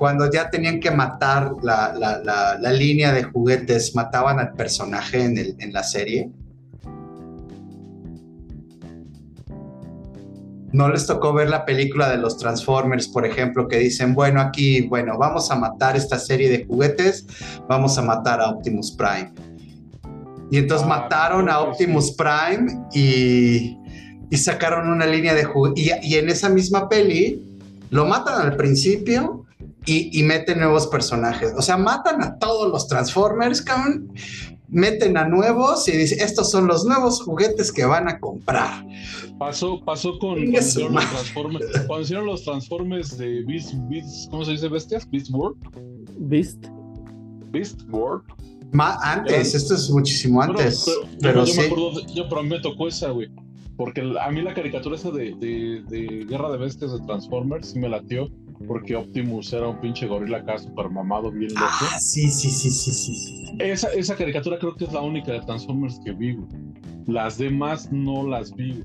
cuando 0.00 0.30
ya 0.32 0.48
tenían 0.48 0.80
que 0.80 0.90
matar 0.90 1.52
la, 1.62 1.92
la- 1.94 2.16
la- 2.24 2.58
la 2.58 2.72
línea 2.72 3.12
de 3.12 3.22
juguetes, 3.22 3.94
mataban 3.94 4.38
al 4.38 4.54
personaje 4.54 5.22
en, 5.22 5.36
el, 5.36 5.54
en 5.58 5.74
la 5.74 5.82
serie? 5.82 6.30
¿No 10.72 10.88
les 10.88 11.06
tocó 11.06 11.34
ver 11.34 11.50
la 11.50 11.66
película 11.66 12.08
de 12.08 12.16
los 12.16 12.38
Transformers, 12.38 13.08
por 13.08 13.26
ejemplo, 13.26 13.68
que 13.68 13.76
dicen, 13.76 14.14
bueno, 14.14 14.40
aquí, 14.40 14.88
bueno, 14.88 15.18
vamos 15.18 15.50
a 15.50 15.56
matar 15.56 15.96
esta 15.96 16.18
serie 16.18 16.48
de 16.48 16.64
juguetes, 16.64 17.26
vamos 17.68 17.98
a 17.98 18.02
matar 18.02 18.40
a 18.40 18.48
Optimus 18.48 18.92
Prime? 18.92 19.34
Y 20.50 20.56
entonces 20.56 20.86
Ah, 20.86 20.88
mataron 21.00 21.50
a 21.50 21.60
Optimus. 21.60 22.16
Prime 22.16 22.72
y, 22.94 23.76
y 24.30 24.36
sacaron 24.38 24.88
una 24.88 25.04
línea 25.04 25.34
de 25.34 25.44
juguetes. 25.44 25.84
Y, 25.84 25.90
y 26.08 26.14
en 26.14 26.30
esa 26.30 26.48
misma 26.48 26.88
peli 26.88 27.42
lo 27.90 28.06
matan 28.06 28.40
al 28.40 28.56
principio 28.56 29.39
y, 29.86 30.18
y 30.18 30.22
meten 30.22 30.60
nuevos 30.60 30.86
personajes. 30.86 31.52
O 31.56 31.62
sea, 31.62 31.76
matan 31.76 32.22
a 32.22 32.38
todos 32.38 32.70
los 32.70 32.88
Transformers, 32.88 33.62
cabrón. 33.62 34.12
Meten 34.68 35.16
a 35.16 35.26
nuevos 35.26 35.88
y 35.88 35.92
dicen, 35.96 36.20
estos 36.20 36.48
son 36.50 36.68
los 36.68 36.84
nuevos 36.84 37.22
juguetes 37.22 37.72
que 37.72 37.84
van 37.84 38.08
a 38.08 38.20
comprar. 38.20 38.86
Pasó, 39.36 39.80
pasó 39.84 40.16
con 40.20 40.34
cuando 40.36 40.58
hicieron, 40.58 40.94
los 40.94 41.02
madre. 41.02 41.08
Transformers, 41.16 41.66
cuando 41.88 42.00
hicieron 42.02 42.26
los 42.26 42.44
Transformers 42.44 43.18
de 43.18 43.42
Beast, 43.42 43.74
Beast, 43.88 44.30
¿cómo 44.30 44.44
se 44.44 44.52
dice 44.52 44.68
bestias? 44.68 45.10
Beast 45.10 45.30
World. 45.30 45.56
¿Viste? 46.18 46.70
Beast 47.50 47.80
World. 47.90 48.22
Ma- 48.70 48.96
antes, 49.02 49.56
esto 49.56 49.74
es 49.74 49.90
muchísimo 49.90 50.40
antes. 50.40 50.84
Pero, 51.20 51.40
yo, 51.40 51.46
yo 51.46 51.52
sí. 51.52 51.58
me 51.58 51.66
acuerdo, 51.66 52.06
yo, 52.14 52.28
pero 52.28 52.40
a 52.40 52.44
mí 52.44 52.50
me 52.50 52.60
tocó 52.60 52.86
esa, 52.86 53.10
güey. 53.10 53.28
Porque 53.76 54.02
a 54.20 54.30
mí 54.30 54.42
la 54.42 54.54
caricatura 54.54 54.94
esa 54.94 55.10
de, 55.10 55.34
de, 55.40 55.82
de 55.88 56.26
Guerra 56.26 56.52
de 56.52 56.58
Bestias 56.58 56.92
de 56.92 57.00
Transformers 57.06 57.70
sí 57.70 57.78
me 57.80 57.88
latió. 57.88 58.28
Porque 58.66 58.94
Optimus 58.94 59.52
era 59.52 59.68
un 59.68 59.80
pinche 59.80 60.06
gorila 60.06 60.38
acá 60.38 60.58
super 60.58 60.88
mamado, 60.90 61.30
bien 61.30 61.52
loco. 61.54 61.66
Ah, 61.66 61.98
sí, 61.98 62.28
sí, 62.30 62.50
sí, 62.50 62.70
sí, 62.70 62.92
sí, 62.92 63.14
sí. 63.14 63.44
Esa, 63.58 63.88
esa 63.88 64.14
caricatura 64.16 64.58
creo 64.58 64.76
que 64.76 64.84
es 64.84 64.92
la 64.92 65.00
única 65.00 65.32
de 65.32 65.40
Transformers 65.40 65.98
que 66.04 66.12
vi, 66.12 66.34
güey. 66.34 66.46
Las 67.06 67.38
demás 67.38 67.90
no 67.90 68.26
las 68.28 68.54
vi. 68.54 68.84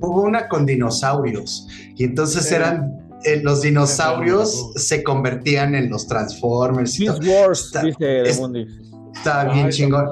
Hubo 0.00 0.22
una 0.22 0.48
con 0.48 0.66
dinosaurios 0.66 1.66
y 1.96 2.04
entonces 2.04 2.50
eran 2.52 2.98
eh, 3.24 3.40
los 3.42 3.62
dinosaurios 3.62 4.72
se 4.76 5.02
convertían 5.02 5.74
en 5.74 5.88
los 5.90 6.06
Transformers. 6.06 7.00
y 7.00 7.08
Wars, 7.08 7.72
dice 7.82 8.22
es- 8.22 8.36
Remundis. 8.36 8.68
Está 9.14 9.40
Ah, 9.42 9.54
bien 9.54 9.70
chingón. 9.70 10.06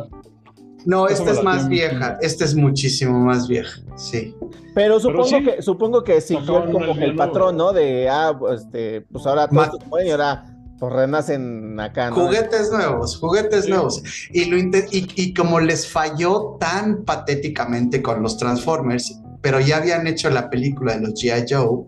No, 0.84 1.09
esta 1.09 1.30
es 1.30 1.42
más 1.42 1.68
vieja. 1.68 2.18
Esta 2.20 2.44
es 2.44 2.54
muchísimo 2.54 3.18
más 3.20 3.48
vieja. 3.48 3.80
Sí. 3.96 4.34
Pero 4.74 4.98
supongo 5.00 5.24
sí, 5.24 5.44
que 5.44 5.62
supongo 5.62 6.02
que 6.02 6.20
siguió 6.20 6.64
como 6.70 6.94
que 6.94 7.04
el 7.04 7.10
línea 7.10 7.16
patrón. 7.16 7.56
¿no? 7.56 7.72
De 7.72 8.09
ah, 8.09 8.34
pues, 8.38 8.62
este, 8.62 9.02
pues 9.02 9.26
ahora 9.26 9.48
todos 9.48 9.86
mueren 9.88 10.09
y 10.09 10.10
ahora 10.10 10.46
pues 10.78 10.92
renacen 10.92 11.78
acá, 11.78 12.10
¿no? 12.10 12.16
Juguetes 12.16 12.72
nuevos, 12.72 13.16
juguetes 13.16 13.66
Sí. 13.66 13.70
nuevos. 13.70 14.02
Y, 14.32 14.46
lo 14.46 14.56
y, 14.59 14.72
y 14.90 15.34
como 15.34 15.60
les 15.60 15.86
falló 15.86 16.56
tan 16.59 17.04
patéticamente 17.04 18.02
con 18.02 18.20
los 18.22 18.36
Transformers, 18.36 19.20
pero 19.40 19.60
ya 19.60 19.76
habían 19.76 20.06
hecho 20.09 20.28
la 20.30 20.50
película 20.50 20.94
de 20.94 21.02
los 21.02 21.14
G.I. 21.14 21.44
Joe, 21.48 21.84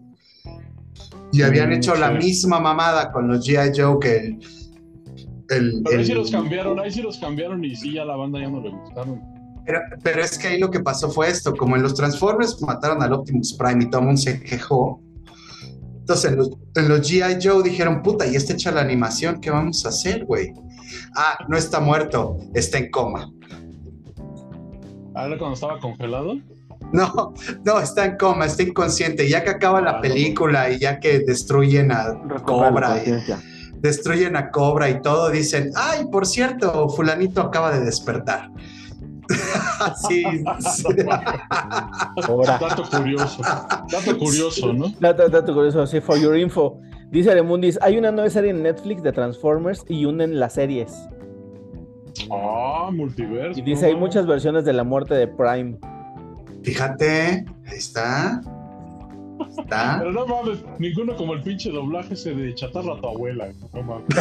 y 1.33 1.43
habían 1.43 1.71
Mm, 1.71 1.73
hecho 1.73 1.95
la 1.97 2.13
misma 2.13 2.61
mamada 2.61 3.11
con 3.11 3.27
los 3.27 3.45
G.I. 3.45 3.73
Joe 3.77 3.99
que 3.99 4.39
el... 5.51 5.83
Pero 5.85 5.99
ahí 5.99 6.05
sí 6.05 6.15
los 6.15 6.31
cambiaron, 6.31 6.79
ahí 6.81 6.91
sí 6.91 7.03
los 7.03 7.19
cambiaron 7.19 7.65
y 7.65 7.75
sí, 7.77 7.99
a 7.99 8.05
la 8.05 8.17
banda 8.17 8.41
ya 8.41 8.49
no 8.51 8.61
le 8.61 8.71
gustaron. 8.71 9.21
Pero, 9.67 9.81
pero 10.03 10.23
es 10.23 10.37
que 10.39 10.49
ahí 10.49 10.59
lo 10.59 10.71
que 10.71 10.81
pasó 10.81 11.11
fue 11.11 11.29
esto, 11.29 11.55
como 11.57 11.77
en 11.77 11.83
los 11.83 11.95
Transformers 11.95 12.61
mataron 12.63 13.03
al 13.03 13.13
Optimus 13.15 13.55
Prime 13.55 13.85
y 13.85 13.91
todo 13.91 14.01
el 14.03 14.07
mundo 14.09 14.21
se 14.21 14.41
quejó. 14.43 15.01
Entonces 16.01 16.33
en 16.33 16.37
los, 16.37 16.51
en 16.75 16.89
los 16.89 17.01
G.I. 17.01 17.39
Joe 17.43 17.63
dijeron, 17.63 18.03
puta, 18.03 18.27
y 18.27 18.37
está 18.37 18.53
hecha 18.53 18.71
la 18.73 18.83
animación, 18.83 19.41
¿qué 19.41 19.51
vamos 19.51 19.87
a 19.87 19.89
hacer, 19.89 20.27
güey? 20.27 20.53
Ah, 21.17 21.39
no 21.49 21.57
está 21.57 21.81
muerto, 21.81 22.37
está 22.53 22.77
en 22.79 22.91
coma. 22.91 23.31
Ahora 25.15 25.39
cuando 25.39 25.55
estaba 25.55 25.79
congelado. 25.79 26.35
No, 26.93 27.33
no, 27.65 27.81
está 27.81 28.05
en 28.05 28.17
coma, 28.19 28.45
está 28.47 28.63
inconsciente. 28.63 29.29
Ya 29.29 29.43
que 29.43 29.51
acaba 29.51 29.79
Ah, 29.79 29.83
la 29.83 29.93
no. 29.95 30.01
película 30.03 30.71
y 30.71 30.79
ya 30.79 31.01
que 31.01 31.21
destruyen 31.21 31.91
a 31.91 32.15
Cobra 32.45 33.03
y. 33.03 33.11
destruyen 33.81 34.37
a 34.37 34.51
Cobra 34.51 34.89
y 34.91 35.01
todo, 35.01 35.31
dicen, 35.31 35.71
ay, 35.75 36.07
por 36.11 36.27
cierto, 36.27 36.89
fulanito 36.89 37.41
acaba 37.41 37.71
de 37.73 37.85
despertar. 37.85 38.51
Así. 39.81 40.25
Dato 42.61 42.83
curioso. 42.91 43.43
Dato 43.43 44.19
curioso, 44.19 44.73
¿no? 44.73 44.93
Dato, 45.01 45.29
dato 45.29 45.55
curioso, 45.55 45.87
sí, 45.87 46.01
for 46.01 46.19
your 46.19 46.37
info. 46.37 46.81
Dice 47.11 47.33
Remundis, 47.33 47.79
hay 47.81 47.97
una 47.97 48.11
nueva 48.11 48.29
serie 48.29 48.51
en 48.51 48.63
Netflix 48.63 49.03
de 49.03 49.13
Transformers 49.13 49.85
y 49.89 50.05
una 50.05 50.25
en 50.25 50.41
las 50.41 50.55
series. 50.55 51.09
Ah, 52.31 52.91
multiverso. 52.93 53.59
Y 53.59 53.63
dice, 53.63 53.87
hay 53.87 53.95
muchas 53.95 54.27
versiones 54.27 54.65
de 54.65 54.73
la 54.73 54.85
muerte 54.85 55.15
de 55.15 55.29
Prime. 55.29 55.79
Fíjate, 56.63 57.45
ahí 57.67 57.77
está. 57.77 58.41
Está. 59.59 59.97
Pero 59.99 60.13
no 60.13 60.27
mames, 60.27 60.59
ninguno 60.79 61.15
como 61.17 61.35
el 61.35 61.43
pinche 61.43 61.71
doblaje 61.71 62.15
ese 62.15 62.35
de 62.35 62.55
chatarra 62.55 62.95
a 62.95 63.01
tu 63.01 63.09
abuela. 63.09 63.49
No 63.73 63.83
mames. 63.83 64.07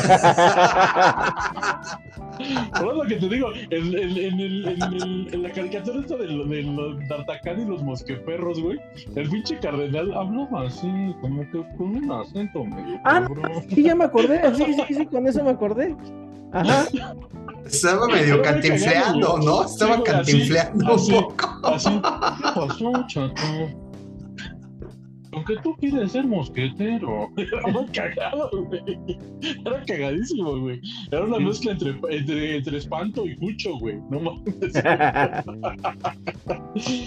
Es 2.39 2.81
lo 2.81 3.03
que 3.07 3.15
te 3.15 3.29
digo, 3.29 3.49
en, 3.69 3.93
en- 3.95 4.17
en 4.17 4.39
el- 4.39 4.67
en 4.67 4.81
el- 4.93 5.29
en 5.33 5.43
la 5.43 5.51
caricatura 5.51 5.99
esta 5.99 6.15
de, 6.17 6.27
de 6.27 6.63
los 6.63 6.97
D'Artagnan 7.07 7.61
y 7.61 7.65
los 7.65 7.83
mosqueperros, 7.83 8.59
güey, 8.59 8.79
el 9.15 9.29
pinche 9.29 9.59
cardenal 9.59 10.11
hablaba 10.13 10.63
así, 10.67 10.89
como 11.21 11.41
que 11.51 11.63
con 11.77 11.95
un 11.97 12.11
acento 12.11 12.63
medio 12.65 12.99
Ah, 13.05 13.21
cabrón. 13.27 13.63
sí, 13.69 13.83
ya 13.83 13.95
me 13.95 14.05
acordé. 14.05 14.41
Sí, 14.55 14.65
sí, 14.87 14.93
sí, 14.95 15.05
con 15.05 15.27
eso 15.27 15.43
me 15.43 15.51
acordé. 15.51 15.95
Ajá. 16.51 16.85
Estaba 17.65 18.07
medio 18.07 18.41
cantinfleando, 18.41 19.37
¿no? 19.39 19.63
Estaba 19.65 19.95
Sí, 19.95 20.01
güey, 20.01 20.11
así, 20.15 20.31
cantinfleando 20.31 20.93
así. 20.95 21.13
un 21.13 21.21
poco. 21.23 21.67
Así, 21.67 21.89
¿qué 21.89 22.59
pasó, 22.59 22.91
chato? 23.07 23.41
Aunque 25.33 25.55
tú 25.63 25.75
quieres 25.77 26.11
ser 26.11 26.25
mosquetero. 26.27 27.29
Era 27.37 27.67
muy 27.71 27.85
cagado, 27.87 28.49
güey. 28.65 28.81
Era 29.65 29.83
cagadísimo, 29.85 30.59
güey. 30.59 30.79
Era 31.11 31.23
una 31.25 31.39
mezcla 31.39 31.71
entre, 31.73 31.95
entre, 32.09 32.57
entre 32.57 32.77
espanto 32.77 33.25
y 33.25 33.35
cucho, 33.37 33.77
güey. 33.79 33.97
No 34.09 34.19
mames. 34.19 34.73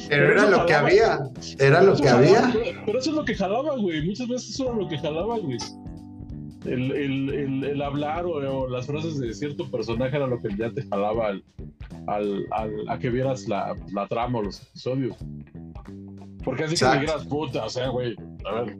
Pero 0.08 0.32
era 0.32 0.50
lo 0.50 0.66
que 0.66 0.74
había. 0.74 1.18
Era 1.58 1.82
lo 1.82 1.94
que 1.96 2.02
jalaba, 2.04 2.18
había. 2.18 2.50
Pero, 2.52 2.80
pero 2.86 2.98
eso 2.98 3.10
es 3.10 3.16
lo 3.16 3.24
que 3.24 3.34
jalaba, 3.34 3.76
güey. 3.76 4.06
Muchas 4.06 4.28
veces 4.28 4.50
eso 4.50 4.66
era 4.68 4.76
lo 4.76 4.88
que 4.88 4.98
jalaba, 4.98 5.38
güey. 5.38 5.58
El, 6.64 6.90
el, 6.92 7.30
el, 7.34 7.64
el 7.64 7.82
hablar 7.82 8.24
o, 8.26 8.32
o 8.62 8.68
las 8.68 8.86
frases 8.86 9.18
de 9.18 9.32
cierto 9.34 9.70
personaje 9.70 10.16
era 10.16 10.26
lo 10.26 10.40
que 10.42 10.48
ya 10.56 10.70
te 10.72 10.82
jalaba 10.88 11.28
al, 11.28 11.44
al, 12.08 12.46
al- 12.50 12.88
a 12.88 12.98
que 12.98 13.10
vieras 13.10 13.46
la, 13.46 13.76
la 13.92 14.08
trama 14.08 14.40
o 14.40 14.42
los 14.42 14.62
episodios. 14.62 15.16
Porque 16.46 16.64
así 16.64 16.70
que 16.76 16.84
Exacto. 16.84 16.94
me 16.94 17.00
dijeras, 17.02 17.26
puta, 17.26 17.64
o 17.66 17.68
sea, 17.68 17.88
güey, 17.88 18.16
a 18.50 18.62
ver, 18.62 18.78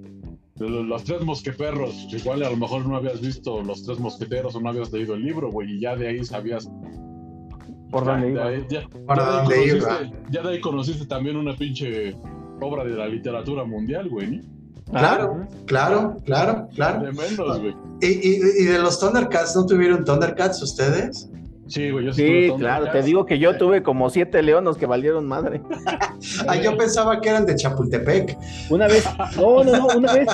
lo- 0.58 0.82
los 0.84 1.04
tres 1.04 1.20
mosqueperros, 1.22 2.06
igual 2.10 2.42
a 2.44 2.48
lo 2.50 2.56
mejor 2.56 2.86
no 2.88 2.96
habías 2.96 3.20
visto 3.20 3.62
los 3.62 3.82
tres 3.84 3.98
mosqueteros 3.98 4.54
o 4.54 4.60
no 4.60 4.70
habías 4.70 4.90
leído 4.92 5.12
el 5.14 5.22
libro, 5.22 5.50
güey, 5.50 5.72
y 5.76 5.80
ya 5.80 5.94
de 5.96 6.08
ahí 6.08 6.24
sabías 6.24 6.70
Por 7.90 8.04
ya, 8.06 8.12
dónde 8.12 8.26
de 8.28 8.32
iba. 8.32 8.46
ahí- 8.46 8.66
ya- 8.70 8.88
¿Para 9.06 9.22
ya 9.22 9.30
de 9.30 9.36
ahí 9.36 9.42
dónde 9.68 9.76
iba? 9.76 9.88
conociste- 9.98 10.16
Ya 10.30 10.42
de 10.42 10.48
ahí 10.48 10.60
conociste 10.60 11.06
también 11.06 11.36
una 11.36 11.54
pinche 11.56 12.16
obra 12.62 12.84
de 12.84 12.92
la 12.94 13.06
literatura 13.06 13.64
mundial, 13.64 14.08
güey. 14.08 14.36
¿no? 14.38 14.42
Claro, 14.92 15.46
claro, 15.66 16.16
claro, 16.24 16.68
claro. 16.74 17.00
Tremendos, 17.02 17.60
güey. 17.60 17.74
¿Y, 18.00 18.06
y, 18.06 18.40
y 18.60 18.64
de 18.66 18.78
los 18.78 19.00
Thundercats 19.00 19.56
no 19.56 19.66
tuvieron 19.66 20.04
Thundercats 20.04 20.62
ustedes? 20.62 21.28
Sí, 21.68 21.90
güey, 21.90 22.06
yo 22.06 22.12
sí 22.12 22.48
claro, 22.58 22.90
te 22.92 23.02
digo 23.02 23.26
que 23.26 23.38
yo 23.38 23.56
tuve 23.56 23.82
como 23.82 24.08
siete 24.10 24.42
leonos 24.42 24.76
que 24.78 24.86
valieron 24.86 25.26
madre. 25.26 25.60
Ah, 26.48 26.56
yo 26.56 26.76
pensaba 26.76 27.20
que 27.20 27.28
eran 27.28 27.44
de 27.44 27.54
Chapultepec. 27.56 28.36
Una 28.70 28.86
vez, 28.86 29.04
no, 29.36 29.62
no, 29.64 29.72
no, 29.76 29.86
una 29.98 30.14
vez, 30.14 30.26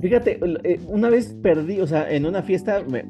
fíjate, 0.00 0.40
eh, 0.64 0.80
una 0.88 1.10
vez 1.10 1.36
perdí, 1.42 1.80
o 1.80 1.86
sea, 1.86 2.10
en 2.10 2.24
una 2.24 2.42
fiesta, 2.42 2.82
me, 2.88 3.04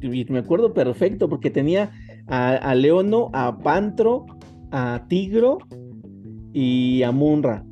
y 0.00 0.24
me 0.30 0.38
acuerdo 0.38 0.72
perfecto, 0.72 1.28
porque 1.28 1.50
tenía 1.50 1.90
a, 2.26 2.54
a 2.54 2.74
Leono, 2.74 3.30
a 3.34 3.58
Pantro, 3.58 4.24
a 4.70 5.04
Tigro 5.08 5.58
y 6.52 7.02
a 7.02 7.12
Munra. 7.12 7.64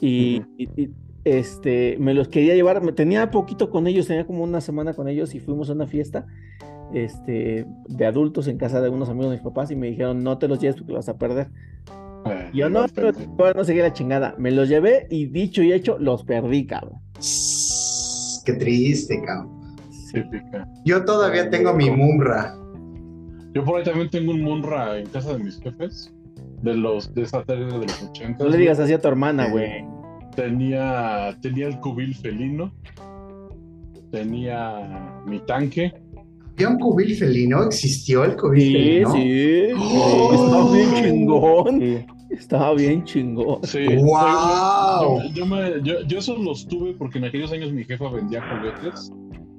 Y, 0.00 0.42
y- 0.58 0.68
y, 0.76 0.90
este, 1.24 1.96
me 2.00 2.12
los 2.14 2.28
quería 2.28 2.54
llevar, 2.54 2.82
me 2.82 2.92
tenía 2.92 3.30
poquito 3.30 3.70
con 3.70 3.86
ellos, 3.86 4.06
tenía 4.08 4.26
como 4.26 4.42
una 4.44 4.60
semana 4.60 4.92
con 4.92 5.08
ellos 5.08 5.34
y 5.34 5.40
fuimos 5.40 5.70
a 5.70 5.72
una 5.72 5.86
fiesta. 5.86 6.26
Este, 6.94 7.66
de 7.88 8.06
adultos 8.06 8.48
en 8.48 8.58
casa 8.58 8.80
de 8.80 8.88
unos 8.88 9.08
amigos 9.08 9.30
de 9.30 9.36
mis 9.36 9.44
papás 9.44 9.70
y 9.70 9.76
me 9.76 9.88
dijeron, 9.88 10.22
no 10.22 10.38
te 10.38 10.48
los 10.48 10.58
lleves 10.60 10.76
porque 10.76 10.92
los 10.92 11.06
vas 11.06 11.14
a 11.14 11.18
perder. 11.18 11.48
Eh, 12.26 12.50
Y 12.52 12.58
yo 12.58 12.70
no, 12.70 12.82
depende. 12.82 13.26
no, 13.38 13.52
no 13.52 13.64
seguí 13.64 13.80
la 13.80 13.92
chingada. 13.92 14.34
Me 14.38 14.50
los 14.50 14.68
llevé 14.68 15.06
y 15.10 15.26
dicho 15.26 15.62
y 15.62 15.72
hecho, 15.72 15.98
los 15.98 16.22
perdí, 16.24 16.66
cabrón. 16.66 16.98
Qué 18.44 18.52
triste, 18.54 19.20
cabrón. 19.22 19.60
Yo 20.84 21.04
todavía 21.04 21.48
tengo 21.50 21.72
mi 21.72 21.90
Mumra. 21.90 22.54
Yo 23.54 23.64
por 23.64 23.78
ahí 23.78 23.84
también 23.84 24.10
tengo 24.10 24.32
un 24.32 24.42
Munra 24.42 24.98
en 24.98 25.06
casa 25.06 25.36
de 25.36 25.44
mis 25.44 25.60
jefes. 25.60 26.12
De 26.62 26.74
los 26.74 27.12
de 27.14 27.22
esa 27.22 27.44
serie 27.44 27.64
de 27.66 27.72
los 27.78 28.02
80. 28.02 28.44
No 28.44 28.50
le 28.50 28.56
digas 28.58 28.78
así 28.78 28.92
a 28.92 29.00
tu 29.00 29.08
hermana, 29.08 29.48
güey. 29.50 29.84
Tenía, 30.36 31.36
tenía 31.42 31.66
el 31.66 31.78
cubil 31.80 32.14
felino. 32.14 32.72
Tenía 34.10 35.22
mi 35.26 35.40
tanque. 35.40 35.92
¿Había 36.54 36.68
un 36.68 36.78
cubil 36.78 37.14
felino? 37.16 37.62
¿Existió 37.64 38.24
el 38.24 38.36
cubil 38.36 38.62
Sí, 38.62 38.72
felino? 38.72 39.12
sí. 39.12 39.62
¡Oh! 39.76 40.32
Estaba 40.34 40.72
bien 40.72 40.94
chingón. 40.94 41.82
Estaba 42.30 42.74
bien 42.74 43.04
chingón. 43.04 43.58
Sí. 43.64 43.86
¡Wow! 43.96 45.22
Yo, 45.22 45.28
yo 45.34 45.46
me- 45.46 45.82
yo- 45.82 46.02
yo 46.06 46.18
esos 46.18 46.38
los 46.38 46.66
tuve 46.68 46.92
porque 46.94 47.18
en 47.18 47.24
aquellos 47.24 47.52
años 47.52 47.72
mi 47.72 47.84
jefa 47.84 48.08
vendía 48.10 48.42
juguetes. 48.42 49.12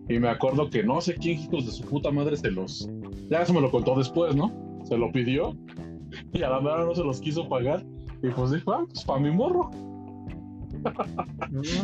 Y 0.09 0.19
me 0.19 0.27
acuerdo 0.29 0.69
que 0.69 0.83
no 0.83 0.99
sé 1.01 1.15
quién 1.15 1.39
hijos 1.39 1.65
de 1.65 1.71
su 1.71 1.83
puta 1.85 2.11
madre 2.11 2.35
se 2.35 2.51
los. 2.51 2.89
Ya 3.29 3.41
eso 3.41 3.53
me 3.53 3.61
lo 3.61 3.71
contó 3.71 3.95
después, 3.97 4.35
¿no? 4.35 4.51
Se 4.83 4.97
lo 4.97 5.11
pidió. 5.11 5.55
Y 6.33 6.43
a 6.43 6.49
la 6.49 6.59
mera 6.59 6.83
no 6.85 6.93
se 6.93 7.03
los 7.03 7.19
quiso 7.21 7.47
pagar. 7.47 7.83
Y 8.21 8.29
pues 8.29 8.51
dijo, 8.51 8.73
ah, 8.73 8.85
pues 8.91 9.03
para 9.05 9.19
mi 9.19 9.31
morro. 9.31 9.71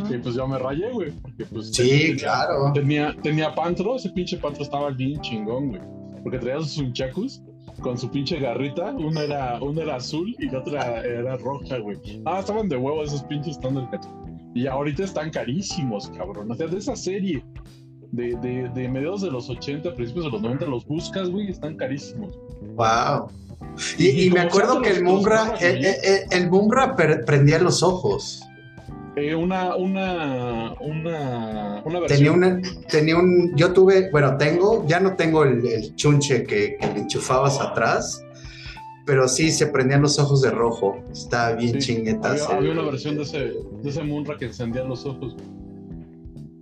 Y 0.10 0.18
pues 0.18 0.36
yo 0.36 0.48
me 0.48 0.58
rayé, 0.58 0.92
güey. 0.92 1.12
Porque 1.12 1.46
pues. 1.46 1.68
Sí, 1.72 1.90
tenía- 1.90 2.16
claro. 2.18 2.72
Tenía, 2.74 3.16
tenía 3.22 3.56
Pantro, 3.56 3.96
ese 3.96 4.10
pinche 4.10 4.38
Pantro 4.38 4.64
estaba 4.64 4.90
bien 4.92 5.20
chingón, 5.22 5.70
güey. 5.70 5.82
Porque 6.24 6.40
traía 6.40 6.60
sus 6.60 6.78
unchakus 6.78 7.42
con 7.82 7.98
su 7.98 8.10
pinche 8.10 8.40
garrita. 8.40 8.92
Una 8.94 9.22
era, 9.22 9.62
una 9.62 9.82
era 9.84 9.96
azul 9.98 10.36
y 10.40 10.50
la 10.50 10.60
otra 10.60 11.02
era 11.02 11.38
roja, 11.38 11.78
güey. 11.78 11.98
Ah, 12.26 12.40
estaban 12.40 12.68
de 12.70 12.76
huevo 12.78 13.04
esos 13.04 13.24
pinches 13.24 13.60
Thundercats. 13.60 14.08
Y 14.56 14.68
ahorita 14.68 15.04
están 15.04 15.30
carísimos, 15.30 16.10
cabrón. 16.18 16.52
O 16.52 16.56
sea, 16.56 16.68
de 16.68 16.78
esa 16.78 16.96
serie 16.96 17.44
de, 18.12 18.36
de, 18.42 18.68
de 18.74 18.90
mediados 18.90 19.22
de 19.22 19.30
los 19.32 19.50
80, 19.50 19.94
principios 19.96 20.26
de 20.26 20.32
los 20.32 20.42
90, 20.42 20.66
los 20.66 20.86
buscas, 20.86 21.30
güey, 21.30 21.50
están 21.50 21.76
carísimos. 21.78 22.38
Wow. 22.76 23.28
Y, 24.00 24.26
y 24.26 24.30
me 24.32 24.40
acuerdo 24.40 24.82
que 24.82 24.90
el 24.90 25.04
Mumra, 25.04 25.44
Mumras, 25.44 25.62
el, 25.62 25.78
güey. 25.80 25.92
el- 26.04 26.44
el 26.44 26.50
Mumra 26.50 26.96
prendía 26.96 27.60
los 27.60 27.84
ojos. 27.84 28.42
Eh, 29.16 29.36
una, 29.36 29.76
una, 29.76 30.74
una, 30.80 31.82
una 31.84 32.00
versión. 32.00 32.08
Tenía 32.08 32.32
una, 32.32 32.62
tenía 32.90 33.18
un, 33.18 33.56
yo 33.56 33.74
tuve, 33.74 34.10
bueno, 34.12 34.38
tengo, 34.38 34.86
ya 34.88 35.00
no 35.00 35.16
tengo 35.16 35.44
el, 35.44 35.66
el 35.66 35.96
chunche 35.96 36.44
que, 36.44 36.78
que 36.80 36.88
le 36.88 37.00
enchufabas 37.02 37.60
atrás, 37.60 38.24
pero 39.06 39.28
sí 39.28 39.52
se 39.52 39.68
prendían 39.68 40.02
los 40.02 40.20
ojos 40.20 40.42
de 40.42 40.52
rojo. 40.52 41.04
Estaba 41.12 41.54
bien 41.54 41.82
Sí, 41.82 41.96
chinguetas. 41.96 42.48
Había, 42.50 42.72
una 42.72 42.84
versión 42.84 43.18
de 43.18 43.24
ese, 43.24 43.40
de 43.40 43.90
ese 43.90 44.04
Munra 44.04 44.38
que 44.38 44.46
encendía 44.46 44.84
los 44.84 45.06
ojos. 45.06 45.36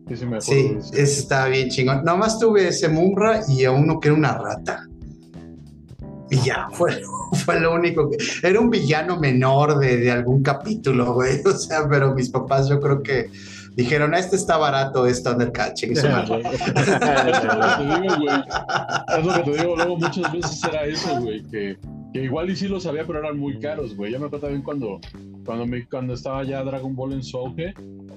Sí, 0.07 0.15
sí. 0.15 0.25
Sí, 0.39 0.77
ese 0.93 1.03
estaba 1.19 1.47
bien 1.47 1.69
chingón. 1.69 2.05
Nomás 2.05 2.39
tuve 2.39 2.69
ese 2.69 2.87
Mumra 2.87 3.41
y 3.49 3.65
a 3.65 3.71
uno 3.71 3.99
que 3.99 4.07
era 4.07 4.17
una 4.17 4.37
rata. 4.37 4.87
Y 6.29 6.41
ya, 6.41 6.67
fue, 6.71 7.01
fue 7.45 7.59
lo 7.59 7.73
único 7.73 8.09
que... 8.09 8.17
Era 8.43 8.59
un 8.59 8.69
villano 8.69 9.17
menor 9.17 9.79
de, 9.79 9.97
de 9.97 10.11
algún 10.11 10.43
capítulo, 10.43 11.13
güey. 11.13 11.41
O 11.45 11.51
sea, 11.51 11.87
pero 11.89 12.13
mis 12.13 12.29
papás 12.29 12.69
yo 12.69 12.79
creo 12.79 13.01
que 13.01 13.29
dijeron, 13.75 14.13
este 14.13 14.35
está 14.35 14.57
barato, 14.57 15.05
es 15.07 15.23
Thundercat, 15.23 15.75
chingue 15.75 15.95
su 15.95 16.07
madre". 16.07 16.41
Es 16.41 16.77
lo 16.77 16.83
que 16.83 17.75
te 17.77 18.01
digo, 18.01 18.15
güey. 18.17 18.43
Es 19.17 19.25
lo 19.25 19.33
que 19.33 19.43
te 19.43 19.57
digo, 19.57 19.75
luego 19.75 19.97
muchas 19.97 20.31
veces 20.31 20.63
era 20.63 20.83
eso, 20.83 21.21
güey, 21.21 21.43
que, 21.43 21.77
que 22.19 22.25
igual 22.25 22.49
y 22.49 22.55
sí 22.55 22.67
lo 22.67 22.79
sabía, 22.79 23.05
pero 23.05 23.19
eran 23.19 23.37
muy 23.37 23.59
caros, 23.59 23.95
güey. 23.95 24.11
Yo 24.11 24.19
me 24.19 24.25
acuerdo 24.25 24.47
también 24.47 24.63
cuando, 24.63 24.99
cuando, 25.45 25.65
me, 25.65 25.85
cuando 25.87 26.13
estaba 26.13 26.43
ya 26.43 26.63
Dragon 26.63 26.95
Ball 26.95 27.13
en 27.13 27.23
su 27.23 27.37
auge 27.37 27.73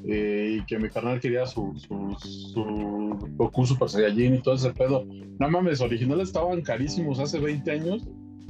eh, 0.09 0.59
y 0.61 0.65
que 0.67 0.79
mi 0.79 0.89
canal 0.89 1.21
quería 1.21 1.47
su, 1.47 1.73
su, 1.77 2.17
su 2.19 3.19
Goku 3.37 3.67
Super 3.67 3.89
Saiyajin 3.89 4.37
y 4.37 4.39
todo 4.43 4.55
ese 4.55 4.73
pedo. 4.73 5.05
No 5.39 5.51
mames, 5.51 5.81
originales 5.81 6.29
estaban 6.29 6.61
carísimos 6.63 7.19
hace 7.19 7.39
20 7.39 7.71
años. 7.71 8.07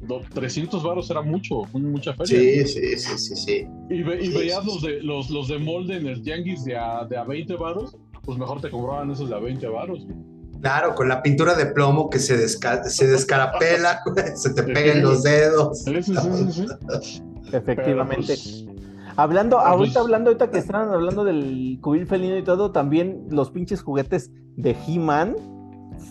Do- 0.06 0.22
300 0.32 0.82
varos 0.82 1.10
era 1.10 1.20
mucho, 1.20 1.62
mucha 1.74 2.14
feria. 2.14 2.66
Sí, 2.66 2.80
sí, 2.80 2.96
sí, 2.96 3.18
sí, 3.18 3.36
sí. 3.36 3.66
Y, 3.90 4.02
ve- 4.02 4.20
y 4.22 4.26
Sí, 4.28 4.32
veías 4.38 4.60
sí, 4.64 4.66
los 4.66 4.82
de, 4.82 5.02
los, 5.02 5.30
los 5.30 5.48
de 5.48 5.58
molde 5.58 5.96
en 5.96 6.06
el 6.06 6.22
tianguis 6.22 6.64
de 6.64 6.76
a, 6.76 7.04
de 7.04 7.16
a 7.18 7.24
20 7.24 7.54
varos, 7.56 7.96
pues 8.24 8.38
mejor 8.38 8.60
te 8.62 8.70
cobraban 8.70 9.10
esos 9.10 9.28
de 9.28 9.34
a 9.36 9.38
20 9.38 9.66
varos. 9.68 10.04
güey. 10.06 10.16
Claro, 10.60 10.94
con 10.94 11.08
la 11.08 11.22
pintura 11.22 11.54
de 11.54 11.66
plomo 11.66 12.10
que 12.10 12.18
se, 12.18 12.36
desca- 12.36 12.84
se 12.84 13.06
descarapela, 13.06 14.00
güey, 14.06 14.36
se 14.36 14.52
te 14.52 14.62
pega 14.62 14.92
en 14.92 15.02
los 15.02 15.22
dedos. 15.22 15.82
Sí, 15.84 16.02
sí, 16.02 16.14
sí, 16.14 16.52
sí, 16.52 16.66
sí. 17.02 17.22
Efectivamente. 17.52 18.24
Pues, 18.26 18.64
Hablando, 19.16 19.56
Pero, 19.58 19.68
ahorita 19.68 19.94
pues- 19.94 20.04
hablando, 20.04 20.30
ahorita 20.30 20.50
que 20.50 20.58
estaban 20.58 20.88
hablando 20.90 21.24
del 21.24 21.78
cubil 21.82 22.06
felino 22.06 22.36
y 22.38 22.44
todo, 22.44 22.70
también 22.72 23.26
los 23.28 23.50
pinches 23.50 23.82
juguetes 23.82 24.30
de 24.56 24.74
He-Man, 24.86 25.36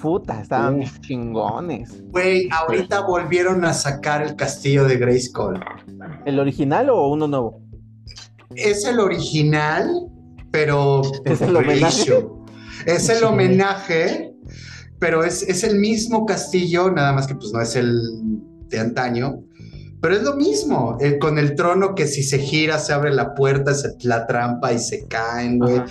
puta, 0.01 0.41
estaban 0.41 0.79
Uf. 0.81 0.99
chingones. 0.99 2.03
Güey, 2.11 2.49
ahorita 2.51 3.01
volvieron 3.01 3.65
a 3.65 3.73
sacar 3.73 4.21
el 4.21 4.35
castillo 4.35 4.85
de 4.85 4.97
Grayskull. 4.97 5.59
¿El 6.25 6.39
original 6.39 6.89
o 6.89 7.07
uno 7.09 7.27
nuevo? 7.27 7.61
Es 8.55 8.83
el 8.85 8.99
original, 8.99 9.89
pero 10.51 11.01
¿Es 11.25 11.41
el 11.41 11.55
homenaje? 11.55 12.25
Es 12.85 13.09
el 13.09 13.23
homenaje, 13.23 14.28
pero 14.99 15.23
es, 15.23 15.43
es 15.43 15.63
el 15.63 15.79
mismo 15.79 16.25
castillo, 16.25 16.91
nada 16.91 17.13
más 17.13 17.27
que 17.27 17.35
pues 17.35 17.51
no 17.53 17.61
es 17.61 17.75
el 17.75 17.99
de 18.67 18.79
antaño. 18.79 19.39
Pero 20.01 20.15
es 20.15 20.23
lo 20.23 20.35
mismo, 20.35 20.97
eh, 21.01 21.17
con 21.19 21.37
el 21.37 21.55
trono 21.55 21.93
que 21.93 22.07
si 22.07 22.23
se 22.23 22.39
gira 22.39 22.79
se 22.79 22.93
abre 22.93 23.13
la 23.13 23.33
puerta, 23.33 23.73
se 23.73 23.95
la 24.03 24.25
trampa 24.27 24.71
y 24.71 24.79
se 24.79 25.05
caen, 25.07 25.59
güey. 25.59 25.81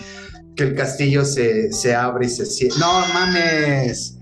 Que 0.56 0.64
el 0.64 0.74
castillo 0.74 1.24
se, 1.24 1.70
se 1.72 1.94
abre 1.94 2.26
y 2.26 2.30
se 2.30 2.46
cierra. 2.46 2.76
No 2.80 3.00
mames. 3.14 4.16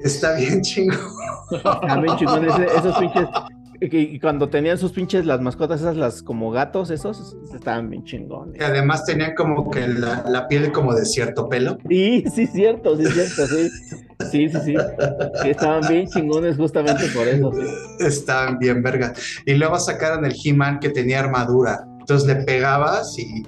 Está 0.00 0.34
bien 0.34 0.60
chingón. 0.62 0.98
También 1.88 2.16
chingones, 2.18 2.52
ese- 2.54 2.78
esos 2.78 2.98
pinches. 2.98 3.26
Y 3.80 4.18
cuando 4.20 4.48
tenían 4.48 4.78
sus 4.78 4.92
pinches, 4.92 5.26
las 5.26 5.40
mascotas, 5.40 5.80
esas, 5.80 5.96
las 5.96 6.22
como 6.22 6.50
gatos, 6.50 6.90
esos, 6.90 7.36
estaban 7.54 7.90
bien 7.90 8.04
chingones. 8.04 8.60
Y 8.60 8.64
además 8.64 9.04
tenían 9.04 9.34
como 9.34 9.70
que 9.70 9.86
la, 9.86 10.24
la 10.28 10.48
piel 10.48 10.72
como 10.72 10.94
de 10.94 11.04
cierto 11.04 11.48
pelo. 11.48 11.78
Sí, 11.88 12.24
sí, 12.34 12.46
cierto, 12.46 12.96
sí, 12.96 13.04
cierto, 13.06 13.46
sí. 13.46 13.70
Sí, 14.30 14.48
sí, 14.48 14.58
sí. 14.64 14.74
Sí, 15.42 15.50
estaban 15.50 15.82
bien 15.88 16.06
chingones 16.06 16.56
justamente 16.56 17.06
por 17.14 17.28
eso. 17.28 17.52
sí. 17.52 18.04
Estaban 18.04 18.58
bien 18.58 18.82
verga. 18.82 19.12
Y 19.44 19.54
luego 19.54 19.78
sacaron 19.78 20.24
el 20.24 20.34
He-Man 20.42 20.78
que 20.80 20.90
tenía 20.90 21.20
armadura. 21.20 21.86
Entonces 22.00 22.26
le 22.26 22.44
pegabas 22.44 23.18
y 23.18 23.42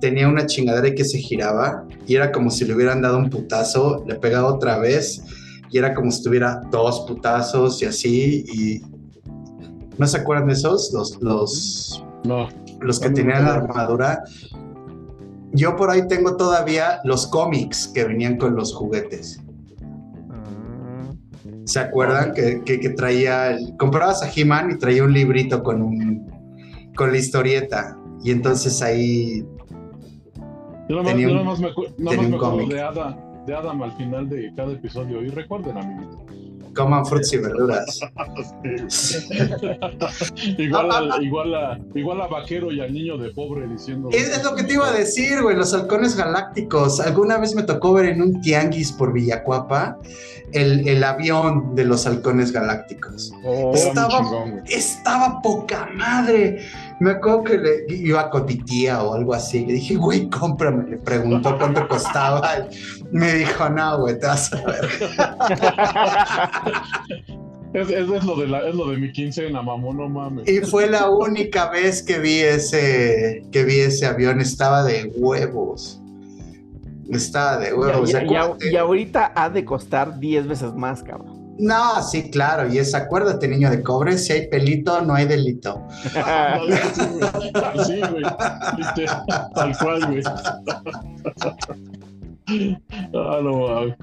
tenía 0.00 0.28
una 0.28 0.46
chingadera 0.46 0.94
que 0.94 1.04
se 1.04 1.18
giraba 1.18 1.86
y 2.06 2.16
era 2.16 2.32
como 2.32 2.50
si 2.50 2.64
le 2.64 2.74
hubieran 2.74 3.02
dado 3.02 3.18
un 3.18 3.28
putazo, 3.28 4.02
le 4.06 4.14
pegaba 4.16 4.48
otra 4.48 4.78
vez 4.78 5.22
y 5.70 5.78
era 5.78 5.94
como 5.94 6.10
si 6.10 6.22
tuviera 6.22 6.60
dos 6.70 7.04
putazos 7.06 7.80
y 7.82 7.86
así. 7.86 8.44
Y 8.52 8.82
¿no 10.00 10.06
se 10.06 10.16
acuerdan 10.18 10.48
de 10.48 10.54
esos? 10.54 10.90
Los, 10.94 11.20
los, 11.22 12.04
no, 12.24 12.48
los 12.80 12.98
que 12.98 13.08
No, 13.10 13.14
tenían 13.14 13.44
la 13.44 13.54
armadura. 13.54 14.24
Yo 15.52 15.76
por 15.76 15.90
ahí 15.90 16.08
tengo 16.08 16.36
todavía 16.36 17.00
los 17.04 17.26
cómics 17.26 17.88
que 17.94 18.04
venían 18.04 18.38
con 18.38 18.56
los 18.56 18.72
juguetes. 18.74 19.40
¿Se 21.64 21.78
acuerdan 21.80 22.32
que, 22.34 22.62
que- 22.64 22.80
que 22.80 22.90
traía, 22.90 23.50
el- 23.52 23.76
comprabas 23.76 24.22
a 24.22 24.30
He-Man 24.34 24.70
y 24.72 24.78
traía 24.78 25.04
un 25.04 25.12
librito 25.12 25.62
con 25.62 25.82
un 25.82 26.28
con 26.96 27.12
la 27.12 27.18
historieta 27.18 27.96
y 28.24 28.30
entonces 28.32 28.82
ahí 28.82 29.44
yo 30.88 30.96
nada 30.96 31.02
más, 31.02 31.12
Tenía 31.12 31.28
yo 31.28 31.32
un- 31.32 31.36
nada 31.36 31.50
más 31.50 31.60
me, 31.60 31.68
nada 31.68 32.16
más 32.16 32.26
acuerdo 32.26 32.38
cómic. 32.38 32.68
de, 32.72 32.80
Ada, 32.80 33.42
de 33.46 33.54
Adam 33.54 33.82
al 33.82 33.92
final 33.92 34.28
de 34.28 34.52
cada 34.56 34.72
episodio. 34.72 35.22
Y 35.22 35.28
recuerden, 35.28 35.76
amiguitos. 35.78 36.20
Coman 36.74 37.06
frutas 37.06 37.32
y 37.32 37.36
verduras. 37.38 38.00
igual, 40.58 40.90
a, 40.90 41.22
igual, 41.22 41.54
a, 41.54 41.78
igual 41.94 42.20
a 42.20 42.26
Vaquero 42.26 42.72
y 42.72 42.80
al 42.80 42.92
niño 42.92 43.18
de 43.18 43.30
pobre 43.30 43.66
diciendo. 43.66 44.08
Es, 44.12 44.36
es 44.36 44.44
lo 44.44 44.54
que 44.54 44.64
te 44.64 44.74
iba 44.74 44.88
a 44.88 44.92
decir, 44.92 45.42
güey, 45.42 45.56
los 45.56 45.72
halcones 45.74 46.16
galácticos. 46.16 47.00
Alguna 47.00 47.38
vez 47.38 47.54
me 47.54 47.62
tocó 47.62 47.92
ver 47.92 48.06
en 48.06 48.22
un 48.22 48.40
tianguis 48.40 48.92
por 48.92 49.12
Villacuapa 49.12 49.98
el, 50.52 50.86
el 50.88 51.04
avión 51.04 51.74
de 51.74 51.84
los 51.84 52.06
halcones 52.06 52.52
galácticos. 52.52 53.32
oh, 53.44 53.72
estaba- 53.74 54.08
chingón. 54.18 54.62
Estaba 54.68 55.40
poca 55.42 55.88
madre. 55.94 56.66
Me 57.00 57.12
acuerdo 57.12 57.44
que 57.44 57.58
le, 57.58 57.94
iba 57.94 58.28
con 58.30 58.44
mi 58.44 58.56
tía 58.56 59.02
o 59.02 59.14
algo 59.14 59.32
así. 59.32 59.64
Le 59.64 59.74
dije, 59.74 59.94
güey, 59.96 60.28
cómprame. 60.28 60.90
Le 60.90 60.96
preguntó 60.98 61.56
cuánto 61.56 61.86
costaba. 61.88 62.66
Me 63.12 63.34
dijo, 63.34 63.68
no, 63.70 63.98
güey, 64.00 64.18
te 64.18 64.26
vas 64.26 64.52
a 64.52 64.62
ver. 64.66 64.88
Es, 67.72 67.88
es, 67.88 68.10
es 68.10 68.24
lo 68.24 68.34
de 68.34 68.48
la, 68.48 68.66
es 68.68 68.74
lo 68.74 68.90
de 68.90 68.96
mi 68.96 69.12
quincena, 69.12 69.62
mamón, 69.62 69.96
no 69.96 70.08
mames. 70.08 70.48
Y 70.48 70.58
fue 70.60 70.90
la 70.90 71.08
única 71.08 71.70
vez 71.70 72.02
que 72.02 72.18
vi 72.18 72.40
ese, 72.40 73.44
que 73.52 73.62
vi 73.62 73.78
ese 73.78 74.06
avión. 74.06 74.40
Estaba 74.40 74.82
de 74.82 75.04
huevos. 75.14 76.00
Está 77.08 77.58
de 77.58 77.72
huevos. 77.72 78.10
y- 78.60 78.74
ahorita 78.76 79.32
ha 79.36 79.50
de 79.50 79.64
costar 79.64 80.18
10 80.18 80.48
veces 80.48 80.74
más, 80.74 81.04
cabrón. 81.04 81.54
No, 81.60 82.02
sí, 82.02 82.28
claro. 82.30 82.66
Y 82.72 82.78
es 82.78 82.92
acuérdate, 82.92 83.46
niño 83.46 83.70
de 83.70 83.84
cobre, 83.84 84.18
si 84.18 84.32
hay 84.32 84.48
pelito, 84.48 85.02
no 85.02 85.14
hay 85.14 85.26
delito. 85.26 85.80
Sí, 87.86 88.00
güey. 88.10 88.24
Tal 89.54 89.78
cual, 89.78 90.06
güey. 90.06 90.22
Ah, 93.14 93.40
no 93.42 93.68
mames. 93.68 93.94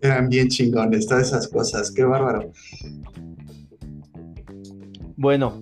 Eran 0.00 0.28
bien 0.28 0.48
chingones, 0.48 1.06
todas 1.06 1.28
esas 1.28 1.46
cosas. 1.48 1.90
Qué 1.90 2.04
bárbaro. 2.04 2.50
Bueno, 5.16 5.52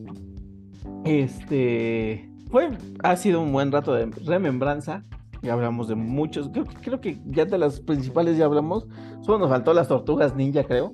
este 1.05 2.28
fue, 2.51 2.70
ha 3.02 3.16
sido 3.16 3.40
un 3.43 3.52
buen 3.52 3.72
rato 3.72 3.94
de 3.94 4.06
remembranza. 4.24 5.05
Ya 5.43 5.52
hablamos 5.52 5.88
de 5.88 5.94
muchos, 5.94 6.48
creo, 6.48 6.64
que- 6.64 6.76
creo 6.76 7.01
que 7.01 7.18
ya 7.26 7.44
de 7.44 7.59
las 7.59 7.80
principales 7.80 8.36
ya 8.36 8.47
hablamos. 8.47 8.86
Solo 9.22 9.38
nos 9.38 9.51
faltó 9.51 9.72
las 9.72 9.88
tortugas 9.88 10.34
ninja, 10.34 10.64
creo. 10.64 10.93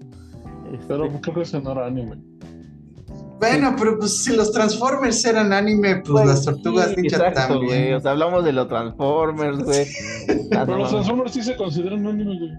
Este, 0.72 0.86
Pero 0.88 1.08
creo 1.20 1.34
que 1.34 1.42
ese 1.42 1.60
no 1.60 1.72
era 1.72 1.86
anime. 1.86 2.16
Bueno, 3.42 3.74
pero 3.76 3.98
pues 3.98 4.22
si 4.22 4.36
los 4.36 4.52
Transformers 4.52 5.24
eran 5.24 5.52
anime, 5.52 5.96
pues 5.96 6.10
güey, 6.10 6.26
las 6.26 6.44
tortugas 6.44 6.90
sí, 6.90 7.00
ninja 7.00 7.16
exacto, 7.16 7.54
también. 7.54 7.82
güey, 7.82 7.92
O 7.94 8.00
sea, 8.00 8.12
hablamos 8.12 8.44
de 8.44 8.52
los 8.52 8.68
Transformers, 8.68 9.64
güey. 9.64 9.86
Pero 10.48 10.78
los. 10.78 10.90
Transformers 10.90 11.32
sí 11.32 11.42
se 11.42 11.56
consideran 11.56 12.06
anime, 12.06 12.38
güey. 12.38 12.52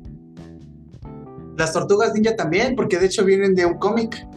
Las 1.57 1.71
tortugas 1.71 2.13
ninja 2.13 2.35
también, 2.35 2.75
porque 2.75 2.99
de 2.99 3.05
hecho 3.05 3.23
vienen 3.23 3.55
de 3.55 3.65
un 3.65 3.75
cómic. 3.75 4.27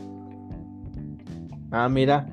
Ah, 1.73 1.89
mira. 1.89 2.29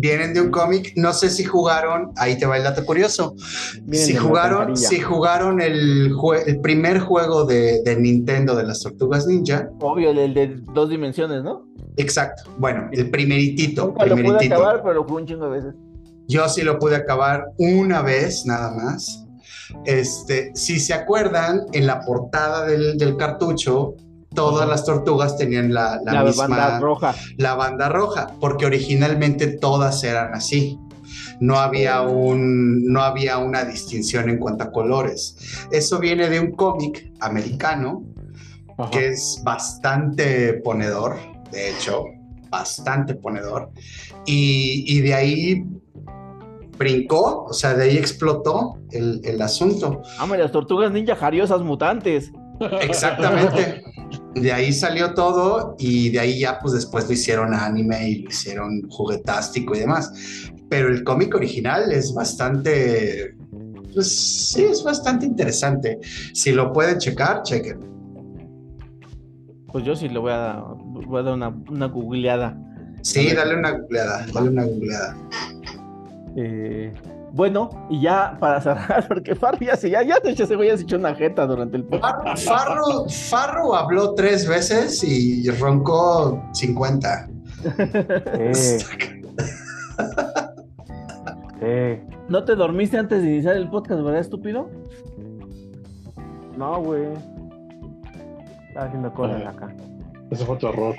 Vienen 0.00 0.32
de 0.34 0.40
un 0.40 0.50
cómic. 0.50 0.92
No 0.96 1.12
sé 1.12 1.30
si 1.30 1.44
jugaron, 1.44 2.10
ahí 2.16 2.38
te 2.38 2.46
va 2.46 2.56
el 2.56 2.64
dato 2.64 2.84
curioso. 2.84 3.34
Vienen 3.82 4.06
Si 4.08 4.14
jugaron, 4.16 4.76
si 4.76 4.98
jugaron 5.00 5.60
el, 5.60 6.12
jue- 6.12 6.42
el 6.46 6.60
primer 6.60 7.00
juego 7.00 7.44
de, 7.44 7.82
de 7.84 7.96
Nintendo 7.96 8.56
de 8.56 8.64
las 8.64 8.80
tortugas 8.80 9.26
ninja. 9.26 9.68
Obvio, 9.80 10.10
el, 10.10 10.34
de 10.34 10.56
dos 10.74 10.88
dimensiones, 10.90 11.42
¿no? 11.44 11.66
Exacto. 11.96 12.44
Bueno, 12.58 12.88
el 12.92 13.10
primeritito. 13.10 13.86
Nunca 13.86 14.06
lo 14.06 14.14
pude 14.14 14.22
primeritito. 14.24 14.54
acabar, 14.56 14.82
pero 14.82 14.94
lo 14.94 15.04
jugué 15.04 15.22
un 15.22 15.26
chingo 15.26 15.44
de 15.50 15.50
veces. 15.50 15.74
Yo 16.28 16.48
sí 16.48 16.62
lo 16.62 16.78
pude 16.78 16.96
acabar 16.96 17.44
una 17.58 18.02
vez 18.02 18.46
nada 18.46 18.70
más. 18.72 19.24
Este, 19.84 20.50
si 20.54 20.80
se 20.80 20.94
acuerdan, 20.94 21.62
en 21.72 21.86
la 21.86 22.00
portada 22.00 22.66
del, 22.66 22.96
del 22.98 23.16
cartucho, 23.16 23.94
todas 24.34 24.68
las 24.68 24.84
tortugas 24.84 25.36
tenían 25.36 25.72
la, 25.74 26.00
la 26.04 26.12
La, 26.12 26.24
misma 26.24 26.46
banda 26.48 26.78
roja. 26.80 27.14
la 27.36 27.54
banda 27.54 27.88
roja, 27.88 28.28
porque 28.40 28.66
originalmente 28.66 29.48
todas 29.58 30.02
eran 30.04 30.34
así. 30.34 30.78
No 31.40 31.58
había, 31.58 32.02
un, 32.02 32.84
no 32.86 33.02
había 33.02 33.38
una 33.38 33.64
distinción 33.64 34.28
en 34.28 34.38
cuanto 34.38 34.64
a 34.64 34.70
colores. 34.70 35.36
Eso 35.72 35.98
viene 35.98 36.28
de 36.28 36.38
un 36.38 36.52
cómic 36.52 37.10
americano 37.20 38.04
ajá. 38.78 38.90
que 38.90 39.08
es 39.08 39.40
bastante 39.42 40.54
ponedor, 40.54 41.16
de 41.50 41.70
hecho, 41.70 42.04
bastante 42.48 43.14
ponedor. 43.14 43.70
Y, 44.26 44.84
y 44.86 45.00
de 45.00 45.14
ahí 45.14 45.64
brincó, 46.78 47.44
o 47.44 47.52
sea, 47.52 47.74
de 47.74 47.84
ahí 47.84 47.96
explotó 47.98 48.78
el, 48.92 49.20
el 49.24 49.42
asunto. 49.42 50.02
Amo 50.18 50.36
las 50.36 50.52
tortugas 50.52 50.92
ninja 50.92 51.16
jariosas 51.16 51.60
mutantes. 51.62 52.30
Exactamente. 52.82 53.82
De 54.34 54.52
ahí 54.52 54.72
salió 54.72 55.12
todo 55.14 55.74
y 55.78 56.10
de 56.10 56.20
ahí 56.20 56.40
ya 56.40 56.58
pues 56.60 56.74
después 56.74 57.06
lo 57.06 57.12
hicieron 57.12 57.52
anime 57.52 58.08
y 58.08 58.22
lo 58.22 58.30
hicieron 58.30 58.88
juguetástico 58.88 59.74
y 59.74 59.80
demás. 59.80 60.12
Pero 60.68 60.88
el 60.88 61.02
cómic 61.02 61.34
original 61.34 61.90
es 61.90 62.14
bastante, 62.14 63.36
pues 63.92 64.50
sí, 64.52 64.62
es 64.62 64.84
bastante 64.84 65.26
interesante. 65.26 65.98
Si 66.32 66.52
lo 66.52 66.72
pueden 66.72 66.98
checar, 66.98 67.42
chequen. 67.42 67.80
Pues 69.72 69.84
yo 69.84 69.96
sí 69.96 70.08
le 70.08 70.18
voy 70.18 70.32
a, 70.32 70.62
voy 70.62 71.20
a 71.20 71.22
dar 71.22 71.34
una, 71.34 71.48
una 71.48 71.86
googleada. 71.86 72.56
Sí, 73.02 73.32
dale 73.34 73.56
una 73.56 73.72
googleada, 73.72 74.26
dale 74.32 74.48
una 74.48 74.64
googleada. 74.64 75.16
Eh, 76.36 76.92
bueno, 77.32 77.86
y 77.88 78.00
ya 78.02 78.36
para 78.38 78.60
cerrar, 78.60 79.06
porque 79.08 79.34
Farro 79.34 79.58
ya 79.60 79.76
se, 79.76 79.90
ya, 79.90 80.02
ya 80.02 80.16
hecho 80.24 80.44
ese 80.44 80.56
güey 80.56 80.68
ya 80.68 80.76
se 80.76 80.82
echó 80.84 80.96
una 80.96 81.14
jeta 81.14 81.46
durante 81.46 81.76
el 81.76 81.84
podcast. 81.84 82.44
Farro, 82.44 82.74
Farro, 82.74 83.08
Farro 83.08 83.74
habló 83.74 84.14
tres 84.14 84.46
veces 84.48 85.02
y 85.04 85.48
roncó 85.50 86.42
50. 86.52 87.28
Sí, 88.52 88.78
sí. 88.80 88.86
¿No 92.28 92.44
te 92.44 92.54
dormiste 92.54 92.96
antes 92.96 93.22
de 93.22 93.28
iniciar 93.28 93.56
el 93.56 93.68
podcast, 93.68 94.02
verdad, 94.02 94.20
estúpido? 94.20 94.70
No, 96.56 96.80
güey. 96.80 97.08
Estaba 98.68 98.86
haciendo 98.86 99.12
cosas 99.12 99.46
acá. 99.46 99.74
Ese 100.30 100.44
fue 100.44 100.56
tu 100.56 100.68
error. 100.68 100.94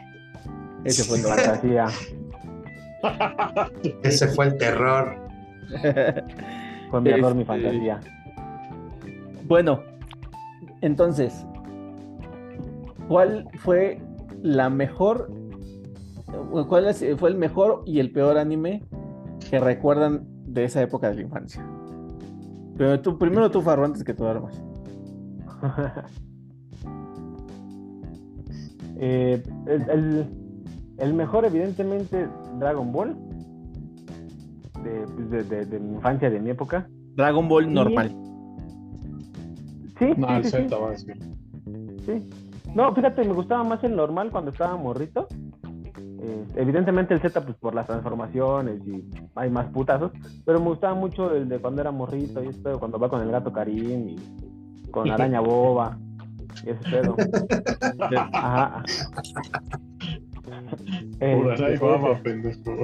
Ese 0.84 1.04
fue 1.04 1.18
el 1.18 1.24
Fantasía. 1.24 1.88
Ese 4.04 4.28
fue 4.28 4.48
el 4.48 4.58
terror. 4.58 5.21
Fue 6.92 7.02
mi 7.02 7.10
error, 7.10 7.34
mi 7.36 7.42
Este- 7.42 7.46
fantasía. 7.54 8.00
Bueno, 9.48 9.82
entonces, 10.82 11.46
¿cuál 13.08 13.48
fue 13.60 14.02
la 14.42 14.70
mejor, 14.70 15.32
cuál 16.68 16.88
es- 16.88 17.06
fue 17.18 17.30
el 17.30 17.36
mejor 17.38 17.84
y 17.86 18.00
el 18.00 18.12
peor 18.12 18.38
anime 18.38 18.84
que 19.50 19.60
recuerdan 19.60 20.26
de 20.46 20.64
esa 20.66 20.82
época 20.82 21.10
de 21.10 21.16
la 21.16 21.22
infancia? 21.22 21.66
Pero 22.78 23.00
tú, 23.02 23.18
primero 23.18 23.52
tú, 23.52 23.62
Farro, 23.62 23.86
antes 23.86 24.04
que 24.04 24.14
tú 24.14 24.24
duermas. 24.24 24.62
Eh, 29.04 29.42
el, 29.66 29.90
el- 29.90 30.28
el 31.00 31.14
mejor, 31.14 31.46
evidentemente, 31.46 32.28
Dragon 32.60 32.92
Ball. 32.92 33.16
De, 34.84 35.06
de, 35.06 35.44
de- 35.44 35.66
de 35.66 35.80
mi 35.80 35.94
infancia, 35.96 36.30
de 36.30 36.40
mi 36.40 36.50
época. 36.50 36.88
Dragon 37.16 37.48
Ball 37.48 37.66
Sí. 37.66 37.72
normal. 37.74 38.10
Sí, 40.00 40.08
No, 40.18 40.28
sí, 40.28 40.34
el 40.34 40.44
sí, 40.46 40.50
sí, 40.50 40.58
Z 40.64 40.78
va 40.78 40.88
a 40.88 40.92
decir. 40.92 41.18
sí. 42.06 42.30
No, 42.74 42.94
fíjate, 42.96 43.24
me 43.26 43.34
gustaba 43.34 43.64
más 43.64 43.84
el 43.84 43.96
normal 43.96 44.32
cuando 44.32 44.52
estaba 44.52 44.76
morrito. 44.78 45.28
Eh, 46.24 46.46
evidentemente 46.56 47.14
el 47.14 47.22
Z, 47.22 47.42
pues 47.42 47.58
por 47.58 47.76
las 47.76 47.86
transformaciones 47.88 48.82
y 48.88 49.04
hay 49.36 49.50
más 49.50 49.68
putazos. 49.72 50.12
Pero 50.46 50.60
me 50.60 50.68
gustaba 50.70 50.94
mucho 50.96 51.34
el 51.36 51.50
de 51.50 51.60
cuando 51.60 51.82
era 51.82 51.92
morrito 51.92 52.42
y 52.44 52.48
pedo, 52.54 52.80
cuando 52.80 52.98
va 52.98 53.10
con 53.10 53.22
el 53.22 53.30
gato 53.32 53.52
Karim 53.52 54.10
y 54.10 54.16
con 54.92 55.10
araña 55.12 55.42
boba. 55.42 55.98
Y 56.66 56.70
ese 56.70 56.84
pedo. 56.90 57.16
Ajá. 58.34 58.84
Este, 61.20 61.66
ahí 61.66 61.74
ese. 61.82 62.16
pendejo. 62.24 62.82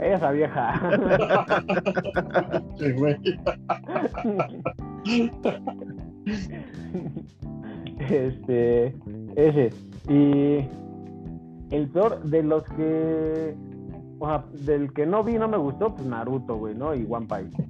Esa 0.00 0.30
vieja. 0.30 0.80
Sí, 2.78 2.92
güey. 2.92 3.16
este, 8.10 8.94
ese. 9.36 9.70
Y 10.08 10.68
el 11.74 11.88
peor 11.88 12.22
de 12.24 12.42
los 12.42 12.62
que, 12.64 13.54
o 14.18 14.26
sea, 14.26 14.44
del 14.64 14.92
que 14.92 15.06
no 15.06 15.24
vi 15.24 15.34
no 15.34 15.48
me 15.48 15.56
gustó, 15.56 15.94
pues 15.94 16.06
Naruto, 16.06 16.56
güey, 16.56 16.74
¿no? 16.74 16.94
Y 16.94 17.06
One 17.08 17.26
Piece. 17.26 17.64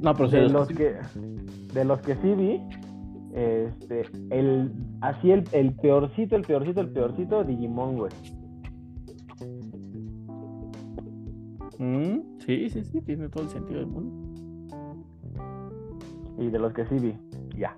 No, 0.00 0.14
pero 0.14 0.28
sí, 0.30 0.36
De 0.36 0.42
los- 0.44 0.52
los 0.52 0.68
que, 0.68 0.94
de 1.74 1.84
los 1.84 2.00
que 2.00 2.14
sí 2.16 2.34
vi, 2.34 2.60
este, 3.34 4.02
el, 4.30 4.72
así 5.00 5.30
el, 5.30 5.44
el 5.52 5.72
peorcito, 5.74 6.36
el 6.36 6.42
peorcito, 6.42 6.80
el 6.80 6.90
peorcito, 6.90 7.44
Digimon, 7.44 7.96
güey. 7.96 8.12
Mm, 11.78 12.38
sí, 12.44 12.68
sí, 12.70 12.84
sí, 12.84 13.00
tiene 13.00 13.28
todo 13.28 13.44
el 13.44 13.48
sentido 13.50 13.80
del 13.80 13.88
mundo. 13.88 14.14
Y 16.38 16.48
de 16.48 16.58
los 16.58 16.72
que 16.72 16.86
sí 16.86 16.96
vi, 16.96 17.16
ya. 17.56 17.76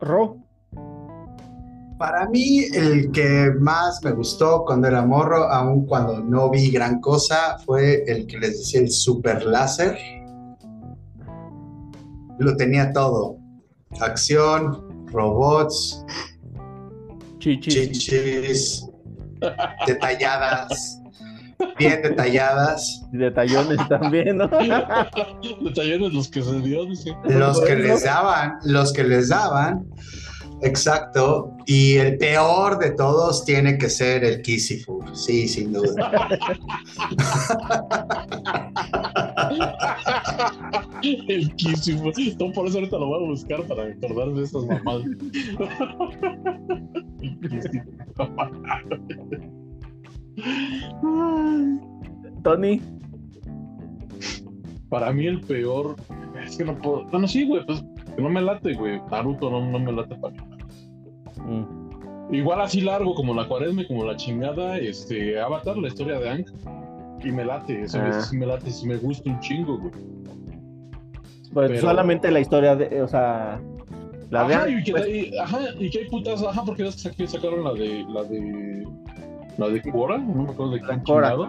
Ro, 0.00 0.36
Para 1.98 2.26
mí, 2.28 2.60
el 2.72 3.10
que 3.10 3.52
más 3.58 4.00
me 4.04 4.12
gustó 4.12 4.64
cuando 4.64 4.88
era 4.88 5.04
morro, 5.04 5.44
aun 5.44 5.86
cuando 5.86 6.20
no 6.20 6.50
vi 6.50 6.70
gran 6.70 7.00
cosa, 7.00 7.58
fue 7.64 8.04
el 8.06 8.26
que 8.26 8.38
les 8.38 8.58
decía 8.58 8.80
el 8.80 8.90
super 8.90 9.44
láser. 9.44 10.19
Lo 12.40 12.56
tenía 12.56 12.90
todo. 12.92 13.36
Acción, 14.00 15.06
robots, 15.12 16.02
chichi. 17.38 17.70
chichis, 17.70 18.86
detalladas, 19.86 21.02
bien 21.78 22.00
detalladas. 22.00 23.02
Detallones 23.12 23.86
también, 23.88 24.38
¿no? 24.38 24.48
Detallones 24.48 26.14
los 26.14 26.28
que 26.30 26.42
se 26.42 26.60
dio, 26.60 26.86
dice. 26.86 27.14
Los 27.24 27.60
que 27.60 27.76
les 27.76 28.04
daban, 28.04 28.58
los 28.64 28.90
que 28.94 29.04
les 29.04 29.28
daban, 29.28 29.86
exacto. 30.62 31.52
Y 31.66 31.96
el 31.96 32.18
peor 32.18 32.78
de 32.78 32.90
todos 32.92 33.44
tiene 33.44 33.78
que 33.78 33.88
ser 33.88 34.24
el 34.24 34.42
Kisifu, 34.42 35.02
sí, 35.14 35.48
sin 35.48 35.72
duda. 35.72 36.28
El 41.02 41.54
Kissimo. 41.56 42.10
No, 42.38 42.52
por 42.52 42.66
eso 42.66 42.78
ahorita 42.78 42.98
lo 42.98 43.06
voy 43.06 43.24
a 43.24 43.26
buscar 43.28 43.62
para 43.64 43.84
acordarme 43.84 44.40
de 44.40 44.44
estas 44.44 44.64
mamadas. 44.64 45.04
El 45.06 45.18
Kissimo. 47.40 47.86
Tony, 52.42 52.80
Para 54.88 55.12
mí 55.12 55.26
el 55.26 55.40
peor. 55.40 55.96
Es 56.44 56.56
que 56.56 56.64
no 56.64 56.76
puedo. 56.76 57.04
Bueno, 57.06 57.28
sí, 57.28 57.46
güey, 57.46 57.64
pues 57.66 57.84
que 58.16 58.22
no 58.22 58.28
me 58.28 58.40
late, 58.40 58.74
güey. 58.74 59.00
Naruto 59.10 59.50
no, 59.50 59.70
no 59.70 59.78
me 59.78 59.92
late 59.92 60.14
para 60.16 60.34
mí. 60.34 60.49
Mm, 61.50 62.34
Igual 62.34 62.60
así 62.60 62.80
largo 62.80 63.14
como 63.16 63.34
la 63.34 63.48
cuaresma 63.48 63.82
y 63.82 63.86
como 63.88 64.04
la 64.04 64.14
chingada, 64.16 64.78
este, 64.78 65.40
Avatar, 65.40 65.76
la 65.76 65.88
historia 65.88 66.18
de 66.20 66.30
Ang. 66.30 66.44
Y 67.24 67.32
me 67.32 67.44
late, 67.44 67.82
eso 67.82 67.98
Ah. 68.00 68.20
sí 68.22 68.36
me 68.36 68.46
late, 68.46 68.70
sí 68.70 68.86
me 68.86 68.96
gusta 68.96 69.28
un 69.30 69.40
chingo, 69.40 69.78
güey. 69.78 69.92
pues 71.52 71.68
Pero- 71.68 71.80
solamente 71.80 72.30
la 72.30 72.38
historia 72.38 72.76
de, 72.76 73.02
o 73.02 73.08
sea, 73.08 73.60
la 74.30 74.42
ajá, 74.42 74.66
vean. 74.66 74.78
y 74.78 74.84
que, 74.84 74.92
pues, 74.92 75.08
y- 75.08 75.36
ajá, 75.36 75.58
y 75.80 75.90
que 75.90 75.98
hay 75.98 76.08
putas, 76.08 76.40
ajá, 76.44 76.62
porque 76.64 76.84
ya 76.84 76.90
sac- 76.90 77.26
sacaron 77.26 77.64
la 77.64 77.72
de, 77.72 78.04
la 78.08 78.22
de, 78.22 78.86
la 79.58 79.68
de 79.68 79.82
Korra, 79.90 80.18
no 80.18 80.44
me 80.44 80.50
acuerdo 80.52 80.72
de 80.74 80.80
qué 80.80 80.86
Korra. 80.86 81.30
chingado. 81.30 81.48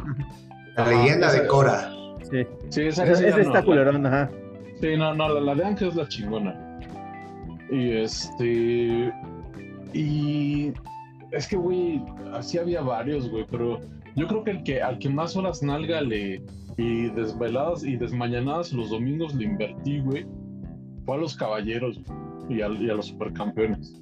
La 0.75 0.81
Ajá, 0.83 0.91
leyenda 0.91 1.27
esa- 1.27 1.41
de 1.43 1.47
Cora. 1.47 1.91
sí. 2.23 2.37
Sí, 2.69 2.81
esa, 2.87 3.03
esa 3.03 3.27
ese 3.27 3.29
no, 3.29 3.37
está 3.37 3.53
la- 3.59 3.63
culerón, 3.63 4.05
ajá. 4.07 4.31
Sí, 4.81 4.97
no, 4.97 5.13
no, 5.13 5.29
la, 5.29 5.39
la 5.41 5.53
de 5.53 5.63
Ángel 5.65 5.89
es 5.89 5.95
la 5.95 6.07
chingona. 6.07 6.79
Y 7.69 7.91
este. 7.97 9.13
Y. 9.93 10.73
Es 11.31 11.47
que, 11.47 11.55
güey, 11.55 12.03
así 12.33 12.57
había 12.57 12.81
varios, 12.81 13.29
güey, 13.29 13.45
pero 13.49 13.79
yo 14.15 14.27
creo 14.27 14.43
que 14.43 14.51
el 14.51 14.63
que 14.63 14.81
al 14.81 14.99
que 14.99 15.09
más 15.09 15.35
horas 15.35 15.61
nalga 15.63 16.01
le. 16.01 16.43
Y 16.77 17.09
desveladas 17.09 17.83
y 17.83 17.97
desmañanadas 17.97 18.71
los 18.73 18.89
domingos 18.89 19.35
le 19.35 19.43
invertí, 19.43 19.99
güey, 19.99 20.25
fue 21.05 21.15
a 21.15 21.19
los 21.19 21.35
caballeros 21.35 21.99
y, 22.49 22.61
a, 22.61 22.69
y 22.69 22.89
a 22.89 22.93
los 22.93 23.07
supercampeones. 23.07 24.01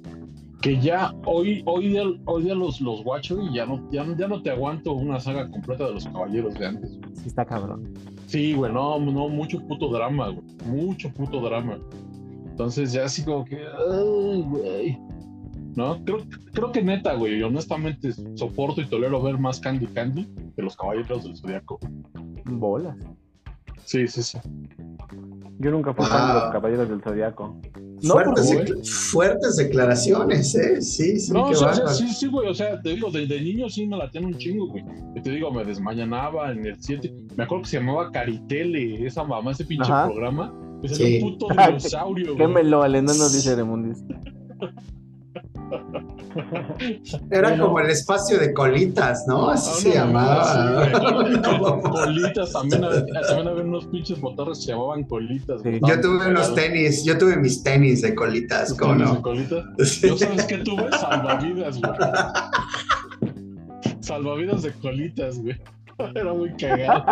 Que 0.62 0.78
ya 0.78 1.12
hoy, 1.24 1.62
hoy 1.66 1.88
día, 1.88 2.02
hoy 2.26 2.44
día 2.44 2.54
los, 2.54 2.80
los 2.80 3.02
guacho 3.02 3.40
y 3.42 3.54
ya 3.54 3.66
no, 3.66 3.90
ya, 3.90 4.06
ya 4.16 4.28
no 4.28 4.42
te 4.42 4.50
aguanto 4.50 4.92
una 4.92 5.18
saga 5.18 5.50
completa 5.50 5.86
de 5.86 5.94
los 5.94 6.04
caballeros 6.06 6.54
de 6.54 6.66
antes. 6.66 6.98
Sí 7.14 7.28
está 7.28 7.44
cabrón. 7.44 7.92
Sí, 8.26 8.54
güey, 8.54 8.72
no, 8.72 8.98
no, 9.00 9.28
mucho 9.28 9.58
puto 9.66 9.88
drama, 9.88 10.28
güey. 10.28 10.44
Mucho 10.66 11.10
puto 11.12 11.40
drama. 11.40 11.78
Entonces 12.46 12.92
ya 12.92 13.06
así 13.06 13.24
como 13.24 13.44
que, 13.44 13.56
ay, 13.56 14.42
güey. 14.42 14.98
¿No? 15.76 16.02
Creo, 16.04 16.18
creo 16.52 16.72
que 16.72 16.82
neta, 16.82 17.14
güey, 17.14 17.42
honestamente 17.42 18.10
soporto 18.34 18.80
y 18.80 18.86
tolero 18.86 19.22
ver 19.22 19.38
más 19.38 19.60
Candy 19.60 19.86
Candy 19.86 20.28
que 20.56 20.62
los 20.62 20.76
Caballeros 20.76 21.24
del 21.24 21.36
Zodiaco. 21.36 21.78
Bolas. 22.44 22.96
Sí, 23.84 24.06
sí, 24.06 24.22
sí. 24.22 24.38
Yo 25.58 25.70
nunca 25.72 25.92
fui 25.92 26.04
fan 26.06 26.26
de 26.28 26.32
Ah. 26.32 26.42
los 26.44 26.52
caballeros 26.52 26.88
del 26.88 27.02
zodiaco. 27.02 27.56
No, 28.02 28.12
fuertes, 28.14 28.46
porque- 28.54 28.72
decla- 28.74 28.84
fuertes 29.10 29.56
declaraciones, 29.56 30.54
¿eh? 30.54 30.80
Sí, 30.80 31.18
sí, 31.18 31.32
no, 31.32 31.44
o 31.48 31.54
sea, 31.54 31.74
sí, 31.88 32.08
sí, 32.08 32.26
güey, 32.28 32.48
o 32.48 32.54
sea, 32.54 32.80
te 32.80 32.90
digo, 32.90 33.10
de, 33.10 33.26
de 33.26 33.40
niño 33.40 33.68
sí 33.68 33.86
me 33.86 33.96
la 33.96 34.08
un 34.22 34.34
chingo, 34.38 34.68
güey. 34.68 34.84
Y 35.16 35.20
te 35.20 35.30
digo, 35.30 35.50
me 35.50 35.64
desmañanaba 35.64 36.52
en 36.52 36.64
el 36.66 36.76
7. 36.80 37.12
Me 37.36 37.44
acuerdo 37.44 37.64
que 37.64 37.70
se 37.70 37.78
llamaba 37.80 38.10
Caritele, 38.12 39.04
esa 39.06 39.24
mamá, 39.24 39.50
ese 39.50 39.64
pinche 39.64 39.90
Ajá. 39.90 40.06
programa. 40.06 40.54
Pues 40.80 40.96
Sí. 40.96 41.16
era 41.16 41.26
un 41.26 41.32
puto 41.32 41.46
dinosaurio, 41.50 42.26
güey. 42.34 42.38
Quémelo 42.38 42.82
al 42.82 42.94
enano, 42.94 43.28
dice 43.28 43.56
Remundis. 43.56 44.02
Era 47.30 47.48
Bueno. 47.50 47.64
como 47.66 47.80
el 47.80 47.90
espacio 47.90 48.38
de 48.38 48.52
colitas, 48.52 49.24
¿no? 49.26 49.48
Así 49.50 49.70
Ah, 49.72 49.76
se 49.80 49.88
no, 49.88 49.94
llamaba. 49.94 51.80
Colitas, 51.90 52.52
también, 52.52 52.84
había- 52.84 53.04
también 53.06 53.48
había 53.48 53.62
unos 53.64 53.86
pinches 53.86 54.20
motorres 54.20 54.58
que 54.58 54.64
se 54.66 54.72
llamaban 54.72 55.04
colitas. 55.04 55.62
güey. 55.62 55.74
Sí. 55.76 55.80
Yo 55.88 56.00
tuve 56.00 56.28
unos 56.28 56.54
tenis, 56.54 57.04
yo 57.04 57.18
tuve 57.18 57.36
mis 57.36 57.62
tenis 57.62 58.02
de 58.02 58.14
colitas, 58.14 58.74
¿cómo 58.74 58.92
¿Tenis 58.94 59.08
de 59.08 59.14
no? 59.14 59.22
colitas? 59.22 59.64
Sí. 59.88 60.08
Yo 60.08 60.16
sabes 60.16 60.44
qué 60.44 60.58
tuve 60.58 60.88
salvavidas, 60.98 61.80
güey. 61.80 61.92
Salvavidas 64.00 64.62
de 64.62 64.72
colitas, 64.74 65.38
güey. 65.40 65.60
Era 66.14 66.32
muy 66.32 66.50
cagado. 66.56 67.04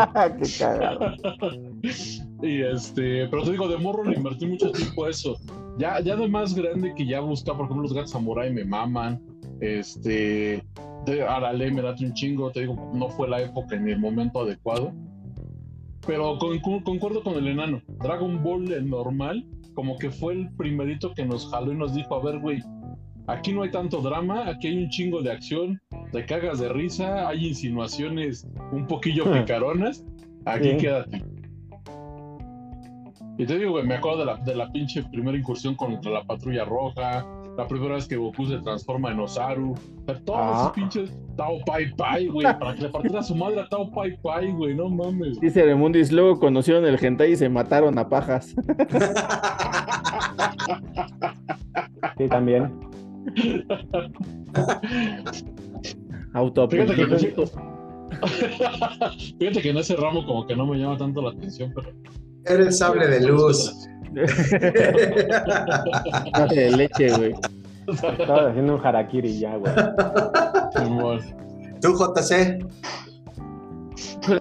Qué 0.42 0.48
cagado. 0.58 1.10
Y 2.42 2.62
este, 2.62 3.26
pero 3.28 3.42
te 3.42 3.50
digo, 3.52 3.68
de 3.68 3.78
morro 3.78 4.04
le 4.04 4.16
invertí 4.16 4.46
mucho 4.46 4.70
tiempo 4.70 5.04
a 5.04 5.10
eso. 5.10 5.36
Ya, 5.78 6.00
ya 6.00 6.16
de 6.16 6.28
más 6.28 6.54
grande 6.54 6.92
que 6.96 7.06
ya 7.06 7.20
busca, 7.20 7.52
por 7.52 7.64
ejemplo, 7.66 7.82
los 7.82 7.92
gatos 7.94 8.10
samurai 8.10 8.52
me 8.52 8.64
maman. 8.64 9.20
Este, 9.60 10.62
de 11.06 11.22
Arale 11.22 11.70
me 11.72 11.82
late 11.82 12.04
un 12.04 12.12
chingo, 12.14 12.50
te 12.50 12.60
digo, 12.60 12.90
no 12.94 13.08
fue 13.10 13.28
la 13.28 13.40
época 13.42 13.76
ni 13.76 13.92
el 13.92 13.98
momento 13.98 14.40
adecuado. 14.40 14.92
Pero 16.06 16.38
con- 16.38 16.58
con- 16.60 16.80
concuerdo 16.82 17.22
con 17.22 17.34
el 17.34 17.48
enano. 17.48 17.82
Dragon 18.02 18.42
Ball, 18.42 18.72
el 18.72 18.88
normal, 18.88 19.44
como 19.74 19.98
que 19.98 20.10
fue 20.10 20.34
el 20.34 20.50
primerito 20.56 21.12
que 21.14 21.24
nos 21.24 21.48
jaló 21.50 21.72
y 21.72 21.76
nos 21.76 21.94
dijo, 21.94 22.14
a 22.14 22.22
ver, 22.24 22.38
güey, 22.40 22.62
aquí 23.26 23.52
no 23.52 23.62
hay 23.62 23.70
tanto 23.70 24.00
drama, 24.00 24.48
aquí 24.48 24.68
hay 24.68 24.82
un 24.84 24.88
chingo 24.90 25.22
de 25.22 25.32
acción, 25.32 25.80
te 26.12 26.24
cagas 26.24 26.60
de 26.60 26.68
risa, 26.70 27.28
hay 27.28 27.48
insinuaciones 27.48 28.46
un 28.72 28.86
poquillo 28.86 29.24
picaronas, 29.32 30.04
aquí 30.46 30.70
Sí. 30.70 30.76
quédate. 30.78 31.22
Y 33.38 33.46
te 33.46 33.56
digo, 33.56 33.70
güey, 33.70 33.86
me 33.86 33.94
acuerdo 33.94 34.18
de 34.18 34.24
la, 34.26 34.36
de 34.36 34.54
la 34.54 34.70
pinche 34.72 35.02
primera 35.04 35.38
incursión 35.38 35.76
contra 35.76 36.10
la 36.10 36.24
patrulla 36.24 36.64
roja, 36.64 37.24
la 37.56 37.66
primera 37.68 37.94
vez 37.94 38.08
que 38.08 38.16
Goku 38.16 38.46
se 38.46 38.58
transforma 38.58 39.12
en 39.12 39.20
Osaru, 39.20 39.72
o 39.72 39.76
sea, 40.06 40.18
todos 40.24 40.40
Ah. 40.42 40.56
esos 40.60 40.72
pinches 40.72 41.16
Tao 41.36 41.58
Pai 41.64 41.94
Pai, 41.94 42.26
güey, 42.26 42.44
para 42.58 42.74
que 42.74 42.82
le 42.82 42.88
partiera 42.88 43.20
a 43.20 43.22
su 43.22 43.36
madre 43.36 43.60
a 43.60 43.68
Tao 43.68 43.88
Pai 43.92 44.16
Pai, 44.20 44.50
güey, 44.50 44.74
no 44.74 44.88
mames. 44.88 45.38
Dice 45.40 45.64
Remundis, 45.64 46.10
luego 46.10 46.40
conocieron 46.40 46.84
el 46.84 46.98
hentai 47.02 47.32
y 47.32 47.36
se 47.36 47.48
mataron 47.48 47.96
a 47.98 48.08
pajas. 48.08 48.56
Sí, 52.16 52.28
también. 52.28 52.72
Fíjate 53.34 54.10
que, 54.10 55.44
Autopilot. 56.34 56.88
fíjate 59.38 59.62
que 59.62 59.70
en 59.70 59.76
ese 59.76 59.96
ramo 59.96 60.24
como 60.26 60.46
que 60.46 60.56
no 60.56 60.66
me 60.66 60.76
llama 60.78 60.96
tanto 60.96 61.22
la 61.22 61.30
atención, 61.30 61.72
pero... 61.74 61.90
Era 62.48 62.62
el 62.62 62.72
sable 62.72 63.06
de 63.06 63.20
luz. 63.20 63.88
de 66.50 66.70
leche, 66.76 67.10
güey. 67.16 67.34
Estaba 67.88 68.48
haciendo 68.50 68.74
un 68.76 68.86
harakiri 68.86 69.38
ya, 69.38 69.56
güey. 69.56 69.72
Tú, 71.80 71.94
JC. 71.96 72.58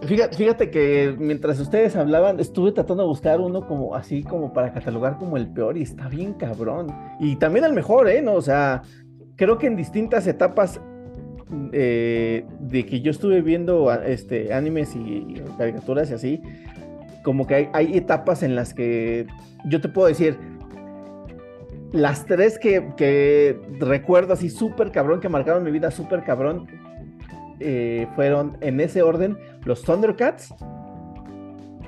Fíjate, 0.05 0.35
fíjate 0.35 0.69
que 0.69 1.15
mientras 1.17 1.59
ustedes 1.59 1.95
hablaban, 1.95 2.39
estuve 2.39 2.73
tratando 2.73 3.03
de 3.03 3.09
buscar 3.09 3.39
uno 3.39 3.65
como 3.65 3.95
así 3.95 4.21
como 4.21 4.51
para 4.51 4.73
catalogar 4.73 5.17
como 5.17 5.37
el 5.37 5.47
peor 5.47 5.77
y 5.77 5.83
está 5.83 6.09
bien 6.09 6.33
cabrón. 6.33 6.87
Y 7.19 7.37
también 7.37 7.63
el 7.63 7.73
mejor, 7.73 8.09
¿eh? 8.09 8.21
No, 8.21 8.33
o 8.33 8.41
sea, 8.41 8.81
creo 9.37 9.57
que 9.57 9.67
en 9.67 9.77
distintas 9.77 10.27
etapas 10.27 10.81
eh, 11.71 12.45
de 12.59 12.85
que 12.85 12.99
yo 12.99 13.11
estuve 13.11 13.41
viendo 13.41 13.91
este, 13.93 14.53
animes 14.53 14.93
y, 14.95 14.99
y 14.99 15.43
caricaturas 15.57 16.11
y 16.11 16.13
así, 16.13 16.41
como 17.27 17.45
que 17.45 17.55
hay, 17.55 17.69
hay 17.73 17.97
etapas 17.97 18.41
en 18.41 18.55
las 18.55 18.73
que 18.73 19.27
yo 19.65 19.81
te 19.81 19.89
puedo 19.89 20.07
decir, 20.07 20.39
las 21.91 22.25
tres 22.25 22.57
que, 22.57 22.93
que 22.95 23.59
recuerdo 23.81 24.31
así 24.31 24.49
súper 24.49 24.93
cabrón, 24.93 25.19
que 25.19 25.27
marcaron 25.27 25.61
mi 25.65 25.71
vida 25.71 25.91
súper 25.91 26.23
cabrón, 26.23 26.67
eh, 27.59 28.07
fueron 28.15 28.55
en 28.61 28.79
ese 28.79 29.01
orden 29.01 29.37
los 29.65 29.83
Thundercats, 29.83 30.55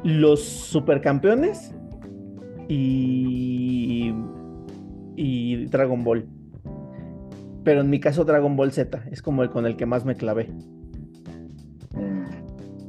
los 0.03 0.44
Supercampeones 0.44 1.74
y, 2.68 4.14
y 5.16 5.66
Dragon 5.68 6.03
Ball. 6.03 6.28
Pero 7.64 7.80
en 7.80 7.90
mi 7.90 8.02
caso 8.02 8.26
Dragon 8.26 8.57
Ball 8.57 8.74
Z 8.74 9.06
es 9.10 9.22
como 9.22 9.41
el 9.41 9.49
con 9.52 9.66
el 9.66 9.78
que 9.78 9.86
más 9.86 10.03
me 10.03 10.16
clavé. 10.16 10.52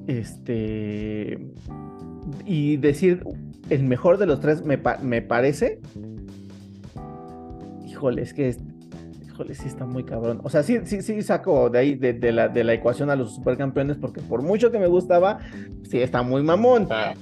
Este 0.08 1.38
y 2.46 2.76
decir 2.76 3.24
el 3.68 3.84
mejor 3.84 4.18
de 4.18 4.26
los 4.26 4.40
tres 4.40 4.64
me, 4.64 4.78
pa- 4.78 4.98
me 5.02 5.22
parece. 5.22 5.80
Híjole, 7.86 8.22
es 8.22 8.32
que 8.34 8.48
es- 8.48 8.58
híjole, 9.24 9.54
sí 9.54 9.66
está 9.68 9.86
muy 9.86 10.04
cabrón. 10.04 10.40
O 10.42 10.50
sea, 10.50 10.62
sí, 10.62 10.78
sí, 10.84 11.02
sí 11.02 11.22
saco 11.22 11.70
de 11.70 11.78
ahí 11.78 11.94
de, 11.94 12.12
de 12.12 12.32
la, 12.32 12.48
de 12.48 12.64
la 12.64 12.74
ecuación 12.74 13.10
a 13.10 13.16
los 13.16 13.34
supercampeones, 13.34 13.96
porque 13.98 14.20
por 14.20 14.42
mucho 14.42 14.70
que 14.70 14.78
me 14.78 14.86
gustaba, 14.86 15.38
sí 15.88 15.98
está 16.00 16.22
muy 16.22 16.42
mamón. 16.42 16.86
Ah, 16.90 17.14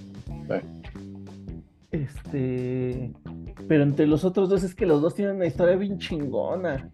Este. 1.91 3.13
Pero 3.67 3.83
entre 3.83 4.07
los 4.07 4.25
otros 4.25 4.49
dos 4.49 4.63
es 4.63 4.75
que 4.75 4.87
los 4.87 5.01
dos 5.03 5.15
tienen 5.15 5.37
una 5.37 5.47
historia 5.47 5.77
bien 5.77 5.99
chingona. 5.99 6.91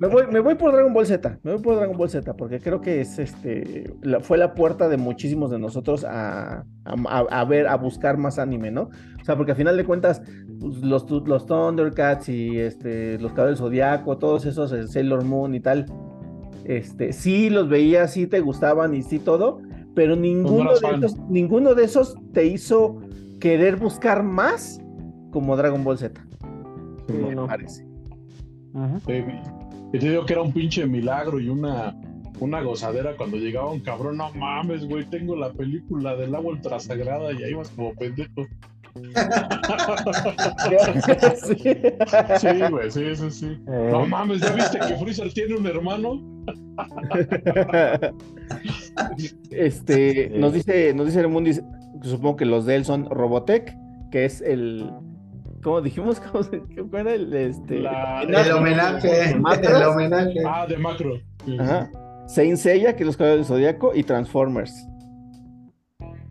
Me 0.00 0.06
voy, 0.06 0.22
me 0.30 0.38
voy 0.38 0.54
por 0.54 0.72
Dragon 0.72 0.94
Ball 0.94 1.04
Z, 1.04 1.40
me 1.42 1.52
voy 1.54 1.60
por 1.62 1.74
Dragon 1.76 1.96
Ball 1.96 2.08
Z, 2.08 2.34
porque 2.36 2.60
creo 2.60 2.80
que 2.80 3.00
es 3.00 3.18
este 3.18 3.92
la- 4.02 4.20
fue 4.20 4.38
la 4.38 4.54
puerta 4.54 4.88
de 4.88 4.96
muchísimos 4.96 5.50
de 5.50 5.58
nosotros 5.58 6.04
a, 6.04 6.64
a- 6.84 7.44
ver, 7.44 7.66
a 7.66 7.76
buscar 7.76 8.16
más 8.16 8.38
anime, 8.38 8.70
¿no? 8.70 8.82
O 9.20 9.24
sea, 9.24 9.36
porque 9.36 9.50
al 9.52 9.56
final 9.58 9.76
de 9.76 9.84
cuentas, 9.84 10.22
pues, 10.60 10.76
los, 10.78 11.10
los 11.10 11.46
Thundercats 11.46 12.28
y 12.28 12.56
este, 12.58 13.18
los 13.18 13.32
Caballeros 13.32 13.58
del 13.58 13.66
Zodiaco, 13.66 14.16
todos 14.18 14.46
esos, 14.46 14.70
el 14.72 14.88
Sailor 14.88 15.24
Moon 15.24 15.54
y 15.56 15.60
tal, 15.60 15.86
este, 16.64 17.12
sí 17.12 17.50
los 17.50 17.68
veías, 17.68 18.12
sí 18.12 18.28
te 18.28 18.38
gustaban 18.40 18.94
y 18.94 19.02
sí 19.02 19.18
todo, 19.18 19.60
pero 19.96 20.14
ninguno 20.14 20.70
eras 20.70 21.00
de 21.00 21.06
esos, 21.06 21.18
ninguno 21.28 21.74
de 21.74 21.84
esos 21.84 22.16
te 22.32 22.46
hizo 22.46 22.98
querer 23.40 23.76
buscar 23.76 24.22
más 24.22 24.80
como 25.32 25.56
Dragon 25.56 25.82
Ball 25.82 25.98
Z. 25.98 26.20
Sí, 27.08 27.12
me 27.12 27.34
no. 27.34 27.46
parece. 27.48 27.84
Y 29.92 29.98
te 29.98 30.10
digo 30.10 30.26
que 30.26 30.32
era 30.32 30.42
un 30.42 30.52
pinche 30.52 30.84
milagro 30.86 31.38
y 31.38 31.48
una, 31.48 31.94
una 32.40 32.60
gozadera 32.62 33.16
cuando 33.16 33.36
llegaba 33.36 33.70
un 33.70 33.80
cabrón. 33.80 34.16
No 34.16 34.32
mames, 34.34 34.86
güey, 34.86 35.04
tengo 35.04 35.36
la 35.36 35.52
película 35.52 36.16
del 36.16 36.34
agua 36.34 36.52
ultrasagrada 36.52 37.32
y 37.32 37.42
ahí 37.44 37.54
vas 37.54 37.70
como 37.70 37.94
pendejo. 37.94 38.44
Sí. 38.44 39.00
Sí, 42.38 42.48
güey, 42.70 42.90
sí, 42.90 43.16
sí, 43.16 43.30
sí. 43.30 43.46
Eh, 43.66 43.88
No 43.90 44.06
mames, 44.06 44.40
¿ya 44.40 44.52
viste 44.52 44.78
que 44.78 44.96
Freezer 44.96 45.32
tiene 45.32 45.56
un 45.56 45.66
hermano? 45.66 46.22
Este, 49.50 50.30
nos 50.30 50.52
dice, 50.52 50.92
nos 50.94 51.06
dice 51.06 51.20
el 51.20 51.28
mundo, 51.28 51.50
supongo 52.02 52.36
que 52.36 52.44
los 52.44 52.66
de 52.66 52.76
él 52.76 52.84
son 52.84 53.08
Robotech, 53.08 53.74
que 54.10 54.24
es 54.24 54.40
el, 54.40 54.90
¿cómo 55.64 55.80
dijimos? 55.80 56.20
¿Cómo 56.32 56.44
se, 56.44 56.60
¿Cuál 56.60 57.08
era 57.08 57.14
el, 57.14 57.34
este? 57.34 57.80
La- 57.80 58.22
El 58.22 58.52
homenaje, 58.52 59.30
el 59.32 59.82
homenaje. 59.84 60.34
Ah, 60.46 60.66
de 60.68 60.76
macro. 60.76 61.14
Sí, 61.44 61.56
Ajá. 61.58 61.90
Saint 62.28 62.56
Seiya, 62.56 62.94
que 62.94 63.02
es 63.02 63.06
los 63.08 63.16
caballeros 63.16 63.48
del 63.48 63.56
Zodíaco, 63.56 63.92
y 63.94 64.02
Transformers. 64.04 64.86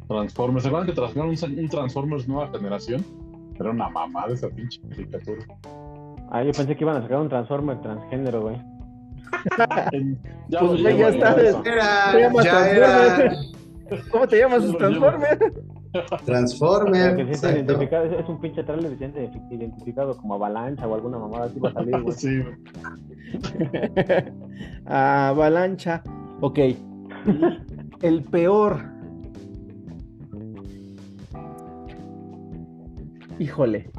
Transformers. 0.08 0.64
¿Se 0.64 0.68
acuerdan 0.70 0.88
que 0.88 0.94
trajeron 0.96 1.30
un, 1.30 1.60
un 1.60 1.70
Transformers 1.70 2.28
nueva 2.28 2.50
generación? 2.52 3.04
Era 3.60 3.70
una 3.72 3.90
mamada 3.90 4.34
esa 4.34 4.50
pinche 4.50 4.82
caricatura. 4.90 5.44
Ah, 6.32 6.42
yo 6.44 6.52
pensé 6.52 6.76
que 6.76 6.84
iban 6.84 6.98
a 6.98 7.02
sacar 7.02 7.20
un 7.20 7.30
Transformer 7.30 7.80
transgénero, 7.82 8.42
güey. 8.42 8.58
Ya 10.50 10.60
Pues, 10.60 10.82
ya 10.82 11.10
está. 11.10 11.36
Era, 11.66 12.72
era 12.72 13.36
¿Cómo 14.12 14.28
te 14.28 14.40
llamas, 14.40 14.64
Transformers? 14.78 15.40
Transformer. 16.26 17.20
Identificado, 17.20 18.06
es, 18.06 18.20
es 18.24 18.30
un 18.30 18.40
pinche 18.42 18.64
trailer 18.64 18.94
y 18.94 18.98
siente 18.98 19.30
identificado 19.52 20.18
como 20.18 20.34
avalancha 20.36 20.88
o 20.88 20.96
alguna 20.96 21.18
mamada 21.20 21.46
así 21.46 21.60
va 21.60 21.70
a 21.70 21.74
salir, 21.74 22.02
güey. 22.02 22.16
Sí. 22.16 22.42
Avalancha. 24.86 26.02
Ok. 26.42 26.60
El 28.02 28.24
peor. 28.24 28.78
Híjole. 33.40 33.90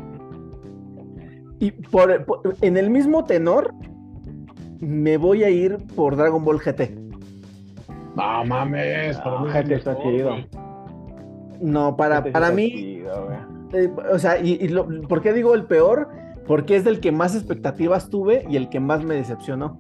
Y 1.61 1.71
por, 1.71 2.25
por- 2.25 2.57
en 2.61 2.77
el 2.77 2.91
mismo 2.91 3.25
tenor, 3.25 3.73
me 4.81 5.17
voy 5.17 5.45
a 5.45 5.51
ir 5.51 5.79
por 5.97 6.17
Dragon 6.17 6.45
Ball 6.45 6.59
GT. 6.59 6.95
No 8.17 8.45
mames, 8.45 9.17
mí 9.17 9.49
es 9.49 9.65
GT 9.65 9.73
está 9.73 9.97
chido. 10.03 10.37
No, 11.61 11.97
para, 11.97 12.19
Este 12.19 12.29
sí 12.29 12.33
para 12.33 12.51
mí, 12.51 13.03
eh, 13.73 13.91
o 14.13 14.19
sea, 14.19 14.39
y, 14.39 14.53
y 14.61 14.69
lo- 14.69 14.87
¿por 15.09 15.23
qué 15.23 15.33
digo 15.33 15.55
el 15.55 15.65
peor? 15.65 16.09
Porque 16.47 16.77
es 16.77 16.85
del 16.85 17.01
que 17.01 17.11
más 17.13 17.35
expectativas 17.35 18.11
tuve 18.11 18.45
y 18.49 18.57
el 18.57 18.69
que 18.69 18.81
más 18.81 19.03
me 19.03 19.15
decepcionó. 19.15 19.79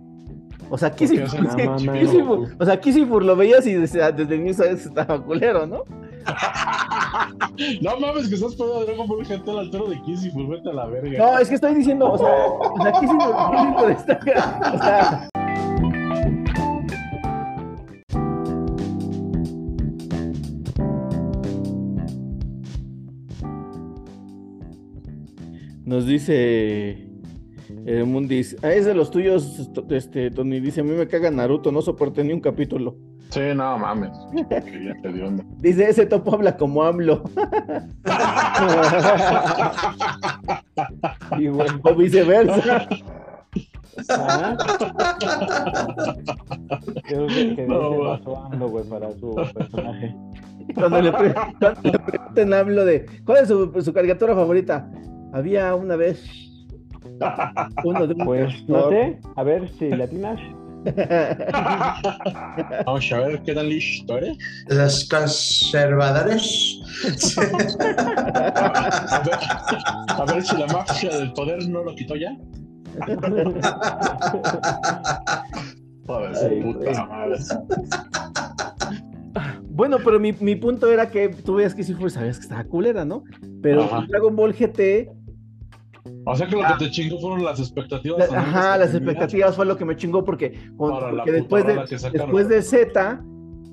O 0.71 0.79
sea, 0.79 0.95
mames. 0.99 1.93
Kissifur, 2.01 2.49
o 2.59 2.65
sea, 2.65 2.81
Kissifur 2.81 3.23
lo 3.25 3.37
veías 3.37 3.67
y 3.67 3.75
desde, 3.75 4.13
desde 4.13 4.35
el 4.35 4.41
inicio 4.41 4.65
estaba 4.65 5.23
culero, 5.23 5.67
¿no? 5.67 5.83
No 7.83 8.01
mames, 8.01 8.29
que 8.29 8.35
estás 8.35 8.55
poniendo 8.55 8.81
a 8.81 8.85
Dragon 8.87 9.07
Ball 9.07 9.25
GT 9.27 9.49
al 9.49 9.59
altero 9.59 9.87
de 9.89 10.01
Kiss 10.03 10.25
y 10.25 10.31
pues 10.31 10.49
vete 10.49 10.71
a 10.71 10.73
la 10.73 10.87
verga. 10.87 11.19
No, 11.19 11.39
es 11.39 11.49
que 11.49 11.55
estoy 11.57 11.75
diciendo, 11.75 12.11
o 12.13 12.19
sea, 12.19 12.29
o 12.61 12.83
sea 12.83 12.93
Kissifur, 12.93 13.35
Kissifur 13.51 13.91
está, 13.91 14.21
o 14.75 14.79
sea... 14.79 15.29
Nos 25.85 26.07
dice 26.07 27.09
el 27.87 28.05
Mundis, 28.07 28.57
ah, 28.63 28.73
es 28.73 28.85
de 28.87 28.95
los 28.95 29.11
tuyos, 29.11 29.71
este, 29.91 30.31
Tony, 30.31 30.61
dice, 30.61 30.81
a 30.81 30.85
mí 30.85 30.91
me 30.93 31.07
caga 31.09 31.31
Naruto, 31.31 31.71
no 31.73 31.83
soporté 31.83 32.25
ni 32.25 32.33
un 32.33 32.41
capítulo. 32.41 32.97
Sí, 33.31 33.41
no 33.55 33.79
mames. 33.79 34.11
Que 34.49 34.85
ya 34.85 34.95
te 35.03 35.13
dio 35.13 35.27
onda. 35.27 35.45
Dice, 35.59 35.89
ese 35.89 36.07
topo 36.07 36.35
habla 36.35 36.57
como 36.57 36.83
AMLO. 36.85 37.25
Sí, 41.39 41.47
güey. 41.49 41.69
o 41.83 41.95
viceversa. 41.95 42.87
Ajá. 44.09 44.57
Creo 47.07 47.27
que, 47.29 47.55
que 47.57 47.67
No, 47.67 48.15
ese 48.15 48.59
güey. 48.67 48.85
para 48.89 49.13
su 49.13 49.35
personaje. 49.55 50.15
Cuando 50.75 51.01
le, 51.03 51.13
pre- 51.13 51.35
cuando 51.61 51.81
le 51.91 51.99
pregunten 51.99 52.53
a 52.55 52.61
AMLO 52.61 52.85
de, 52.85 53.07
¿cuál 53.25 53.43
es 53.43 53.49
su, 53.49 53.73
su 53.83 53.93
caricatura 53.93 54.35
favorita? 54.35 54.91
Había 55.35 55.75
una 55.75 55.97
vez 55.97 56.23
uno 57.85 58.07
de 58.07 58.15
un 58.15 58.25
Pues, 58.25 58.55
no 58.69 58.89
sé, 58.89 59.19
a 59.35 59.43
ver 59.43 59.69
si 59.79 59.91
latinas. 59.91 60.41
Vamos 62.87 63.11
a 63.11 63.19
ver 63.19 63.43
qué 63.43 63.53
tal 63.53 63.69
la 63.69 63.75
historia. 63.75 64.33
Los 64.69 65.09
conservadores. 65.09 66.81
A 67.35 69.23
ver, 69.25 69.35
a 70.09 70.25
ver 70.33 70.43
si 70.45 70.57
la 70.57 70.69
mafia 70.69 71.11
del 71.19 71.33
poder 71.33 71.69
no 71.69 71.83
lo 71.83 71.97
quitó 71.97 72.15
ya. 72.15 72.37
Joder, 76.07 76.33
Ay, 76.45 76.63
puta 76.63 77.07
madre. 77.07 77.39
Bueno, 79.71 79.97
pero 80.05 80.21
mi, 80.21 80.33
mi 80.35 80.55
punto 80.55 80.89
era 80.89 81.11
que 81.11 81.31
tú 81.31 81.55
veías 81.55 81.75
que 81.75 81.83
sí 81.83 81.93
fue, 81.95 82.09
sabías 82.09 82.37
que 82.37 82.45
estaba 82.45 82.63
culera, 82.63 83.05
¿no? 83.05 83.25
Pero 83.61 83.83
Ajá. 83.83 84.07
Dragon 84.09 84.37
Ball 84.37 84.55
GT, 84.55 85.11
O 86.27 86.37
sea 86.37 86.47
que 86.47 86.57
lo 86.57 86.63
que 86.63 86.85
te 86.85 86.91
chingó 86.91 87.19
fueron 87.21 87.45
las 87.45 87.59
expectativas. 87.61 88.31
la- 88.31 88.39
ajá, 88.41 88.77
las 88.79 88.95
expectativas 88.95 89.57
fue 89.57 89.67
lo 89.67 89.77
que 89.77 89.85
me 89.85 89.97
chingó 89.97 90.25
porque, 90.25 90.53
con- 90.77 90.91
porque 91.17 91.33
después 91.33 91.67
de, 91.67 91.75
después 92.13 92.49
de 92.49 92.63
Z, 92.63 93.25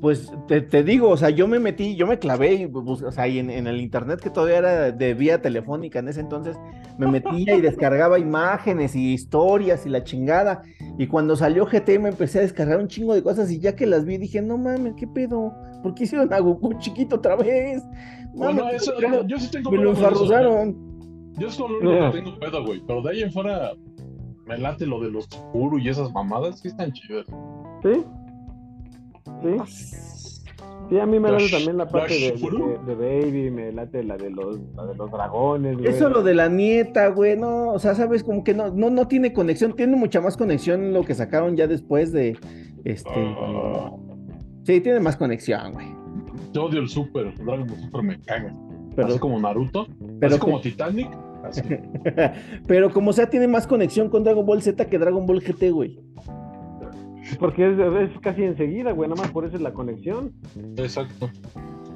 pues 0.01 0.31
te, 0.47 0.61
te 0.61 0.83
digo, 0.83 1.09
o 1.09 1.17
sea, 1.17 1.29
yo 1.29 1.47
me 1.47 1.59
metí, 1.59 1.95
yo 1.95 2.07
me 2.07 2.17
clavé, 2.19 2.53
y, 2.53 2.65
bus- 2.65 3.03
o 3.03 3.11
sea, 3.11 3.27
y 3.27 3.37
en, 3.39 3.49
en 3.49 3.67
el 3.67 3.79
internet 3.79 4.19
que 4.19 4.29
todavía 4.29 4.57
era 4.57 4.91
de 4.91 5.13
vía 5.13 5.41
telefónica 5.41 5.99
en 5.99 6.07
ese 6.07 6.21
entonces, 6.21 6.57
me 6.97 7.05
metía 7.07 7.55
y 7.55 7.61
descargaba 7.61 8.17
imágenes 8.17 8.95
y 8.95 9.13
historias 9.13 9.85
y 9.85 9.89
la 9.89 10.03
chingada. 10.03 10.63
Y 10.97 11.07
cuando 11.07 11.35
salió 11.35 11.65
GT 11.65 11.99
me 11.99 12.09
empecé 12.09 12.39
a 12.39 12.41
descargar 12.41 12.79
un 12.79 12.87
chingo 12.87 13.13
de 13.13 13.23
cosas 13.23 13.51
y 13.51 13.59
ya 13.59 13.75
que 13.75 13.85
las 13.85 14.05
vi 14.05 14.17
dije, 14.17 14.41
no 14.41 14.57
mames, 14.57 14.93
¿qué 14.97 15.07
pedo? 15.07 15.53
¿Por 15.83 15.93
qué 15.93 16.03
hicieron 16.03 16.33
a 16.33 16.39
Goku 16.39 16.73
chiquito 16.79 17.17
otra 17.17 17.35
vez? 17.35 17.81
Bueno, 18.33 18.63
Mames, 18.65 18.81
eso, 18.83 18.93
me 18.99 19.07
lo- 19.09 19.27
yo 19.27 19.37
sí 19.37 19.51
tengo 19.51 19.69
me 19.71 19.77
lo 19.77 19.91
eso, 19.91 19.99
enfarruzaron. 20.01 20.90
Yo 21.37 21.47
es 21.47 21.59
lo 21.59 21.65
único 21.65 22.11
que 22.11 22.21
tengo 22.21 22.39
pedo, 22.39 22.65
güey. 22.65 22.81
Pero 22.85 23.01
de 23.01 23.11
ahí 23.11 23.21
en 23.23 23.31
fuera 23.31 23.71
me 24.45 24.57
late 24.57 24.85
lo 24.85 24.99
de 24.99 25.11
los 25.11 25.27
Tsukuru 25.29 25.79
y 25.79 25.89
esas 25.89 26.11
mamadas, 26.11 26.59
sí 26.59 26.67
están 26.67 26.91
chidas. 26.91 27.25
¿Sí? 27.83 28.03
¿Sí? 29.41 29.57
Sí, 30.89 30.99
a 30.99 31.05
mí 31.05 31.19
me 31.19 31.31
late 31.31 31.49
también 31.49 31.77
la 31.77 31.87
parte 31.87 32.13
de, 32.13 32.31
de, 32.31 32.79
de 32.85 32.95
Baby, 32.95 33.49
me 33.49 33.71
late 33.71 34.03
la 34.03 34.17
de 34.17 34.29
los, 34.29 34.59
la 34.75 34.87
de 34.87 34.95
los 34.95 35.09
dragones, 35.09 35.77
güey. 35.77 35.87
Eso 35.89 36.09
lo 36.09 36.21
de 36.21 36.33
la 36.35 36.49
nieta, 36.49 37.07
güey, 37.07 37.37
no, 37.37 37.69
o 37.71 37.79
sea, 37.79 37.95
sabes, 37.95 38.23
como 38.25 38.43
que 38.43 38.53
no, 38.53 38.71
no, 38.71 38.89
no 38.89 39.07
tiene 39.07 39.31
conexión, 39.31 39.73
tiene 39.73 39.95
mucha 39.95 40.19
más 40.19 40.35
conexión 40.35 40.91
lo 40.91 41.05
que 41.05 41.15
sacaron 41.15 41.55
ya 41.55 41.65
después 41.67 42.11
de, 42.11 42.37
este, 42.83 43.09
Ah, 43.15 43.91
sí, 44.63 44.81
tiene 44.81 44.99
más 44.99 45.15
conexión, 45.15 45.71
güey, 45.71 45.87
yo 46.51 46.65
odio 46.65 46.81
el 46.81 46.89
Super, 46.89 47.33
Dragon 47.35 47.67
Ball 47.67 47.79
Super 47.79 48.03
me 48.03 48.19
caga. 48.19 48.53
Pero, 48.95 49.07
así 49.09 49.19
como 49.19 49.39
Naruto, 49.39 49.87
pero, 50.19 50.33
así 50.35 50.39
como 50.39 50.61
Titanic. 50.61 51.09
Así. 51.43 51.61
pero 52.67 52.91
como 52.91 53.13
sea, 53.13 53.29
tiene 53.29 53.47
más 53.47 53.65
conexión 53.67 54.09
con 54.09 54.23
Dragon 54.23 54.45
Ball 54.45 54.61
Z 54.61 54.85
que 54.85 54.97
Dragon 54.99 55.25
Ball 55.25 55.41
GT, 55.41 55.71
güey. 55.71 55.99
Porque 57.39 57.71
es, 57.71 57.79
es 58.11 58.19
casi 58.19 58.43
enseguida, 58.43 58.91
güey, 58.91 59.09
nada 59.09 59.21
más 59.21 59.31
por 59.31 59.45
eso 59.45 59.55
es 59.55 59.61
la 59.61 59.73
conexión. 59.73 60.33
Exacto. 60.77 61.29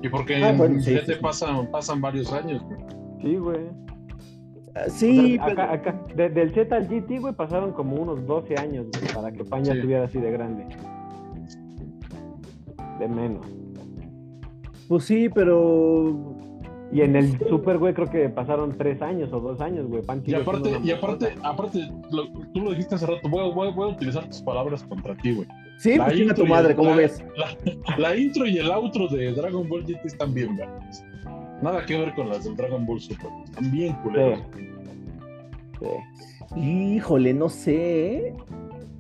Y 0.02 0.10
porque 0.10 0.36
Ah, 0.36 0.50
en 0.52 0.58
bueno, 0.58 0.80
sí, 0.82 0.94
GT 0.94 1.06
sí, 1.06 1.14
sí. 1.14 1.20
pasan, 1.22 1.70
pasan 1.72 2.00
varios 2.02 2.32
años. 2.32 2.62
güey. 2.64 2.80
Sí, 3.22 3.36
güey. 3.38 3.60
Ah, 4.76 4.84
O 4.88 4.90
Sí, 4.90 5.36
sea, 5.36 5.46
pero- 5.46 5.62
acá, 5.64 5.74
acá, 5.74 6.02
de- 6.16 6.30
del 6.30 6.52
Z 6.54 6.76
al 6.76 6.88
GT, 6.88 7.20
güey, 7.20 7.34
pasaron 7.34 7.72
como 7.74 7.96
unos 7.98 8.26
12 8.26 8.56
años, 8.58 8.88
güey, 8.92 9.14
para 9.14 9.32
que 9.32 9.44
Sí. 9.44 9.72
estuviera 9.72 10.06
así 10.06 10.20
de 10.20 10.32
grande. 10.32 10.66
De 13.00 13.08
menos. 13.08 13.46
pues 14.88 15.04
sí, 15.06 15.30
pero 15.34 16.35
Y 16.92 17.02
en 17.02 17.16
el 17.16 17.38
Super, 17.50 17.78
güey, 17.78 17.94
creo 17.94 18.10
que 18.10 18.30
pasaron 18.30 18.78
3 18.78 19.02
años 19.02 19.34
o 19.34 19.40
2 19.40 19.60
años, 19.60 19.88
güey. 19.88 20.02
Y 20.26 20.34
aparte, 20.36 20.72
y 20.84 20.92
aparte, 20.92 21.36
aparte, 21.44 21.80
lo- 22.12 22.30
tú 22.54 22.62
lo 22.62 22.70
dijiste 22.70 22.96
hace 22.96 23.06
rato, 23.08 23.28
voy 23.28 23.50
a, 23.50 23.54
voy 23.54 23.68
a- 23.68 23.72
voy 23.72 23.90
a 23.90 23.94
utilizar 23.94 24.26
tus 24.28 24.42
palabras 24.42 24.84
contra 24.84 25.16
ti, 25.18 25.34
güey. 25.34 25.48
sí, 25.78 25.98
La 25.98 26.06
pues 26.06 26.18
chinga 26.18 26.34
tu 26.36 26.46
madre, 26.46 26.70
el- 26.72 26.76
¿cómo 26.78 26.92
la- 26.92 26.96
ves? 26.98 27.26
La, 27.36 27.98
la 27.98 28.16
intro 28.16 28.46
y 28.46 28.58
el 28.60 28.70
outro 28.72 29.08
de 29.08 29.32
Dragon 29.34 29.68
Ball 29.68 29.84
GT 29.84 30.06
están 30.06 30.34
bien 30.34 30.56
verdes. 30.56 31.04
Nada 31.62 31.86
que 31.86 31.98
ver 31.98 32.14
con 32.16 32.30
las 32.30 32.44
del 32.46 32.56
Dragon 32.56 32.86
Ball 32.86 33.00
Super. 33.02 33.30
Están 33.46 33.72
bien 33.72 33.94
culeros. 34.04 34.40
Sí. 35.80 36.60
Híjole, 36.60 37.34
no 37.34 37.50
sé, 37.50 38.16
¿eh? 38.28 38.34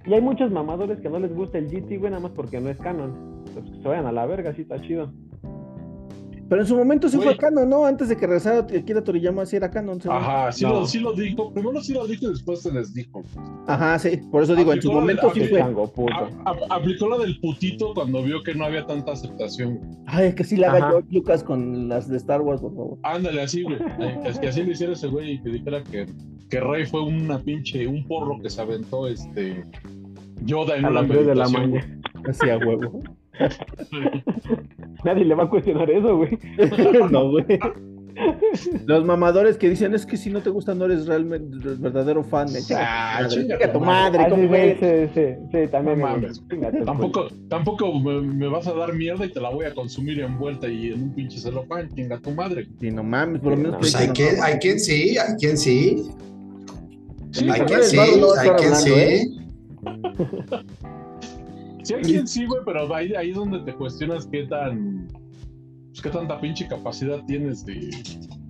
Y 0.05 0.13
hay 0.13 0.21
muchos 0.21 0.51
mamadores 0.51 0.99
que 0.99 1.09
no 1.09 1.19
les 1.19 1.33
gusta 1.33 1.57
el 1.57 1.67
GT, 1.69 1.97
güey, 1.97 2.11
nada 2.11 2.21
más 2.23 2.31
porque 2.31 2.59
no 2.59 2.69
es 2.69 2.77
canon. 2.77 3.43
Pues 3.53 3.65
que 3.65 3.81
se 3.81 3.87
vayan 3.87 4.05
a 4.05 4.11
la 4.11 4.25
verga, 4.25 4.53
sí 4.53 4.63
está 4.63 4.81
chido. 4.81 5.11
Pero 6.47 6.61
en 6.61 6.67
su 6.67 6.75
momento 6.77 7.09
sí 7.09 7.17
fue 7.17 7.35
canon, 7.37 7.67
¿no? 7.69 7.85
Antes 7.85 8.07
de 8.09 8.15
que 8.17 8.27
regresara 8.27 8.59
Akira 8.59 9.03
Toriyama, 9.03 9.45
sí 9.47 9.55
era 9.55 9.71
canon. 9.71 9.99
según. 9.99 10.17
Ajá, 10.17 10.51
sí, 10.51 10.63
No. 10.63 10.73
lo, 10.81 10.85
sí 10.85 10.99
lo 10.99 11.13
dijo. 11.13 11.51
Primero 11.51 11.81
sí 11.81 11.93
lo 11.93 12.05
dijo 12.05 12.25
y 12.27 12.29
después 12.29 12.61
se 12.61 12.71
les 12.71 12.93
dijo. 12.93 13.23
Ajá, 13.67 13.97
sí. 13.97 14.17
Por 14.31 14.43
eso 14.43 14.55
digo, 14.55 14.71
en 14.71 14.81
su 14.81 14.89
Aplicó 14.89 14.93
la 14.93 15.13
de- 15.13 15.21
momento 15.21 15.33
sí 15.33 15.41
aplicó- 15.41 15.87
fue. 15.87 16.05
Puto. 16.05 16.13
A- 16.13 16.51
a- 16.51 16.75
aplicó 16.75 17.09
la 17.09 17.17
del 17.17 17.39
putito 17.39 17.93
cuando 17.95 18.21
vio 18.21 18.43
que 18.43 18.53
no 18.53 18.65
había 18.65 18.85
tanta 18.85 19.13
aceptación. 19.13 19.79
Ay, 20.05 20.33
que 20.35 20.43
sí 20.43 20.55
la 20.57 20.71
haga. 20.71 20.89
George 20.89 21.07
Lucas 21.11 21.43
con 21.43 21.89
las 21.89 22.07
de 22.09 22.17
Star 22.17 22.41
Wars, 22.41 22.61
por 22.61 22.75
favor. 22.75 22.97
Ándale, 23.01 23.41
así, 23.41 23.63
güey. 23.63 23.77
Que, 23.79 24.39
que 24.39 24.47
así 24.47 24.63
le 24.63 24.71
hiciera 24.73 24.93
ese 24.93 25.07
güey 25.07 25.31
y 25.33 25.41
que 25.41 25.49
dijera 25.49 25.83
que, 25.83 26.05
que 26.49 26.59
Rey 26.59 26.85
fue 26.85 27.01
una 27.03 27.39
pinche, 27.39 27.87
un 27.87 28.05
porro 28.07 28.39
que 28.39 28.49
se 28.51 28.61
aventó 28.61 29.07
este 29.07 29.63
Yoda 30.43 30.77
en 30.77 30.85
A 30.85 30.89
una 30.91 31.07
3 31.07 31.25
de 31.25 31.33
la 31.35 31.45
meditación. 31.49 31.71
mañana. 31.71 32.01
Así 32.29 32.49
a 32.49 32.57
huevo. 32.57 33.01
Nadie 35.05 35.23
le 35.25 35.35
va 35.35 35.43
a 35.43 35.49
cuestionar 35.49 35.89
eso, 35.89 36.17
güey. 36.17 36.37
no, 37.11 37.29
güey. 37.31 37.45
Los 38.85 39.03
mamadores 39.03 39.57
que 39.57 39.67
dicen 39.69 39.93
es 39.93 40.05
que 40.05 40.15
si 40.15 40.29
no 40.29 40.39
te 40.41 40.49
gusta 40.49 40.73
no 40.73 40.85
eres 40.85 41.05
realmente 41.05 41.57
el 41.67 41.75
verdadero 41.75 42.23
fan. 42.23 42.47
de 42.47 42.61
Ah, 42.73 43.25
Chinga, 43.27 43.71
tu 43.73 43.79
madre, 43.81 44.23
Ah, 44.23 44.29
¿cómo 44.29 44.43
sí, 44.43 44.47
ves? 44.47 44.77
sí, 44.79 44.85
sí, 45.13 45.21
sí, 45.51 45.59
sí, 45.63 45.67
también. 45.69 45.99
No 45.99 46.07
mames. 46.07 46.41
Chingate. 46.49 46.81
Tampoco, 46.85 47.27
tampoco 47.49 47.93
me, 47.99 48.21
me 48.21 48.47
vas 48.47 48.67
a 48.67 48.73
dar 48.73 48.93
mierda 48.93 49.25
y 49.25 49.31
te 49.33 49.41
la 49.41 49.49
voy 49.49 49.65
a 49.65 49.73
consumir 49.75 50.21
envuelta 50.21 50.67
y 50.69 50.91
en 50.93 51.03
un 51.03 51.13
pinche 51.13 51.37
celofán, 51.39 51.89
chinga 51.93 52.17
tu 52.19 52.31
madre. 52.31 52.67
Sí, 52.79 52.89
no 52.89 53.03
mames, 53.03 53.41
por 53.41 53.51
lo 53.51 53.57
menos. 53.57 53.75
Pues 53.79 53.93
hay 53.95 54.07
quien, 54.09 54.35
hay 54.41 54.59
quien 54.59 54.79
sí, 54.79 55.17
hay 55.17 55.35
quien 55.35 55.57
sí. 55.57 56.09
Sí, 57.31 57.49
Hay 57.49 57.61
quien 57.61 57.83
sí, 57.83 57.97
hay 57.99 58.09
quien 58.11 58.73
hablando, 58.73 58.95
¿eh? 58.97 59.23
sí. 59.27 59.39
sí 61.85 61.93
hay 61.93 62.01
quien 62.01 62.27
sí, 62.27 62.45
güey, 62.45 62.61
pero 62.65 62.93
ahí, 62.93 63.13
ahí 63.13 63.29
es 63.29 63.35
donde 63.35 63.59
te 63.59 63.73
cuestionas 63.73 64.27
qué 64.27 64.43
tan. 64.43 65.07
Pues, 65.89 66.01
qué 66.01 66.09
tanta 66.09 66.39
pinche 66.41 66.67
capacidad 66.67 67.23
tienes 67.25 67.65
de, 67.65 67.89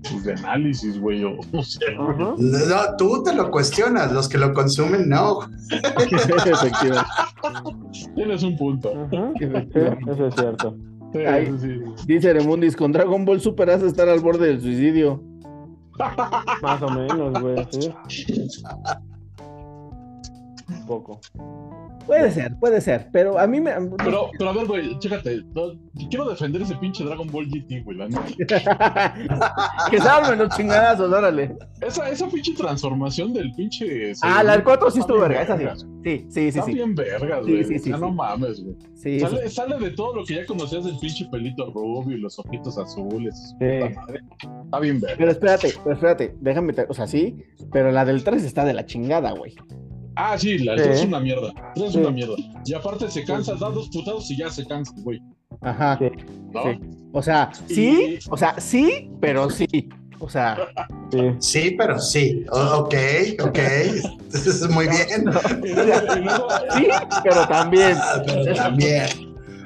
pues, 0.10 0.24
de 0.24 0.34
análisis, 0.34 0.99
güey. 0.99 1.24
O. 1.24 1.38
No, 1.52 2.98
tú 2.98 3.24
te 3.24 3.36
lo 3.36 3.52
cuestionas, 3.52 4.12
los 4.12 4.28
que 4.28 4.38
lo 4.38 4.53
consumen 4.53 5.10
no. 5.10 5.41
Efectivamente. 5.72 7.02
tienes 8.16 8.44
un 8.44 8.57
punto. 8.57 8.91
Ajá. 8.91 9.32
Eso 10.12 10.28
es 10.28 10.36
cierto. 10.36 10.78
Sí, 11.14 11.20
Ay. 11.20 11.53
sí, 11.60 11.68
sí. 11.68 12.06
Dice 12.07 12.34
Remundis, 12.34 12.76
con 12.76 12.91
Dragon 12.91 13.24
Ball 13.24 13.40
Super 13.40 13.70
has 13.70 13.82
de 13.82 13.88
estar 13.88 14.10
al 14.10 14.20
borde 14.20 14.48
del 14.48 14.62
suicidio. 14.62 15.24
Más 16.62 16.82
o 16.82 16.90
menos, 16.90 17.41
güey, 17.41 17.68
sí. 17.72 17.94
Un 20.68 20.86
poco. 20.88 21.22
Puede 22.06 22.32
ser, 22.32 22.56
puede 22.60 22.82
ser, 22.82 23.10
pero 23.11 23.40
a 23.40 23.48
mí 23.48 23.60
me... 23.60 23.72
Pero, 23.98 24.30
pero 24.38 24.49
a 24.49 24.53
ver, 24.53 24.65
güey, 24.65 24.99
chécate. 24.99 25.44
no, 25.53 25.73
quiero 26.10 26.30
defender 26.30 26.61
ese 26.61 26.76
pinche 26.76 27.03
Dragon 27.03 27.27
Ball 27.27 27.48
GT, 27.48 27.84
güey. 27.84 27.98
la 27.98 28.07
neta. 28.07 29.15
que 29.90 29.99
salven 29.99 30.40
los 30.40 30.56
chingadazos, 30.56 31.11
órale. 31.11 31.56
Esa, 31.82 32.10
esa 32.10 32.27
pinche 32.27 32.53
transformación 32.53 33.34
del 33.34 33.52
pinche. 33.53 34.14
Ah, 34.22 34.44
la 34.44 34.53
del 34.53 34.64
4 34.64 34.91
sí 34.91 34.99
estuvo 34.99 35.19
verga, 35.19 35.41
esa 35.41 35.57
sí. 35.57 35.86
Sí, 36.03 36.26
sí, 36.30 36.52
sí, 36.52 36.60
Está 36.60 36.65
bien 36.65 36.95
vergas, 36.95 37.45
güey. 37.45 37.64
sí, 37.64 37.80
sí, 37.80 37.90
Ya 37.90 37.95
sí. 37.95 38.02
no 38.02 38.11
mames, 38.11 38.64
güey. 38.64 38.76
Sí, 38.94 39.19
Sale, 39.19 39.49
sale 39.49 39.77
de 39.80 39.91
todo 39.91 40.15
lo 40.15 40.26
que 40.26 40.36
ya 40.36 40.45
conocías 40.45 40.84
del 40.86 40.98
pinche 40.99 41.26
pelito 41.32 41.72
rubio 41.72 42.18
y 42.18 42.22
los 42.22 42.38
ojitos 42.40 42.77
azules. 42.77 43.56
madre. 43.60 44.22
Está 44.65 44.80
bien 44.80 44.99
verga. 44.99 45.15
Pero 45.18 45.32
espérate, 45.32 45.73
pero 45.84 45.95
espérate, 45.95 46.36
déjame, 46.41 46.73
o 46.88 46.94
sea, 46.94 47.07
sí, 47.07 47.44
pero 47.72 47.91
la 47.91 48.06
del 48.06 48.23
3 48.23 48.44
está 48.44 48.64
de 48.65 48.73
la 48.73 48.86
chingada, 48.86 49.32
güey. 49.32 49.56
Ah, 50.16 50.38
sí, 50.38 50.58
la 50.60 50.78
Sí. 50.78 50.84
tres 50.84 51.00
es 51.02 51.06
una 51.08 51.20
mierda. 51.20 51.52
Tres 51.76 51.88
es 51.88 51.94
Sí. 51.94 52.00
una 52.00 52.12
mierda. 52.12 52.36
Y 52.66 52.74
aparte 52.74 53.10
se 53.10 53.24
cansa, 53.26 53.56
da 53.56 53.70
dos 53.70 53.90
putados 53.90 54.30
y 54.32 54.38
ya 54.38 54.50
se 54.50 54.66
cansa, 54.66 54.94
güey. 54.98 55.22
Ajá. 55.62 55.98
Sí. 56.00 56.10
¿No? 56.54 56.64
Sí. 56.64 56.80
O 57.14 57.22
sea, 57.22 57.50
sí, 57.68 58.20
o 58.30 58.38
sea, 58.38 58.60
sí, 58.60 59.10
pero 59.22 59.50
sí. 59.50 59.68
O 60.20 60.30
sea, 60.30 60.58
Sí. 61.12 61.20
Sí, 61.40 61.76
pero 61.78 62.00
sí. 62.00 62.46
O- 62.52 62.78
ok, 62.80 62.96
ok. 63.44 63.58
Entonces, 63.58 64.70
muy 64.70 64.88
bien. 64.88 65.26
Y 65.64 65.74
luego, 65.74 66.16
y 66.18 66.22
luego- 66.24 66.48
sí, 66.76 66.88
pero 67.24 67.48
también. 67.48 67.98
Ah, 67.98 68.22
pero 68.26 68.54
también. 68.56 69.08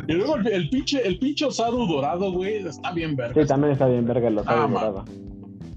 y 0.07 0.13
luego 0.13 0.35
el, 0.37 0.47
el 0.47 0.69
pinche, 0.69 1.05
el 1.07 1.19
pinche 1.19 1.45
Osaru 1.45 1.85
dorado, 1.85 2.31
güey, 2.31 2.65
está 2.67 2.91
bien 2.91 3.15
verga. 3.15 3.39
Sí, 3.41 3.47
también 3.47 3.73
está 3.73 3.87
bien 3.87 4.05
verga 4.07 4.29
lo 4.31 4.41
Ah, 4.41 4.45
sabe 4.45 4.67
man. 4.67 5.05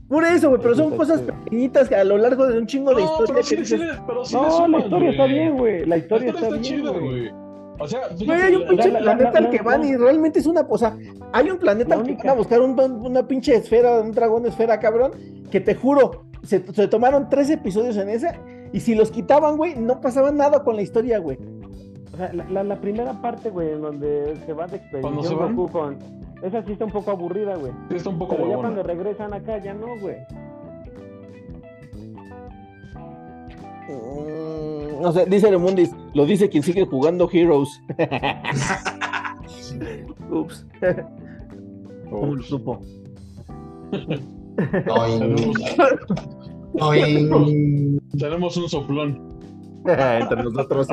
Por 0.09 0.25
eso, 0.25 0.51
güey, 0.51 0.61
pero 0.61 0.75
son 0.75 0.97
cosas 0.97 1.23
pequeñitas 1.23 1.89
que 1.89 1.97
a 1.97 2.05
lo 2.05 2.19
largo 2.19 2.47
de 2.47 2.59
un 2.59 2.67
chingo 2.67 2.91
de 2.95 3.03
No, 3.03 3.11
historia 3.13 3.27
pero 3.29 3.39
que 3.39 3.43
sí, 3.45 3.57
sí, 3.65 3.77
dices, 3.77 3.99
pero 4.07 4.25
sí 4.25 4.35
le 4.35 4.41
No, 4.43 4.47
la 4.49 4.51
suman, 4.53 4.81
historia 4.83 5.11
está 5.11 5.23
güey. 5.25 5.35
bien, 5.35 5.57
güey. 5.57 5.81
La 5.81 5.87
La 5.87 5.97
historia 5.97 6.29
historia 6.29 6.49
está 6.49 6.57
está 6.59 6.71
bien, 6.71 6.83
chida, 6.83 6.99
güey. 6.99 7.31
O 7.79 7.89
sea, 7.89 8.01
Güey, 8.09 8.19
fíjate, 8.19 8.43
hay 8.43 8.55
un 8.55 8.63
la- 8.63 8.69
pinche 8.69 8.91
la- 8.91 9.01
la- 9.01 9.05
planeta 9.17 9.41
la- 9.41 9.47
al 9.47 9.51
que 9.51 9.57
la- 9.57 9.63
van 9.63 9.85
y 9.85 9.97
realmente 9.97 10.39
es 10.39 10.47
una. 10.47 10.61
O 10.69 10.79
sea, 10.79 10.97
hay 11.33 11.51
un 11.51 11.59
planeta 11.59 11.95
La 11.97 12.01
al 12.03 12.07
que 12.07 12.15
van 12.15 12.29
a 12.29 12.35
buscar 12.35 12.61
un, 12.61 12.79
una 12.79 13.27
pinche 13.27 13.55
esfera, 13.55 14.01
un 14.01 14.13
dragón 14.13 14.45
esfera, 14.47 14.79
cabrón. 14.79 15.13
Que 15.51 15.61
te 15.61 15.75
juro, 15.75 16.25
se, 16.43 16.63
se 16.73 16.89
tomaron 16.89 17.29
tres 17.31 17.49
episodios 17.51 17.97
en 17.97 18.11
esa. 18.11 18.35
Y 18.73 18.81
si 18.81 18.95
los 18.95 19.11
quitaban, 19.11 19.57
güey, 19.57 19.75
no 19.77 20.01
pasaba 20.01 20.31
nada 20.31 20.63
con 20.63 20.77
la 20.77 20.83
historia, 20.83 21.19
güey. 21.19 21.39
O 22.13 22.17
sea, 22.19 22.33
la, 22.35 22.45
la, 22.51 22.63
la 22.63 22.77
primera 22.81 23.21
parte, 23.23 23.49
güey, 23.51 23.71
en 23.71 23.81
donde 23.81 24.37
se 24.47 24.53
va 24.53 24.67
de 24.67 24.79
¿Cuándo 25.01 25.23
se 25.23 25.29
expedición? 25.33 25.57
Goku 25.57 25.73
con... 25.73 25.99
Esa 26.43 26.63
sí 26.65 26.73
está 26.73 26.85
un 26.85 26.91
poco 26.91 27.13
aburrida, 27.13 27.57
güey. 27.57 27.73
sí 27.89 27.97
está 27.97 28.11
un 28.11 28.19
poco 28.19 28.37
Pero 28.37 28.51
ya 28.51 28.57
cuando 28.57 28.83
regresan 28.83 29.33
acá, 29.33 29.59
ya 29.59 29.73
no, 29.75 29.97
güey. 30.01 30.17
Mm, 33.89 35.03
no 35.03 35.13
sé, 35.13 35.27
dice 35.27 35.51
Remundis, 35.51 35.95
lo 36.15 36.25
dice 36.27 36.49
quien 36.49 36.63
sigue 36.63 36.87
jugando 36.87 37.29
Heroes. 37.33 37.83
Ups. 40.31 40.67
¿Cómo 42.11 42.35
lo 42.35 42.43
supo? 42.43 42.81
Tenemos, 46.91 47.51
tenemos 48.19 48.57
un 48.57 48.69
soplón. 48.69 49.33
Entre 49.87 50.43
nosotros. 50.43 50.89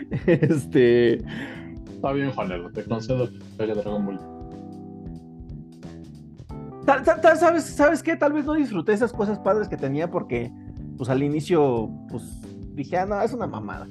este. 0.26 1.14
Está 1.94 2.12
bien, 2.12 2.30
Juanelo, 2.32 2.70
te 2.70 2.84
concedo 2.84 3.28
que 3.30 3.66
Dragon 3.66 4.04
Ball. 4.06 4.20
tal- 6.84 7.02
tal- 7.02 7.20
tal- 7.20 7.36
¿sabes, 7.38 7.64
¿Sabes 7.64 8.02
qué? 8.02 8.16
Tal 8.16 8.32
vez 8.32 8.44
no 8.44 8.54
disfruté 8.54 8.92
esas 8.92 9.12
cosas 9.12 9.38
padres 9.38 9.68
que 9.68 9.76
tenía 9.76 10.10
porque, 10.10 10.52
pues 10.96 11.08
al 11.10 11.22
inicio, 11.22 11.90
pues 12.10 12.22
dije, 12.74 12.96
ah, 12.98 13.06
no, 13.06 13.20
es 13.22 13.32
una 13.32 13.46
mamada. 13.46 13.86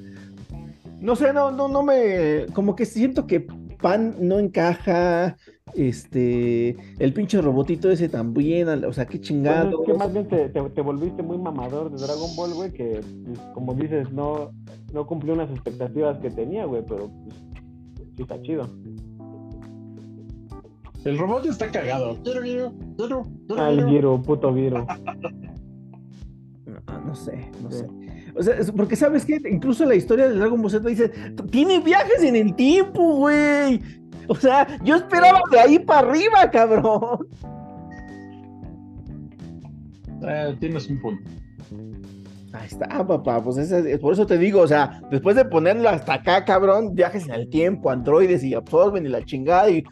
No 1.00 1.14
sé, 1.16 1.32
no, 1.32 1.50
no, 1.50 1.68
no 1.68 1.82
me. 1.82 2.46
Como 2.54 2.74
que 2.74 2.86
siento 2.86 3.26
que 3.26 3.46
Pan 3.80 4.16
no 4.20 4.38
encaja. 4.38 5.36
Este. 5.74 6.76
El 6.98 7.12
pinche 7.12 7.40
robotito 7.40 7.90
ese 7.90 8.08
también. 8.08 8.68
O 8.84 8.92
sea, 8.92 9.04
qué 9.06 9.18
Pues 9.18 9.28
chingado. 9.28 9.80
es 9.82 9.86
que 9.86 9.94
más 9.94 10.12
bien 10.12 10.26
te, 10.28 10.48
te, 10.48 10.60
te 10.70 10.80
volviste 10.80 11.22
muy 11.22 11.38
mamador 11.38 11.90
de 11.90 11.98
Dragon 12.04 12.34
Ball, 12.36 12.54
güey, 12.54 12.72
que, 12.72 13.00
pues, 13.26 13.38
como 13.54 13.74
dices, 13.74 14.10
no, 14.12 14.50
no 14.92 15.06
cumplió 15.06 15.34
unas 15.34 15.50
expectativas 15.50 16.18
que 16.18 16.30
tenía, 16.30 16.64
güey, 16.64 16.82
pero 16.88 17.10
pues, 17.24 17.36
sí 18.16 18.22
está 18.22 18.40
chido. 18.42 18.68
El 21.04 21.18
robot 21.18 21.46
está 21.46 21.70
cagado. 21.70 22.16
Quiero, 22.24 22.40
quiero, 22.42 22.72
quiero, 22.96 23.22
quiero, 23.46 23.62
Ah, 23.62 23.68
el 23.70 23.76
quiero. 23.76 23.90
Giro, 23.90 24.22
puto 24.22 24.54
Giro. 24.54 24.86
No, 26.88 27.00
no 27.06 27.14
sé, 27.14 27.48
no 27.62 27.70
Sí. 27.70 27.78
sé. 27.78 27.86
O 28.38 28.42
sea, 28.42 28.56
porque 28.76 28.96
sabes 28.96 29.24
que 29.24 29.40
incluso 29.50 29.84
la 29.86 29.94
historia 29.94 30.28
de 30.28 30.36
Dragon 30.36 30.60
Ball 30.60 30.70
Z 30.70 30.86
dice, 30.88 31.10
tiene 31.50 31.80
viajes 31.80 32.22
en 32.22 32.36
el 32.36 32.54
tiempo, 32.54 33.16
güey. 33.16 33.80
O 34.28 34.34
sea, 34.34 34.66
yo 34.84 34.96
esperaba 34.96 35.40
de 35.50 35.60
ahí 35.60 35.78
para 35.78 36.08
arriba, 36.08 36.50
cabrón. 36.50 37.26
Eh, 40.22 40.56
tienes 40.58 40.88
un 40.88 41.00
punto. 41.00 41.30
Ahí 42.52 42.66
está, 42.66 43.06
papá. 43.06 43.42
Pues 43.42 43.58
es 43.58 43.98
por 44.00 44.12
eso 44.12 44.26
te 44.26 44.38
digo, 44.38 44.60
o 44.60 44.66
sea, 44.66 45.00
después 45.10 45.36
de 45.36 45.44
ponerlo 45.44 45.88
hasta 45.88 46.14
acá, 46.14 46.44
cabrón, 46.44 46.94
viajes 46.94 47.26
en 47.26 47.34
el 47.34 47.48
tiempo, 47.48 47.90
androides 47.90 48.42
y 48.42 48.54
absorben 48.54 49.06
y 49.06 49.08
la 49.08 49.24
chingada 49.24 49.70
y, 49.70 49.84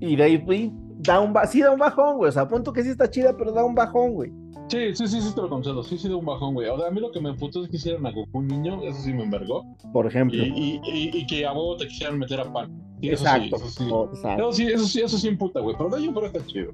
y 0.00 0.16
de 0.16 0.22
ahí 0.22 0.36
güey, 0.38 0.72
da 0.98 1.20
un, 1.20 1.34
sí 1.48 1.60
da 1.60 1.70
un 1.70 1.78
bajón, 1.78 2.16
güey. 2.16 2.28
O 2.28 2.32
sea, 2.32 2.42
a 2.42 2.48
punto 2.48 2.72
que 2.72 2.82
sí 2.82 2.90
está 2.90 3.08
chida, 3.08 3.36
pero 3.36 3.52
da 3.52 3.64
un 3.64 3.74
bajón, 3.74 4.12
güey. 4.12 4.32
Sí, 4.74 4.94
sí, 4.96 5.06
sí, 5.06 5.20
sí, 5.20 5.34
te 5.34 5.40
lo 5.40 5.48
concedo. 5.48 5.82
Sí, 5.84 5.96
sí, 5.96 6.08
de 6.08 6.14
un 6.14 6.24
bajón, 6.24 6.54
güey. 6.54 6.68
O 6.68 6.76
sea, 6.76 6.88
a 6.88 6.90
mí 6.90 7.00
lo 7.00 7.12
que 7.12 7.20
me 7.20 7.30
emputó 7.30 7.62
es 7.62 7.70
que 7.70 7.76
hicieran 7.76 8.04
a 8.06 8.10
Goku 8.10 8.38
un 8.38 8.48
niño, 8.48 8.82
eso 8.82 9.00
sí 9.02 9.12
me 9.12 9.22
envergó. 9.22 9.64
Por 9.92 10.06
ejemplo. 10.06 10.42
y, 10.42 10.80
y, 10.84 11.10
y 11.16 11.26
que 11.26 11.46
a 11.46 11.52
vos 11.52 11.78
te 11.78 11.86
quisieran 11.86 12.18
meter 12.18 12.40
a 12.40 12.52
pan. 12.52 12.76
Sí, 13.00 13.08
eso 13.10 13.22
Exacto. 13.22 13.58
Sí, 13.58 13.64
eso 13.64 13.68
sí. 13.70 13.84
exacto. 14.16 14.42
Eso 14.42 14.52
sí, 14.52 14.66
eso 14.66 14.84
sí, 14.86 15.00
eso 15.00 15.18
sí 15.18 15.28
imputa, 15.28 15.60
güey. 15.60 15.76
Pero 15.76 15.90
de 15.90 15.96
ahí 15.98 16.08
fuera 16.12 16.26
está 16.28 16.44
chido. 16.46 16.72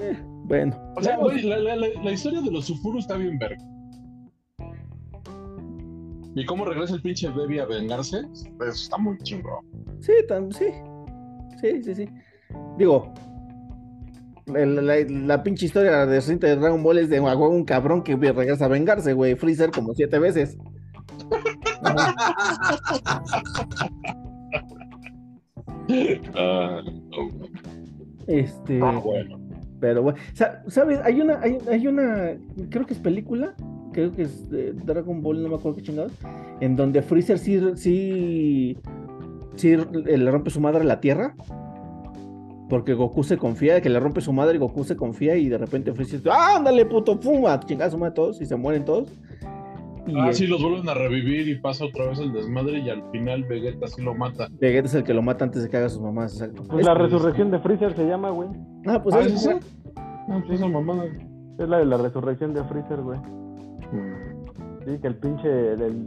Eh, 0.00 0.18
bueno. 0.44 0.92
O 0.96 1.02
sea, 1.02 1.16
güey, 1.18 1.42
la, 1.42 1.58
la, 1.58 1.76
la, 1.76 1.88
la 2.02 2.12
historia 2.12 2.40
de 2.40 2.50
los 2.50 2.64
Sufuru 2.66 2.98
está 2.98 3.16
bien 3.16 3.38
verga. 3.38 3.62
Y 6.34 6.44
cómo 6.46 6.64
regresa 6.64 6.94
el 6.94 7.02
pinche 7.02 7.28
baby 7.28 7.58
a 7.58 7.66
vengarse, 7.66 8.20
eso 8.32 8.54
está 8.60 8.96
muy 8.96 9.18
chingón. 9.18 9.66
Sí, 10.00 10.12
tam- 10.28 10.52
sí. 10.52 10.66
Sí, 11.60 11.82
sí, 11.82 11.94
sí. 11.94 12.08
Digo, 12.78 13.12
la, 14.48 14.66
la- 14.82 14.96
la 15.08 15.42
pinche 15.42 15.66
historia 15.66 16.06
de 16.06 16.16
reciente 16.16 16.46
de 16.46 16.56
Dragon 16.56 16.82
Ball 16.82 16.98
es 16.98 17.08
de 17.10 17.20
un 17.20 17.64
cabrón 17.64 18.02
que 18.02 18.16
regresa 18.16 18.64
a 18.66 18.68
vengarse, 18.68 19.12
güey. 19.12 19.34
Freezer 19.36 19.70
como 19.70 19.94
siete 19.94 20.18
veces. 20.18 20.56
Ah. 26.34 26.80
Este, 28.26 28.80
Ah, 28.82 29.00
bueno. 29.02 29.38
pero 29.80 30.02
bueno, 30.02 30.18
sa- 30.34 30.62
¿sabes? 30.68 31.00
Hay 31.04 31.20
una, 31.20 31.40
hay, 31.40 31.58
hay 31.70 31.86
una, 31.86 32.34
creo 32.68 32.84
que 32.84 32.92
es 32.94 33.00
película, 33.00 33.54
creo 33.92 34.12
que 34.12 34.22
es 34.22 34.50
de 34.50 34.72
Dragon 34.74 35.22
Ball, 35.22 35.42
no 35.42 35.48
me 35.48 35.54
acuerdo 35.56 35.76
qué 35.76 35.82
chingados, 35.84 36.12
en 36.60 36.76
donde 36.76 37.00
Freezer 37.00 37.38
sí, 37.38 37.58
sí, 37.76 38.76
sí 39.56 39.76
le 39.76 40.30
rompe 40.30 40.50
su 40.50 40.60
madre 40.60 40.80
a 40.82 40.84
la 40.84 41.00
Tierra. 41.00 41.34
Porque 42.68 42.92
Goku 42.94 43.22
se 43.24 43.38
confía, 43.38 43.80
que 43.80 43.88
le 43.88 43.98
rompe 43.98 44.20
su 44.20 44.32
madre 44.32 44.56
y 44.56 44.58
Goku 44.58 44.84
se 44.84 44.96
confía 44.96 45.36
y 45.36 45.48
de 45.48 45.56
repente 45.58 45.92
Freezer, 45.94 46.20
¡ah, 46.30 46.56
ándale, 46.56 46.84
puto, 46.86 47.16
fuma! 47.18 47.58
Chingada 47.60 47.90
su 47.90 47.96
madre 47.98 48.10
a 48.10 48.14
todos 48.14 48.40
y 48.42 48.46
se 48.46 48.56
mueren 48.56 48.84
todos. 48.84 49.10
Y 50.06 50.18
Ah, 50.18 50.28
el- 50.28 50.34
sí, 50.34 50.46
los 50.46 50.62
vuelven 50.62 50.88
a 50.88 50.94
revivir 50.94 51.48
y 51.48 51.54
pasa 51.58 51.84
otra 51.86 52.06
vez 52.08 52.18
el 52.18 52.32
desmadre 52.32 52.78
y 52.80 52.88
al 52.90 53.02
final 53.10 53.44
Vegeta 53.44 53.86
sí 53.88 54.02
lo 54.02 54.14
mata. 54.14 54.48
Vegeta 54.60 54.86
es 54.86 54.94
el 54.94 55.04
que 55.04 55.12
lo 55.14 55.22
mata 55.22 55.44
antes 55.44 55.62
de 55.62 55.68
que 55.70 55.76
haga 55.76 55.88
sus 55.88 56.00
mamás, 56.00 56.32
exacto. 56.34 56.62
Pues 56.66 56.80
Es- 56.80 56.86
la 56.86 56.94
resurrección 56.94 57.50
de 57.50 57.58
Freezer 57.58 57.94
se 57.94 58.06
llama, 58.06 58.30
güey. 58.30 58.48
Ah, 58.86 59.02
pues 59.02 59.14
Ah, 59.14 59.20
es-. 59.20 59.46
No, 60.28 60.42
pues 60.46 60.58
esa 60.60 60.68
mamada. 60.68 61.04
Es 61.58 61.68
la 61.68 61.78
de 61.78 61.86
la 61.86 61.96
resurrección 61.96 62.52
de 62.54 62.64
Freezer, 62.64 63.00
güey. 63.00 63.18
Sí, 64.86 64.98
que 65.00 65.06
el 65.08 65.16
pinche 65.16 65.48
del, 65.48 66.06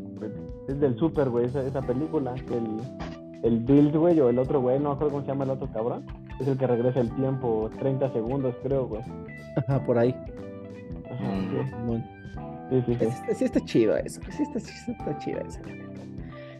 es 0.67 0.79
del 0.79 0.95
Super, 0.97 1.29
güey, 1.29 1.45
esa, 1.45 1.61
esa 1.65 1.81
película. 1.81 2.33
Que 2.35 2.55
el, 2.55 2.77
el 3.43 3.59
Bills, 3.59 3.95
güey, 3.95 4.19
o 4.19 4.29
el 4.29 4.39
otro 4.39 4.61
güey, 4.61 4.79
no 4.79 4.89
me 4.89 4.95
acuerdo 4.95 5.11
cómo 5.13 5.21
se 5.25 5.31
llama 5.31 5.43
el 5.43 5.49
otro 5.51 5.67
cabrón. 5.71 6.05
Es 6.41 6.47
el 6.47 6.57
que 6.57 6.65
regresa 6.67 6.99
el 6.99 7.11
tiempo, 7.15 7.69
30 7.79 8.11
segundos, 8.13 8.55
creo, 8.63 8.87
güey. 8.87 9.01
Ajá, 9.55 9.83
por 9.85 9.97
ahí. 9.97 10.15
Ajá, 11.09 11.23
Mm. 11.23 11.49
sí. 11.49 11.75
Bueno. 11.85 12.07
Sí, 12.69 12.83
sí, 12.85 12.93
sí. 12.93 12.99
Sí 12.99 13.05
está, 13.05 13.33
sí 13.35 13.45
está 13.45 13.59
chido 13.65 13.97
eso. 13.97 14.21
Sí 14.31 14.43
está, 14.43 14.59
sí 14.59 14.91
está 14.91 15.17
chido 15.19 15.39
eso. 15.47 15.59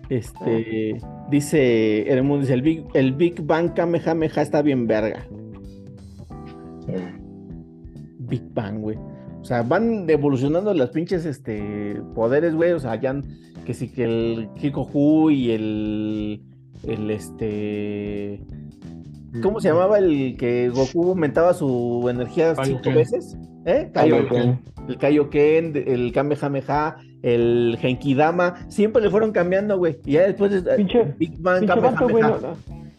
Este 0.09 0.97
dice 1.29 2.01
el 2.11 2.23
mundo 2.23 2.41
dice 2.41 2.53
el 2.53 2.61
Big, 2.61 2.83
el 2.93 3.13
Big 3.13 3.41
Bang 3.45 3.73
Kamehameha 3.73 4.41
está 4.41 4.61
bien 4.61 4.85
verga. 4.85 5.25
Big 8.19 8.43
Bang, 8.53 8.81
güey. 8.81 8.97
O 9.41 9.43
sea, 9.45 9.63
van 9.63 10.09
evolucionando 10.09 10.73
las 10.73 10.89
pinches 10.89 11.25
este 11.25 12.01
poderes, 12.13 12.53
güey. 12.55 12.73
O 12.73 12.79
sea, 12.79 12.95
ya 12.99 13.15
que 13.65 13.73
sí 13.73 13.89
que 13.89 14.03
el 14.03 14.49
Kikoku 14.55 15.29
y 15.31 15.51
el 15.51 16.41
el 16.83 17.11
este 17.11 18.41
¿Cómo 19.41 19.61
se 19.61 19.69
llamaba 19.69 19.97
el 19.97 20.35
que 20.37 20.69
Goku 20.69 21.09
aumentaba 21.09 21.53
su 21.53 22.05
energía 22.09 22.53
cinco 22.63 22.91
veces? 22.91 23.37
¿Eh? 23.65 23.89
Kaioken. 23.93 24.59
El 24.89 24.97
Kaioken, 24.97 25.73
el 25.87 26.11
Kamehameha, 26.11 26.97
el 27.21 27.77
Genkidama, 27.79 28.55
siempre 28.69 29.01
le 29.01 29.09
fueron 29.09 29.31
cambiando, 29.31 29.77
güey. 29.77 29.99
Y 30.05 30.13
ya 30.13 30.23
después 30.23 30.51
de 30.51 30.77
Pinche- 30.77 31.15
Big 31.17 31.39
Bang 31.39 31.59
Pinche 31.61 31.79
vato, 31.79 32.09
güey, 32.09 32.21
Kamehameha. 32.23 32.55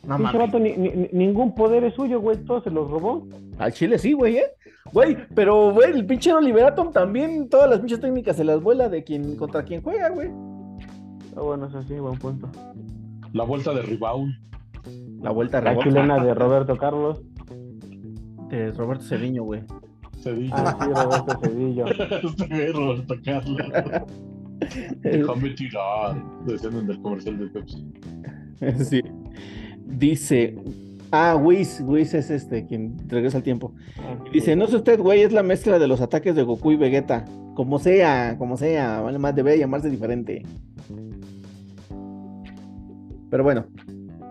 no, 0.07 0.09
No 0.09 0.17
pinche 0.19 0.39
vato, 0.39 0.59
ni, 0.59 0.73
ni- 0.77 0.91
ni- 0.91 1.09
ningún 1.13 1.55
poder 1.55 1.85
es 1.85 1.95
suyo, 1.95 2.21
güey, 2.21 2.39
todo 2.39 2.63
se 2.63 2.71
los 2.71 2.91
robó. 2.91 3.27
Al 3.59 3.73
Chile 3.73 3.99
sí, 3.99 4.13
güey, 4.13 4.39
¿eh? 4.39 4.45
Güey, 4.93 5.17
pero, 5.35 5.73
güey, 5.73 5.91
el 5.93 6.07
pinche 6.07 6.33
Liberatum 6.41 6.93
también, 6.93 7.49
todas 7.49 7.69
las 7.69 7.81
pinches 7.81 8.01
técnicas 8.01 8.37
se 8.37 8.45
las 8.45 8.61
vuela 8.63 8.89
de 8.89 9.05
quien 9.05 9.37
contra 9.37 9.65
quien 9.65 9.83
juega, 9.83 10.09
güey. 10.11 10.29
Ah, 11.37 11.41
bueno, 11.41 11.67
eso 11.67 11.83
sí, 11.83 11.95
buen 11.95 12.19
punto. 12.19 12.49
La 13.33 13.45
vuelta 13.45 13.73
de 13.75 13.83
Ribaul. 13.83 14.39
La 15.23 15.31
vuelta 15.31 15.61
La 15.61 15.79
chilena 15.79 16.23
de 16.23 16.35
Roberto 16.35 16.77
Carlos. 16.77 17.23
de 18.49 18.73
Roberto 18.73 19.05
Cediño, 19.05 19.45
güey. 19.45 19.63
Cedillo. 20.23 20.55
Ah, 20.55 20.77
sí, 20.81 20.91
Roberto 20.93 21.41
Cedillo. 21.43 21.87
Este 21.87 22.73
Roberto 22.73 23.15
Carlos. 23.25 23.67
Déjame 25.03 25.51
tirar. 25.51 26.23
Decían 26.47 26.77
en 26.77 26.91
el 26.91 27.03
comercial 27.03 27.39
de 27.39 27.47
Pepsi. 27.47 27.93
Sí. 28.85 29.01
Dice, 29.87 30.57
ah, 31.11 31.37
Whis, 31.37 31.83
Whis 31.85 32.15
es 32.15 32.31
este 32.31 32.65
quien 32.65 32.97
regresa 33.09 33.39
al 33.39 33.43
tiempo. 33.43 33.75
Dice, 34.33 34.55
no 34.55 34.69
sé 34.69 34.77
usted, 34.77 35.01
güey, 35.01 35.23
es 35.23 35.33
la 35.33 35.43
mezcla 35.43 35.81
de 35.81 35.89
los 35.89 36.01
ataques 36.01 36.37
de 36.37 36.45
Goku 36.45 36.71
y 36.71 36.77
Vegeta. 36.77 37.25
Como 37.55 37.81
sea, 37.81 38.37
como 38.39 38.57
sea, 38.57 39.01
vale 39.01 39.19
más 39.19 39.35
debe 39.35 39.59
llamarse 39.59 39.91
diferente. 39.91 40.43
Pero 43.31 43.43
bueno, 43.43 43.67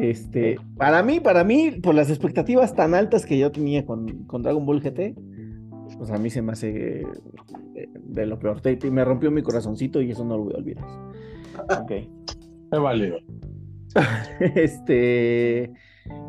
este, 0.09 0.57
para 0.77 1.03
mí, 1.03 1.19
para 1.19 1.43
mí, 1.43 1.71
por 1.83 1.93
las 1.95 2.09
expectativas 2.09 2.75
tan 2.75 2.93
altas 2.93 3.25
que 3.25 3.37
yo 3.37 3.51
tenía 3.51 3.85
con, 3.85 4.25
con 4.25 4.41
Dragon 4.43 4.65
Ball 4.65 4.81
GT, 4.81 5.15
pues 5.97 6.09
a 6.11 6.17
mí 6.17 6.29
se 6.29 6.41
me 6.41 6.53
hace 6.53 7.01
eh, 7.75 7.87
de 8.03 8.25
lo 8.25 8.39
peor. 8.39 8.61
Te- 8.61 8.75
te- 8.77 8.89
me 8.91 9.03
rompió 9.05 9.29
mi 9.31 9.41
corazoncito 9.43 10.01
y 10.01 10.11
eso 10.11 10.25
no 10.25 10.37
lo 10.37 10.43
voy 10.45 10.53
a 10.53 10.57
olvidar. 10.57 10.85
Ok. 11.81 11.91
Me 12.71 12.79
vale. 12.79 13.23
Este, 14.55 15.71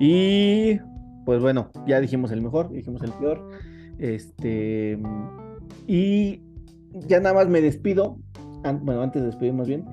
y 0.01 0.79
pues 1.25 1.41
bueno, 1.41 1.71
ya 1.87 2.01
dijimos 2.01 2.33
el 2.33 2.43
mejor, 2.43 2.71
dijimos 2.73 3.03
el 3.03 3.13
peor. 3.13 3.49
Este, 3.99 4.99
y 5.87 6.41
ya 7.07 7.21
nada 7.21 7.35
más 7.37 7.49
me 7.49 7.61
despido. 7.61 8.19
an- 8.65 8.85
bueno, 8.85 9.03
antes 9.03 9.23
de 9.23 9.27
despedirnos 9.27 9.69
bien. 9.69 9.85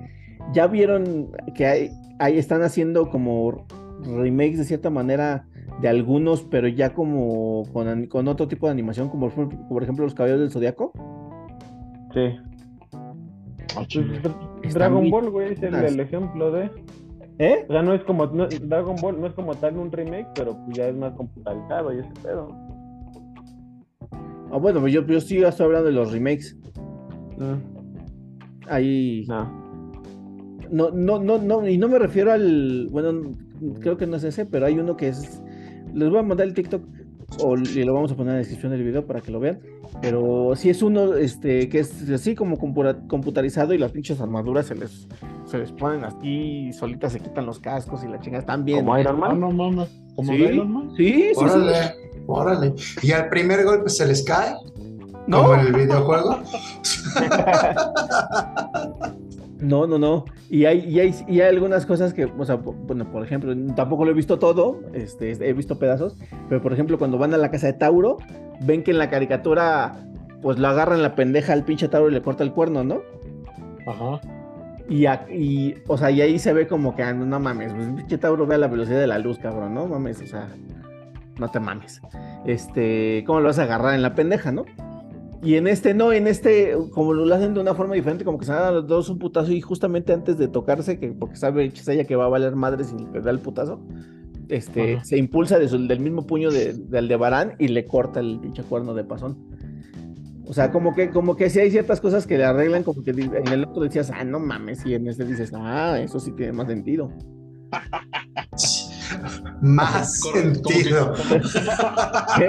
Ya 0.52 0.66
vieron 0.66 1.30
que 1.54 1.66
hay, 1.66 1.90
ahí 2.20 2.38
están 2.38 2.62
haciendo 2.62 3.10
como 3.10 3.66
remakes 4.02 4.58
de 4.58 4.64
cierta 4.64 4.90
manera 4.90 5.46
de 5.80 5.88
algunos, 5.88 6.42
pero 6.44 6.68
ya 6.68 6.92
como 6.92 7.64
con, 7.72 8.28
otro 8.28 8.46
tipo 8.48 8.66
de 8.66 8.72
animación, 8.72 9.08
como 9.08 9.30
por, 9.30 9.48
por 9.68 9.82
ejemplo 9.82 10.04
los 10.04 10.14
caballeros 10.14 10.42
del 10.42 10.50
Zodiaco. 10.50 10.92
Sí. 12.14 12.36
Ah. 13.76 13.86
Está 14.62 14.78
Dragon 14.78 15.02
muy- 15.02 15.10
Ball, 15.10 15.30
güey, 15.30 15.52
es 15.52 15.62
el, 15.62 15.74
el 15.74 16.00
ejemplo 16.00 16.50
de. 16.52 16.70
¿Eh? 17.38 17.64
O 17.68 17.72
sea, 17.72 17.82
no 17.82 17.94
es 17.94 18.02
como. 18.04 18.26
no- 18.26 18.46
Dragon 18.46 18.96
Ball 19.00 19.18
no 19.20 19.26
es 19.26 19.32
como 19.32 19.54
tal 19.54 19.78
un 19.78 19.90
remake, 19.90 20.28
pero 20.34 20.56
pues 20.64 20.76
ya 20.76 20.88
es 20.88 20.96
más 20.96 21.14
computarizado 21.14 21.92
y 21.94 22.00
ese 22.00 22.10
pedo. 22.22 22.48
Ah, 24.52 24.58
bueno, 24.58 24.80
pues 24.80 24.92
yo, 24.92 25.06
yo 25.06 25.20
sí 25.20 25.42
estoy 25.42 25.66
hablando 25.66 25.86
de 25.86 25.92
los 25.94 26.12
remakes. 26.12 26.58
Mm, 27.38 28.68
Ahí. 28.68 29.24
no. 29.28 29.59
No, 30.70 30.90
no, 30.90 31.18
no, 31.18 31.38
no, 31.38 31.66
y 31.68 31.78
no 31.78 31.88
me 31.88 31.98
refiero 31.98 32.32
al, 32.32 32.88
bueno, 32.90 33.34
creo 33.80 33.96
que 33.96 34.06
no 34.06 34.16
es 34.16 34.24
ese, 34.24 34.46
pero 34.46 34.66
hay 34.66 34.78
uno 34.78 34.96
que 34.96 35.08
es, 35.08 35.42
les 35.92 36.08
voy 36.08 36.18
a 36.18 36.22
mandar 36.22 36.46
el 36.46 36.54
TikTok 36.54 36.82
o 37.40 37.56
y 37.56 37.84
lo 37.84 37.94
vamos 37.94 38.10
a 38.10 38.16
poner 38.16 38.30
en 38.30 38.34
la 38.34 38.38
descripción 38.38 38.72
del 38.72 38.82
video 38.82 39.06
para 39.06 39.20
que 39.20 39.30
lo 39.30 39.38
vean, 39.40 39.60
pero 40.02 40.52
sí 40.56 40.68
es 40.70 40.82
uno, 40.82 41.14
este, 41.14 41.68
que 41.68 41.78
es 41.80 42.08
así 42.10 42.34
como 42.34 42.58
computarizado 42.58 43.72
y 43.74 43.78
las 43.78 43.92
pinches 43.92 44.20
armaduras 44.20 44.66
se 44.66 44.74
les, 44.74 45.06
se 45.44 45.58
les 45.58 45.70
ponen 45.72 46.04
así, 46.04 46.68
y 46.68 46.72
solitas 46.72 47.12
se 47.12 47.20
quitan 47.20 47.46
los 47.46 47.60
cascos 47.60 48.02
y 48.04 48.08
la 48.08 48.18
chingada 48.20 48.40
están 48.40 48.64
bien. 48.64 48.80
Como 48.84 48.98
Iron 48.98 49.16
Ah, 49.16 49.28
Man. 49.28 49.40
no 49.40 49.50
mames. 49.52 49.88
Como 50.16 50.32
Sí, 50.32 50.38
Iron 50.42 50.72
Man. 50.72 50.90
sí, 50.96 51.12
sí, 51.12 51.34
sí. 51.34 51.44
Órale, 51.44 51.74
órale. 52.26 52.74
Y 53.02 53.12
al 53.12 53.28
primer 53.28 53.64
golpe 53.64 53.90
se 53.90 54.06
les 54.06 54.22
cae, 54.24 54.54
No, 55.28 55.42
como 55.42 55.54
en 55.54 55.60
el 55.66 55.72
videojuego. 55.72 56.40
No, 59.60 59.86
no, 59.86 59.98
no. 59.98 60.24
Y 60.48 60.64
hay, 60.64 60.80
y 60.80 61.00
hay, 61.00 61.14
y 61.28 61.40
hay 61.40 61.48
algunas 61.48 61.84
cosas 61.86 62.14
que, 62.14 62.24
o 62.24 62.44
sea, 62.44 62.56
bueno, 62.56 63.10
por 63.10 63.24
ejemplo, 63.24 63.54
tampoco 63.74 64.04
lo 64.04 64.10
he 64.10 64.14
visto 64.14 64.38
todo, 64.38 64.80
este, 64.94 65.32
he 65.32 65.52
visto 65.52 65.78
pedazos, 65.78 66.16
pero 66.48 66.62
por 66.62 66.72
ejemplo, 66.72 66.98
cuando 66.98 67.18
van 67.18 67.34
a 67.34 67.36
la 67.36 67.50
casa 67.50 67.66
de 67.66 67.74
Tauro, 67.74 68.16
ven 68.62 68.82
que 68.82 68.90
en 68.90 68.98
la 68.98 69.10
caricatura, 69.10 70.04
pues 70.42 70.58
lo 70.58 70.68
agarran 70.68 71.02
la 71.02 71.14
pendeja 71.14 71.52
al 71.52 71.64
pinche 71.64 71.88
Tauro 71.88 72.10
y 72.10 72.14
le 72.14 72.22
corta 72.22 72.42
el 72.42 72.52
cuerno, 72.52 72.84
¿no? 72.84 73.02
Ajá. 73.86 74.20
Y, 74.88 75.06
y 75.06 75.76
o 75.86 75.96
sea, 75.96 76.10
y 76.10 76.20
ahí 76.20 76.38
se 76.38 76.52
ve 76.52 76.66
como 76.66 76.96
que, 76.96 77.02
ah, 77.02 77.12
no, 77.12 77.38
mames, 77.38 77.72
pues 77.72 77.86
el 77.86 77.94
pinche 77.94 78.18
Tauro 78.18 78.46
ve 78.46 78.54
a 78.54 78.58
la 78.58 78.66
velocidad 78.66 78.98
de 78.98 79.06
la 79.06 79.18
luz, 79.18 79.38
cabrón, 79.38 79.74
no 79.74 79.86
mames, 79.86 80.22
o 80.22 80.26
sea, 80.26 80.48
no 81.38 81.48
te 81.48 81.60
mames. 81.60 82.00
Este, 82.46 83.24
¿cómo 83.26 83.40
lo 83.40 83.46
vas 83.46 83.58
a 83.58 83.64
agarrar 83.64 83.94
en 83.94 84.02
la 84.02 84.14
pendeja, 84.14 84.52
no? 84.52 84.64
Y 85.42 85.54
en 85.54 85.66
este 85.66 85.94
no, 85.94 86.12
en 86.12 86.26
este, 86.26 86.76
como 86.92 87.14
lo 87.14 87.34
hacen 87.34 87.54
de 87.54 87.60
una 87.60 87.74
forma 87.74 87.94
diferente, 87.94 88.24
como 88.24 88.38
que 88.38 88.44
se 88.44 88.52
dan 88.52 88.74
los 88.74 88.86
dos 88.86 89.08
un 89.08 89.18
putazo 89.18 89.52
y 89.52 89.60
justamente 89.62 90.12
antes 90.12 90.36
de 90.36 90.48
tocarse, 90.48 90.98
que 90.98 91.08
porque 91.12 91.36
sabe 91.36 91.72
Chisaya 91.72 92.04
que 92.04 92.14
va 92.16 92.26
a 92.26 92.28
valer 92.28 92.54
madre 92.56 92.84
si 92.84 92.94
le 93.12 93.20
da 93.22 93.30
el 93.30 93.38
putazo, 93.38 93.80
este, 94.48 94.96
Ajá. 94.96 95.04
se 95.04 95.16
impulsa 95.16 95.58
de 95.58 95.68
su- 95.68 95.86
del 95.86 96.00
mismo 96.00 96.26
puño 96.26 96.50
de, 96.50 96.74
de 96.74 96.98
Aldebarán 96.98 97.54
y 97.58 97.68
le 97.68 97.86
corta 97.86 98.20
el 98.20 98.38
pinche 98.40 98.62
cuerno 98.64 98.92
de 98.92 99.04
pasón. 99.04 99.38
O 100.46 100.52
sea, 100.52 100.72
como 100.72 100.94
que, 100.94 101.10
como 101.10 101.36
que 101.36 101.48
sí 101.48 101.60
hay 101.60 101.70
ciertas 101.70 102.00
cosas 102.00 102.26
que 102.26 102.36
le 102.36 102.44
arreglan, 102.44 102.82
como 102.82 103.02
que 103.02 103.12
en 103.12 103.48
el 103.48 103.64
otro 103.64 103.82
decías, 103.82 104.10
ah, 104.14 104.24
no 104.24 104.40
mames, 104.40 104.84
y 104.84 104.94
en 104.94 105.06
este 105.06 105.24
dices, 105.24 105.52
ah, 105.54 105.98
eso 106.00 106.18
sí 106.20 106.32
tiene 106.32 106.52
más 106.52 106.66
sentido. 106.66 107.10
Más 109.60 110.20
sentido. 110.20 111.14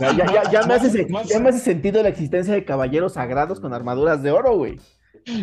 ya, 0.00 0.12
ya, 0.12 0.26
ya, 0.32 0.50
ya 0.50 0.62
me 0.66 0.74
hace, 0.74 0.90
se- 0.90 1.06
Más- 1.08 1.28
ya 1.28 1.40
me 1.40 1.48
hace 1.48 1.58
sentido 1.60 2.02
la 2.02 2.08
existencia 2.10 2.54
de 2.54 2.64
caballeros 2.64 3.14
sagrados 3.14 3.60
con 3.60 3.72
armaduras 3.74 4.22
de 4.22 4.30
oro, 4.30 4.56
güey. 4.56 4.78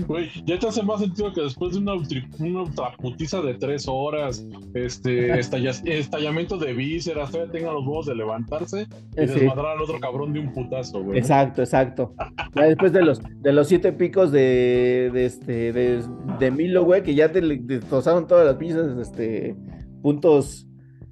Güey, 0.07 0.29
ya 0.45 0.57
te 0.57 0.67
hace 0.67 0.81
más 0.81 0.99
sentido 0.99 1.31
que 1.31 1.41
después 1.41 1.73
de 1.73 1.79
una, 1.79 1.93
una 2.39 2.61
ultraputiza 2.63 3.41
de 3.41 3.53
tres 3.53 3.85
horas, 3.87 4.43
este, 4.73 5.31
estalla- 5.39 5.71
estallamiento 5.85 6.57
de 6.57 6.73
vísceras, 6.73 7.31
todavía 7.31 7.51
tengan 7.51 7.73
los 7.75 7.83
huevos 7.85 8.05
de 8.07 8.15
levantarse 8.15 8.87
y 9.15 9.27
sí. 9.27 9.33
desmadrar 9.39 9.77
al 9.77 9.81
otro 9.83 9.99
cabrón 9.99 10.33
de 10.33 10.39
un 10.39 10.53
putazo, 10.53 11.03
güey. 11.03 11.19
Exacto, 11.19 11.61
exacto. 11.61 12.13
Ya 12.55 12.63
después 12.63 12.93
de 12.93 13.03
los, 13.03 13.21
de 13.41 13.53
los 13.53 13.67
siete 13.67 13.93
picos 13.93 14.31
de, 14.31 15.11
de 15.13 15.25
este, 15.25 15.71
de, 15.71 16.03
de 16.39 16.51
Milo, 16.51 16.83
güey, 16.83 17.03
que 17.03 17.13
ya 17.13 17.31
te 17.31 17.41
destrozaron 17.41 18.25
todas 18.27 18.45
las 18.47 18.55
pinches, 18.55 18.97
este, 18.99 19.55
puntos, 20.01 20.67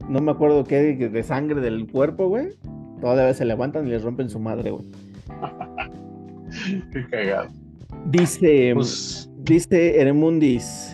no 0.10 0.20
me 0.20 0.32
acuerdo 0.32 0.64
qué, 0.64 0.80
de 0.96 1.24
sangre 1.24 1.62
del 1.62 1.88
cuerpo, 1.92 2.28
güey. 2.28 2.50
Todavía 3.02 3.34
se 3.34 3.46
levantan 3.46 3.86
y 3.88 3.92
les 3.92 4.02
rompen 4.02 4.30
su 4.30 4.40
madre, 4.40 4.72
güey. 4.72 4.86
Qué 6.92 7.06
cagado. 7.10 7.50
Dice, 8.06 8.72
Pues, 8.76 9.30
dice 9.40 10.00
Eremundis. 10.00 10.90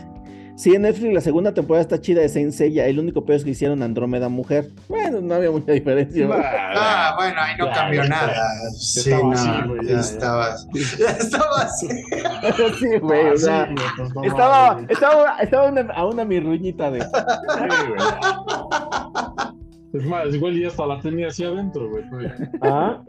Sí, 0.56 0.76
en 0.76 0.82
Netflix 0.82 1.14
la 1.14 1.22
segunda 1.22 1.54
temporada 1.54 1.82
está 1.82 2.02
chida 2.02 2.20
de 2.22 2.28
Saint 2.28 2.52
Seiya. 2.52 2.86
El 2.88 3.00
único 3.00 3.24
peor 3.24 3.38
es 3.38 3.46
que 3.46 3.52
hicieron 3.52 3.82
Andrómeda 3.82 4.28
mujer. 4.28 4.70
Bueno, 4.90 5.22
no 5.22 5.36
había 5.36 5.52
mucha 5.52 5.72
diferencia. 5.72 6.28
güey. 6.28 6.40
Ah, 6.44 7.14
bueno, 7.18 7.40
ahí 7.40 7.54
no 7.58 7.66
Ya, 7.68 7.74
cambió 7.74 8.04
ya, 8.04 8.10
nada. 8.10 8.34
ya 8.34 8.70
Sí, 8.78 9.00
estaba 9.10 9.24
no, 9.24 9.32
así, 9.32 9.50
güey, 9.70 9.86
ya, 9.88 9.94
ya. 9.94 10.00
estaba, 10.02 10.56
ya 11.00 11.10
estaba 11.12 11.62
así. 11.62 11.88
sí, 12.80 12.98
güey, 13.00 13.28
o 13.30 13.34
ah, 13.34 13.38
sea, 13.38 13.70
pues, 13.96 14.14
no 14.16 14.24
estaba, 14.26 14.82
estaba, 14.90 15.38
estaba 15.40 15.68
una- 15.70 15.94
a 15.94 16.06
una 16.06 16.26
mirruñita 16.26 16.92
de. 16.92 17.02
Sí, 17.04 17.08
güey. 17.88 18.00
Es 19.94 20.06
más, 20.06 20.34
igual 20.34 20.60
ya 20.60 20.68
hasta 20.68 20.86
la 20.86 21.00
tenía 21.00 21.28
así 21.28 21.44
adentro, 21.44 21.90
güey. 21.90 22.04
Ah, 22.62 23.02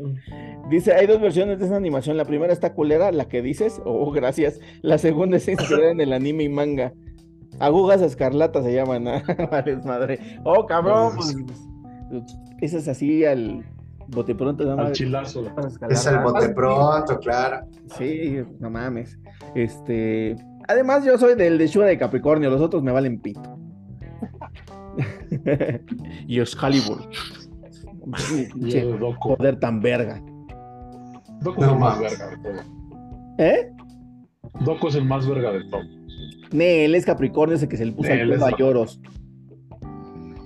dice, 0.71 0.95
hay 0.95 1.07
dos 1.07 1.21
versiones 1.21 1.59
de 1.59 1.67
esa 1.67 1.77
animación. 1.77 2.17
La 2.17 2.25
primera 2.25 2.53
está 2.53 2.73
culera, 2.73 3.13
la 3.13 3.27
que 3.27 3.43
dices, 3.43 3.83
oh, 3.85 4.11
gracias. 4.11 4.61
La 4.83 4.99
segunda 4.99 5.37
es 5.37 5.49
inspirada 5.49 5.91
en 5.91 6.01
el 6.01 6.13
anime 6.13 6.45
y 6.45 6.49
manga. 6.49 6.93
Agujas 7.59 8.01
escarlatas 8.01 8.65
se 8.65 8.75
llaman. 8.75 9.09
ah, 9.09 9.23
Vale, 9.51 9.77
madre. 9.77 10.19
Oh, 10.45 10.65
cabrón. 10.67 11.13
pues, 11.17 11.37
esa 12.61 12.79
es 12.79 12.89
así 12.89 13.25
al 13.25 13.65
bote 14.09 14.35
pronto. 14.35 14.71
Al 14.73 14.93
chilazo. 14.93 15.45
Es 15.91 16.07
el 16.07 16.19
bote 16.21 16.49
pronto, 16.51 17.19
claro. 17.19 17.67
Sí, 17.99 18.43
no 18.59 18.71
mames. 18.71 19.19
Este. 19.55 20.37
Además, 20.69 21.05
yo 21.05 21.19
soy 21.19 21.35
del 21.35 21.59
de 21.59 21.67
Shura 21.67 21.87
de 21.87 21.99
Capricornio, 21.99 22.49
los 22.49 22.61
otros 22.61 22.83
me 22.83 22.93
valen 22.93 23.21
pito. 23.21 23.60
Y 26.27 26.41
Excalibur. 26.41 27.09
Y 28.57 28.77
el. 28.77 28.99
Poder 29.23 29.59
tan 29.59 29.81
verga. 29.81 30.23
Doco 31.41 31.61
No 31.61 31.67
es 31.67 31.73
el 31.73 31.79
más 31.79 32.01
verga 32.01 32.29
de 32.31 32.37
todo. 32.39 32.63
¿Eh? 33.39 33.73
Doco 34.65 34.89
es 34.89 34.95
el 34.95 35.05
más 35.05 35.29
verga 35.29 35.53
de 35.53 35.65
todo. 35.71 35.83
Ne, 36.53 36.85
él 36.85 36.95
es 36.95 37.07
Capricornio, 37.07 37.57
ese 37.57 37.69
que 37.69 37.77
se 37.77 37.85
le 37.87 37.93
puso 37.93 38.11
es- 38.11 38.43
a 38.43 38.57
lloros. 38.57 39.01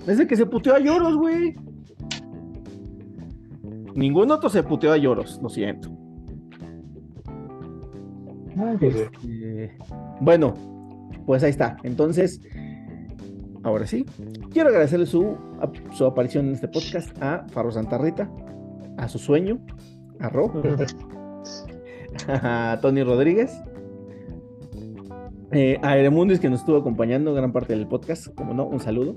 Ese 0.07 0.27
que 0.27 0.37
se 0.37 0.45
puteó 0.47 0.75
a 0.75 0.79
lloros, 0.79 1.17
güey. 1.17 1.57
Ningún 3.95 4.31
otro 4.31 4.49
se 4.51 4.63
puteó 4.63 4.93
a 4.93 4.97
lloros, 4.97 5.41
lo 5.43 5.49
siento. 5.49 5.91
Este, 8.81 9.77
bueno, 10.21 10.55
pues 11.27 11.43
ahí 11.43 11.51
está. 11.51 11.77
Entonces, 11.83 12.41
ahora 13.65 13.87
sí, 13.87 14.07
quiero 14.53 14.69
agradecerle 14.69 15.07
su, 15.07 15.37
su 15.93 16.05
aparición 16.05 16.47
en 16.49 16.55
este 16.55 16.69
podcast 16.69 17.11
a 17.21 17.47
Farro 17.49 17.73
Santa 17.73 17.99
Rita, 17.99 18.31
a 18.99 19.09
su 19.09 19.19
sueño, 19.19 19.59
a 20.21 20.29
Ro, 20.29 20.53
a 22.29 22.79
Tony 22.81 23.03
Rodríguez, 23.03 23.59
eh, 25.51 25.79
a 25.83 25.97
Eremundis 25.97 26.41
que 26.41 26.51
nos 26.51 26.61
estuvo 26.61 26.77
acompañando 26.77 27.35
gran 27.35 27.53
parte 27.53 27.75
del 27.75 27.87
podcast, 27.87 28.29
como 28.35 28.55
no, 28.55 28.67
un 28.67 28.81
saludo. 28.81 29.17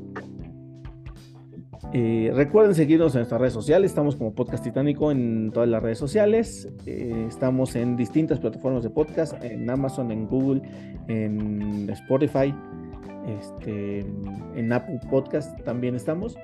Eh, 1.94 2.32
recuerden 2.34 2.76
seguirnos 2.76 3.16
en 3.16 3.20
nuestras 3.20 3.40
redes 3.40 3.54
sociales, 3.54 3.92
estamos 3.92 4.18
como 4.18 4.34
Podcast 4.34 4.64
Titánico 4.64 5.10
en 5.10 5.52
todas 5.54 5.70
las 5.70 5.82
redes 5.82 5.98
sociales, 5.98 6.68
eh, 6.86 7.26
estamos 7.28 7.76
en 7.78 7.96
distintas 7.96 8.40
plataformas 8.40 8.84
de 8.84 8.90
podcast, 8.90 9.42
en 9.44 9.70
Amazon, 9.70 10.12
en 10.12 10.28
Google, 10.28 10.62
en 11.08 11.90
Spotify, 11.90 12.54
este, 13.28 14.00
en 14.56 14.74
Apple 14.74 15.00
Podcast 15.10 15.60
también 15.64 15.96
estamos. 15.96 16.36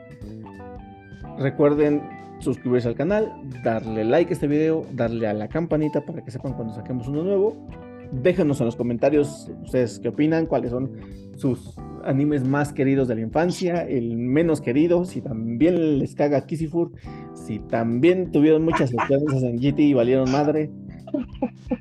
Recuerden 1.38 2.02
suscribirse 2.40 2.90
al 2.90 2.96
canal, 2.96 3.32
darle 3.64 4.04
like 4.04 4.32
a 4.32 4.34
este 4.34 4.48
video, 4.48 4.86
darle 4.94 5.28
a 5.28 5.34
la 5.34 5.48
campanita 5.48 6.06
para 6.06 6.24
que 6.24 6.32
sepan 6.32 6.54
cuando 6.54 6.74
saquemos 6.74 7.08
uno 7.08 7.24
nuevo. 7.24 7.68
Déjenos 8.12 8.60
en 8.60 8.68
los 8.68 8.76
comentarios 8.76 9.50
ustedes 9.64 10.00
qué 10.00 10.10
opinan, 10.10 10.46
cuáles 10.46 10.72
son 10.72 10.92
sus 11.36 11.76
animes 12.04 12.44
más 12.44 12.74
queridos 12.74 13.08
de 13.08 13.16
la 13.16 13.22
infancia, 13.22 13.88
el 13.88 14.18
menos 14.18 14.62
querido, 14.62 15.06
si 15.06 15.22
también 15.22 16.00
les 16.00 16.14
caga 16.14 16.46
Kisifur, 16.46 16.92
si 17.34 17.60
también 17.60 18.32
tuvieron 18.32 18.64
muchas 18.64 18.94
experiencias 18.94 19.42
en 19.44 19.58
GT 19.58 19.80
y 19.80 19.94
valieron 19.94 20.32
madre. 20.32 20.70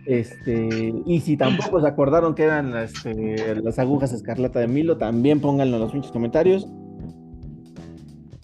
Este, 0.06 0.94
y 1.06 1.20
si 1.20 1.36
tampoco 1.36 1.80
se 1.80 1.88
acordaron 1.88 2.34
que 2.34 2.44
eran 2.44 2.76
este, 2.76 3.56
las 3.62 3.78
agujas 3.78 4.12
escarlata 4.12 4.60
de 4.60 4.68
Milo, 4.68 4.98
también 4.98 5.40
pónganlo 5.40 5.76
en 5.76 5.82
los 5.82 5.92
pinches 5.92 6.12
comentarios. 6.12 6.68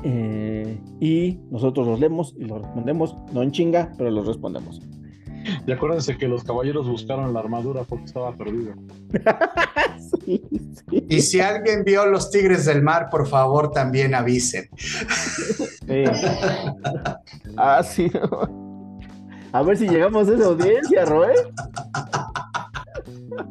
Eh, 0.05 0.79
y 1.01 1.41
nosotros 1.51 1.87
los 1.87 1.99
leemos 1.99 2.35
y 2.39 2.45
los 2.45 2.63
respondemos, 2.63 3.17
no 3.33 3.43
en 3.43 3.51
chinga, 3.51 3.93
pero 3.99 4.11
los 4.11 4.27
respondemos. 4.27 4.81
Y 5.67 5.73
acuérdense 5.73 6.17
que 6.17 6.29
los 6.29 6.45
caballeros 6.45 6.89
buscaron 6.89 7.33
la 7.33 7.41
armadura 7.41 7.83
porque 7.83 8.05
estaba 8.05 8.35
perdida. 8.35 8.75
Sí, 10.25 10.43
sí. 10.51 11.07
Y 11.09 11.21
si 11.21 11.41
alguien 11.41 11.85
vio 11.85 12.07
Los 12.07 12.31
Tigres 12.31 12.65
del 12.65 12.83
Mar, 12.83 13.09
por 13.11 13.27
favor, 13.27 13.71
también 13.71 14.15
avisen. 14.15 14.69
Sí. 14.77 16.05
Ah, 17.57 17.83
sí. 17.83 18.11
¿no? 18.15 18.68
A 19.53 19.63
ver 19.63 19.77
si 19.77 19.89
llegamos 19.89 20.29
a 20.29 20.35
esa 20.35 20.47
audiencia, 20.47 21.05
Roe. 21.05 21.33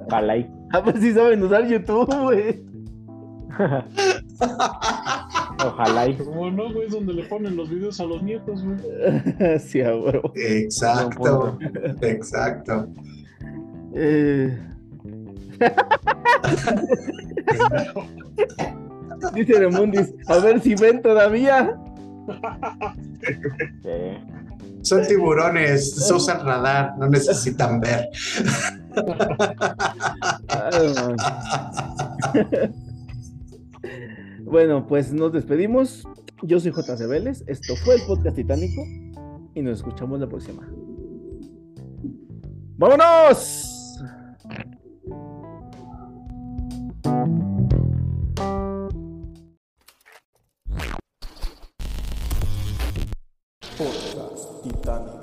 Ojalá 0.08 0.38
y- 0.38 0.50
A 0.72 0.80
ver 0.82 0.98
si 1.00 1.14
saben 1.14 1.44
usar 1.44 1.66
YouTube, 1.68 2.14
güey. 2.22 2.64
Ojalá 5.66 6.08
y. 6.08 6.14
Como 6.16 6.52
no, 6.52 6.72
güey, 6.72 6.86
es 6.88 6.92
donde 6.94 7.14
le 7.14 7.24
ponen 7.24 7.56
los 7.56 7.70
videos 7.70 8.00
a 8.00 8.06
los 8.06 8.22
nietos, 8.22 8.64
güey. 8.64 8.78
Sí, 9.60 9.82
a 9.82 9.96
huevo. 9.96 10.32
Exacto, 10.36 11.58
exacto. 12.02 12.88
Eh, 13.94 14.56
Dice 19.34 19.54
Remundis, 19.60 20.14
a 20.28 20.38
ver 20.40 20.60
si 20.62 20.76
ven 20.76 21.02
todavía. 21.02 21.76
Sí. 23.82 24.20
Son 24.82 25.06
tiburones, 25.06 25.96
se 25.96 26.14
usan 26.14 26.46
radar, 26.46 26.98
no 26.98 27.10
necesitan 27.10 27.80
ver. 27.80 28.10
Bueno, 34.50 34.88
pues 34.88 35.12
nos 35.12 35.34
despedimos. 35.34 36.04
Yo 36.42 36.58
soy 36.62 36.72
JC 36.72 37.06
Vélez. 37.06 37.44
Esto 37.48 37.76
fue 37.84 37.96
el 37.96 38.02
podcast 38.08 38.38
titánico. 38.38 38.82
Y 39.54 39.62
nos 39.62 39.80
escuchamos 39.80 40.22
la 40.22 40.28
próxima. 40.28 40.66
¡Vámonos! 42.78 43.78
Podcast 53.78 54.27
Titánico. 54.68 55.17